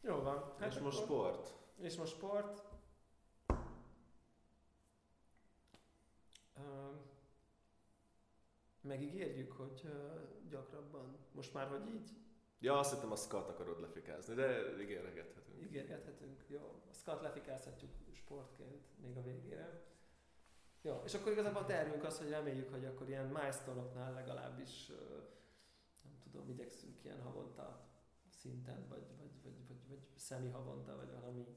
Jó 0.00 0.20
van. 0.20 0.54
Hát 0.58 0.72
és 0.72 0.78
most 0.78 0.98
sport. 0.98 1.54
És 1.80 1.96
most 1.96 2.12
sport. 2.12 2.66
Megígérjük, 8.80 9.52
hogy 9.52 9.82
gyakrabban, 10.48 11.16
most 11.32 11.54
már, 11.54 11.68
hogy 11.68 11.86
így 11.88 12.10
Ja, 12.60 12.78
azt 12.78 12.92
hittem 12.94 13.12
a 13.12 13.16
skat 13.16 13.48
akarod 13.48 13.80
lefikázni, 13.80 14.34
de 14.34 14.80
ígérgethetünk. 14.80 15.62
ígérgethetünk. 15.62 16.44
Jó, 16.48 16.82
a 16.90 16.92
skat 16.92 17.20
lefikázhatjuk 17.22 17.90
sportként 18.12 18.86
még 19.02 19.16
a 19.16 19.22
végére. 19.22 19.82
Jó, 20.82 21.02
és 21.04 21.14
akkor 21.14 21.32
igazából 21.32 21.62
a 21.62 21.66
tervünk 21.66 22.04
az, 22.04 22.18
hogy 22.18 22.28
reméljük, 22.28 22.70
hogy 22.70 22.84
akkor 22.84 23.08
ilyen 23.08 23.26
milestone 23.26 24.10
legalábbis, 24.10 24.86
nem 26.02 26.18
tudom, 26.22 26.48
igyekszünk 26.48 27.04
ilyen 27.04 27.22
havonta 27.22 27.88
szinten, 28.28 28.86
vagy, 28.88 29.06
vagy, 29.18 29.30
vagy, 29.42 29.66
vagy, 29.68 29.78
vagy 29.88 29.98
szemi 30.16 30.50
havonta, 30.50 30.96
vagy 30.96 31.10
valami 31.20 31.38
így 31.38 31.56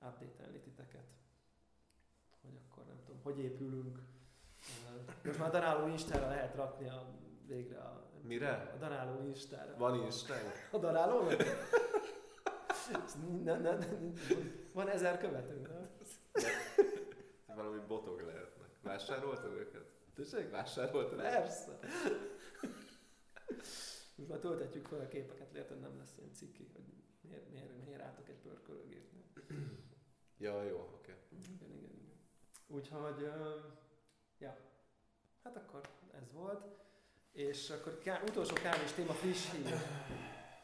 update 0.00 0.58
titeket. 0.62 1.06
Hogy 2.40 2.58
akkor 2.68 2.84
nem 2.86 3.00
tudom, 3.04 3.20
hogy 3.22 3.38
épülünk. 3.38 3.98
Most 5.24 5.38
már 5.38 5.48
a 5.48 5.52
daráló 5.52 5.86
Instára 5.86 6.28
lehet 6.28 6.54
rakni 6.54 6.88
a, 6.88 7.08
végre 7.46 7.78
a, 7.78 8.10
Mire? 8.22 8.72
a 8.74 8.76
daráló 8.76 9.22
Instára. 9.26 9.76
Van 9.76 9.94
Instánk? 9.94 10.68
A 10.72 10.78
daráló? 10.78 11.28
ne, 13.44 13.58
ne, 13.58 13.76
ne, 13.76 13.86
van 14.72 14.88
ezer 14.88 15.18
követő, 15.18 15.60
nem? 15.60 15.90
Valami 17.54 17.80
botok 17.86 18.22
lehetnek. 18.22 18.68
Vásároltad 18.82 19.52
őket? 19.52 19.84
Tessék? 20.14 20.50
Vásároltad? 20.50 21.20
Persze. 21.20 21.78
Most 24.14 24.28
már 24.28 24.38
töltetjük 24.38 24.86
fel 24.86 25.00
a 25.00 25.08
képeket, 25.08 25.52
lehet, 25.52 25.68
hogy 25.68 25.80
nem 25.80 25.98
lesz 25.98 26.14
ilyen 26.18 26.32
ciki, 26.32 26.70
hogy 26.72 26.84
miért, 27.20 27.50
miért, 27.50 27.84
miért 27.84 28.02
álltok 28.02 28.28
egy 28.28 28.40
pörkölőgépnél. 28.42 29.22
Ja, 30.38 30.62
jó, 30.62 30.78
oké. 30.78 31.12
Okay. 31.12 31.38
Igen, 31.52 31.76
igen, 31.76 31.94
igen. 31.94 32.18
Úgyhogy, 32.66 33.28
ja, 34.38 34.56
hát 35.42 35.56
akkor 35.56 35.80
ez 36.12 36.32
volt. 36.32 36.66
És 37.32 37.70
akkor 37.70 37.98
ká- 37.98 38.28
utolsó 38.28 38.54
kávés 38.54 38.92
téma 38.92 39.12
friss 39.12 39.50
hír. 39.50 39.74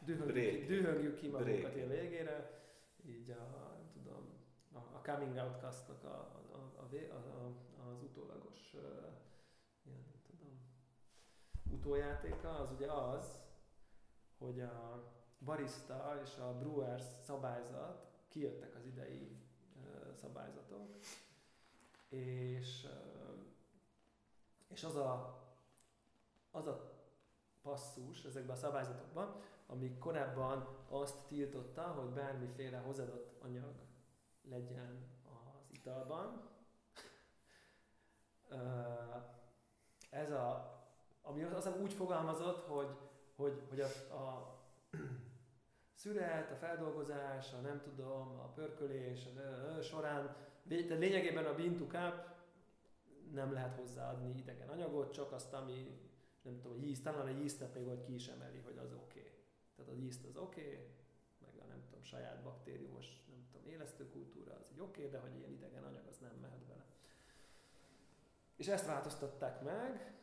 Dühöngjük, 0.05 0.67
dühöngjük 0.67 1.15
ki 1.15 1.27
magunkat 1.27 1.75
ilyen 1.75 1.89
végére. 1.89 2.61
Így 3.05 3.29
a, 3.29 3.73
nem 3.77 3.89
tudom, 3.93 4.33
a, 4.73 4.77
a 4.77 5.01
coming 5.03 5.37
out 5.37 5.59
castnak 5.59 6.03
a, 6.03 6.39
a, 6.97 7.45
az 7.89 8.01
utólagos 8.03 8.73
uh, 8.73 8.81
ilyen, 9.85 10.03
nem 10.11 10.21
tudom, 10.29 10.59
utójátéka 11.71 12.59
az 12.59 12.71
ugye 12.71 12.91
az, 12.91 13.43
hogy 14.37 14.61
a 14.61 15.03
barista 15.39 16.19
és 16.23 16.37
a 16.37 16.57
brewers 16.57 17.03
szabályzat 17.21 18.07
kijöttek 18.27 18.75
az 18.75 18.85
idei 18.85 19.39
szabályzatok, 20.13 20.97
és, 22.09 22.87
és 24.67 24.83
az 24.83 24.95
a, 24.95 25.39
az 26.51 26.67
a 26.67 26.93
passzus 27.61 28.23
ezekben 28.23 28.55
a 28.55 28.59
szabályzatokban, 28.59 29.41
ami 29.67 29.97
korábban 29.97 30.67
azt 30.89 31.17
tiltotta, 31.27 31.81
hogy 31.81 32.09
bármiféle 32.09 32.77
hozzáadott 32.77 33.43
anyag 33.43 33.75
legyen 34.49 35.07
az 35.23 35.69
italban. 35.71 36.48
Ez 40.09 40.31
a, 40.31 40.77
ami 41.21 41.43
azt 41.43 41.65
hiszem 41.65 41.81
úgy 41.81 41.93
fogalmazott, 41.93 42.65
hogy, 42.65 42.97
hogy, 43.35 43.61
hogy 43.69 43.79
a, 43.79 43.85
a 44.13 44.57
szület, 45.93 46.51
a 46.51 46.55
feldolgozás, 46.55 47.53
a 47.53 47.61
nem 47.61 47.81
tudom, 47.81 48.39
a 48.39 48.51
pörkölés 48.55 49.25
a, 49.25 49.39
ö, 49.39 49.81
során, 49.81 50.35
de 50.63 50.95
lényegében 50.95 51.45
a 51.45 51.55
bean 51.55 51.75
to 51.75 51.85
cup 51.85 52.27
nem 53.31 53.53
lehet 53.53 53.75
hozzáadni 53.75 54.37
idegen 54.37 54.69
anyagot, 54.69 55.13
csak 55.13 55.31
azt, 55.31 55.53
ami 55.53 55.99
nem 56.41 56.59
tudom, 56.61 56.77
a 56.77 56.85
yeast, 56.85 57.03
talán 57.03 57.27
a 57.27 57.37
yeastet 57.37 57.73
még 57.73 57.85
vagy 57.85 58.01
ki 58.01 58.13
is 58.13 58.27
emeli, 58.27 58.59
hogy 58.59 58.77
az 58.77 58.93
oké. 58.93 59.19
Okay. 59.19 59.31
Tehát 59.75 59.91
a 59.91 59.95
yeast 59.95 60.25
az 60.25 60.37
oké, 60.37 60.61
okay, 60.61 60.87
meg 61.39 61.53
a 61.63 61.65
nem 61.67 61.83
tudom, 61.85 62.03
saját 62.03 62.43
baktériumos, 62.43 63.23
nem 63.29 63.45
tudom, 63.51 63.67
élesztőkultúra 63.67 64.57
az 64.59 64.69
egy 64.71 64.79
oké, 64.79 64.99
okay, 64.99 65.11
de 65.11 65.19
hogy 65.19 65.35
ilyen 65.37 65.51
idegen 65.51 65.83
anyag 65.83 66.07
az 66.09 66.17
nem 66.17 66.37
mehet 66.41 66.65
bele. 66.67 66.85
És 68.59 68.67
ezt 68.67 68.85
változtatták 68.85 69.61
meg, 69.61 70.13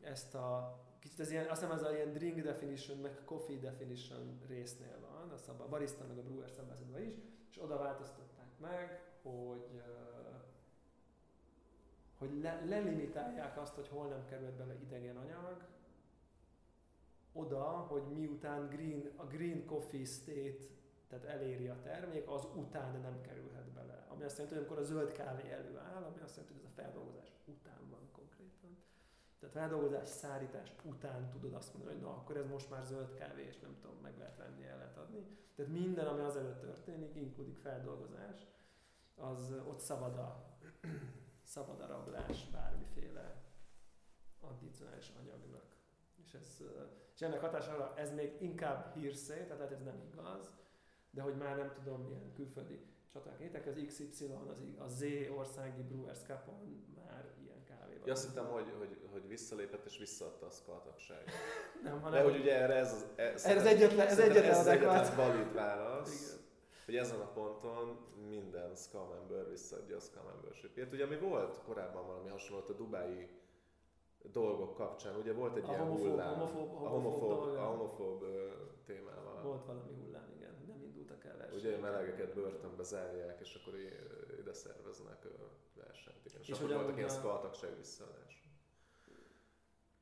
ezt 0.00 0.34
a 0.34 0.78
kicsit 0.98 1.20
ez 1.20 1.30
ilyen, 1.30 1.48
azt 1.48 1.60
hiszem 1.60 1.76
ez 1.76 1.82
a 1.82 1.94
ilyen 1.94 2.12
drink 2.12 2.40
definition, 2.40 2.98
meg 2.98 3.24
coffee 3.24 3.58
definition 3.58 4.40
résznél 4.48 4.98
van, 5.00 5.30
a, 5.30 5.36
szabba, 5.36 5.64
a 5.64 5.68
barista 5.68 6.04
meg 6.08 6.18
a 6.18 6.22
brewer 6.22 6.50
szabályzatban 6.50 7.02
is, 7.02 7.14
és 7.50 7.62
oda 7.62 7.78
változtatták 7.78 8.58
meg, 8.58 9.02
hogy 9.22 9.82
hogy 12.18 12.40
le, 12.40 12.64
lelimitálják 12.64 13.60
azt, 13.60 13.74
hogy 13.74 13.88
hol 13.88 14.06
nem 14.06 14.24
került 14.28 14.54
bele 14.54 14.74
idegen 14.74 15.16
anyag, 15.16 15.64
oda, 17.32 17.64
hogy 17.64 18.02
miután 18.02 18.68
green, 18.68 19.12
a 19.16 19.24
green 19.24 19.66
coffee 19.66 20.04
state, 20.04 20.64
tehát 21.08 21.24
eléri 21.24 21.68
a 21.68 21.80
termék, 21.82 22.28
az 22.28 22.46
után 22.54 23.00
nem 23.00 23.20
kerülhet 23.20 23.70
bele. 23.72 24.06
Ami 24.08 24.24
azt 24.24 24.36
jelenti, 24.36 24.56
hogy 24.56 24.66
amikor 24.66 24.84
a 24.84 24.86
zöld 24.86 25.12
kávé 25.12 25.50
előáll, 25.50 26.02
ami 26.02 26.20
azt 26.22 26.36
jelenti, 26.36 26.54
hogy 26.54 26.64
ez 26.64 26.70
a 26.70 26.82
feldolgozás 26.82 27.35
után 27.46 27.90
van 27.90 28.08
konkrétan. 28.12 28.78
Tehát 29.38 29.54
feldolgozás, 29.54 30.08
szárítás 30.08 30.72
után 30.82 31.30
tudod 31.30 31.54
azt 31.54 31.74
mondani, 31.74 31.94
hogy 31.94 32.04
na, 32.04 32.10
akkor 32.10 32.36
ez 32.36 32.46
most 32.46 32.70
már 32.70 32.84
zöld 32.84 33.14
kávé, 33.14 33.44
és 33.44 33.58
nem 33.58 33.76
tudom, 33.80 33.96
meg 34.02 34.18
lehet 34.18 34.36
venni, 34.36 34.64
el 34.66 34.78
lehet 34.78 34.96
adni. 34.96 35.26
Tehát 35.54 35.72
minden, 35.72 36.06
ami 36.06 36.20
azelőtt 36.20 36.60
történik, 36.60 37.14
inkludik 37.14 37.56
feldolgozás, 37.56 38.46
az 39.14 39.54
ott 39.66 39.78
szabad 39.78 40.16
a, 40.16 40.58
szabad 41.42 41.80
a 41.80 41.86
rablás 41.86 42.50
bármiféle 42.50 43.42
addicionális 44.40 45.12
anyagnak. 45.20 45.64
És, 46.24 46.34
ez, 46.34 46.62
és 47.14 47.22
ennek 47.22 47.40
hatására 47.40 47.94
ez 47.96 48.14
még 48.14 48.42
inkább 48.42 48.94
hírszé, 48.94 49.44
tehát 49.44 49.72
ez 49.72 49.82
nem 49.82 50.00
igaz, 50.12 50.54
de 51.10 51.22
hogy 51.22 51.36
már 51.36 51.56
nem 51.56 51.72
tudom, 51.72 52.02
milyen 52.02 52.32
külföldi 52.32 52.95
csaták 53.16 53.40
étek, 53.40 53.66
az 53.66 53.74
XY, 53.86 54.24
az, 54.50 54.62
a 54.78 54.86
Z 54.88 55.02
országi 55.36 55.82
Brewers 55.82 56.18
Cup-on 56.26 56.84
már 56.96 57.24
ilyen 57.44 57.64
kávé 57.64 57.92
van. 57.98 58.06
Ja, 58.06 58.12
azt 58.12 58.26
hittem, 58.28 58.46
hogy, 58.46 58.72
hogy, 58.78 58.96
hogy 59.12 59.28
visszalépett 59.28 59.84
és 59.84 59.98
visszaadta 59.98 60.46
a 60.46 60.50
skaltagságot. 60.50 61.30
nem, 61.82 61.94
De 61.94 62.00
hanem, 62.00 62.24
hogy 62.24 62.40
ugye 62.40 62.54
erre 62.60 62.74
ez 62.74 62.92
az, 62.92 63.06
ez, 63.16 63.44
Ez 63.44 63.56
az 63.56 63.66
egyetlen- 63.66 64.06
ez 64.06 64.18
egyetlen 64.18 64.50
ez 64.50 64.58
az 64.58 64.66
egyetlen 64.66 65.16
valid 65.16 65.52
válasz. 65.54 66.22
Igen. 66.22 66.44
hogy 66.84 66.96
ezen 66.96 67.20
a 67.20 67.32
ponton 67.32 67.96
minden 68.28 68.74
Scum 68.74 69.08
member 69.08 69.48
visszaadja 69.48 69.96
a 69.96 70.00
Scum 70.00 70.22
membership 70.32 70.92
Ugye 70.92 71.06
mi 71.06 71.18
volt 71.18 71.62
korábban 71.64 72.06
valami 72.06 72.28
hasonló 72.28 72.62
a 72.68 72.72
dubái 72.72 73.28
dolgok 74.32 74.74
kapcsán, 74.74 75.14
ugye 75.16 75.32
volt 75.32 75.56
egy 75.56 75.64
A 75.64 75.68
ilyen 75.68 75.80
homofób- 75.80 76.08
hullám, 76.10 76.34
homofób- 76.34 76.72
a 76.74 76.88
homofób 76.88 77.20
homofób, 77.20 77.44
dolga. 77.44 77.60
a 77.62 77.66
homofób 77.66 78.24
témával. 78.86 79.42
Volt 79.42 79.64
valami 79.64 79.92
hullám, 80.04 80.28
el 81.26 81.36
versenyek. 81.36 81.64
Ugye 81.64 81.76
melegeket 81.78 82.34
börtönbe 82.34 82.82
zárják, 82.82 83.40
és 83.40 83.54
akkor 83.54 83.74
ide 84.40 84.52
szerveznek 84.52 85.22
versenyt. 85.74 86.24
Igen. 86.26 86.40
És, 86.40 86.48
És 86.48 86.54
akkor 86.58 86.72
voltak 86.74 86.96
ilyen 86.96 87.08
a- 87.08 87.12
szkaltagság 87.12 87.76
visszaadás. 87.76 88.50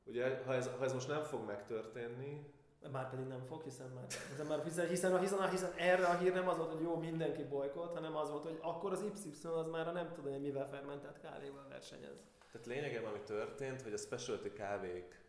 Ugye, 0.03 0.43
ha 0.45 0.53
ez, 0.53 0.67
ha 0.77 0.83
ez 0.83 0.93
most 0.93 1.07
nem 1.07 1.23
fog 1.23 1.45
megtörténni, 1.45 2.53
Már 2.91 3.09
pedig 3.09 3.25
nem 3.25 3.45
fog, 3.45 3.63
hiszen 3.63 3.89
már, 3.89 4.05
hiszen, 4.29 4.45
már 4.45 4.63
hiszen, 4.63 4.87
hiszen, 4.87 5.19
hiszen, 5.19 5.49
hiszen, 5.49 5.71
erre 5.77 6.05
a 6.05 6.17
hír 6.17 6.33
nem 6.33 6.47
az 6.47 6.57
volt, 6.57 6.71
hogy 6.71 6.81
jó, 6.81 6.95
mindenki 6.97 7.43
bolykott, 7.43 7.93
hanem 7.93 8.15
az 8.15 8.29
volt, 8.29 8.43
hogy 8.43 8.59
akkor 8.61 8.91
az 8.91 9.01
Y 9.25 9.47
az 9.47 9.67
már 9.67 9.87
a 9.87 9.91
nem 9.91 10.13
tudom, 10.13 10.31
hogy 10.31 10.41
mivel 10.41 10.69
fermentált 10.69 11.19
kávéval 11.19 11.67
versenyez. 11.67 12.15
tehát 12.51 12.67
lényegében 12.67 13.05
ami 13.09 13.19
történt, 13.23 13.81
hogy 13.81 13.93
a 13.93 13.97
Specialty 13.97 14.53
Kávék 14.53 15.23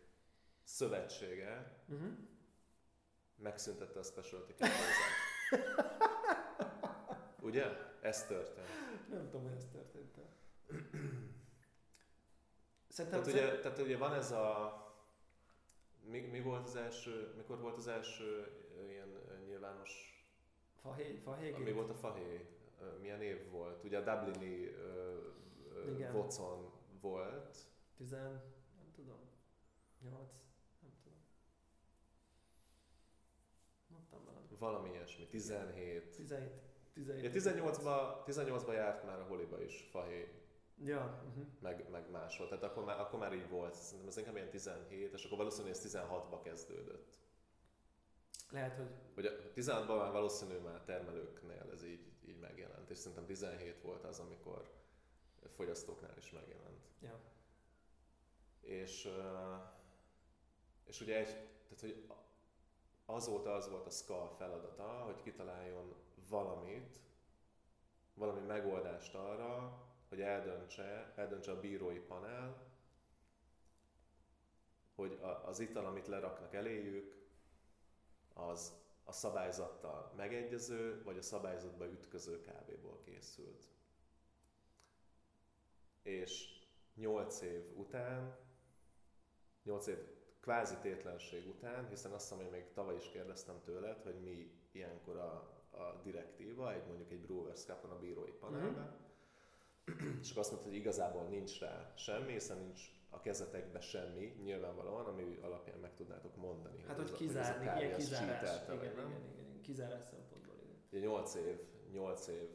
Szövetsége 0.63 1.75
Uh-huh. 1.89 2.07
megszüntette 3.35 3.99
a 3.99 4.03
specialty 4.03 4.53
kávézást. 4.57 5.25
Ugye? 7.41 7.65
Ez 8.01 8.25
történt. 8.25 8.67
Nem 9.09 9.29
tudom, 9.29 9.43
hogy 9.43 9.55
ez 9.55 9.67
történt. 9.71 10.17
Szerintem 12.87 13.23
tehát, 13.23 13.35
ugye, 13.35 13.59
tehát 13.59 13.79
ugye 13.79 13.97
van 13.97 14.13
ez 14.13 14.31
a... 14.31 14.75
Mi, 16.03 16.19
mi 16.19 16.41
volt 16.41 16.65
az 16.65 16.75
első, 16.75 17.33
mikor 17.37 17.59
volt 17.59 17.77
az 17.77 17.87
első 17.87 18.51
ilyen 18.89 19.07
nyilvános... 19.45 20.21
Fahé, 20.81 21.15
fahégét? 21.15 21.63
Mi 21.63 21.71
volt 21.71 21.89
a 21.89 21.93
fahé? 21.93 22.45
Milyen 22.99 23.21
év 23.21 23.49
volt? 23.49 23.83
Ugye 23.83 23.97
a 23.97 24.01
Dublini 24.01 24.67
uh, 24.67 26.11
vocon 26.11 26.71
volt. 27.01 27.57
Tizen, 27.97 28.31
nem 28.77 28.91
tudom, 28.95 29.19
Nyolc. 30.01 30.46
Valami. 34.59 34.89
Ilyesmi. 34.89 35.27
17. 35.27 36.15
17, 36.15 36.51
17. 36.93 37.23
Ja, 37.23 37.29
18-ba, 37.31 38.23
18-ba 38.25 38.73
járt 38.73 39.05
már 39.05 39.19
a 39.19 39.23
holiba 39.23 39.61
is 39.61 39.87
fahé, 39.91 40.37
Ja, 40.83 41.23
uh-huh. 41.27 41.45
meg, 41.59 41.89
meg 41.89 42.09
máshol. 42.11 42.47
Tehát 42.47 42.63
akkor 42.63 42.83
már, 42.83 42.99
akkor 42.99 43.19
már 43.19 43.33
így 43.33 43.49
volt. 43.49 43.73
Szerintem 43.73 44.07
ez 44.07 44.17
inkább 44.17 44.35
ilyen 44.35 44.49
17, 44.49 45.13
és 45.13 45.23
akkor 45.25 45.37
valószínűleg 45.37 45.75
ez 45.75 45.93
16-ba 45.93 46.39
kezdődött. 46.43 47.17
Lehet, 48.51 48.75
hogy 48.75 48.89
Hogy 49.13 49.25
a 49.25 49.31
16-ban 49.55 49.97
már 49.97 50.11
valószínű 50.11 50.57
már 50.57 50.81
termelőknél 50.81 51.69
ez 51.73 51.83
így, 51.83 52.11
így 52.25 52.39
megjelent, 52.39 52.89
és 52.89 52.97
szerintem 52.97 53.25
17 53.25 53.81
volt 53.81 54.03
az, 54.03 54.19
amikor 54.19 54.69
fogyasztóknál 55.55 56.17
is 56.17 56.31
megjelent. 56.31 56.87
ja. 57.01 57.19
És, 58.61 59.09
És 60.85 61.01
ugye 61.01 61.17
egy, 61.17 61.25
tehát 61.25 61.79
hogy 61.79 62.07
azóta 63.09 63.53
az 63.53 63.69
volt 63.69 63.85
a 63.85 63.89
SCA 63.89 64.33
feladata, 64.37 64.83
hogy 64.83 65.21
kitaláljon 65.21 65.95
valamit, 66.29 66.99
valami 68.13 68.39
megoldást 68.39 69.15
arra, 69.15 69.81
hogy 70.09 70.21
eldöntse, 70.21 71.13
eldöntse 71.15 71.51
a 71.51 71.59
bírói 71.59 71.99
panel, 71.99 72.65
hogy 74.95 75.19
az 75.45 75.59
ital, 75.59 75.85
amit 75.85 76.07
leraknak 76.07 76.53
eléjük, 76.53 77.15
az 78.33 78.73
a 79.03 79.11
szabályzattal 79.11 80.13
megegyező, 80.15 81.03
vagy 81.03 81.17
a 81.17 81.21
szabályzatba 81.21 81.85
ütköző 81.85 82.41
kávéból 82.41 82.99
készült. 83.05 83.67
És 86.01 86.61
8 86.95 87.41
év 87.41 87.77
után, 87.77 88.37
8 89.63 89.87
év 89.87 90.16
kvázi 90.47 90.75
tétlenség 90.81 91.47
után, 91.47 91.87
hiszen 91.89 92.11
azt 92.11 92.29
hiszem, 92.29 92.43
hogy 92.43 92.51
még 92.51 92.71
tavaly 92.73 92.95
is 92.95 93.09
kérdeztem 93.09 93.55
tőled, 93.65 94.01
hogy 94.01 94.19
mi 94.21 94.51
ilyenkor 94.71 95.17
a, 95.17 95.31
a 95.71 96.01
direktíva, 96.03 96.73
egy 96.73 96.85
mondjuk 96.87 97.11
egy 97.11 97.19
Brewers 97.19 97.63
cup 97.63 97.83
a 97.83 97.97
bírói 97.99 98.31
panelben, 98.31 98.95
mm-hmm. 99.91 100.19
és 100.21 100.29
akkor 100.29 100.41
azt 100.41 100.51
mondta, 100.51 100.69
hogy 100.69 100.77
igazából 100.77 101.23
nincs 101.23 101.59
rá 101.59 101.93
semmi, 101.95 102.31
hiszen 102.31 102.57
nincs 102.57 102.81
a 103.09 103.19
kezetekbe 103.19 103.79
semmi, 103.79 104.35
nyilvánvalóan, 104.43 105.05
ami 105.05 105.39
alapján 105.41 105.79
meg 105.79 105.95
tudnátok 105.95 106.35
mondani. 106.35 106.83
Hát, 106.87 106.95
hogy, 106.95 107.09
hogy 107.09 107.17
kizárni, 107.17 107.67
hogy 107.67 107.81
ilyen 107.81 107.97
kizárás, 107.97 108.63
igen, 108.63 108.75
igen, 108.75 108.91
igen, 108.91 109.39
igen, 109.39 109.61
kizárás 109.61 110.03
szempontból, 110.03 110.55
igen. 110.63 110.75
Ugye 110.91 110.99
8 110.99 111.35
év, 111.35 111.59
8 111.91 112.27
év 112.27 112.49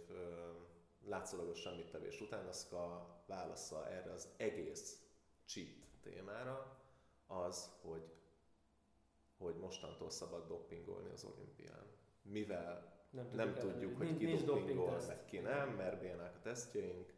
látszólagos 1.04 1.60
semmit 1.60 1.90
tevés 1.90 2.20
után 2.20 2.46
az 2.46 2.72
a 2.72 3.16
válasza 3.26 3.88
erre 3.88 4.12
az 4.12 4.28
egész 4.36 5.02
cheat 5.46 5.86
témára 6.02 6.81
az, 7.32 7.70
hogy, 7.80 8.12
hogy 9.38 9.54
mostantól 9.54 10.10
szabad 10.10 10.46
doppingolni 10.46 11.10
az 11.10 11.24
olimpián. 11.24 11.86
Mivel 12.22 13.00
nem, 13.10 13.28
nem 13.34 13.54
tudjuk, 13.54 13.96
hogy 13.96 14.16
ki 14.16 14.34
doppingol, 14.44 15.02
meg 15.06 15.24
ki 15.24 15.38
nem, 15.38 15.68
mert 15.68 16.00
bénák 16.00 16.36
a 16.36 16.40
tesztjeink, 16.42 17.12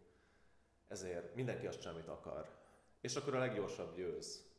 ezért 0.88 1.34
mindenki 1.34 1.66
azt 1.66 1.80
sem, 1.80 1.92
amit 1.92 2.08
akar 2.08 2.62
és 3.04 3.16
akkor 3.16 3.34
a 3.34 3.38
leggyorsabb 3.38 3.96
győz. 3.96 4.52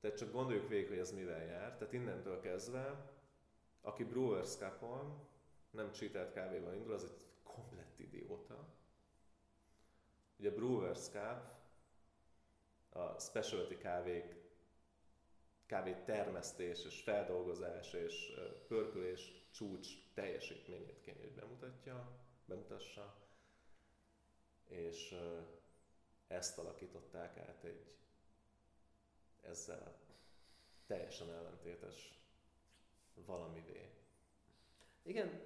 Tehát 0.00 0.16
csak 0.16 0.32
gondoljuk 0.32 0.68
végig, 0.68 0.88
hogy 0.88 0.98
ez 0.98 1.12
mivel 1.12 1.44
jár. 1.44 1.76
Tehát 1.76 1.92
innentől 1.92 2.40
kezdve, 2.40 3.12
aki 3.80 4.04
Brewers 4.04 4.56
Cup-on 4.56 5.28
nem 5.70 5.92
cheatelt 5.92 6.32
kávéval 6.32 6.74
indul, 6.74 6.92
az 6.92 7.04
egy 7.04 7.26
komplett 7.42 7.98
idióta. 7.98 8.68
Ugye 10.38 10.50
a 10.50 10.54
Brewers 10.54 11.08
Cup 11.08 11.42
a 13.16 13.18
specialty 13.18 13.76
kávék 13.76 14.42
kávé 15.66 15.94
termesztés 16.04 16.84
és 16.84 17.00
feldolgozás 17.00 17.92
és 17.92 18.32
pörkölés 18.68 19.48
csúcs 19.50 19.88
teljesítményét 20.14 21.00
kéne, 21.00 21.20
hogy 21.20 21.32
bemutatja, 21.32 22.10
bemutassa. 22.44 23.14
És 24.68 25.14
ezt 26.26 26.58
alakították 26.58 27.38
át 27.38 27.64
egy 27.64 27.94
ezzel 29.42 29.96
teljesen 30.86 31.32
ellentétes 31.32 32.20
valamivé. 33.14 33.90
Igen, 35.02 35.40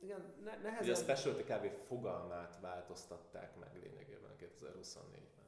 igen, 0.00 0.34
ne, 0.42 0.56
nehezen... 0.56 0.82
Ugye 0.82 0.92
a 0.92 1.02
specialty 1.02 1.44
kávé 1.44 1.68
fogalmát 1.68 2.60
változtatták 2.60 3.56
meg 3.56 3.76
lényegében 3.82 4.36
2024-ben. 4.38 5.43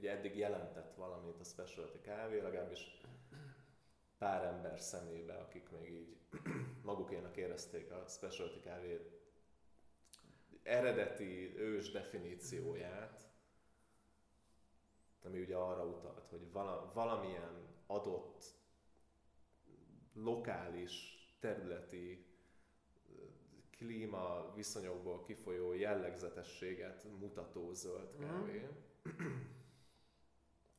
Ugye 0.00 0.10
eddig 0.10 0.36
jelentett 0.36 0.94
valamit 0.94 1.40
a 1.40 1.44
specialty 1.44 2.00
kávé, 2.00 2.40
legalábbis 2.40 3.00
pár 4.18 4.44
ember 4.44 4.80
szemébe, 4.80 5.34
akik 5.34 5.70
még 5.70 5.90
így 5.92 6.16
magukénak 6.82 7.36
érezték 7.36 7.90
a 7.90 8.04
specialty 8.08 8.60
kávé 8.60 9.20
eredeti 10.62 11.58
ős 11.58 11.90
definícióját, 11.90 13.28
ami 15.22 15.40
ugye 15.40 15.56
arra 15.56 15.84
utalt, 15.84 16.28
hogy 16.28 16.52
vala, 16.52 16.90
valamilyen 16.94 17.66
adott 17.86 18.44
lokális, 20.14 21.18
területi 21.40 22.26
klíma 23.70 24.52
viszonyokból 24.54 25.22
kifolyó 25.22 25.72
jellegzetességet 25.72 27.04
mutató 27.18 27.72
zöld 27.72 28.12
mhm. 28.12 28.22
kávé. 28.22 28.68
Mm. 29.22 29.58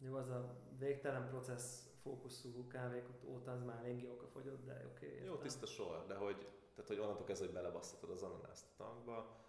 Jó, 0.03 0.15
az 0.15 0.29
a 0.29 0.55
végtelen 0.79 1.29
processz 1.29 1.89
fókuszú 2.01 2.67
kávék 2.67 3.05
óta 3.25 3.51
az 3.51 3.63
már 3.63 3.77
eléggé 3.77 4.09
fogyott, 4.31 4.65
de 4.65 4.85
oké. 4.95 5.05
Okay, 5.05 5.25
Jó, 5.25 5.37
tiszta 5.37 5.65
sor, 5.65 6.05
de 6.07 6.15
hogy, 6.15 6.37
tehát, 6.75 6.87
hogy 6.87 6.99
onnantól 6.99 7.25
kezdve, 7.25 7.45
hogy 7.45 7.55
belebasszatod 7.55 8.09
az 8.09 8.23
ananászt 8.23 8.65
a 8.65 8.83
tankba, 8.83 9.39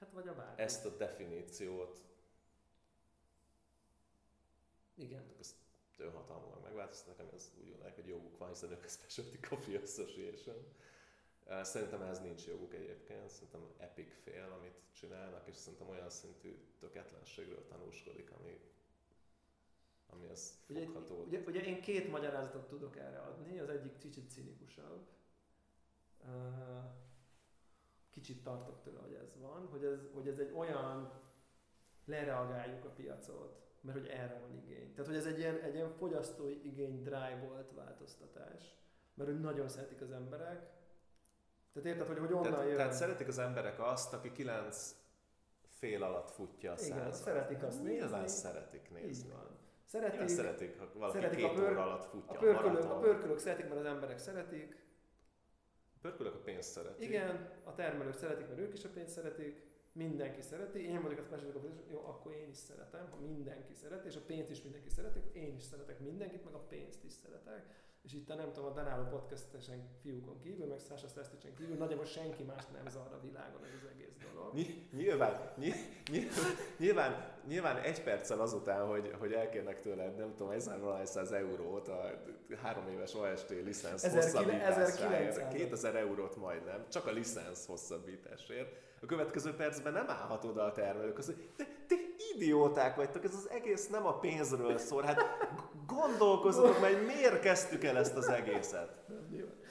hát 0.00 0.12
vagy 0.12 0.28
a 0.28 0.34
bármi. 0.34 0.62
ezt 0.62 0.84
a 0.86 0.96
definíciót 0.96 2.02
igen. 4.94 5.34
Ezt 5.38 5.54
önhatalmulag 5.96 6.62
megváltoztatnak, 6.62 7.26
ami 7.26 7.34
az 7.34 7.52
úgy 7.58 7.68
gondolják, 7.68 7.94
hogy 7.94 8.06
joguk 8.08 8.38
van, 8.38 8.48
hiszen 8.48 8.70
ők 8.70 8.84
a 8.84 8.88
Specialty 8.88 9.38
Coffee 9.48 9.80
Association. 9.82 10.56
Szerintem 11.62 12.02
ez 12.02 12.20
nincs 12.20 12.46
joguk 12.46 12.74
egyébként, 12.74 13.28
szerintem 13.28 13.60
epic 13.76 14.14
fél, 14.22 14.52
amit 14.58 14.80
csinálnak, 14.92 15.46
és 15.46 15.56
szerintem 15.56 15.88
olyan 15.88 16.10
szintű 16.10 16.58
töketlenségről 16.78 17.66
tanúskodik, 17.66 18.30
ami, 18.30 18.60
ami 20.12 20.28
az 20.28 20.58
ugye, 20.68 20.84
fogható. 20.84 21.22
Ugye, 21.22 21.42
ugye, 21.46 21.60
én 21.60 21.80
két 21.80 22.10
magyarázatot 22.10 22.68
tudok 22.68 22.96
erre 22.96 23.18
adni, 23.18 23.58
az 23.58 23.68
egyik 23.68 23.98
kicsit 23.98 24.30
cinikusabb. 24.30 25.06
Kicsit 28.10 28.42
tartok 28.42 28.80
tőle, 28.82 29.00
hogy 29.00 29.12
ez 29.12 29.40
van, 29.40 29.66
hogy 29.66 29.84
ez, 29.84 29.98
hogy 30.14 30.28
ez 30.28 30.38
egy 30.38 30.52
olyan 30.52 31.12
lereagáljuk 32.04 32.84
a 32.84 32.88
piacot, 32.88 33.62
mert 33.80 33.98
hogy 33.98 34.06
erre 34.06 34.38
van 34.40 34.54
igény. 34.54 34.92
Tehát, 34.92 35.06
hogy 35.06 35.16
ez 35.16 35.26
egy 35.26 35.38
ilyen, 35.38 35.60
egy 35.60 35.74
ilyen 35.74 35.90
fogyasztói 35.90 36.66
igény 36.66 37.02
drive 37.02 37.44
volt 37.48 37.72
változtatás, 37.74 38.76
mert 39.14 39.30
hogy 39.30 39.40
nagyon 39.40 39.68
szeretik 39.68 40.00
az 40.00 40.10
emberek. 40.10 40.76
Tehát 41.72 41.88
érted, 41.88 42.06
hogy, 42.06 42.18
hogy 42.18 42.32
onnan 42.32 42.52
tehát, 42.52 42.66
jön. 42.66 42.76
Tehát 42.76 42.92
szeretik 42.92 43.28
az 43.28 43.38
emberek 43.38 43.80
azt, 43.80 44.12
aki 44.12 44.32
kilenc 44.32 44.94
fél 45.78 46.02
alatt 46.02 46.30
futja 46.30 46.72
a 46.72 46.76
Igen, 46.80 47.12
szeretik 47.12 47.62
azt 47.62 47.82
nézni. 47.82 47.98
Nyilván 47.98 48.28
szeretik 48.28 48.90
nézni. 48.90 49.08
Így 49.08 49.32
van. 49.32 49.57
Szeretik, 49.88 50.18
Nyilván 50.18 50.36
szeretik, 50.36 50.78
ha 50.78 50.90
valaki 50.94 51.18
szeretik 51.18 51.38
két 51.38 51.46
a 51.48 51.52
pör, 51.52 51.70
óra 51.70 51.82
alatt 51.82 52.04
futja 52.04 52.36
a 52.36 52.38
pörkölők, 52.38 52.84
a, 52.84 52.96
a 52.96 52.98
pörkölők 52.98 53.38
szeretik, 53.38 53.68
mert 53.68 53.80
az 53.80 53.86
emberek 53.86 54.18
szeretik. 54.18 54.86
A 55.94 55.98
pörkölők 56.00 56.34
a 56.34 56.38
pénzt 56.38 56.70
szeretik. 56.70 57.08
Igen, 57.08 57.50
a 57.64 57.74
termelők 57.74 58.14
szeretik, 58.14 58.46
mert 58.46 58.60
ők 58.60 58.72
is 58.72 58.84
a 58.84 58.88
pénzt 58.88 59.12
szeretik 59.12 59.66
mindenki 59.92 60.42
szereti, 60.42 60.84
én 60.84 61.02
vagyok 61.02 61.18
a 61.18 61.22
competition, 61.22 61.84
jó, 61.90 61.98
akkor 62.06 62.32
én 62.32 62.48
is 62.48 62.56
szeretem, 62.56 63.10
ha 63.10 63.16
mindenki 63.16 63.74
szereti, 63.74 64.06
és 64.06 64.16
a 64.16 64.20
pénzt 64.26 64.50
is 64.50 64.62
mindenki 64.62 64.88
szereti, 64.88 65.18
akkor 65.18 65.36
én 65.36 65.54
is 65.54 65.62
szeretek 65.62 65.98
mindenkit, 66.00 66.44
meg 66.44 66.54
a 66.54 66.66
pénzt 66.68 67.04
is 67.04 67.12
szeretek. 67.12 67.64
És 68.08 68.14
itt 68.14 68.30
a 68.30 68.34
nem 68.34 68.52
tudom, 68.52 68.70
a 68.70 68.72
Danáló 68.72 69.02
podcastesen 69.02 69.88
fiúkon 70.02 70.38
kívül, 70.42 70.66
meg 70.66 70.78
Sasha 70.78 71.08
Szeszticsen 71.08 71.54
kívül 71.54 71.76
nagyjából 71.76 72.04
senki 72.04 72.42
más 72.42 72.64
nem 72.72 72.88
zar 72.88 73.12
a 73.12 73.20
világon 73.22 73.64
ez 73.64 73.70
az 73.82 73.88
egész 73.94 74.14
dolog. 74.34 74.54
Nyilván, 74.92 75.52
nyilván, 75.56 76.36
nyilván, 76.78 77.32
nyilván 77.46 77.76
egy 77.76 78.02
perccel 78.02 78.40
azután, 78.40 78.86
hogy, 78.86 79.14
hogy 79.18 79.32
elkérnek 79.32 79.80
tőled, 79.80 80.16
nem 80.16 80.34
tudom, 80.34 80.52
1100 80.52 81.32
eurót 81.32 81.88
a 81.88 82.22
három 82.62 82.88
éves 82.88 83.14
OST 83.14 83.48
licensz 83.48 84.14
hosszabbításáért, 84.14 85.48
2000 85.48 85.96
eurót 85.96 86.36
majdnem, 86.36 86.88
csak 86.88 87.06
a 87.06 87.10
licensz 87.10 87.66
hosszabbításért, 87.66 88.72
a 89.02 89.06
következő 89.06 89.54
percben 89.54 89.92
nem 89.92 90.08
állhat 90.08 90.44
oda 90.44 90.64
a 90.64 90.72
termelők, 90.72 91.18
azt 91.18 91.34
de 91.56 91.64
te 91.86 91.94
idióták 92.42 92.96
vagytok, 92.96 93.24
ez 93.24 93.34
az 93.34 93.50
egész 93.50 93.88
nem 93.88 94.06
a 94.06 94.18
pénzről 94.18 94.78
szól, 94.78 95.02
hát 95.02 95.20
gondolkozzatok 95.86 96.80
meg, 96.80 97.06
miért 97.06 97.40
kezdtük 97.40 97.84
el 97.84 97.96
ezt 97.96 98.16
az 98.16 98.28
egészet? 98.28 99.00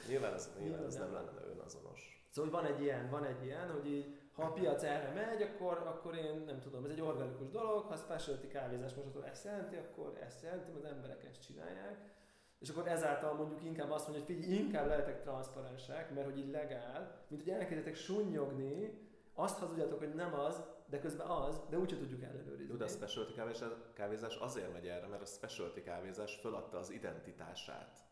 Nyilván 0.08 0.34
ez, 0.34 0.50
nyilván 0.60 0.84
ez 0.84 0.94
nem 0.94 1.12
lenne 1.12 1.30
önazonos. 1.52 2.26
Szóval 2.30 2.50
van 2.50 2.64
egy 2.64 2.82
ilyen, 2.82 3.10
van 3.10 3.24
egy 3.24 3.44
ilyen, 3.44 3.70
hogy 3.70 3.86
így, 3.86 4.16
ha 4.32 4.42
a 4.42 4.52
piac 4.52 4.82
erre 4.82 5.12
megy, 5.14 5.42
akkor, 5.42 5.82
akkor 5.86 6.14
én 6.16 6.42
nem 6.46 6.60
tudom, 6.60 6.84
ez 6.84 6.90
egy 6.90 7.00
organikus 7.00 7.48
dolog, 7.48 7.84
ha 7.84 7.96
specialty 7.96 8.46
kávézás 8.46 8.94
most 8.94 9.26
ezt 9.26 9.44
jelenti, 9.44 9.76
akkor 9.76 10.18
ezt 10.22 10.42
jelenti, 10.42 10.70
az 10.76 10.84
emberek 10.84 11.24
ezt 11.24 11.42
csinálják. 11.46 12.16
És 12.58 12.68
akkor 12.68 12.88
ezáltal 12.88 13.34
mondjuk 13.34 13.64
inkább 13.64 13.90
azt 13.90 14.08
mondja, 14.08 14.24
hogy 14.24 14.34
figyelj, 14.34 14.58
inkább 14.58 14.86
lehetek 14.86 15.20
transzparensek, 15.20 16.14
mert 16.14 16.26
hogy 16.26 16.38
így 16.38 16.50
legál, 16.50 17.24
mint 17.28 17.42
hogy 17.42 17.52
elkezdetek 17.52 17.94
sunnyogni, 17.94 19.06
azt 19.34 19.58
hazudjátok, 19.58 19.98
hogy 19.98 20.14
nem 20.14 20.34
az, 20.34 20.62
de 20.90 20.98
közben 20.98 21.26
az, 21.26 21.60
de 21.70 21.78
úgyse 21.78 21.96
tudjuk 21.96 22.22
ellenőrizni. 22.22 22.76
de 22.76 22.84
a 22.84 22.88
specialty 22.88 23.32
kávézás, 23.32 23.70
kávézás 23.94 24.36
azért 24.36 24.72
megy 24.72 24.86
erre, 24.86 25.06
mert 25.06 25.22
a 25.22 25.26
specialty 25.26 25.82
kávézás 25.82 26.34
föladta 26.34 26.78
az 26.78 26.90
identitását. 26.90 28.06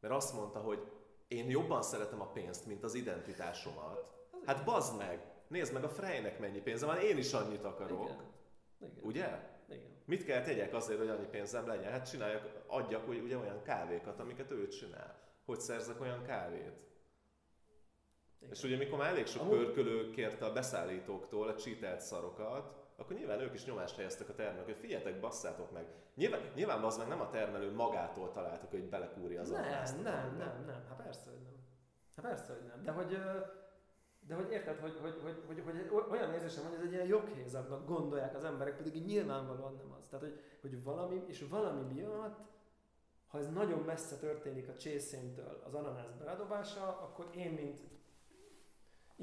Mert 0.00 0.14
azt 0.14 0.34
mondta, 0.34 0.58
hogy 0.58 0.92
én 1.28 1.50
jobban 1.50 1.82
szeretem 1.82 2.20
a 2.20 2.30
pénzt, 2.32 2.66
mint 2.66 2.84
az 2.84 2.94
identitásomat. 2.94 4.14
Hát 4.44 4.64
bazd 4.64 4.96
meg! 4.96 5.32
Nézd 5.48 5.72
meg 5.72 5.84
a 5.84 5.88
Freynek 5.88 6.38
mennyi 6.38 6.60
pénze 6.60 6.86
van, 6.86 6.98
én 6.98 7.18
is 7.18 7.32
annyit 7.32 7.64
akarok. 7.64 8.04
Igen. 8.04 8.32
Igen. 8.78 9.04
Ugye? 9.04 9.26
Igen. 9.68 10.02
Mit 10.04 10.24
kell 10.24 10.42
tegyek 10.42 10.74
azért, 10.74 10.98
hogy 10.98 11.08
annyi 11.08 11.26
pénzem 11.26 11.66
legyen? 11.66 11.92
Hát 11.92 12.10
csináljak, 12.10 12.62
adjak 12.66 13.08
ugye 13.08 13.38
olyan 13.38 13.62
kávékat, 13.62 14.20
amiket 14.20 14.50
ő 14.50 14.68
csinál. 14.68 15.18
Hogy 15.44 15.60
szerzek 15.60 16.00
olyan 16.00 16.22
kávét? 16.22 16.72
Igen. 18.44 18.52
És 18.52 18.62
ugye 18.62 18.76
mikor 18.76 18.98
már 18.98 19.10
elég 19.10 19.26
sok 19.26 19.42
Amúgy- 19.42 19.56
pörkölő 19.56 20.10
kérte 20.10 20.44
a 20.44 20.52
beszállítóktól 20.52 21.48
a 21.48 21.54
cheatelt 21.54 22.00
szarokat, 22.00 22.82
akkor 22.96 23.16
nyilván 23.16 23.40
ők 23.40 23.54
is 23.54 23.64
nyomást 23.64 23.96
helyeztek 23.96 24.28
a 24.28 24.34
termelők, 24.34 24.64
hogy 24.64 24.76
figyeljetek, 24.76 25.20
basszátok 25.20 25.72
meg. 25.72 25.86
Nyilván, 26.14 26.40
nyilván 26.54 26.82
az 26.82 26.96
meg 26.96 27.08
nem 27.08 27.20
a 27.20 27.30
termelő 27.30 27.72
magától 27.72 28.30
találtuk, 28.32 28.70
hogy 28.70 28.88
belekúrja 28.88 29.40
az 29.40 29.50
Nem, 29.50 29.62
nem, 29.62 29.84
tanyba. 29.84 30.10
nem, 30.10 30.64
nem. 30.66 30.84
Hát 30.88 31.02
persze, 31.02 31.30
hogy 31.30 31.40
nem. 31.42 31.52
Hát 32.16 32.24
persze, 32.24 32.52
hogy 32.52 32.62
nem. 32.66 32.82
De 32.84 32.90
hogy, 32.90 33.18
de 34.26 34.34
hogy 34.34 34.50
érted, 34.52 34.78
hogy, 34.78 34.98
hogy, 35.00 35.20
hogy, 35.22 35.42
hogy, 35.46 35.62
hogy 35.64 35.88
oly- 35.92 36.10
olyan 36.10 36.32
érzésem 36.32 36.62
van, 36.62 36.70
hogy 36.72 36.80
ez 36.80 36.86
egy 36.86 36.92
ilyen 36.92 37.06
joghézagnak 37.06 37.86
gondolják 37.86 38.34
az 38.36 38.44
emberek, 38.44 38.76
pedig 38.76 39.04
nyilvánvalóan 39.04 39.74
nem 39.74 39.92
az. 39.92 40.06
Tehát, 40.10 40.24
hogy, 40.24 40.40
hogy 40.60 40.82
valami, 40.82 41.22
és 41.26 41.44
valami 41.50 41.92
miatt, 41.92 42.38
ha 43.26 43.38
ez 43.38 43.50
nagyon 43.50 43.78
messze 43.78 44.16
történik 44.16 44.68
a 44.68 44.76
csészéntől 44.76 45.62
az 45.66 45.74
ananász 45.74 46.12
beledobása, 46.18 46.86
akkor 46.86 47.28
én, 47.36 47.50
mint 47.52 47.80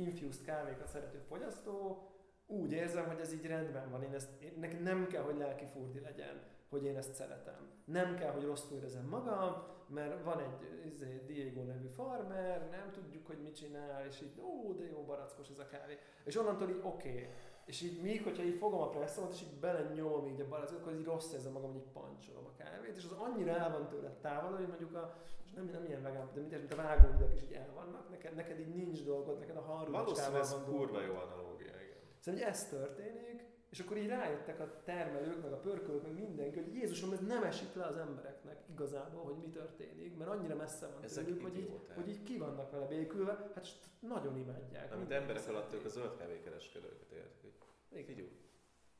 infused 0.01 0.45
kávékat 0.45 0.87
szerető 0.87 1.17
fogyasztó, 1.27 2.05
úgy 2.47 2.71
érzem, 2.71 3.07
hogy 3.07 3.19
ez 3.19 3.33
így 3.33 3.45
rendben 3.45 3.89
van. 3.89 4.03
Én 4.03 4.13
ezt, 4.13 4.41
én, 4.41 4.53
nekem 4.59 4.83
nem 4.83 5.07
kell, 5.07 5.23
hogy 5.23 5.37
lelki 5.37 5.65
furdi 5.65 5.99
legyen, 5.99 6.41
hogy 6.69 6.83
én 6.83 6.97
ezt 6.97 7.13
szeretem. 7.13 7.69
Nem 7.85 8.15
kell, 8.15 8.31
hogy 8.31 8.43
rosszul 8.43 8.77
érzem 8.77 9.05
magam, 9.05 9.63
mert 9.87 10.23
van 10.23 10.39
egy 10.39 10.85
izé, 10.93 11.21
Diego 11.25 11.63
nevű 11.63 11.87
farmer, 11.87 12.69
nem 12.69 12.91
tudjuk, 12.91 13.27
hogy 13.27 13.37
mit 13.41 13.55
csinál, 13.55 14.05
és 14.05 14.21
így, 14.21 14.41
ó, 14.41 14.73
de 14.73 14.85
jó 14.85 15.03
barackos 15.03 15.49
ez 15.49 15.59
a 15.59 15.67
kávé. 15.67 15.97
És 16.23 16.35
onnantól 16.35 16.69
így 16.69 16.81
oké. 16.83 17.09
Okay. 17.09 17.27
És 17.65 17.81
így 17.81 18.01
míg, 18.01 18.23
hogyha 18.23 18.43
így 18.43 18.57
fogom 18.57 18.81
a 18.81 18.89
presszót, 18.89 19.33
és 19.33 19.41
így 19.41 19.59
belenyomom 19.59 20.27
így 20.27 20.41
a 20.41 20.47
barackot, 20.47 20.79
akkor 20.79 20.93
így 20.93 21.03
rossz 21.05 21.33
érzem 21.33 21.51
magam, 21.51 21.71
hogy 21.71 21.79
így 21.81 21.91
pancsolom 21.93 22.45
a 22.45 22.63
kávét, 22.63 22.95
és 22.95 23.03
az 23.03 23.11
annyira 23.11 23.51
el 23.51 23.71
van 23.71 23.87
tőle 23.87 24.09
távol, 24.21 24.55
hogy 24.57 24.67
mondjuk 24.67 24.93
a, 24.95 25.15
és 25.45 25.51
nem, 25.51 25.69
nem 25.73 25.85
ilyen 25.85 26.01
vegán, 26.01 26.29
de 26.33 26.39
mint, 26.39 26.51
mint 26.51 26.73
a 26.73 26.75
vágóidek 26.75 27.33
is 27.35 27.41
így 27.41 27.51
el 27.53 27.71
vannak, 27.73 28.09
neked, 28.09 28.35
neked 28.35 28.59
így 28.59 28.75
nincs 28.75 29.03
dolgod, 29.03 29.39
neked 29.39 29.55
a 29.55 29.61
Valószínűleg 29.61 29.93
harmadikával 30.01 30.39
ez 30.39 30.51
van 30.51 30.63
kurva 30.63 30.97
dolgod. 30.99 31.03
jó 31.07 31.15
analógia, 31.21 31.67
igen. 31.81 31.97
Hogy 32.23 32.39
ez 32.39 32.67
történik, 32.67 33.43
és 33.71 33.79
akkor 33.79 33.97
így 33.97 34.07
rájöttek 34.07 34.59
a 34.59 34.81
termelők, 34.83 35.41
meg 35.41 35.51
a 35.51 35.57
pörkölők, 35.59 36.03
meg 36.03 36.13
mindenki, 36.13 36.59
hogy 36.59 36.73
Jézusom, 36.73 37.11
ez 37.11 37.19
nem 37.19 37.43
esik 37.43 37.73
le 37.73 37.85
az 37.85 37.97
embereknek 37.97 38.57
igazából, 38.69 39.23
hogy 39.23 39.37
mi 39.37 39.49
történik, 39.49 40.17
mert 40.17 40.29
annyira 40.29 40.55
messze 40.55 40.87
van 40.87 41.03
Ezek 41.03 41.25
tőlük, 41.25 41.41
hogy 41.41 41.57
így, 41.57 41.79
hogy 41.95 42.09
így 42.09 42.23
ki 42.23 42.37
vannak 42.37 42.71
vele 42.71 42.85
békülve, 42.85 43.51
hát 43.55 43.67
nagyon 43.99 44.37
imádják. 44.37 44.93
Amit 44.93 45.11
emberek 45.11 45.47
alatt 45.47 45.73
ők 45.73 45.85
a 45.85 45.89
zöld 45.89 46.17
kávékereskedőket 46.17 47.11
értik. 47.11 47.53
Igen. 47.91 48.05
Figyelj, 48.05 48.29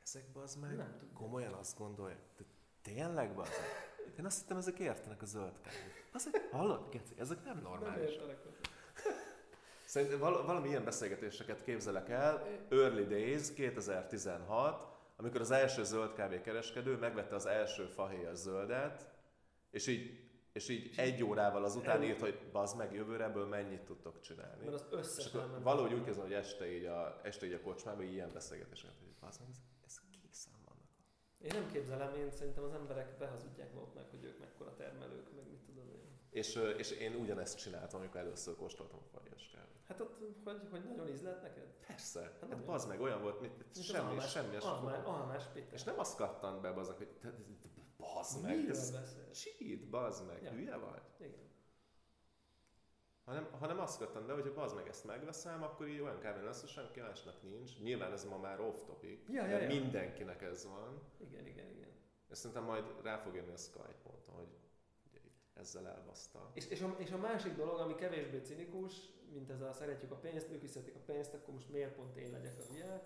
ezek 0.04 0.26
az 0.34 0.56
meg 0.56 0.76
Nem 0.76 0.92
tudják. 1.00 1.14
komolyan 1.14 1.54
azt 1.54 1.78
gondolják. 1.78 2.20
Te 2.38 2.44
tényleg 2.82 3.34
bazd? 3.36 3.52
Én 4.20 4.26
azt 4.26 4.42
hittem, 4.42 4.58
ezek 4.58 4.80
értenek 4.80 5.22
a 5.22 5.26
zöld 5.26 5.62
kávét. 5.62 6.06
Azért, 6.14 6.52
hallod, 6.52 6.90
Geci, 6.90 7.14
ezek 7.18 7.44
nem 7.44 7.54
Nem 7.54 7.64
normális. 7.64 8.12
értelek 8.12 8.44
hozzá. 8.44 8.51
Szerintem 9.92 10.20
val- 10.20 10.46
valami 10.46 10.68
ilyen 10.68 10.84
beszélgetéseket 10.84 11.64
képzelek 11.64 12.10
el. 12.10 12.48
Early 12.70 13.04
Days, 13.06 13.54
2016, 13.54 14.88
amikor 15.16 15.42
az 15.42 15.52
első 15.52 15.84
zöld 15.84 16.14
kávékereskedő 16.14 16.98
megvette 16.98 17.36
az 17.36 17.46
első 17.46 17.86
fahéjas 17.86 18.38
zöldet, 18.38 19.10
és 19.72 19.88
így, 19.88 20.30
és 20.54 20.70
így 20.70 20.94
egy 20.98 21.24
órával 21.24 21.64
azután 21.64 22.04
írt, 22.04 22.20
hogy 22.20 22.40
bazd 22.52 22.78
meg, 22.78 22.94
jövőre 22.94 23.24
ebből 23.24 23.46
mennyit 23.48 23.82
tudtok 23.82 24.22
csinálni. 24.22 24.64
Mert 24.64 24.74
az 24.74 24.86
És 24.92 24.98
összes 24.98 25.26
akkor 25.26 25.42
nem 25.42 25.50
ment. 25.50 25.64
valahogy 25.64 25.94
úgy 25.94 26.04
kezdem, 26.04 26.24
hogy 26.24 26.34
este 26.34 26.72
így 26.76 26.86
a, 26.86 27.20
este 27.24 27.46
így 27.46 27.54
a 27.54 27.62
kocsmában 27.62 28.04
így 28.04 28.14
ilyen 28.14 28.34
beszélgetéseket, 28.34 28.96
hogy 29.00 29.14
bazd 29.20 29.40
meg, 29.40 29.50
ez, 29.50 29.58
ez 29.86 30.00
készen 30.22 30.54
vannak. 30.66 30.90
Én 31.38 31.52
nem 31.54 31.72
képzelem, 31.72 32.16
én 32.16 32.32
szerintem 32.32 32.64
az 32.64 32.74
emberek 32.74 33.18
behazudják 33.18 33.74
maguknak, 33.74 34.10
hogy 34.10 34.24
ők 34.24 34.40
mekkora 34.40 34.74
termelők, 34.76 35.36
meg 35.36 35.44
mit. 35.50 35.61
És, 36.32 36.56
és 36.78 36.92
én 36.92 37.16
ugyanezt 37.16 37.58
csináltam, 37.58 38.00
amikor 38.00 38.20
először 38.20 38.56
kóstoltam 38.56 39.00
a 39.00 39.18
fahéjas 39.18 39.50
kávét. 39.54 39.70
Hát 39.88 40.00
ott, 40.00 40.18
hogy, 40.44 40.60
hogy 40.72 40.84
nagyon 40.84 41.08
ízlet 41.08 41.42
neked? 41.42 41.74
Persze, 41.88 42.22
hát 42.22 42.42
nagyon. 42.42 42.66
bazd 42.66 42.88
meg, 42.88 43.02
olyan 43.02 43.22
volt, 43.22 43.42
mint 43.42 43.58
Mint 43.58 43.86
semmi, 43.86 44.10
almás- 44.10 44.32
semmi, 44.32 44.56
almás, 44.56 45.04
almás 45.06 45.44
pite. 45.54 45.74
És 45.74 45.84
nem 45.84 46.00
azt 46.00 46.18
kattant 46.18 46.62
be, 46.62 46.72
bazd 46.72 46.90
meg, 46.90 46.98
hogy 46.98 47.32
bazd 47.98 48.42
meg, 48.42 48.56
Miről 48.56 48.68
beszélsz? 48.72 49.18
cheat, 49.32 49.90
bazd 49.90 50.26
meg, 50.28 50.44
Ja. 50.44 50.52
hülye 50.52 50.76
vagy? 50.76 51.02
Igen. 51.20 51.50
Hanem, 53.26 53.48
hanem 53.60 53.80
azt 53.80 53.98
kattant 54.00 54.26
be, 54.26 54.34
hogy 54.34 54.44
ha 54.44 54.54
bazd 54.54 54.76
meg 54.76 54.88
ezt 54.88 55.06
megveszem, 55.06 55.64
akkor 55.64 55.88
így 55.88 56.00
olyan 56.00 56.20
kávé 56.20 56.46
lesz, 56.46 56.60
hogy 56.60 56.70
senki 56.70 57.00
másnak 57.00 57.42
nincs. 57.44 57.80
Nyilván 57.80 58.12
ez 58.12 58.26
ma 58.26 58.38
már 58.38 58.60
off 58.60 58.84
topic, 58.86 59.20
Ja, 59.30 59.46
ja, 59.46 59.58
ja. 59.58 59.68
mindenkinek 59.68 60.42
ez 60.42 60.66
van. 60.66 61.02
Igen, 61.18 61.46
igen, 61.48 61.70
igen. 61.70 61.90
És 62.30 62.38
szerintem 62.38 62.64
majd 62.64 62.86
rá 63.04 63.18
fog 63.18 63.36
jönni 63.36 63.52
a 63.54 63.58
Skype 63.58 63.96
ponton, 64.04 64.36
hogy 64.36 64.48
ezzel 65.62 65.88
elbaszta. 65.88 66.52
És, 66.54 66.68
és, 66.68 66.82
a, 66.82 66.96
és 66.98 67.12
a 67.12 67.18
másik 67.18 67.56
dolog, 67.56 67.80
ami 67.80 67.96
kevésbé 67.96 68.40
cinikus, 68.40 68.94
mint 69.34 69.50
ez 69.50 69.62
a 69.62 69.74
szeretjük 69.74 70.12
a 70.12 70.16
pénzt, 70.16 70.52
ők 70.52 70.64
is 70.64 70.70
szeretik 70.70 70.96
a 70.96 71.00
pénzt, 71.06 71.34
akkor 71.34 71.54
most 71.54 71.70
miért 71.70 71.96
pont 71.96 72.16
én 72.16 72.32
legyek 72.32 72.60
a 72.60 72.74
hülye, 72.74 73.04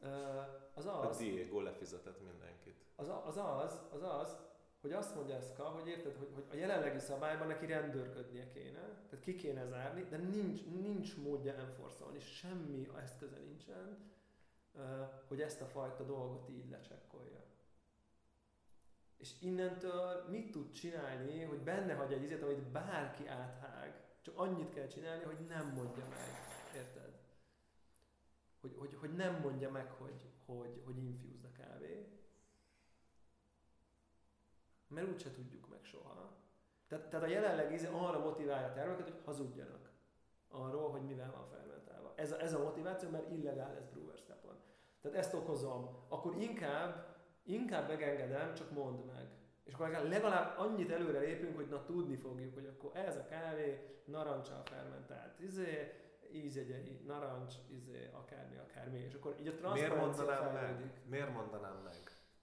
ö, 0.00 0.40
az 0.74 0.86
A 0.86 1.08
az, 1.08 1.16
Diego 1.16 1.60
lefizetett 1.60 2.22
mindenkit. 2.22 2.84
az, 2.96 3.08
az, 3.08 3.36
az, 3.36 3.80
az, 3.92 4.02
az, 4.02 4.36
hogy 4.80 4.92
azt 4.92 5.14
mondja 5.14 5.34
Eszka, 5.34 5.64
hogy 5.64 5.88
érted, 5.88 6.16
hogy, 6.16 6.28
hogy 6.34 6.44
a 6.50 6.54
jelenlegi 6.54 6.98
szabályban 6.98 7.46
neki 7.46 7.66
rendőrködnie 7.66 8.48
kéne, 8.48 8.80
tehát 8.80 9.20
ki 9.20 9.34
kéne 9.34 9.66
zárni, 9.66 10.02
de 10.02 10.16
nincs, 10.16 10.64
nincs 10.64 11.16
módja 11.16 11.54
enforcolni, 11.54 12.20
semmi 12.20 12.88
eszköze 13.02 13.36
nincsen, 13.36 13.98
hogy 15.28 15.40
ezt 15.40 15.60
a 15.60 15.66
fajta 15.66 16.04
dolgot 16.04 16.48
így 16.48 16.68
lecsekkolja. 16.70 17.44
És 19.16 19.34
innentől 19.40 20.24
mit 20.28 20.50
tud 20.50 20.70
csinálni, 20.72 21.42
hogy 21.42 21.58
benne 21.58 21.94
hagy 21.94 22.12
egy 22.12 22.22
izét, 22.22 22.42
amit 22.42 22.62
bárki 22.62 23.26
áthág. 23.26 24.04
Csak 24.20 24.38
annyit 24.38 24.74
kell 24.74 24.86
csinálni, 24.86 25.24
hogy 25.24 25.46
nem 25.48 25.66
mondja 25.66 26.04
meg. 26.08 26.28
Érted? 26.74 27.18
Hogy, 28.60 28.74
hogy, 28.78 28.94
hogy 28.94 29.14
nem 29.14 29.40
mondja 29.40 29.70
meg, 29.70 29.90
hogy, 29.90 30.20
hogy, 30.46 30.82
hogy 30.84 30.98
infused 30.98 31.44
a 31.44 31.52
kávé. 31.52 32.08
Mert 34.88 35.08
úgyse 35.08 35.30
tudjuk 35.30 35.68
meg 35.68 35.84
soha. 35.84 36.36
Tehát, 36.88 37.08
tehát 37.08 37.26
a 37.26 37.30
jelenleg 37.30 37.72
izé 37.72 37.86
arra 37.86 38.18
motiválja 38.18 38.66
a 38.66 38.72
termelőket, 38.72 39.10
hogy 39.10 39.22
hazudjanak 39.24 39.90
arról, 40.48 40.90
hogy 40.90 41.02
mivel 41.02 41.32
van 41.32 41.48
fermentálva. 41.48 42.12
Ez 42.16 42.32
a, 42.32 42.40
ez 42.40 42.54
a 42.54 42.62
motiváció, 42.62 43.10
mert 43.10 43.30
illegál 43.30 43.76
ez 43.76 43.86
brewer 43.92 44.16
stepon. 44.16 44.56
Tehát 45.00 45.16
ezt 45.16 45.34
okozom. 45.34 46.04
Akkor 46.08 46.36
inkább 46.36 47.15
inkább 47.46 47.88
megengedem, 47.88 48.54
csak 48.54 48.70
mondd 48.70 49.06
meg. 49.06 49.26
És 49.64 49.72
akkor 49.72 49.88
legalább- 49.88 50.58
annyit 50.58 50.90
előre 50.90 51.18
lépünk, 51.18 51.56
hogy 51.56 51.68
na 51.68 51.84
tudni 51.84 52.16
fogjuk, 52.16 52.54
hogy 52.54 52.66
akkor 52.66 52.90
ez 52.96 53.16
a 53.16 53.24
kávé 53.24 54.00
narancsal 54.04 54.62
fermentált, 54.64 55.40
izé, 55.40 55.92
ízjegyei, 56.32 57.00
narancs, 57.06 57.54
izé, 57.68 58.10
akármi, 58.12 58.56
akármi. 58.56 58.98
És 58.98 59.14
akkor 59.14 59.36
így 59.40 59.58
a 59.62 59.72
Miért 59.72 59.96
mondanám 59.96 60.52
fejlődik. 60.54 60.84
meg? 60.84 61.00
Miért 61.08 61.32
mondanám 61.32 61.76
meg? 61.84 61.94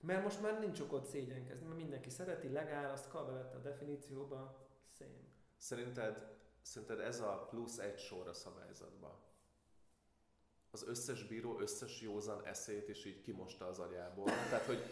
Mert 0.02 0.24
most 0.24 0.42
már 0.42 0.60
nincs 0.60 0.80
okod 0.80 1.06
szégyenkezni, 1.06 1.66
mert 1.66 1.78
mindenki 1.80 2.10
szereti, 2.10 2.52
legál, 2.52 2.92
azt 2.92 3.10
Kal 3.10 3.26
bevette 3.26 3.56
a 3.56 3.60
definícióba, 3.60 4.68
szém. 4.90 5.28
Szerinted, 5.58 6.28
szerinted 6.62 7.00
ez 7.00 7.20
a 7.20 7.48
plusz 7.50 7.78
egy 7.78 7.98
sor 8.00 8.28
a 8.28 8.34
szabályzatban? 8.34 9.14
Az 10.74 10.88
összes 10.88 11.24
bíró 11.24 11.60
összes 11.60 12.02
józan 12.02 12.46
eszét 12.46 12.90
is 12.90 13.06
így 13.06 13.22
kimosta 13.22 13.66
az 13.68 13.80
agyából. 13.80 14.26
Tehát, 14.26 14.66
hogy, 14.66 14.84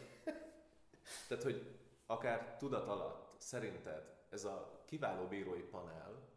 tehát, 1.27 1.43
hogy 1.43 1.79
akár 2.05 2.57
tudat 2.57 2.87
alatt 2.87 3.35
szerinted 3.37 4.15
ez 4.29 4.45
a 4.45 4.83
kiváló 4.85 5.27
bírói 5.27 5.61
panel, 5.61 6.29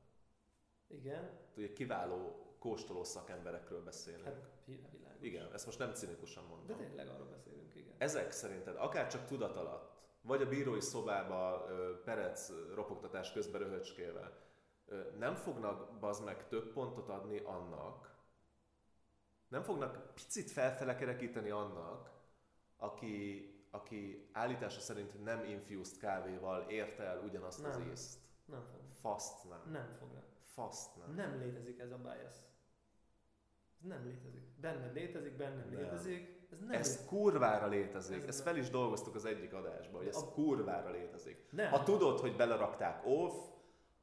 Igen, 0.86 1.30
ugye 1.56 1.72
kiváló 1.72 2.46
kóstoló 2.58 3.04
szakemberekről 3.04 3.82
beszélünk. 3.82 4.24
hát 4.24 4.50
világos. 4.64 5.20
Igen, 5.20 5.52
ezt 5.52 5.66
most 5.66 5.78
nem 5.78 5.92
cinikusan 5.92 6.42
De 6.42 6.48
mondom. 6.48 6.76
tényleg 6.76 7.08
arról 7.08 7.26
beszélünk, 7.26 7.74
igen. 7.74 7.94
Ezek 7.98 8.30
szerinted 8.32 8.76
akár 8.76 9.06
csak 9.08 9.26
tudat 9.26 9.56
alatt, 9.56 9.92
vagy 10.20 10.42
a 10.42 10.48
bírói 10.48 10.80
szobába 10.80 11.66
perec 12.04 12.50
ropogtatás 12.74 13.32
közben 13.32 13.60
röhöcskélve, 13.60 14.38
ö, 14.86 15.02
nem 15.18 15.34
fognak 15.34 15.98
bazd 15.98 16.24
meg 16.24 16.48
több 16.48 16.72
pontot 16.72 17.08
adni 17.08 17.38
annak, 17.38 18.13
nem 19.48 19.62
fognak 19.62 20.14
picit 20.14 20.50
felfele 20.50 20.94
kerekíteni 20.96 21.50
annak, 21.50 22.10
aki, 22.76 23.48
aki 23.70 24.28
állítása 24.32 24.80
szerint 24.80 25.24
nem 25.24 25.44
infused 25.44 25.98
kávéval 25.98 26.70
érte 26.70 27.02
el 27.02 27.18
ugyanazt 27.24 27.62
Nem. 27.62 27.70
az 27.70 27.78
ízt. 27.92 28.18
Nem 28.44 28.62
fognak. 28.62 28.94
Faszt 29.00 29.48
nem. 29.48 29.60
Nem 29.72 29.96
fognak. 29.98 30.24
Faszt 30.52 30.96
nem. 30.96 31.14
Nem 31.14 31.38
létezik 31.38 31.78
ez 31.78 31.90
a 31.90 31.96
bias. 31.96 32.34
Ez 33.80 33.88
nem 33.88 34.04
létezik. 34.04 34.42
Benned 34.60 34.94
létezik, 34.94 35.36
bennem 35.36 35.68
Nem. 35.70 35.78
létezik. 35.80 36.46
Ez 36.52 36.58
nem 36.60 36.70
Ez 36.70 36.86
létezik. 36.88 37.06
kurvára 37.08 37.66
létezik. 37.66 38.16
Ez 38.22 38.28
Ezt 38.28 38.42
fel 38.42 38.56
is 38.56 38.70
dolgoztuk 38.70 39.14
az 39.14 39.24
egyik 39.24 39.52
adásban, 39.52 39.96
hogy 40.00 40.06
ez 40.08 40.16
A- 40.16 40.32
kurvára 40.32 40.90
létezik. 40.90 41.46
Nem. 41.50 41.70
Ha 41.70 41.82
tudod, 41.82 42.20
hogy 42.20 42.36
belerakták 42.36 43.06
off, 43.06 43.34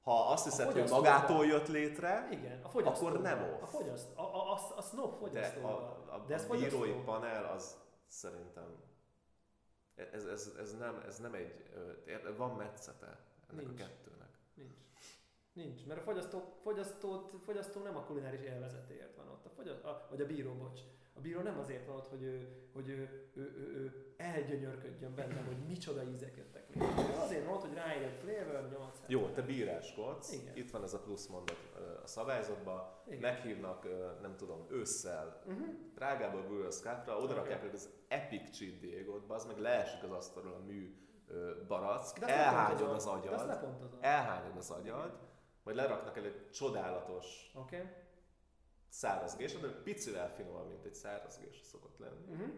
ha 0.02 0.32
azt 0.32 0.44
hiszed, 0.44 0.72
hogy 0.72 0.90
magától 0.90 1.46
jött 1.46 1.68
létre, 1.68 2.28
Igen, 2.32 2.64
a. 2.64 2.68
Akkor 2.68 3.22
nem 3.22 3.42
off. 3.42 3.62
A, 3.62 3.68
fogyaszt, 3.68 4.18
a, 4.18 4.22
a, 4.22 4.52
a, 4.52 4.78
a 4.78 4.82
snob 4.82 5.12
de 5.12 5.18
fogyasztóban. 5.18 5.72
a, 5.74 6.14
a, 6.14 6.24
De 6.28 6.34
ez 6.34 6.44
a 6.44 6.48
bírói 6.50 6.70
fogyasztó. 6.70 7.04
panel 7.04 7.46
az 7.46 7.78
szerintem 8.08 8.84
ez, 10.12 10.26
ez, 10.26 10.52
ez, 10.60 10.78
nem, 10.78 11.04
ez 11.08 11.20
nem 11.20 11.34
egy, 11.34 11.54
van 12.38 12.56
metszete 12.56 13.20
ennek 13.52 13.66
Nincs. 13.66 13.82
a 13.82 13.84
kettőnek. 13.84 14.30
Nincs. 14.54 14.74
Nincs, 15.54 15.86
mert 15.86 16.00
a 16.00 16.04
fogyasztó, 16.04 16.54
fogyasztót, 16.62 17.32
fogyasztó 17.44 17.82
nem 17.82 17.98
a 17.98 18.04
kulináris 18.04 18.42
élvezetéért 18.42 19.16
van 19.16 19.28
ott, 19.28 19.46
a 19.46 19.50
fogyaszt, 19.50 19.84
a, 19.84 20.08
vagy 20.10 20.22
a 20.22 20.26
bíró, 20.26 20.54
bocs. 20.54 20.80
A 21.22 21.24
bíró 21.24 21.42
nem 21.42 21.60
azért 21.60 21.86
van 21.86 21.96
ott, 21.96 22.08
hogy 22.08 22.24
ő, 22.24 22.48
hogy 22.74 22.90
ő, 22.90 23.32
ő, 23.36 23.42
ő, 23.42 23.74
ő 23.76 24.14
elgyönyörködjön 24.18 25.16
benne, 25.16 25.42
hogy 25.42 25.58
micsoda 25.68 26.04
ízek 26.04 26.38
jöttek 26.38 26.68
létre. 26.74 27.22
Azért 27.22 27.46
van 27.46 27.56
ott, 27.56 27.62
hogy 27.62 27.74
ráír 27.74 28.02
egy 28.02 28.14
flavor 28.14 28.70
8 28.70 29.00
Jó, 29.08 29.28
te 29.28 29.42
bíráskodsz, 29.42 30.34
Igen. 30.34 30.56
itt 30.56 30.72
van 30.72 30.84
ez 30.84 30.94
a 30.94 31.00
plusz 31.00 31.28
mondat 31.28 31.58
a 32.04 32.08
szabályzatban, 32.08 32.82
Igen. 33.08 33.20
meghívnak, 33.20 33.88
nem 34.22 34.36
tudom, 34.36 34.66
ősszel 34.70 35.42
Uh-huh. 35.46 35.68
Prágából 35.96 36.42
Brewers 36.42 36.80
Cup-ra, 36.80 37.18
oda 37.18 37.24
Oké. 37.24 37.34
rakják 37.34 37.60
okay. 37.60 37.74
az 37.74 37.90
Epic 38.08 38.50
Cheat 38.58 38.80
Diego-t, 38.80 39.32
az 39.32 39.46
meg 39.46 39.58
leesik 39.58 40.04
az 40.04 40.12
asztalról 40.12 40.54
a 40.54 40.64
mű 40.66 40.96
barack, 41.68 42.18
lepontozom. 42.20 42.90
az 42.90 43.06
agyad, 43.06 43.34
elhágyod 44.02 44.58
az 44.58 44.72
agyad, 44.72 45.20
majd 45.64 45.78
leraknak 45.78 46.18
el 46.18 46.24
egy 46.24 46.50
csodálatos. 46.50 47.52
Okay. 47.56 47.80
Száraz 48.92 49.36
gésra, 49.36 49.60
de 49.60 49.68
picivel 49.68 50.34
finomabb, 50.36 50.68
mint 50.68 50.86
egy 50.86 50.96
száraz 50.96 51.38
gésra 51.38 51.64
szokott 51.64 51.98
lenni. 51.98 52.32
Uh-huh. 52.32 52.54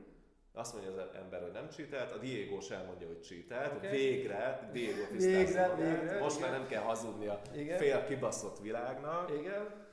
Azt 0.53 0.73
mondja 0.73 0.91
az 0.91 1.15
ember, 1.15 1.41
hogy 1.41 1.51
nem 1.51 1.69
cheatelt, 1.69 2.11
a 2.11 2.17
Diego 2.17 2.61
sem 2.61 2.79
elmondja, 2.79 3.07
hogy 3.07 3.21
cheatelt, 3.21 3.75
Oké. 3.75 3.89
végre 3.89 4.69
Diego 4.71 4.97
Végre, 5.11 5.43
tisztázza 5.43 5.75
végre, 5.75 6.19
Most 6.19 6.39
már 6.39 6.49
igen. 6.49 6.59
nem 6.59 6.69
kell 6.69 6.81
hazudni 6.81 7.27
a 7.27 7.41
Igen. 7.55 7.77
fél 7.77 8.05
kibaszott 8.05 8.59
világnak. 8.59 9.31
Igen. 9.31 9.87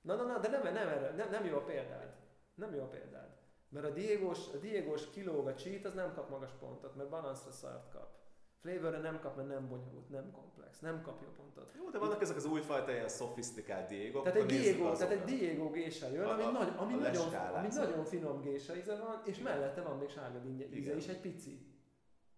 Na, 0.00 0.14
na, 0.14 0.24
na, 0.24 0.38
de 0.38 0.48
nem, 0.48 0.62
nem, 0.62 0.76
erre, 0.76 1.10
nem, 1.10 1.30
nem 1.30 1.44
jó 1.44 1.56
a 1.56 1.64
példád. 1.64 2.14
Nem 2.54 2.74
jó 2.74 2.82
a 2.82 2.88
példád. 2.88 3.28
Mert 3.68 3.86
a 3.86 3.90
Diegós, 3.90 4.38
a 4.54 4.56
Diegós 4.56 5.10
kilóg 5.10 5.46
a 5.46 5.54
cheat, 5.54 5.84
az 5.84 5.94
nem 5.94 6.14
kap 6.14 6.30
magas 6.30 6.50
pontot, 6.58 6.94
mert 6.94 7.08
balanszra 7.08 7.52
szart 7.52 7.92
kap. 7.92 8.23
Flavorre 8.64 8.98
nem 8.98 9.20
kap, 9.20 9.36
mert 9.36 9.48
nem 9.48 9.68
bonyolult, 9.68 10.08
nem 10.08 10.30
komplex, 10.32 10.80
nem 10.80 11.02
kapja 11.02 11.28
pontot. 11.36 11.72
Jó, 11.76 11.90
de 11.90 11.98
vannak 11.98 12.22
ezek 12.22 12.36
az 12.36 12.44
újfajta 12.44 12.92
ilyen 12.92 13.08
szofisztikált 13.08 13.88
Diego, 13.88 14.22
Tehát 14.22 14.38
egy 14.38 14.46
Diego, 14.46 14.92
tehát 14.92 15.12
egy 15.12 15.24
Diego 15.24 15.70
gésa 15.70 16.08
jön, 16.08 16.24
ami, 16.28 16.42
A- 16.42 16.50
nagy, 16.50 16.72
ami, 16.76 16.92
a 16.92 16.96
nagyon, 16.96 17.34
ami 17.34 17.68
nagyon 17.74 18.04
finom 18.04 18.40
gésa 18.40 18.76
íze 18.76 18.96
van, 18.96 19.22
és 19.24 19.38
mellette 19.38 19.82
van 19.82 19.98
még 19.98 20.08
sárga 20.08 20.38
dinnye 20.38 20.64
íze 20.64 20.76
Igen. 20.76 20.96
is, 20.96 21.06
egy 21.08 21.20
pici. 21.20 21.66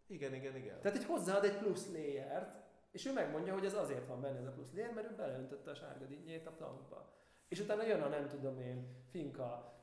Igen, 0.07 0.35
igen, 0.35 0.57
igen. 0.57 0.81
Tehát 0.81 0.97
egy 0.97 1.05
hozzáad 1.05 1.45
egy 1.45 1.57
plusz 1.59 1.91
layert, 1.93 2.65
és 2.91 3.07
ő 3.07 3.13
megmondja, 3.13 3.53
hogy 3.53 3.65
ez 3.65 3.75
azért 3.75 4.07
van 4.07 4.21
benne 4.21 4.39
ez 4.39 4.47
a 4.47 4.51
plusz 4.51 4.73
layer, 4.73 4.93
mert 4.93 5.11
ő 5.11 5.15
beleöntötte 5.15 5.71
a 5.71 5.75
sárga 5.75 6.05
dinnyét 6.05 6.47
a 6.47 6.51
plankba. 6.51 7.13
És 7.49 7.61
utána 7.61 7.87
jön 7.87 8.03
a 8.03 8.09
nem 8.09 8.29
tudom 8.29 8.61
én, 8.61 8.87
Finka, 9.11 9.75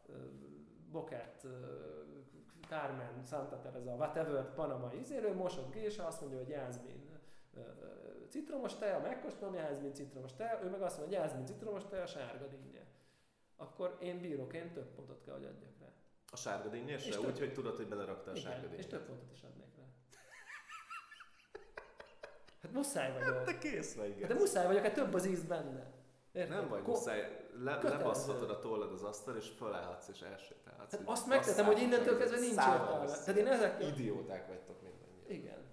Bokett, 0.92 1.48
Carmen, 2.78 3.24
Santa 3.30 3.60
Teresa, 3.62 3.92
whatever, 3.96 4.54
Panama 4.54 4.94
ízéről, 4.94 5.34
mosott 5.34 5.74
gésa, 5.74 6.06
azt 6.08 6.22
mondja, 6.22 6.38
hogy 6.40 6.50
jászmin 6.50 7.10
citromos 8.30 8.76
tea, 8.76 9.00
megkóstolom, 9.00 9.54
jászmin 9.54 9.94
citromos 9.94 10.34
tea, 10.34 10.60
ő 10.64 10.70
meg 10.70 10.82
azt 10.82 10.98
mondja, 11.00 11.20
jászmin 11.20 11.46
citromos 11.46 11.84
tea, 11.90 12.06
sárga 12.06 12.48
dinnye. 12.48 12.82
Akkor 13.58 13.98
én 14.00 14.22
bíróként 14.22 14.74
több 14.74 14.96
pontot 14.96 15.22
kell, 15.26 15.34
hogy 15.34 15.44
adjak 15.46 15.72
rá. 15.82 15.88
A 16.32 16.36
sárga 16.36 16.66
És 16.66 16.72
dinnyesre? 16.80 17.12
több- 17.16 17.26
Úgy, 17.26 17.40
hogy 17.40 17.54
tudod, 17.54 17.76
hogy 17.76 17.88
beleraktál 17.88 18.34
a 18.34 18.38
sárga 18.38 18.58
Igen, 18.66 18.70
és 18.78 18.86
dinnyet. 18.86 18.90
több 18.90 19.08
pontot 19.08 19.32
is 19.32 19.42
adnék 19.44 19.76
rá. 19.78 19.84
Hát 22.62 22.72
muszáj 22.72 23.12
vagyok. 23.14 23.44
Te 23.44 23.58
kész 23.58 23.96
vagy, 23.96 24.10
igen. 24.10 24.28
De 24.28 24.34
muszáj 24.34 24.66
vagyok, 24.66 24.84
hát 24.84 24.94
több 24.94 25.14
az 25.14 25.26
íz 25.26 25.44
benne. 25.44 25.92
Érted? 26.34 26.58
Nem 26.58 26.70
vagy 26.70 26.82
Ko- 26.82 26.96
muszáj, 26.96 27.48
le, 27.58 27.74
kötelező. 27.74 27.98
lebasszhatod 27.98 28.50
a 28.50 28.60
tollad 28.60 28.92
az 28.92 29.04
asztal, 29.04 29.36
és 29.36 29.50
fölállhatsz 29.50 30.08
és 30.08 30.22
elsétálhatsz. 30.22 30.92
Hát 30.92 31.02
azt 31.06 31.28
megtettem, 31.28 31.66
hogy 31.66 31.82
innentől 31.82 32.18
kezdve 32.18 32.40
nincs 32.40 32.52
értelme. 32.52 33.06
Tehát 33.06 33.36
én 33.36 33.48
ezekkel... 33.48 33.88
Idióták 33.88 34.48
vagytok 34.48 34.82
mindannyian. 34.82 35.30
Igen. 35.30 35.72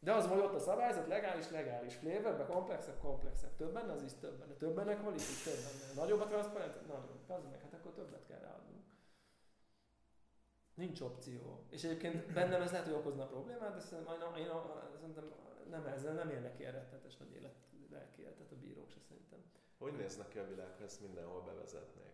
De 0.00 0.12
az, 0.12 0.26
hogy 0.26 0.38
ott 0.38 0.54
a 0.54 0.58
szabályzat, 0.58 1.06
legális, 1.06 1.50
legális. 1.50 1.94
Flavorbe, 1.94 2.44
komplexebb, 2.44 2.98
komplexebb. 3.00 3.56
Több 3.56 3.72
benne 3.72 3.92
az 3.92 4.02
íz, 4.02 4.14
több 4.20 4.38
benne. 4.38 4.52
Több 4.54 4.74
benne 4.74 4.96
quality, 4.96 5.42
több 5.44 5.54
benne. 5.54 6.02
Nagyobb 6.02 6.20
a 6.20 6.26
transzparencia? 6.26 6.80
Nagyobb. 6.86 7.20
Az 7.28 7.44
meg, 7.50 7.60
hát 7.60 7.74
akkor 7.74 7.92
többet 7.92 8.26
kell 8.26 8.38
ráadnunk. 8.38 8.84
Nincs 10.74 11.00
opció. 11.00 11.64
És 11.70 11.84
egyébként 11.84 12.32
bennem 12.32 12.62
ez 12.62 12.70
lehet, 12.70 12.86
hogy 12.86 12.96
okozna 12.96 13.26
problémát, 13.26 13.74
de 13.74 13.80
szerintem, 13.80 14.14
én, 14.36 14.44
én, 14.44 14.50
szerintem 15.00 15.32
nem 15.70 15.86
ezzel 15.86 16.14
nem 16.14 16.28
élnek 16.30 16.58
ilyen 16.58 16.72
rettenetes 16.72 17.16
nagy 17.16 17.34
élet, 17.34 17.54
lelki 17.90 18.22
életet 18.22 18.52
a 18.52 18.56
bírók 18.56 18.90
se 18.90 18.98
szerintem. 19.08 19.38
Hogy 19.80 19.92
néznek 19.92 20.28
ki 20.28 20.38
a 20.38 20.46
világ, 20.48 20.74
ha 20.78 20.84
ezt 20.84 21.00
mindenhol 21.00 21.42
bevezetnék? 21.42 22.12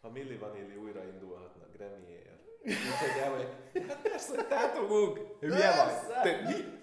Ha 0.00 0.10
Milli 0.10 0.36
Vanilli 0.36 0.76
újraindulhatna 0.76 1.66
Grammyért. 1.72 2.48
Úgyhogy 2.62 3.22
el 3.22 3.30
vagy, 3.30 3.48
hát 3.88 4.02
persze, 4.02 4.34
hogy 4.34 4.46
tátogunk! 4.46 5.18
Hülye 5.40 5.84
vagy? 5.84 6.22
Te, 6.22 6.40
mi? 6.40 6.78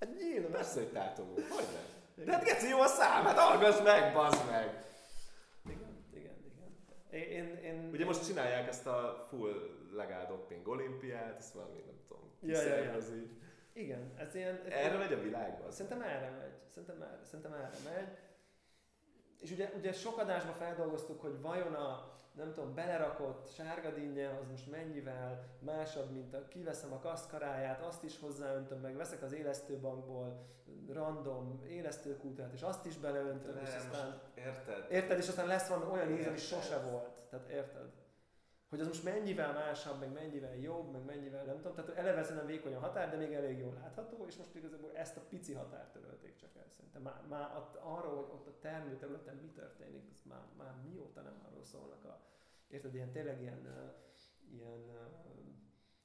Hát 0.00 0.16
nyilván. 0.16 0.50
Persze, 0.50 0.80
hogy 0.80 0.92
tátogunk. 0.92 1.48
Hogy 1.48 1.66
nem? 1.72 2.24
De 2.26 2.32
hát 2.32 2.44
geci 2.44 2.68
jó 2.68 2.80
a 2.80 2.86
szám, 2.86 3.24
hát 3.24 3.38
hallgass 3.38 3.82
meg, 3.82 4.14
bazd 4.14 4.46
meg! 4.50 4.84
Igen, 5.66 6.04
igen, 6.12 6.36
igen. 6.44 7.20
Én, 7.20 7.56
én, 7.56 7.90
Ugye 7.92 8.04
most 8.04 8.26
csinálják 8.26 8.68
ezt 8.68 8.86
a 8.86 9.26
full 9.28 9.88
legál 9.92 10.26
doping 10.26 10.68
olimpiát, 10.68 11.38
ezt 11.38 11.54
valami 11.54 11.82
nem 11.86 12.00
tudom, 12.06 12.22
Ja, 12.40 12.62
ja, 12.62 12.76
ja. 12.76 13.00
Igen, 13.78 14.12
ez 14.16 14.34
ilyen... 14.34 14.60
Ez 14.66 14.72
Erre 14.72 14.98
megy 14.98 15.12
a 15.12 15.20
világban. 15.20 15.70
Szerintem 15.70 16.00
erre 16.00 16.30
megy. 16.30 16.52
Szerintem 16.68 17.02
erre, 17.02 17.24
szerintem 17.24 17.52
erre 17.52 17.70
megy. 17.94 18.08
És 19.40 19.50
ugye, 19.50 19.70
ugye 19.76 19.92
sok 19.92 20.18
adásban 20.18 20.54
feldolgoztuk, 20.54 21.20
hogy 21.20 21.40
vajon 21.40 21.74
a, 21.74 22.12
nem 22.32 22.52
tudom, 22.52 22.74
belerakott 22.74 23.52
sárga 23.52 23.90
dinnye 23.90 24.28
az 24.28 24.46
most 24.50 24.70
mennyivel 24.70 25.44
másabb, 25.58 26.10
mint 26.10 26.34
a 26.34 26.48
kiveszem 26.48 26.92
a 26.92 26.98
kaszkaráját, 26.98 27.80
azt 27.80 28.04
is 28.04 28.18
hozzáöntöm 28.18 28.80
meg, 28.80 28.96
veszek 28.96 29.22
az 29.22 29.32
élesztőbankból 29.32 30.46
random 30.92 31.64
élesztőkútát, 31.68 32.52
és 32.52 32.62
azt 32.62 32.86
is 32.86 32.96
beleöntöm, 32.96 33.54
De 33.54 33.60
és 33.60 33.68
nem, 33.68 33.78
aztán... 33.78 34.20
Érted? 34.34 34.86
Érted? 34.90 35.18
És 35.18 35.28
aztán 35.28 35.46
lesz 35.46 35.68
valami 35.68 35.92
olyan 35.92 36.18
íz, 36.18 36.26
ami 36.26 36.36
sose 36.36 36.78
volt. 36.78 37.08
Tehát 37.30 37.48
érted? 37.48 37.90
Hogy 38.68 38.80
az 38.80 38.86
most 38.86 39.04
mennyivel 39.04 39.52
másabb, 39.52 40.00
meg 40.00 40.12
mennyivel 40.12 40.56
jobb, 40.56 40.90
meg 40.92 41.04
mennyivel 41.04 41.44
nem 41.44 41.56
tudom. 41.56 41.74
Tehát 41.74 41.90
eleve 41.90 42.22
szerintem 42.22 42.46
vékony 42.46 42.74
a 42.74 42.78
határ, 42.78 43.10
de 43.10 43.16
még 43.16 43.32
elég 43.32 43.58
jól 43.58 43.74
látható, 43.74 44.26
és 44.26 44.36
most 44.36 44.54
igazából 44.54 44.92
ezt 44.96 45.16
a 45.16 45.20
pici 45.28 45.52
határt 45.52 45.92
törölték 45.92 46.36
csak 46.36 46.56
el 46.56 46.68
szerintem. 46.68 47.02
Már, 47.02 47.22
már 47.28 47.56
ott, 47.56 47.74
arról, 47.74 48.14
hogy 48.14 48.30
ott 48.32 48.46
a 48.46 48.58
termőterületen 48.60 49.36
mi 49.36 49.48
történik, 49.48 50.08
az 50.10 50.22
már, 50.24 50.42
már 50.56 50.74
mióta 50.82 51.20
nem 51.20 51.42
arról 51.46 51.64
szólnak 51.64 52.04
a, 52.04 52.20
érted, 52.68 52.94
ilyen 52.94 53.10
tényleg 53.10 53.40
ilyen, 53.40 53.94
ilyen 54.52 54.90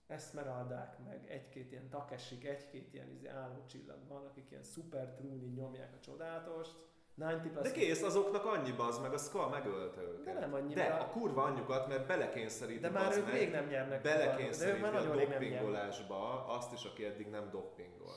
eszmeraldák, 0.07 0.99
meg 1.06 1.31
egy-két 1.31 1.72
ilyen 1.72 1.90
takesik, 1.90 2.45
egy-két 2.45 2.94
ilyen 2.94 3.10
izé, 3.10 3.27
állócsillag 3.27 4.07
van, 4.07 4.26
akik 4.26 4.52
ilyen 4.52 4.64
szuper 4.64 5.14
trúni 5.14 5.45
nyomják 5.45 5.94
a 5.94 5.99
csodálatost. 5.99 6.76
90 7.15 7.52
plus 7.52 7.64
De 7.64 7.72
kész, 7.72 8.02
azoknak 8.02 8.45
annyiba 8.45 8.85
az 8.85 8.99
meg 8.99 9.14
a 9.14 9.18
Ska 9.18 9.49
megölte 9.49 10.02
őket. 10.02 10.23
De 10.23 10.40
nem 10.40 10.53
annyiba. 10.53 10.73
De 10.73 10.85
a 10.85 11.10
kurva 11.10 11.44
anyjukat, 11.44 11.88
mert 11.88 12.07
belekényszeríti 12.07 12.80
De 12.80 12.90
már 12.90 13.06
bazd 13.06 13.18
ők 13.18 13.26
meg, 13.26 13.34
rég 13.34 13.52
nem 13.52 13.68
nyernek. 13.68 14.02
belekényszeríti 14.02 14.81
de 14.81 14.98
a 14.98 15.15
doppingolásba 15.15 16.45
azt 16.45 16.73
is, 16.73 16.84
aki 16.84 17.06
eddig 17.06 17.27
nem 17.27 17.49
doppingol. 17.49 18.15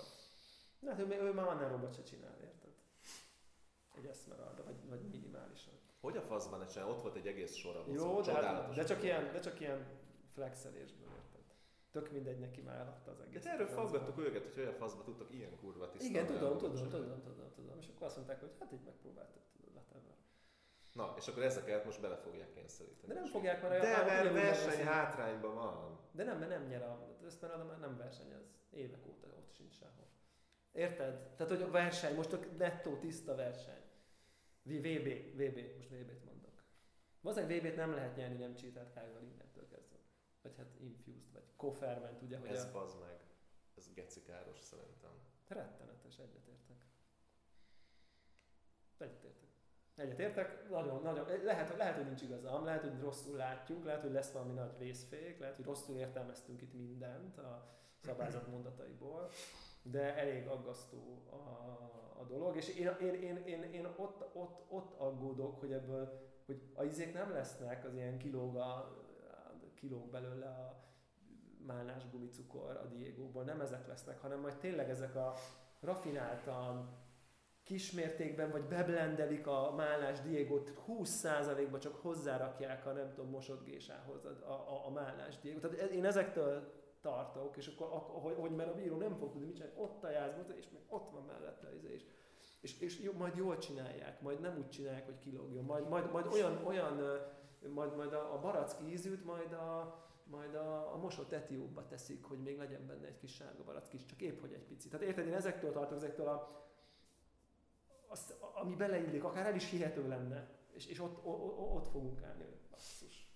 Na, 0.78 0.90
hát 0.90 1.00
ő, 1.00 1.22
ő 1.22 1.32
már 1.32 1.46
annál 1.46 1.70
robot 1.70 1.94
se 1.94 2.02
csinál, 2.02 2.36
érted? 2.40 2.70
Egy 3.96 4.06
Esmeralda, 4.06 4.64
vagy, 4.64 4.88
vagy 4.88 5.00
minimálisan. 5.10 5.74
Hogy 6.00 6.16
a 6.16 6.22
faszban 6.22 6.66
ne? 6.74 6.84
Ott 6.84 7.02
volt 7.02 7.16
egy 7.16 7.26
egész 7.26 7.54
sor, 7.54 7.76
ahol 7.76 7.94
Jó, 7.94 8.20
de, 8.20 8.32
hát, 8.32 8.74
de, 8.74 8.84
csak 8.84 9.02
ilyen, 9.02 9.32
de 9.32 9.40
csak 9.40 9.60
ilyen 9.60 9.86
flexelésből? 10.34 11.08
Tök 11.96 12.10
mindegy, 12.12 12.38
neki 12.38 12.60
már 12.60 12.78
eladta 12.78 13.10
az 13.10 13.18
De 13.18 13.24
egész. 13.24 13.42
te 13.42 13.50
erről 13.50 13.66
faggattuk 13.66 14.18
őket, 14.18 14.44
hogy 14.44 14.62
olyan 14.62 14.72
faszba 14.72 15.02
tudtak 15.02 15.32
ilyen 15.32 15.56
kurva 15.60 15.90
tisztán. 15.90 16.10
Igen, 16.10 16.26
tudom, 16.26 16.58
tudom, 16.58 16.88
tudom, 16.88 17.20
tudom, 17.22 17.52
tudom. 17.54 17.78
És 17.78 17.88
akkor 17.88 18.06
azt 18.06 18.16
mondták, 18.16 18.40
hogy 18.40 18.52
hát 18.58 18.72
így 18.72 18.84
megpróbáltad, 18.84 19.42
tudod, 19.52 19.74
whatever. 19.74 20.14
Na, 20.92 21.14
és 21.16 21.28
akkor 21.28 21.42
ezeket 21.42 21.84
most 21.84 22.00
bele 22.00 22.16
fogják 22.16 22.50
kényszeríteni. 22.50 23.12
De 23.12 23.20
nem 23.20 23.24
fogják, 23.24 23.62
mert 23.62 23.82
De 23.82 24.04
mert 24.04 24.32
verseny 24.32 24.84
hátrányban 24.84 25.54
van. 25.54 25.98
De 26.12 26.24
nem, 26.24 26.38
mert 26.38 26.50
nem 26.50 26.66
nyer 26.66 26.82
a... 26.82 27.16
Ezt 27.26 27.42
már 27.42 27.78
nem 27.80 27.96
versenyez. 27.96 28.54
Évek 28.70 29.06
óta 29.06 29.26
ott 29.26 29.52
sincs 29.52 29.74
sehol. 29.74 30.06
Érted? 30.72 31.18
Tehát, 31.36 31.52
hogy 31.52 31.62
a 31.62 31.70
verseny, 31.70 32.14
most 32.14 32.32
a 32.32 32.38
nettó 32.58 32.96
tiszta 32.96 33.34
verseny. 33.34 33.82
VB, 34.62 34.86
VB, 35.34 35.58
most 35.76 35.88
VB-t 35.88 36.24
mondok. 36.24 36.62
Valószínűleg 37.20 37.60
VB-t 37.60 37.76
nem 37.76 37.94
lehet 37.94 38.16
nyerni 38.16 38.36
nem 38.36 38.54
cheatelt 38.54 38.92
kájval 38.92 39.20
kezdve. 39.20 39.45
Vagy 40.46 40.56
hát 40.56 40.80
infused, 40.80 41.32
vagy 41.32 41.42
koferment, 41.56 42.22
ugye, 42.22 42.38
hogy 42.38 42.48
Ez 42.48 42.64
a... 42.64 42.70
bazd 42.72 43.00
meg. 43.00 43.20
Ez 43.76 43.92
gecikáros 43.94 44.60
szerintem. 44.60 45.10
Rettenetes, 45.48 46.18
egyetértek. 46.18 46.76
Egyetértek. 48.98 49.48
Egyetértek, 49.94 50.68
nagyon, 50.70 51.02
nagyon, 51.02 51.26
lehet, 51.44 51.76
lehet, 51.76 51.96
hogy 51.96 52.06
nincs 52.06 52.22
igazam, 52.22 52.64
lehet, 52.64 52.82
hogy 52.82 53.00
rosszul 53.00 53.36
látjuk, 53.36 53.84
lehet, 53.84 54.02
hogy 54.02 54.12
lesz 54.12 54.32
valami 54.32 54.52
nagy 54.52 54.78
vészfék, 54.78 55.38
lehet, 55.38 55.56
hogy 55.56 55.64
rosszul 55.64 55.96
értelmeztünk 55.96 56.62
itt 56.62 56.74
mindent 56.74 57.38
a 57.38 57.76
szabályzat 57.98 58.46
mondataiból, 58.46 59.30
de 59.82 60.16
elég 60.16 60.46
aggasztó 60.46 61.22
a, 61.30 61.36
a 62.20 62.24
dolog, 62.24 62.56
és 62.56 62.68
én, 62.68 62.96
én, 63.00 63.14
én, 63.14 63.36
én, 63.36 63.62
én 63.62 63.84
ott, 63.84 64.34
ott, 64.34 64.64
ott 64.68 64.98
aggódok, 64.98 65.60
hogy 65.60 65.72
ebből 65.72 66.24
hogy 66.46 66.62
a 66.74 66.84
izék 66.84 67.12
nem 67.12 67.32
lesznek, 67.32 67.84
az 67.84 67.94
ilyen 67.94 68.18
kilóg, 68.18 68.56
a, 68.56 68.96
kilóg 69.76 70.10
belőle 70.10 70.46
a 70.46 70.84
málnás 71.66 72.10
gumicukor 72.10 72.76
a 72.76 72.86
Diegóból, 72.86 73.44
nem 73.44 73.60
ezek 73.60 73.86
lesznek, 73.86 74.20
hanem 74.20 74.40
majd 74.40 74.56
tényleg 74.56 74.90
ezek 74.90 75.14
a 75.14 75.34
rafináltan, 75.80 77.04
kismértékben, 77.66 78.50
vagy 78.50 78.64
beblendelik 78.64 79.46
a 79.46 79.74
málnás 79.76 80.20
diégót, 80.20 80.72
20%-ba 80.88 81.78
csak 81.78 81.94
hozzárakják 81.94 82.86
a 82.86 82.92
nem 82.92 83.12
tudom, 83.14 83.30
mosodgésához 83.30 84.24
a, 84.24 84.50
a, 84.50 84.86
a 84.86 84.90
málnás 84.90 85.38
diégót. 85.40 85.60
Tehát 85.60 85.90
én 85.90 86.04
ezektől 86.04 86.72
tartok, 87.00 87.56
és 87.56 87.66
akkor, 87.66 87.86
hogy, 88.22 88.34
hogy 88.38 88.50
mert 88.50 88.70
a 88.70 88.74
bíró 88.74 88.96
nem 88.96 89.16
fog 89.16 89.30
tudni 89.30 89.46
mit 89.46 89.56
csinálni, 89.56 89.80
ott 89.80 90.04
a 90.04 90.10
jászba, 90.10 90.42
és 90.56 90.68
még 90.70 90.82
ott 90.88 91.10
van 91.10 91.24
mellette 91.24 91.68
az 91.68 91.84
és, 91.84 92.04
és, 92.60 92.80
és 92.80 93.00
jó, 93.00 93.12
majd 93.12 93.36
jól 93.36 93.58
csinálják, 93.58 94.20
majd 94.20 94.40
nem 94.40 94.56
úgy 94.58 94.68
csinálják, 94.68 95.04
hogy 95.04 95.18
kilógjon, 95.18 95.64
majd, 95.64 95.88
majd, 95.88 96.10
majd 96.10 96.26
olyan, 96.26 96.64
olyan 96.64 97.20
majd, 97.72 97.96
majd 97.96 98.12
a, 98.12 98.34
a 98.34 98.38
barack 98.38 98.88
ízűt, 98.88 99.24
majd 99.24 99.52
a, 99.52 99.98
majd 100.24 100.54
a, 100.54 100.92
a 100.92 100.96
mosott 100.96 101.32
etióba 101.32 101.86
teszik, 101.86 102.24
hogy 102.24 102.42
még 102.42 102.58
legyen 102.58 102.86
benne 102.86 103.06
egy 103.06 103.16
kis 103.16 103.34
sárga 103.34 103.64
barack 103.64 103.92
is, 103.92 104.04
csak 104.04 104.20
épp 104.20 104.40
hogy 104.40 104.52
egy 104.52 104.64
picit. 104.64 104.90
Tehát 104.90 105.06
érted, 105.06 105.26
én 105.26 105.34
ezektől 105.34 105.72
tartok, 105.72 105.96
ezektől 105.96 106.28
a, 106.28 106.64
azt, 108.06 108.34
ami 108.54 108.74
beleillik, 108.74 109.24
akár 109.24 109.46
el 109.46 109.54
is 109.54 109.70
hihető 109.70 110.08
lenne, 110.08 110.48
és, 110.72 110.86
és 110.86 111.00
ott, 111.00 111.24
ott, 111.24 111.58
ott 111.74 111.86
fogunk 111.86 112.22
állni. 112.22 112.44
Basszus. 112.70 113.30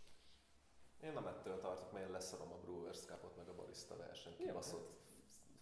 Én 1.03 1.13
nem 1.13 1.27
ettől 1.27 1.59
tartok, 1.59 1.93
mert 1.93 2.11
leszarom 2.11 2.53
a 2.53 2.57
Brewers 2.57 2.99
Cupot, 2.99 3.37
meg 3.37 3.49
a 3.49 3.55
barista 3.55 3.97
versenyt, 3.97 4.37
kibaszott 4.37 5.01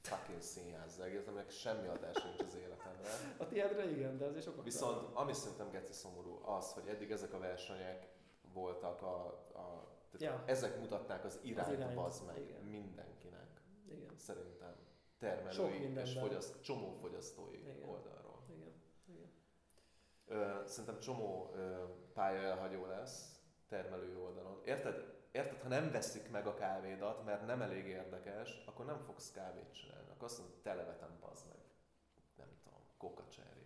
fucking 0.02 0.40
színház 0.40 1.00
egész, 1.00 1.26
aminek 1.26 1.50
semmi 1.50 1.88
adás 1.88 2.22
nincs 2.22 2.40
az 2.40 2.54
életemre. 2.54 3.08
A 3.36 3.46
tiédre 3.46 3.90
igen, 3.90 4.18
de 4.18 4.24
azért 4.24 4.44
sokat 4.44 4.64
Viszont 4.64 5.08
ami 5.14 5.32
szerintem 5.32 5.70
geci 5.70 5.92
szomorú 5.92 6.40
az, 6.44 6.72
hogy 6.72 6.88
eddig 6.88 7.10
ezek 7.10 7.32
a 7.32 7.38
versenyek 7.38 8.08
voltak 8.52 9.02
a, 9.02 9.26
a 9.54 9.96
tehát 10.10 10.38
ja. 10.38 10.42
ezek 10.46 10.78
mutatnák 10.78 11.24
az 11.24 11.38
irányt, 11.42 11.66
az 11.66 11.72
irányt 11.72 11.98
az 11.98 12.22
meg 12.26 12.38
igen. 12.38 12.62
mindenkinek. 12.62 13.62
Igen. 13.88 14.16
Szerintem 14.16 14.74
termelői 15.18 15.92
és 16.00 16.18
fogyaszt, 16.18 16.62
csomó 16.62 16.92
fogyasztói 16.92 17.58
igen. 17.58 17.82
oldalról. 17.88 18.42
Igen. 18.48 18.72
Igen. 19.04 19.30
Ö, 20.26 20.66
szerintem 20.66 21.00
csomó 21.00 21.50
ö, 21.54 21.84
pálya 22.12 22.40
elhagyó 22.40 22.86
lesz 22.86 23.40
termelői 23.68 24.14
oldalon. 24.14 24.60
Érted? 24.64 25.16
Érted, 25.30 25.60
ha 25.60 25.68
nem 25.68 25.90
veszik 25.90 26.30
meg 26.30 26.46
a 26.46 26.54
kávédat, 26.54 27.24
mert 27.24 27.46
nem 27.46 27.62
elég 27.62 27.86
érdekes, 27.86 28.62
akkor 28.66 28.84
nem 28.84 28.98
fogsz 28.98 29.30
kávét 29.30 29.72
csinálni. 29.72 30.10
Akkor 30.10 30.24
azt 30.24 30.38
mondod, 30.38 30.56
televetem, 30.56 31.18
bazd 31.20 31.46
meg. 31.48 31.58
Nem 32.36 32.48
tudom, 32.62 32.80
kokacserjével. 32.96 33.57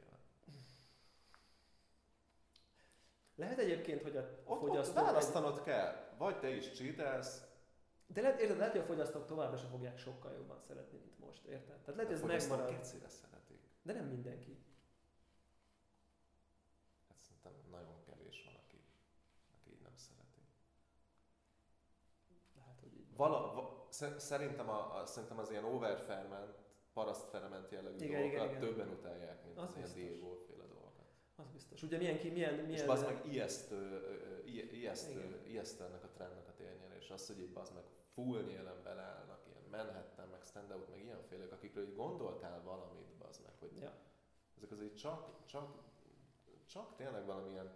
Lehet 3.43 3.59
egyébként, 3.59 4.02
hogy 4.02 4.16
a 4.16 4.28
ott, 4.44 4.59
fogyasztók... 4.59 4.97
Ott 4.97 5.05
választanod 5.05 5.56
egy... 5.59 5.62
kell. 5.62 5.94
Vagy 6.19 6.39
te 6.39 6.48
is 6.48 6.73
csítelsz. 6.73 7.43
De 8.06 8.20
lehet, 8.20 8.40
érted, 8.40 8.56
lehet, 8.56 8.73
hogy 8.73 8.81
a 8.81 8.85
fogyasztók 8.85 9.27
továbbra 9.27 9.56
sem 9.56 9.70
fogják 9.70 9.98
sokkal 9.98 10.32
jobban 10.32 10.59
szeretni, 10.59 10.98
mint 10.98 11.19
most, 11.19 11.44
érted? 11.44 11.78
Tehát 11.81 11.94
lehet, 12.01 12.20
hogy 12.20 12.31
ez 12.31 12.48
megmarad. 12.51 12.85
szeretik. 12.85 13.60
De 13.82 13.93
nem 13.93 14.05
mindenki. 14.05 14.59
vala, 23.16 23.52
va, 23.55 23.86
szerintem, 24.19 24.69
a, 24.69 25.01
a, 25.01 25.06
szerintem 25.06 25.39
az 25.39 25.51
ilyen 25.51 25.64
overferment, 25.64 26.55
parasztferment 26.93 27.70
jellegű 27.70 28.05
igen, 28.05 28.20
dolgokat 28.20 28.51
igen, 28.51 28.56
igen. 28.56 28.60
többen 28.60 28.89
utálják, 28.89 29.44
mint 29.44 29.59
az, 29.59 29.77
az 29.82 29.97
ilyen 29.97 30.19
dolgokat. 30.20 30.51
Az 31.43 31.52
biztos. 31.52 31.82
Ugye 31.82 31.97
milyen, 31.97 32.19
ki, 32.19 32.28
milyen, 32.31 32.55
milyen... 32.55 32.70
És 32.70 32.86
az 32.86 33.02
meg 33.02 33.23
ijesztő, 33.31 34.01
ijesztő, 34.73 35.40
ijesztő 35.47 35.85
ennek 35.85 36.05
a 36.05 36.09
trendnek 36.09 36.48
a 36.48 36.52
térnyere, 36.56 36.97
és 36.97 37.10
az, 37.10 37.27
hogy 37.27 37.39
itt 37.39 37.56
az 37.56 37.70
meg 37.70 37.82
full 38.14 38.43
nyélen 38.43 38.82
beleállnak, 38.82 39.40
ilyen 39.47 39.62
Manhattan, 39.70 40.28
meg 40.28 40.43
standout, 40.43 40.90
meg 40.90 41.02
ilyenfélek, 41.02 41.52
akikről 41.52 41.89
így 41.89 41.94
gondoltál 41.94 42.62
valamit, 42.62 43.09
az 43.28 43.39
meg, 43.44 43.52
hogy 43.59 43.77
ja. 43.81 43.93
ezek 44.56 44.70
azért 44.70 44.97
csak, 44.97 45.47
csak, 45.47 45.82
csak 46.66 46.97
tényleg 46.97 47.24
valamilyen, 47.24 47.70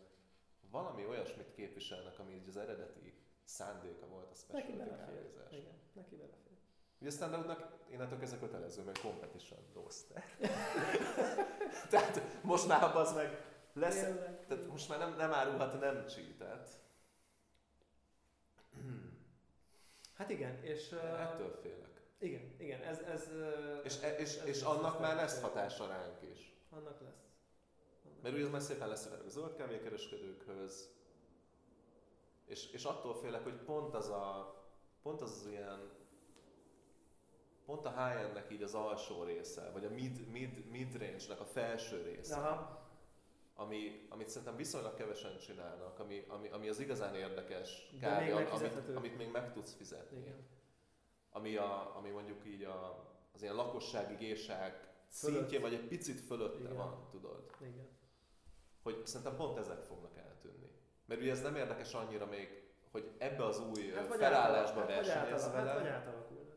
valami 0.70 1.06
olyasmit 1.06 1.52
képviselnek, 1.55 2.18
ami 2.18 2.32
így 2.34 2.48
az 2.48 2.56
eredeti 2.56 3.14
szándéka 3.44 4.06
volt 4.06 4.30
a 4.30 4.34
specialty 4.34 4.76
neki 4.76 4.90
kávézás. 4.90 5.52
Igen, 5.52 5.74
neki 5.93 6.16
belefér. 6.16 6.56
Ugye 7.01 7.09
a 7.09 7.12
standoutnak 7.12 7.76
innentől 7.90 8.18
kezdve 8.18 8.38
kötelező, 8.38 8.82
mert 8.82 9.01
competition 9.01 9.59
roster. 9.74 10.24
tehát 11.90 12.43
most 12.43 12.68
már 12.68 12.97
az 12.97 13.14
meg 13.14 13.55
lesz, 13.76 14.00
Tényleg. 14.00 14.46
tehát 14.46 14.66
most 14.66 14.88
már 14.88 14.98
nem, 14.98 15.16
nem 15.16 15.32
árulhat 15.32 15.80
nem 15.80 16.06
cheatet. 16.06 16.80
Hát 20.14 20.30
igen, 20.30 20.62
és... 20.62 20.92
Uh, 20.92 21.20
Ettől 21.20 21.58
félek. 21.62 22.00
Igen, 22.18 22.54
igen, 22.58 22.80
ez... 22.80 22.98
ez 22.98 23.28
és, 23.82 24.02
e, 24.02 24.16
és, 24.16 24.36
ez 24.36 24.46
és 24.46 24.62
annak 24.62 25.00
már 25.00 25.16
lesz 25.16 25.40
hatása 25.40 25.86
ránk 25.86 26.22
is. 26.22 26.54
Annak 26.70 27.00
lesz. 27.00 27.24
Annak 28.04 28.22
Mert 28.22 28.34
ugye 28.34 28.44
ez 28.44 28.50
már 28.50 28.60
szépen 28.60 28.88
lesz 28.88 29.06
a 29.06 29.28
zöld 29.28 29.56
kávékereskedőkhöz, 29.56 30.94
és, 32.46 32.70
és 32.70 32.84
attól 32.84 33.14
félek, 33.14 33.42
hogy 33.42 33.56
pont 33.56 33.94
az 33.94 34.08
a, 34.08 34.54
pont 35.02 35.20
az, 35.20 35.30
az 35.30 35.46
ilyen, 35.46 35.90
pont 37.64 37.86
a 37.86 38.04
high 38.04 38.52
így 38.52 38.62
az 38.62 38.74
alsó 38.74 39.22
része, 39.22 39.70
vagy 39.70 39.84
a 39.84 39.90
mid, 39.90 40.28
mid, 40.28 40.70
mid 40.70 40.96
range-nek 40.98 41.40
a 41.40 41.44
felső 41.44 42.02
része, 42.02 42.36
Aha. 42.36 42.75
Ami, 43.58 44.06
amit 44.08 44.28
szerintem 44.28 44.56
viszonylag 44.56 44.94
kevesen 44.94 45.38
csinálnak, 45.38 45.98
ami, 45.98 46.24
ami, 46.28 46.48
ami 46.48 46.68
az 46.68 46.80
igazán 46.80 47.14
érdekes 47.14 47.92
kávé, 48.00 48.30
amit, 48.30 48.88
amit 48.94 49.16
még 49.16 49.30
meg 49.30 49.52
tudsz 49.52 49.74
fizetni. 49.74 50.18
Igen. 50.18 50.46
Ami, 51.30 51.56
a, 51.56 51.96
ami 51.96 52.10
mondjuk 52.10 52.46
így 52.46 52.62
a, 52.62 53.06
az 53.34 53.42
ilyen 53.42 53.54
lakossági 53.54 54.14
gérság 54.14 54.88
szintje, 55.08 55.60
vagy 55.60 55.74
egy 55.74 55.86
picit 55.88 56.20
fölötte 56.20 56.58
Igen. 56.58 56.76
van, 56.76 57.08
tudod. 57.10 57.50
Igen. 57.60 57.88
Hogy 58.82 59.06
szerintem 59.06 59.36
pont 59.36 59.58
ezek 59.58 59.82
fognak 59.82 60.16
eltűnni. 60.16 60.70
Mert 61.04 61.20
ugye 61.20 61.30
ez 61.30 61.42
nem 61.42 61.56
érdekes 61.56 61.94
annyira 61.94 62.26
még, 62.26 62.64
hogy 62.90 63.10
ebbe 63.18 63.44
az 63.44 63.60
új 63.60 63.90
hát 63.94 64.06
felállásba 64.06 64.80
hát 64.80 64.88
versenyez 64.88 65.52
vele. 65.52 65.70
Hát 65.70 65.78
vagy 65.80 65.88
átalakulnak. 65.88 66.56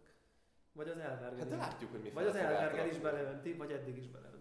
Vagy 0.72 0.90
az 0.90 0.98
elvergel. 0.98 1.48
Hát 1.50 1.70
látjuk, 1.70 1.92
hogy 1.92 2.02
mi 2.02 2.10
Vagy 2.10 2.26
az 2.26 2.36
elvergel 2.36 2.88
is 2.88 2.98
beleönti, 2.98 3.54
vagy 3.54 3.72
eddig 3.72 3.98
is 3.98 4.08
beleöntött. 4.08 4.39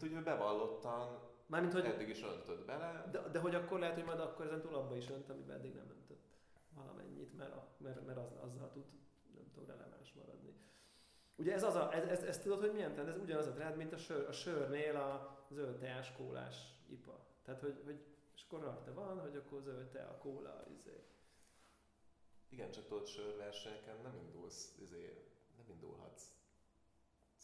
Hát, 0.00 0.10
ugye 0.10 0.20
bevallottan 0.20 1.28
Mármint, 1.46 1.72
hogy 1.72 1.84
eddig 1.84 2.08
is 2.08 2.22
öntött 2.22 2.64
bele. 2.64 3.08
De, 3.10 3.28
de 3.28 3.38
hogy 3.38 3.54
akkor 3.54 3.78
lehet, 3.78 3.94
hogy 3.94 4.04
majd 4.04 4.20
akkor 4.20 4.44
ezen 4.46 4.60
túl 4.60 4.74
abba 4.74 4.96
is 4.96 5.10
önt, 5.10 5.30
amiben 5.30 5.56
eddig 5.56 5.74
nem 5.74 5.90
öntött 5.90 6.26
valamennyit, 6.74 7.36
mert, 7.36 7.52
a, 7.52 7.68
mert, 7.76 8.06
mert 8.06 8.18
az, 8.18 8.32
azzal 8.40 8.70
tud, 8.70 8.84
nem 9.34 9.50
tudom, 9.52 9.68
releváns 9.68 10.12
maradni. 10.12 10.54
Ugye 11.36 11.52
ez, 11.52 11.62
az 11.62 11.74
a, 11.74 11.94
ez, 11.94 12.04
ez, 12.04 12.22
ez 12.22 12.38
tudod, 12.38 12.60
hogy 12.60 12.72
milyen 12.72 12.92
trend? 12.92 13.08
Ez 13.08 13.18
ugyanaz 13.18 13.46
a 13.46 13.52
trend, 13.52 13.76
mint 13.76 13.92
a, 13.92 13.96
sör, 13.96 14.28
a 14.28 14.32
sörnél 14.32 14.96
a 14.96 15.38
zöld 15.50 15.78
teás 15.78 16.12
kólás 16.12 16.56
ipa. 16.88 17.26
Tehát, 17.42 17.60
hogy, 17.60 17.82
hogy 17.84 18.04
és 18.34 18.44
akkor 18.46 18.60
rajta 18.60 18.94
van, 18.94 19.20
hogy 19.20 19.36
akkor 19.36 19.60
zöld 19.60 19.94
a 19.94 20.18
kóla, 20.18 20.64
izé. 20.74 21.04
Igen, 22.48 22.70
csak 22.70 22.86
tudod, 22.86 23.06
sörversenyeken 23.06 23.96
nem 24.02 24.14
indulsz, 24.16 24.74
izé, 24.78 25.24
nem 25.56 25.66
indulhatsz 25.68 26.37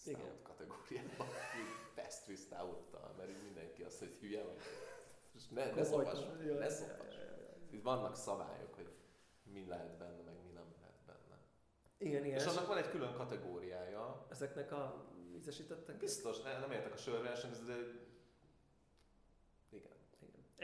stout 0.04 0.18
Igen. 0.20 0.42
kategóriában, 0.42 1.26
best 1.94 2.28
with 2.28 2.40
stout 2.40 2.84
mert 3.16 3.42
mindenki 3.42 3.82
azt, 3.82 3.98
hogy 3.98 4.16
hülye 4.20 4.42
vagy. 4.42 4.58
És 5.34 5.48
ne, 5.48 5.74
ne 5.74 5.84
szopas, 5.84 6.18
ne 6.58 6.68
szopas. 6.68 7.14
Itt 7.70 7.82
vannak 7.82 8.16
szabályok, 8.16 8.74
hogy 8.74 8.88
mi 9.52 9.66
lehet 9.66 9.96
benne, 9.98 10.22
meg 10.22 10.34
mi 10.44 10.50
nem 10.50 10.74
lehet 10.80 11.00
benne. 11.06 11.40
Igen, 11.98 12.24
igen. 12.24 12.38
És 12.38 12.46
annak 12.46 12.66
van 12.66 12.76
egy 12.76 12.88
külön 12.88 13.14
kategóriája. 13.14 14.26
Ezeknek 14.30 14.72
a 14.72 15.04
ízesítettek? 15.34 15.96
Biztos, 15.96 16.40
nem 16.40 16.70
értek 16.70 16.92
a 16.92 16.96
sörversenyhez, 16.96 17.64
de 17.64 17.74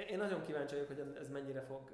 én 0.09 0.19
nagyon 0.19 0.43
kíváncsi 0.43 0.75
vagyok, 0.75 0.89
hogy 0.89 1.17
ez 1.17 1.29
mennyire 1.29 1.61
fog 1.61 1.91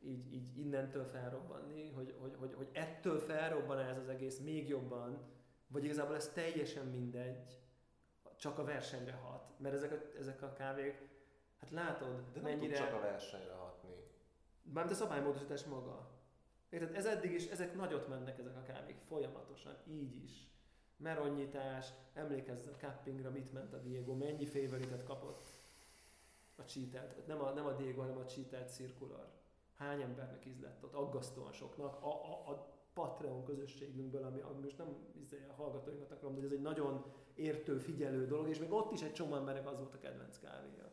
így, 0.00 0.34
így 0.34 0.58
innentől 0.58 1.04
felrobbanni, 1.04 1.90
hogy, 1.90 2.14
hogy, 2.18 2.34
hogy, 2.38 2.54
hogy 2.54 2.68
ettől 2.72 3.18
felrobban 3.18 3.78
ez 3.78 3.98
az 3.98 4.08
egész 4.08 4.38
még 4.38 4.68
jobban, 4.68 5.18
vagy 5.68 5.84
igazából 5.84 6.14
ez 6.14 6.28
teljesen 6.28 6.86
mindegy, 6.86 7.58
csak 8.36 8.58
a 8.58 8.64
versenyre 8.64 9.12
hat. 9.12 9.58
Mert 9.58 9.74
ezek 9.74 9.92
a, 9.92 10.18
ezek 10.18 10.42
a 10.42 10.52
kávék, 10.52 11.08
hát 11.60 11.70
látod, 11.70 12.24
De 12.32 12.40
nem 12.40 12.42
mennyire... 12.42 12.76
csak 12.76 12.92
a 12.92 13.00
versenyre 13.00 13.52
hatni. 13.52 13.94
Mármint 14.62 14.96
a 14.96 14.98
szabálymódosítás 14.98 15.64
maga. 15.64 16.10
Érted? 16.68 16.96
Ez 16.96 17.06
eddig 17.06 17.32
is, 17.32 17.46
ezek 17.46 17.74
nagyot 17.74 18.08
mennek 18.08 18.38
ezek 18.38 18.56
a 18.56 18.62
kávék, 18.62 18.96
folyamatosan, 19.08 19.76
így 19.86 20.22
is. 20.24 20.48
Meronyítás, 20.96 21.88
emlékezz 22.14 22.66
a 22.66 22.76
cuppingra, 22.76 23.30
mit 23.30 23.52
ment 23.52 23.72
a 23.72 23.78
Diego, 23.78 24.14
mennyi 24.14 24.46
favoritet 24.46 25.04
kapott 25.04 25.48
a 26.56 26.62
cheatelt, 26.62 27.26
nem 27.26 27.40
a, 27.40 27.50
nem 27.50 27.66
a 27.66 27.72
Diego, 27.72 28.00
hanem 28.00 28.16
a 28.16 28.24
cheatelt 28.24 28.72
cirkular. 28.72 29.32
Hány 29.76 30.02
embernek 30.02 30.44
ízlett 30.44 30.84
ott, 30.84 30.94
aggasztóan 30.94 31.52
soknak. 31.52 32.02
A, 32.02 32.08
a, 32.08 32.50
a 32.50 32.75
Patreon 32.96 33.44
közösségünkből, 33.44 34.24
ami, 34.24 34.40
ami 34.40 34.60
most 34.60 34.78
nem 34.78 34.96
izé, 35.20 35.46
a 35.48 35.52
hallgatóinkat 35.52 36.10
akarom, 36.10 36.34
de 36.34 36.42
ez 36.42 36.50
egy 36.50 36.60
nagyon 36.60 37.04
értő, 37.34 37.78
figyelő 37.78 38.26
dolog, 38.26 38.48
és 38.48 38.58
még 38.58 38.72
ott 38.72 38.92
is 38.92 39.02
egy 39.02 39.12
csomó 39.12 39.36
embernek 39.36 39.66
az 39.66 39.78
volt 39.78 39.94
a 39.94 39.98
kedvenc 39.98 40.38
kávéja. 40.38 40.90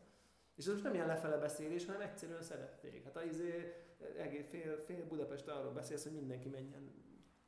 És 0.54 0.66
ez 0.66 0.72
most 0.72 0.84
nem 0.84 0.94
ilyen 0.94 1.06
lefele 1.06 1.36
beszélés, 1.36 1.86
hanem 1.86 2.00
egyszerűen 2.00 2.42
szerették. 2.42 3.04
Hát 3.04 3.16
az 3.16 3.24
izé, 3.24 3.74
egész 4.16 4.48
fél, 4.48 4.76
fél 4.84 5.06
Budapest 5.06 5.48
arról 5.48 5.72
beszélsz, 5.72 6.02
hogy 6.02 6.12
mindenki 6.12 6.48
menjen 6.48 6.92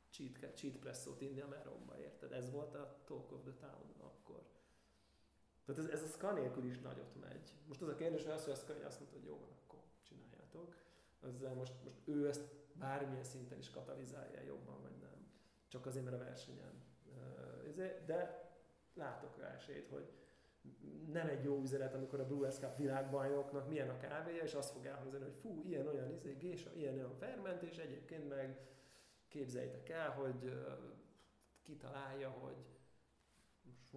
cheat, 0.09 0.55
cheat 0.55 0.77
presszót 0.77 1.21
inni 1.21 1.41
a 1.41 1.47
meromba, 1.47 1.99
érted? 1.99 2.31
Ez 2.31 2.51
volt 2.51 2.75
a 2.75 3.01
Talk 3.05 3.31
of 3.31 3.41
the 3.41 3.53
Town 3.59 3.93
akkor. 3.97 4.41
Tehát 5.65 5.81
ez, 5.81 5.89
ez 5.89 6.03
a 6.03 6.07
ska 6.07 6.31
nélkül 6.31 6.63
is 6.63 6.79
nagyot 6.79 7.15
megy. 7.19 7.53
Most 7.67 7.81
az 7.81 7.87
a 7.87 7.95
kérdés, 7.95 8.23
hogy 8.23 8.31
az, 8.31 8.43
hogy 8.43 8.53
a 8.53 8.55
ska 8.55 8.73
azt 8.85 8.99
mondta, 8.99 9.17
hogy 9.17 9.25
jó 9.25 9.33
akkor 9.33 9.79
csináljátok. 10.03 10.75
Ezzel 11.23 11.53
most, 11.53 11.73
most 11.83 11.97
ő 12.05 12.27
ezt 12.27 12.55
bármilyen 12.79 13.23
szinten 13.23 13.57
is 13.57 13.69
katalizálja 13.69 14.41
jobban, 14.41 14.81
vagy 14.81 14.97
nem. 15.01 15.27
Csak 15.67 15.85
azért, 15.85 16.05
mert 16.05 16.21
a 16.21 16.23
versenyen. 16.23 16.83
De 18.05 18.49
látok 18.93 19.37
rá 19.37 19.53
esélyt, 19.53 19.87
hogy 19.87 20.11
nem 21.11 21.27
egy 21.27 21.43
jó 21.43 21.61
üzenet, 21.61 21.93
amikor 21.93 22.19
a 22.19 22.25
Brewers 22.25 22.55
Cup 22.57 22.77
világbajnoknak 22.77 23.67
milyen 23.67 23.89
a 23.89 23.97
kávéja, 23.97 24.43
és 24.43 24.53
azt 24.53 24.71
fog 24.71 24.85
elhangzani, 24.85 25.23
hogy 25.23 25.35
fú, 25.41 25.61
ilyen 25.65 25.87
olyan 25.87 26.11
izé, 26.11 26.33
gésa, 26.33 26.73
ilyen 26.73 26.93
olyan 26.93 27.13
ferment, 27.13 27.61
és 27.61 27.77
egyébként 27.77 28.29
meg 28.29 28.59
képzeljétek 29.27 29.89
el, 29.89 30.09
hogy 30.09 30.53
kitalálja, 31.61 32.29
hogy 32.29 32.65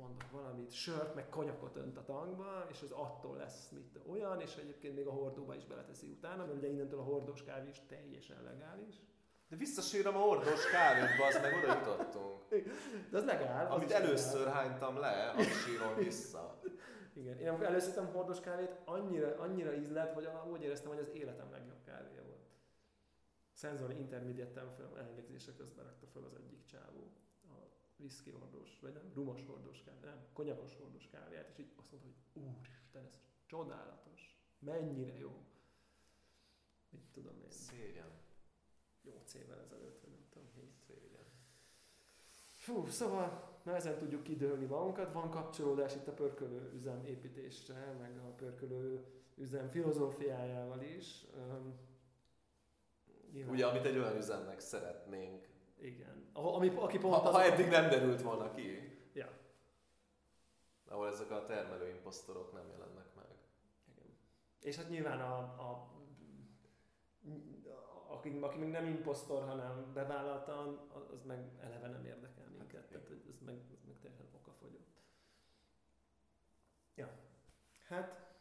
mondok 0.01 0.31
valamit, 0.31 0.71
sört, 0.71 1.15
meg 1.15 1.29
konyakot 1.29 1.77
önt 1.77 1.97
a 1.97 2.05
tankba, 2.05 2.67
és 2.71 2.83
az 2.83 2.91
attól 2.91 3.37
lesz 3.37 3.71
mit 3.71 4.01
olyan, 4.07 4.41
és 4.41 4.57
egyébként 4.57 4.95
még 4.95 5.07
a 5.07 5.11
hordóba 5.11 5.55
is 5.55 5.65
beleteszi 5.65 6.07
utána, 6.07 6.45
mert 6.45 6.59
ugye 6.59 6.69
innentől 6.69 6.99
a 6.99 7.03
hordós 7.03 7.43
kávé 7.43 7.69
is 7.69 7.83
teljesen 7.87 8.43
legális. 8.43 8.95
De 9.49 9.57
visszasírom 9.57 10.17
a 10.17 10.19
hordós 10.19 10.71
kávét, 10.71 11.09
az 11.29 11.41
meg 11.43 11.65
oda 11.65 11.79
jutottunk. 11.79 12.49
De 13.11 13.17
az 13.17 13.25
legál. 13.25 13.73
Amit 13.73 13.91
először 13.91 14.45
legál. 14.45 14.55
hánytam 14.55 14.99
le, 14.99 15.31
azt 15.37 15.65
sírom 15.65 15.95
vissza. 15.97 16.61
Igen, 17.13 17.39
én 17.39 17.49
amikor 17.49 17.67
először 17.67 17.99
a 17.99 18.05
hordós 18.05 18.41
kávét, 18.41 18.77
annyira, 18.85 19.39
annyira 19.39 19.75
ízlet, 19.75 20.13
hogy 20.13 20.29
úgy 20.53 20.63
éreztem, 20.63 20.89
hogy 20.89 20.99
az 20.99 21.11
életem 21.15 21.51
legjobb 21.51 21.83
kávéja 21.85 22.23
volt. 22.23 22.49
Szenzori 23.53 23.99
intermediate 23.99 24.61
fel, 24.61 24.99
elvégzése 24.99 25.53
közben 25.57 25.85
rakta 25.85 26.07
fel 26.07 26.23
az 26.23 26.35
egyik 26.35 26.65
csávó 26.65 27.13
whisky 28.01 28.31
hordós, 28.31 28.81
vagy 28.81 28.93
nem, 28.93 29.11
rumos 29.15 29.45
hordós 29.47 29.83
kávé, 29.83 29.99
nem, 30.05 30.27
konyakos 30.33 30.77
hordós 30.77 31.09
kávéját, 31.09 31.49
és 31.49 31.59
így 31.59 31.73
azt 31.77 31.91
mondta, 31.91 32.09
hogy 32.09 32.43
úristen, 32.43 33.05
ez 33.05 33.21
csodálatos, 33.47 34.39
mennyire 34.59 35.19
jó. 35.19 35.45
Mit 36.91 37.03
tudom 37.13 37.41
én. 37.43 37.51
Szégyen. 37.51 38.11
Nyolc 39.03 39.35
évvel 39.35 39.61
ezelőtt, 39.61 40.01
vagy 40.01 40.11
nem 40.11 40.27
tudom, 40.31 40.49
hét. 40.55 40.75
Szégyen. 40.87 41.25
Fú, 42.51 42.87
szóval 42.87 43.59
na 43.63 43.75
ezen 43.75 43.99
tudjuk 43.99 44.23
kidőlni 44.23 44.65
magunkat. 44.65 45.13
Van 45.13 45.31
kapcsolódás 45.31 45.95
itt 45.95 46.07
a 46.07 46.13
pörkölő 46.13 46.73
üzem 46.75 47.05
építésre, 47.05 47.93
meg 48.01 48.19
a 48.19 48.35
pörkölő 48.35 49.05
üzem 49.37 49.69
filozófiájával 49.69 50.83
is. 50.83 51.27
Um, 51.37 51.89
Ugye, 53.49 53.67
amit 53.67 53.85
egy 53.85 53.97
olyan 53.97 54.17
üzemnek 54.17 54.61
szeretnénk 54.61 55.50
igen. 55.81 56.31
Ami, 56.33 56.69
aki 56.77 56.99
pont 56.99 57.15
ha, 57.15 57.29
az 57.29 57.35
ha 57.35 57.43
eddig 57.43 57.69
nem 57.69 57.89
derült 57.89 58.23
volna 58.23 58.55
ki. 58.55 58.99
Ja. 59.13 59.29
Ahol 60.89 61.09
ezek 61.09 61.31
a 61.31 61.45
termelő 61.45 61.89
imposztorok 61.89 62.53
nem 62.53 62.69
jelennek 62.69 63.15
meg. 63.15 63.27
Igen. 63.95 64.17
És 64.61 64.77
hát 64.77 64.89
nyilván 64.89 65.21
a, 65.21 65.37
a 65.39 65.91
aki, 68.21 68.39
aki 68.41 68.59
még 68.59 68.71
nem 68.71 68.87
imposztor, 68.87 69.43
hanem 69.43 69.93
bevállaltan, 69.93 70.89
az 71.13 71.23
meg 71.23 71.51
eleve 71.61 71.89
nem 71.89 72.05
érdekel 72.05 72.49
minket. 72.49 72.81
Hát, 72.81 72.89
Tehát 72.89 73.11
ez 73.11 73.41
meg, 73.41 73.55
ez 73.55 73.85
meg 73.87 73.99
teljesen 74.01 74.27
okafogyott. 74.35 74.89
Ja. 76.95 77.09
Hát, 77.89 78.39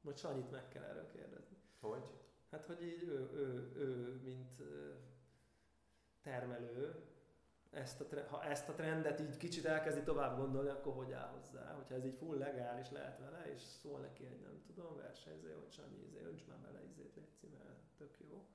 most 0.00 0.18
Sanyit 0.18 0.50
meg 0.50 0.68
kell 0.68 0.82
erről 0.82 1.10
kérdezni. 1.10 1.56
Hogy? 1.80 2.10
Hát, 2.50 2.66
hogy 2.66 2.82
így 2.82 3.02
ő, 3.02 3.30
ő, 3.32 3.72
ő 3.76 4.20
mint 4.22 4.60
termelő 6.30 6.94
ezt 7.70 8.00
a, 8.00 8.04
ha 8.28 8.44
ezt 8.44 8.68
a 8.68 8.72
trendet 8.72 9.20
így 9.20 9.36
kicsit 9.36 9.64
elkezdi 9.64 10.02
tovább 10.02 10.36
gondolni, 10.36 10.68
akkor 10.68 10.94
hogy 10.94 11.12
áll 11.12 11.28
hozzá? 11.28 11.72
Hogyha 11.72 11.94
ez 11.94 12.04
így 12.04 12.16
full 12.18 12.38
legális 12.38 12.90
lehet 12.90 13.18
vele, 13.18 13.52
és 13.54 13.60
szól 13.62 13.98
neki 14.00 14.24
egy 14.24 14.40
nem 14.40 14.62
tudom, 14.66 14.96
versenyző, 14.96 15.52
hogy 15.52 15.70
Sanyi, 15.70 16.02
izé, 16.06 16.20
önts 16.24 16.46
már 16.46 16.58
bele 16.58 16.84
izét, 16.84 17.14
légy 17.14 17.50
mert 17.52 17.78
tök 17.98 18.16
jó. 18.18 18.46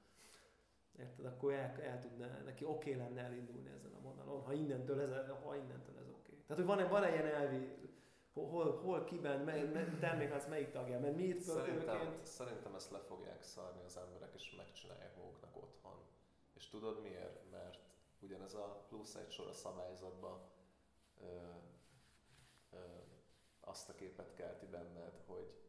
Érted? 1.00 1.26
Akkor 1.26 1.54
el, 1.54 1.82
el 1.82 2.00
tudna, 2.00 2.28
neki 2.46 2.64
oké 2.64 2.94
okay 2.94 2.96
lenne 3.04 3.22
elindulni 3.22 3.70
ezen 3.70 3.94
a 3.94 4.02
vonalon, 4.02 4.42
ha 4.42 4.54
innentől 4.54 5.02
ez, 5.02 5.10
ha 5.44 5.56
innentől 5.56 5.98
ez 5.98 6.08
oké. 6.08 6.32
Okay. 6.32 6.44
Tehát, 6.48 6.64
hogy 6.64 6.66
van-e, 6.66 6.88
van-e 6.88 7.10
ilyen 7.10 7.26
elvi, 7.26 7.82
hol, 8.34 8.82
hol 8.82 9.04
kiben, 9.04 9.40
mely, 9.40 9.64
mely, 9.64 9.98
termékhez 10.00 10.48
melyik 10.48 10.72
tagja, 10.72 11.00
mert 11.00 11.16
mi 11.16 11.24
itt 11.24 11.40
szerintem, 11.40 12.20
szerintem 12.22 12.76
ezt 12.76 12.92
le 12.92 13.00
fogják 13.00 13.44
szarni 13.44 13.84
az 13.86 13.98
emberek, 13.98 14.34
és 14.34 14.56
megcsinálják 14.58 15.18
maguknak 15.18 15.51
tudod 16.72 17.02
miért? 17.02 17.42
ugyanez 18.22 18.54
a 18.54 18.86
plusz 18.88 19.16
egy 19.16 19.32
sor 19.32 19.48
a 19.48 19.54
szabályzatban 19.54 20.42
ö, 21.22 21.26
ö, 22.70 22.78
azt 23.60 23.90
a 23.90 23.96
képet 23.96 24.34
kelti 24.34 24.66
benned, 24.66 25.22
hogy 25.26 25.60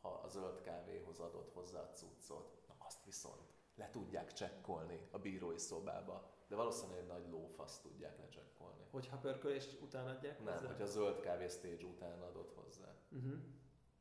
ha 0.00 0.08
a 0.08 0.28
zöld 0.28 0.60
kávéhoz 0.60 1.20
adod 1.20 1.50
hozzá 1.50 1.80
a 1.80 1.90
cuccot, 1.90 2.62
na 2.68 2.74
azt 2.78 3.04
viszont 3.04 3.52
le 3.74 3.90
tudják 3.90 4.32
csekkolni 4.32 5.08
a 5.10 5.18
bírói 5.18 5.58
szobába, 5.58 6.30
de 6.48 6.56
valószínűleg 6.56 6.98
egy 7.00 7.06
nagy 7.06 7.28
lófaszt 7.30 7.82
tudják 7.82 8.18
lecsekkolni. 8.18 8.86
Hogyha 8.90 9.16
pörkölés 9.16 9.80
után 9.80 10.06
adják 10.06 10.44
Nem, 10.44 10.54
hozzá? 10.54 10.66
hogyha 10.66 10.82
a 10.82 10.86
zöld 10.86 11.20
kávé 11.20 11.48
stage 11.48 11.84
után 11.84 12.22
adod 12.22 12.52
hozzá. 12.54 12.94
Uh-huh. 13.10 13.40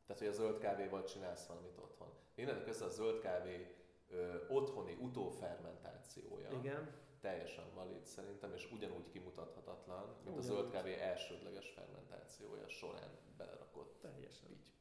Tehát, 0.05 0.21
hogy 0.21 0.31
a 0.31 0.31
zöld 0.31 0.57
kávéval 0.57 1.03
csinálsz 1.03 1.45
valamit 1.45 1.77
otthon. 1.77 2.13
Innentől 2.35 2.63
kezdve 2.63 2.85
a 2.85 2.89
zöld 2.89 3.19
kávé 3.19 3.80
ö, 4.11 4.47
otthoni 4.47 4.97
utófermentációja. 4.99 6.49
Igen 6.51 6.99
teljesen 7.21 7.73
valid 7.73 8.05
szerintem, 8.05 8.53
és 8.53 8.71
ugyanúgy 8.71 9.09
kimutathatatlan, 9.09 10.05
mint 10.07 10.21
ugyanúgy. 10.21 10.37
a 10.37 10.41
zöld 10.41 10.71
kávé 10.71 10.99
elsődleges 10.99 11.69
fermentációja 11.69 12.67
során 12.67 13.17
belerakott 13.37 13.99
teljesen. 13.99 14.47
pitty 14.47 14.71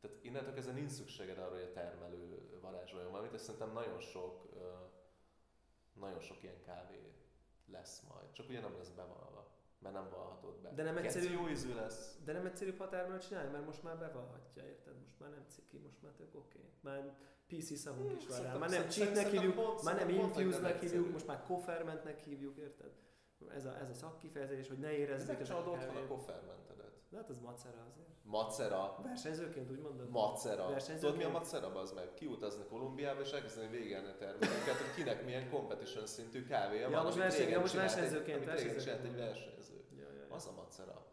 Tehát 0.00 0.24
innentől 0.24 0.54
kezdve 0.54 0.72
nincs 0.72 0.90
szükséged 0.90 1.38
arra, 1.38 1.54
hogy 1.54 1.62
a 1.62 1.72
termelő 1.72 2.58
varázsoljon 2.60 3.10
valamit, 3.10 3.32
és 3.32 3.40
szerintem 3.40 3.72
nagyon 3.72 4.00
sok, 4.00 4.48
nagyon 5.92 6.20
sok 6.20 6.42
ilyen 6.42 6.60
kávé 6.60 7.12
lesz 7.66 8.00
majd. 8.00 8.32
Csak 8.32 8.48
ugye 8.48 8.60
nem 8.60 8.76
lesz 8.76 8.90
bevalva, 8.90 9.52
mert 9.78 9.94
nem 9.94 10.08
valhatod 10.10 10.60
be. 10.60 10.72
De 10.74 10.82
nem 10.82 10.96
egyszerű, 10.96 11.30
jó 11.30 11.48
ízű 11.48 11.74
lesz. 11.74 12.18
De 12.24 12.32
nem 12.32 12.46
egyszerű 12.46 12.76
ha 12.76 12.88
termelő 12.88 13.18
csinálni, 13.18 13.50
mert 13.50 13.64
most 13.64 13.82
már 13.82 13.98
bevalhatja, 13.98 14.64
érted? 14.66 15.00
Most 15.00 15.20
már 15.20 15.30
nem 15.30 15.44
ciki, 15.48 15.78
most 15.78 16.02
már 16.02 16.12
tök 16.12 16.34
oké. 16.34 16.58
Okay. 16.58 16.70
Már 16.80 17.16
PC 17.48 17.78
szavunk 17.78 18.12
is 18.18 18.26
van 18.26 18.42
rá. 18.42 18.56
Már 18.56 18.70
nem 18.70 18.88
cheatnek 18.88 19.30
hívjuk, 19.30 19.82
már 19.82 19.96
nem 19.96 20.08
infuse-nek 20.08 20.80
hívjuk, 20.80 21.12
most 21.12 21.26
már 21.26 21.42
kofermentnek 21.42 22.20
hívjuk, 22.24 22.56
érted? 22.56 22.90
Ez 23.54 23.64
a, 23.64 23.78
ez 23.80 23.90
a 23.90 23.94
szakkifejezés, 23.94 24.68
hogy 24.68 24.78
ne 24.78 24.90
érezzük. 24.90 25.28
Megcsinálod 25.28 25.66
otthon 25.66 25.96
a 25.96 26.06
kofermentedet. 26.06 26.92
De 27.10 27.16
hát 27.16 27.28
az 27.28 27.38
macera 27.38 27.84
azért. 27.88 28.08
Macera. 28.22 28.98
Versenyzőként 29.02 29.70
úgy 29.70 29.78
mondod? 29.78 30.10
Macera. 30.10 30.76
Tudod 30.98 31.16
mi 31.16 31.24
a 31.24 31.28
macera, 31.28 31.74
az 31.74 31.92
meg? 31.92 32.14
Kiutazni 32.14 32.64
Kolumbiába 32.68 33.20
és 33.20 33.30
elkezdeni 33.30 33.68
végelni 33.76 34.14
termékeket, 34.18 34.76
hogy 34.76 34.94
kinek 34.94 35.24
milyen 35.24 35.50
competition 35.50 36.06
szintű 36.06 36.44
kávéja 36.44 36.88
ja, 36.88 36.90
van. 36.90 37.04
Most 37.04 37.16
verseny, 37.16 37.48
ja, 37.48 37.60
most 37.60 37.74
versenyzőként. 37.74 38.46
Amit 38.46 38.60
régen 38.60 38.78
csinált 38.78 39.04
egy 39.04 39.16
versenyző. 39.16 39.84
Ja, 39.96 40.02
ja, 40.02 40.18
ja. 40.28 40.34
Az 40.34 40.46
a 40.46 40.52
macera. 40.52 41.06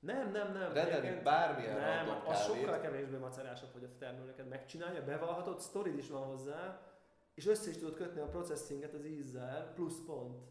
Nem, 0.00 0.30
nem, 0.30 0.52
nem. 0.52 0.72
Rendelni 0.72 1.22
bármilyen 1.22 1.78
Nem, 1.78 2.22
az 2.26 2.46
kávét. 2.46 2.60
sokkal 2.62 2.80
kevésbé 2.80 3.16
macerásabb, 3.16 3.72
hogy 3.72 3.84
a 3.84 3.96
termelőket 3.98 4.48
megcsinálja, 4.48 5.04
bevallhatod, 5.04 5.60
sztorid 5.60 5.98
is 5.98 6.08
van 6.08 6.26
hozzá, 6.26 6.80
és 7.34 7.46
össze 7.46 7.70
is 7.70 7.76
tudod 7.78 7.94
kötni 7.94 8.20
a 8.20 8.28
processinget 8.28 8.94
az 8.94 9.04
ízzel, 9.04 9.72
plusz 9.74 10.04
pont. 10.06 10.46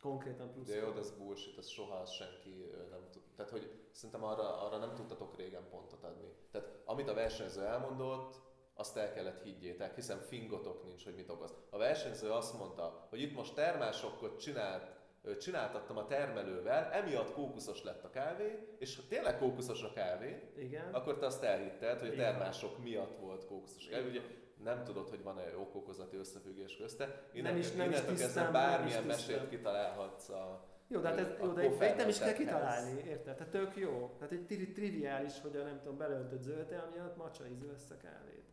Konkrétan 0.00 0.52
plusz 0.52 0.66
De 0.66 0.74
jó, 0.74 0.90
de 0.90 0.98
ez 0.98 1.10
bullshit, 1.10 1.58
ez 1.58 1.68
soha 1.68 2.04
senki 2.04 2.70
nem 2.90 3.10
tud. 3.10 3.22
Tehát, 3.36 3.50
hogy 3.50 3.88
szerintem 3.90 4.24
arra, 4.24 4.62
arra 4.62 4.76
nem 4.76 4.94
tudtatok 4.94 5.36
régen 5.36 5.68
pontot 5.70 6.04
adni. 6.04 6.32
Tehát, 6.50 6.68
amit 6.84 7.08
a 7.08 7.14
versenyző 7.14 7.64
elmondott, 7.64 8.44
azt 8.74 8.96
el 8.96 9.12
kellett 9.12 9.42
higgyétek, 9.42 9.94
hiszen 9.94 10.20
fingotok 10.20 10.84
nincs, 10.84 11.04
hogy 11.04 11.14
mit 11.14 11.30
okoz. 11.30 11.54
A 11.70 11.78
versenyző 11.78 12.30
azt 12.30 12.58
mondta, 12.58 13.06
hogy 13.08 13.20
itt 13.20 13.34
most 13.34 13.54
termásokkot 13.54 14.40
csinált 14.40 14.95
csináltattam 15.34 15.96
a 15.96 16.06
termelővel, 16.06 16.90
emiatt 16.92 17.32
kókuszos 17.32 17.82
lett 17.82 18.04
a 18.04 18.10
kávé, 18.10 18.76
és 18.78 18.96
ha 18.96 19.02
tényleg 19.08 19.38
kókuszos 19.38 19.82
a 19.82 19.92
kávé, 19.92 20.42
Igen. 20.58 20.94
akkor 20.94 21.18
te 21.18 21.26
azt 21.26 21.42
elhitted, 21.42 22.00
hogy 22.00 22.08
a 22.08 22.14
termások 22.14 22.82
miatt 22.82 23.18
volt 23.20 23.46
kókuszos 23.46 23.88
kávé. 23.88 24.08
Ugye 24.08 24.20
nem 24.64 24.84
tudod, 24.84 25.08
hogy 25.08 25.22
van-e 25.22 25.56
okokozati 25.56 26.16
összefüggés 26.16 26.76
közte. 26.76 27.22
Innen, 27.32 27.52
nem 27.52 27.60
is, 27.60 27.72
nem 27.72 27.90
is 27.90 28.00
tisztán, 28.00 28.52
bármilyen 28.52 29.06
nem 29.06 29.16
is 29.16 29.26
mesét 29.26 29.48
kitalálhatsz 29.48 30.28
a 30.28 30.74
jó, 30.88 31.00
de 31.00 31.08
hát 31.08 31.18
ez, 31.18 31.28
jó, 31.40 31.52
de 31.52 31.60
egy 31.62 31.96
nem 31.96 32.08
is 32.08 32.18
kell 32.18 32.32
kitalálni, 32.32 33.02
érted? 33.06 33.36
Tehát 33.36 33.52
tök 33.52 33.76
jó. 33.76 34.14
Tehát 34.18 34.32
egy 34.32 34.70
triviális, 34.74 35.40
hogy 35.40 35.56
a 35.56 35.62
nem 35.62 35.78
tudom, 35.78 35.96
belöntött 35.96 36.42
zöldte, 36.42 36.78
amiatt 36.78 37.16
macsa 37.16 37.46
ízű 37.46 37.66
a 37.90 37.96
kávét. 37.96 38.44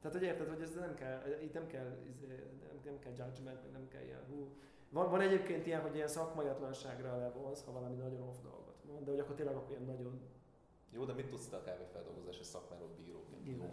Tehát, 0.00 0.16
hogy 0.16 0.26
érted, 0.26 0.48
hogy 0.48 0.60
ez 0.60 0.74
nem 0.74 0.94
kell, 0.94 1.20
itt 1.42 1.52
nem 1.52 1.66
kell, 1.66 1.96
izé, 2.08 2.26
nem, 2.26 2.80
nem 2.84 2.98
kell 2.98 3.12
judgment, 3.18 3.62
meg 3.62 3.72
nem 3.72 3.88
kell 3.88 4.02
ilyen, 4.02 4.24
hú, 4.28 4.56
van, 4.92 5.10
van 5.10 5.20
egyébként 5.20 5.66
ilyen, 5.66 5.80
hogy 5.80 5.94
ilyen 5.94 6.08
szakmaiatlanságra 6.08 7.16
levonsz, 7.16 7.64
ha 7.64 7.72
valami 7.72 7.96
nagyon 7.96 8.22
off 8.28 8.36
dolgot 8.42 8.62
van, 8.92 9.04
de 9.04 9.10
hogy 9.10 9.20
akkor 9.20 9.34
tényleg 9.34 9.56
akkor 9.56 9.70
ilyen 9.70 9.84
nagyon 9.84 10.20
Jó, 10.90 11.04
de 11.04 11.12
mit 11.12 11.28
tudsz 11.28 11.48
te 11.48 11.56
a 11.56 11.62
kávéfeldolgozási 11.62 12.42
szakmáról 12.42 12.88
bíróként? 12.96 13.44
Nyilván 13.44 13.70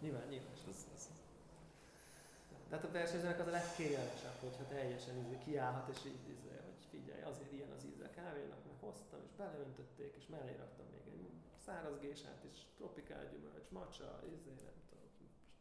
nyilván, 0.00 0.26
nyilván. 0.28 0.52
Ez, 0.68 0.86
ez, 0.94 1.10
Tehát 2.68 2.84
a 2.84 2.90
versenyzőnek 2.90 3.40
az 3.40 3.46
a 3.46 3.50
legkényelmesebb, 3.50 4.38
hogyha 4.40 4.66
teljesen 4.66 5.16
izé 5.16 5.38
kiállhat, 5.44 5.88
és 5.94 6.04
így, 6.06 6.28
izé, 6.28 6.50
hogy 6.64 6.84
figyelj, 6.90 7.22
azért 7.22 7.52
ilyen 7.52 7.70
az 7.70 7.84
íze 7.84 8.10
kávénak, 8.10 8.64
mert 8.66 8.80
hoztam, 8.80 9.20
és 9.24 9.32
beleöntötték, 9.36 10.14
és 10.18 10.26
mellé 10.26 10.54
raktam 10.56 10.86
még 10.92 11.06
egy 11.14 11.30
száraz 11.64 11.98
gésát 11.98 12.44
is, 12.52 12.58
tropikál 12.76 13.28
gyümölcs, 13.32 13.68
macsa, 13.70 14.22
izé, 14.34 14.50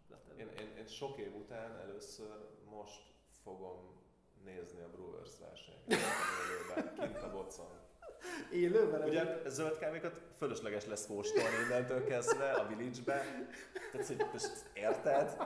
nem 0.10 0.20
tudom. 0.26 0.40
én, 0.40 0.48
én, 0.62 0.78
én, 0.78 0.88
sok 0.88 1.18
év 1.18 1.36
után 1.36 1.78
először 1.78 2.38
most 2.70 3.04
fogom 3.44 4.03
nézni 4.46 4.80
a 4.82 4.90
Brewers 4.90 5.32
versenyeket. 5.40 6.94
Kint 7.00 7.24
a 7.24 7.32
bocon. 7.32 7.82
Élőben? 8.52 9.04
Ugye 9.10 9.42
zöld 9.48 9.78
kávékat 9.78 10.22
fölösleges 10.38 10.86
lesz 10.86 11.06
kóstolni 11.08 11.56
innentől 11.66 12.06
kezdve 12.08 12.52
a 12.52 12.68
village-be. 12.68 13.22
Tehát, 13.92 14.08
hogy 14.08 14.26
most 14.32 14.66
érted? 14.74 15.38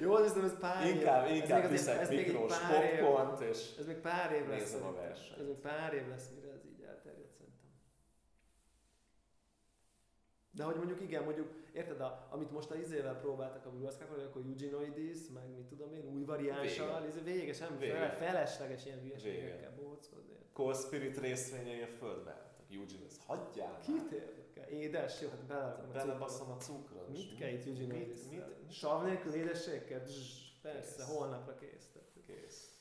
Jó, 0.00 0.14
az 0.14 0.22
hiszem, 0.26 0.44
ez 0.44 0.58
pár 0.58 0.86
év. 0.86 0.94
Inkább, 0.94 1.24
ez 1.24 1.30
inkább 1.34 1.50
azért- 1.50 1.70
viszek 1.70 2.00
ez 2.00 2.10
év. 2.10 2.32
popcornt, 2.36 3.40
és 3.40 3.76
Ez 3.78 3.86
még 3.86 3.96
pár 3.96 4.32
év 4.32 4.48
lesz. 4.48 4.58
Nézem 4.72 4.86
a 4.86 4.92
versenyt. 4.92 5.38
Ez 5.38 5.46
még 5.46 5.56
pár 5.56 5.94
év 5.94 6.08
lesz, 6.08 6.28
mire 6.34 6.52
ez 6.52 6.64
így 6.64 6.82
elterjed 6.82 7.30
szerintem. 7.38 7.70
De 10.52 10.64
hogy 10.64 10.76
mondjuk 10.76 11.00
igen, 11.00 11.24
mondjuk, 11.24 11.48
érted, 11.72 12.00
a, 12.00 12.26
amit 12.30 12.50
most 12.50 12.70
a 12.70 12.74
izével 12.74 13.20
próbáltak 13.20 13.66
a 13.66 13.70
Brewers 13.70 13.94
hogy 14.08 14.22
akkor 14.22 14.42
Eugenoides, 14.42 15.18
meg 15.34 15.48
mit 15.56 15.64
tudom 15.64 15.94
én, 15.94 16.06
új 16.14 16.24
variánssal, 16.24 17.04
ez 17.04 17.22
vége, 17.24 17.52
sem 17.52 17.78
Vége. 17.78 18.10
Felesleges 18.10 18.84
ilyen 18.86 19.00
hülyeségekkel 19.00 19.74
bóckodni. 19.76 20.34
Cold 20.52 20.76
Spirit 20.76 21.18
részvényei 21.18 21.82
a 21.82 21.86
földbe 21.86 22.30
álltak. 22.30 22.64
Eugene, 22.70 23.04
ez 23.06 23.18
hagyjál 23.26 23.70
már. 23.70 23.80
Kit 23.80 24.10
érdekel? 24.12 24.68
Édes, 24.68 25.20
jó, 25.20 25.28
hát 25.28 25.44
belerakom 25.46 25.92
Belebasszom 25.92 26.46
cukrot. 26.46 26.60
a 26.60 26.64
cukrot. 26.64 27.08
Mit 27.08 27.34
kell 27.34 27.48
itt 27.48 27.66
Eugenoides? 27.66 28.18
Mit, 28.22 28.30
mit, 28.30 28.62
mit? 28.62 28.72
Sav 28.72 29.04
nélkül 29.04 29.34
édességkel? 29.34 30.02
Persze, 30.62 30.94
Kész. 30.96 31.06
holnapra 31.14 31.54
kész. 31.54 31.90
Kész. 32.26 32.74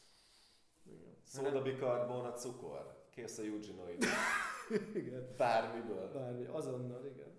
igen. 0.85 1.15
Szóda 1.23 1.61
bikarbon 1.61 2.25
a 2.25 2.31
cukor. 2.31 3.07
Kész 3.09 3.37
a 3.37 3.41
Eugenoid. 3.41 4.05
Igen. 4.93 5.33
Bármiből. 5.37 6.11
Bármi, 6.11 6.45
azonnal, 6.45 7.05
igen. 7.05 7.37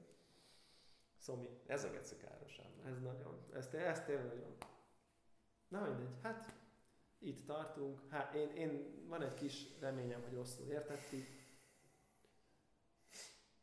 Szomi. 1.20 1.48
Ez 1.66 1.84
a 1.84 1.90
geci 1.90 2.16
káros 2.16 2.58
ember. 2.58 2.92
Ez 2.92 3.00
nagyon. 3.00 3.46
Ez, 3.52 3.68
té- 3.68 3.80
ez 3.80 4.04
tényleg 4.04 4.26
nagyon. 4.26 4.56
Na 5.68 5.80
mindegy, 5.80 6.20
hát 6.22 6.54
itt 7.18 7.46
tartunk. 7.46 8.00
Hát 8.08 8.34
én, 8.34 8.48
én 8.48 9.04
van 9.08 9.22
egy 9.22 9.34
kis 9.34 9.78
reményem, 9.78 10.22
hogy 10.22 10.34
rosszul 10.34 10.70
értettük. 10.70 11.26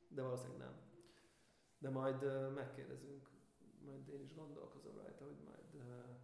De 0.08 0.22
valószínűleg 0.22 0.60
nem. 0.60 0.76
De 1.78 1.90
majd 1.90 2.24
uh, 2.24 2.54
megkérdezünk, 2.54 3.30
majd 3.86 4.08
én 4.08 4.22
is 4.22 4.36
gondolkozom 4.36 4.98
rajta, 4.98 5.26
hogy 5.26 5.40
majd 5.46 5.74
uh, 5.74 6.18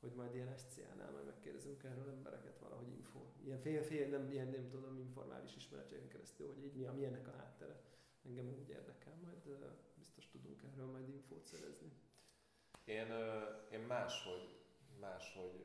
hogy 0.00 0.14
majd 0.14 0.34
ilyen 0.34 0.56
SCA-nál 0.56 1.10
majd 1.10 1.26
megkérdezünk 1.26 1.82
erről 1.82 2.08
embereket 2.08 2.58
valahogy 2.58 2.88
info. 2.88 3.20
Ilyen 3.44 3.58
fél, 3.58 3.82
fél 3.82 4.08
nem, 4.08 4.30
ilyen 4.30 4.48
nem 4.48 4.68
tudom, 4.68 4.98
informális 4.98 5.56
ismeretségen 5.56 6.08
keresztül, 6.08 6.46
hogy 6.46 6.64
így 6.64 6.74
mi 6.74 6.84
a, 6.84 6.92
milyennek 6.92 7.28
a 7.28 7.36
háttere. 7.36 7.80
Engem 8.24 8.48
úgy 8.48 8.68
érdekel, 8.68 9.14
majd 9.22 9.46
uh, 9.46 9.70
tudunk 10.42 10.62
erről 10.72 10.86
majd 10.86 11.08
infót 11.08 11.44
szerezni. 11.46 11.92
Én, 12.84 13.06
én 13.70 13.80
máshogy, 13.80 14.60
máshogy 15.00 15.64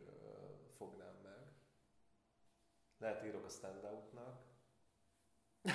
fognám 0.77 1.15
meg. 1.23 1.51
Lehet 2.97 3.23
írok 3.25 3.45
a 3.45 3.49
standoutnak. 3.49 4.41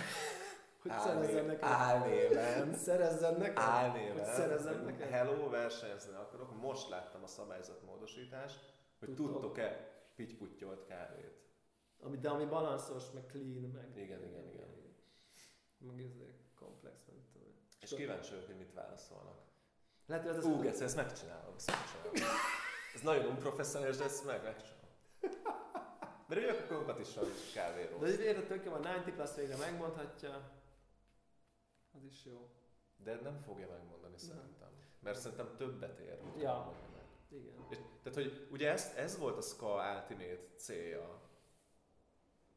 Hogy 0.83 0.91
Álné- 0.91 1.05
szerezzen 1.05 1.45
neked. 1.47 1.69
Álnéven. 1.69 2.75
Szerezzen 2.75 3.35
neked. 3.37 3.59
Álnéven. 3.59 4.13
Hogy 4.13 4.35
szerezzem 4.35 4.75
hogy 4.75 4.85
neked? 4.85 5.09
Hello, 5.09 5.49
versenyezni 5.49 6.15
akarok. 6.15 6.61
Most 6.61 6.89
láttam 6.89 7.23
a 7.23 7.27
szabályzatmódosítást, 7.27 8.75
hogy 8.99 9.15
Tudtok. 9.15 9.33
tudtok-e 9.33 9.91
pittyputyolt 10.15 10.85
kávét. 10.85 11.41
Ami, 12.01 12.19
de 12.19 12.29
ami 12.29 12.45
balanszos, 12.45 13.11
meg 13.11 13.27
clean, 13.27 13.71
meg... 13.71 13.97
Igen, 13.97 14.25
igen, 14.25 14.49
igen. 14.49 14.69
Meg 15.79 16.01
ez 16.01 16.53
komplex, 16.59 17.03
tudom. 17.05 17.23
És 17.83 17.95
kíváncsi 17.95 18.31
vagyok, 18.31 18.47
hogy 18.47 18.57
mit 18.57 18.73
válaszolnak. 18.73 19.39
Lehet, 20.07 20.27
hogy 20.27 20.37
ez 20.37 20.45
Ú. 20.45 20.61
Geci, 20.61 20.83
ezt 20.83 20.97
megcsinálom, 20.97 21.55
ezt 21.57 21.71
megcsinálom. 21.71 22.39
Ez 22.95 23.01
nagyon 23.01 23.27
unprofessionális, 23.27 23.97
de 23.97 24.05
ezt 24.05 24.25
meg 24.25 24.43
megcsinálom. 24.43 24.81
Mert 26.29 26.41
ők 26.41 26.51
akkor 26.61 26.77
magukat 26.77 26.99
is 26.99 27.17
a 27.17 27.23
kávéról. 27.55 27.99
De 27.99 28.07
hogy 28.11 28.21
érted, 28.21 28.47
tök 28.47 28.65
jó, 28.65 28.71
van 28.71 28.81
90 28.83 29.15
plus 29.15 29.35
végre 29.35 29.57
megmondhatja. 29.57 30.51
Az 31.93 32.05
is 32.05 32.25
jó. 32.25 32.49
De 32.97 33.15
nem 33.23 33.41
fogja 33.41 33.69
megmondani 33.69 34.19
szerintem. 34.19 34.69
Mert 35.01 35.19
szerintem 35.21 35.57
többet 35.57 35.99
ér, 35.99 36.19
hogy 36.23 36.43
Ja. 36.43 36.73
meg. 36.93 37.03
Igen. 37.41 37.67
És, 37.71 37.77
tehát, 38.03 38.19
hogy 38.19 38.49
ugye 38.51 38.71
ez, 38.71 38.93
ez 38.97 39.19
volt 39.19 39.37
a 39.37 39.41
Ska 39.41 39.95
Ultimate 39.95 40.41
célja, 40.57 41.21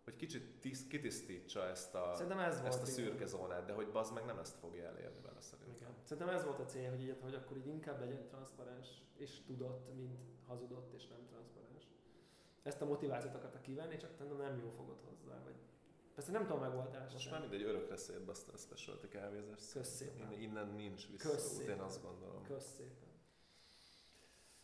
hogy 0.06 0.16
kicsit 0.16 0.60
tisz, 0.60 0.88
kitisztítsa 0.88 1.68
ezt 1.68 1.96
a, 1.96 2.12
Szerintem 2.14 2.40
ez 2.40 2.62
ezt 2.66 2.82
a 2.82 2.86
szürke 2.86 3.26
zónát, 3.26 3.66
de 3.66 3.74
hogy 3.74 3.92
bazd 3.92 4.14
meg 4.14 4.26
nem 4.26 4.40
ezt 4.40 4.56
fogja 4.56 4.84
elérni 4.86 5.22
vele 5.22 5.42
szerintem. 5.42 5.76
Igen. 5.76 5.96
Szerintem 6.04 6.36
ez 6.36 6.44
volt 6.44 6.60
a 6.60 6.66
cél, 6.66 6.90
hogy, 6.90 7.02
így, 7.02 7.18
hogy 7.22 7.34
akkor 7.34 7.58
így 7.58 7.68
inkább 7.68 8.00
legyen 8.00 8.28
transzparens, 8.28 8.88
és 9.18 9.44
tudott, 9.46 9.96
mint 9.96 10.20
hazudott, 10.48 10.94
és 10.94 11.08
nem 11.08 11.26
transzparens. 11.30 11.84
Ezt 12.64 12.82
a 12.82 12.86
motivációt 12.86 13.36
akarta 13.36 13.62
kivenni, 13.62 13.98
csak 13.98 14.14
szerintem 14.14 14.38
nem 14.38 14.58
jó 14.58 14.70
fogott 14.70 15.04
hozzá. 15.04 15.44
Vagy... 15.44 15.56
Persze 16.16 16.32
nem 16.32 16.42
tudom 16.42 16.58
a 16.58 16.68
megoldást. 16.68 17.14
Most 17.14 17.32
már 17.32 17.40
mindegy, 17.40 17.62
örökre 17.62 17.98
szétbaszta 17.98 18.52
a 18.54 18.58
specialty 18.58 19.08
kávézást. 19.08 19.72
Kösz 19.72 19.96
szépen. 19.96 20.32
Innen, 20.32 20.42
innen 20.42 20.68
nincs 20.68 21.08
visszaút, 21.12 21.68
én 21.68 21.80
azt 21.80 22.02
gondolom. 22.04 22.44
Kösz 22.44 22.74
szépen. 22.78 23.14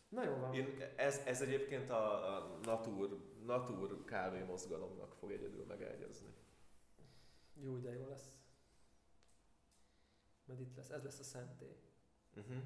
Na 0.08 0.24
jó 0.24 0.36
van. 0.36 0.54
Én, 0.54 0.82
ez, 0.96 1.20
ez 1.26 1.40
egyébként 1.40 1.90
a, 1.90 2.36
a 2.36 2.58
natur, 2.62 3.31
natur 3.44 4.04
kávé 4.04 4.42
mozgalomnak 4.42 5.14
fog 5.14 5.32
egyedül 5.32 5.64
megegyezni. 5.64 6.34
Jó, 7.54 7.78
de 7.78 7.92
jó 7.92 8.06
lesz. 8.06 8.30
Majd 10.44 10.60
itt 10.60 10.76
lesz, 10.76 10.90
ez 10.90 11.02
lesz 11.02 11.18
a 11.18 11.22
szentély. 11.22 11.76
Uh-huh. 12.36 12.62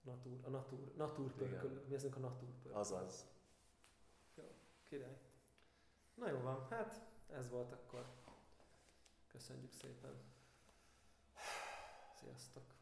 Natúr, 0.00 0.40
a 0.44 0.48
natúr, 0.48 0.92
natúr 0.96 1.32
pörkölő. 1.32 1.84
Mi 1.88 1.94
ezek 1.94 2.16
a 2.16 2.18
natúr 2.18 2.48
pörkölő. 2.48 2.74
Azaz. 2.74 3.26
Király. 4.88 5.18
Na 6.14 6.30
jó 6.30 6.40
van, 6.40 6.66
hát 6.68 7.06
ez 7.26 7.48
volt 7.48 7.72
akkor. 7.72 8.06
Köszönjük 9.26 9.72
szépen. 9.72 10.14
Sziasztok. 12.14 12.77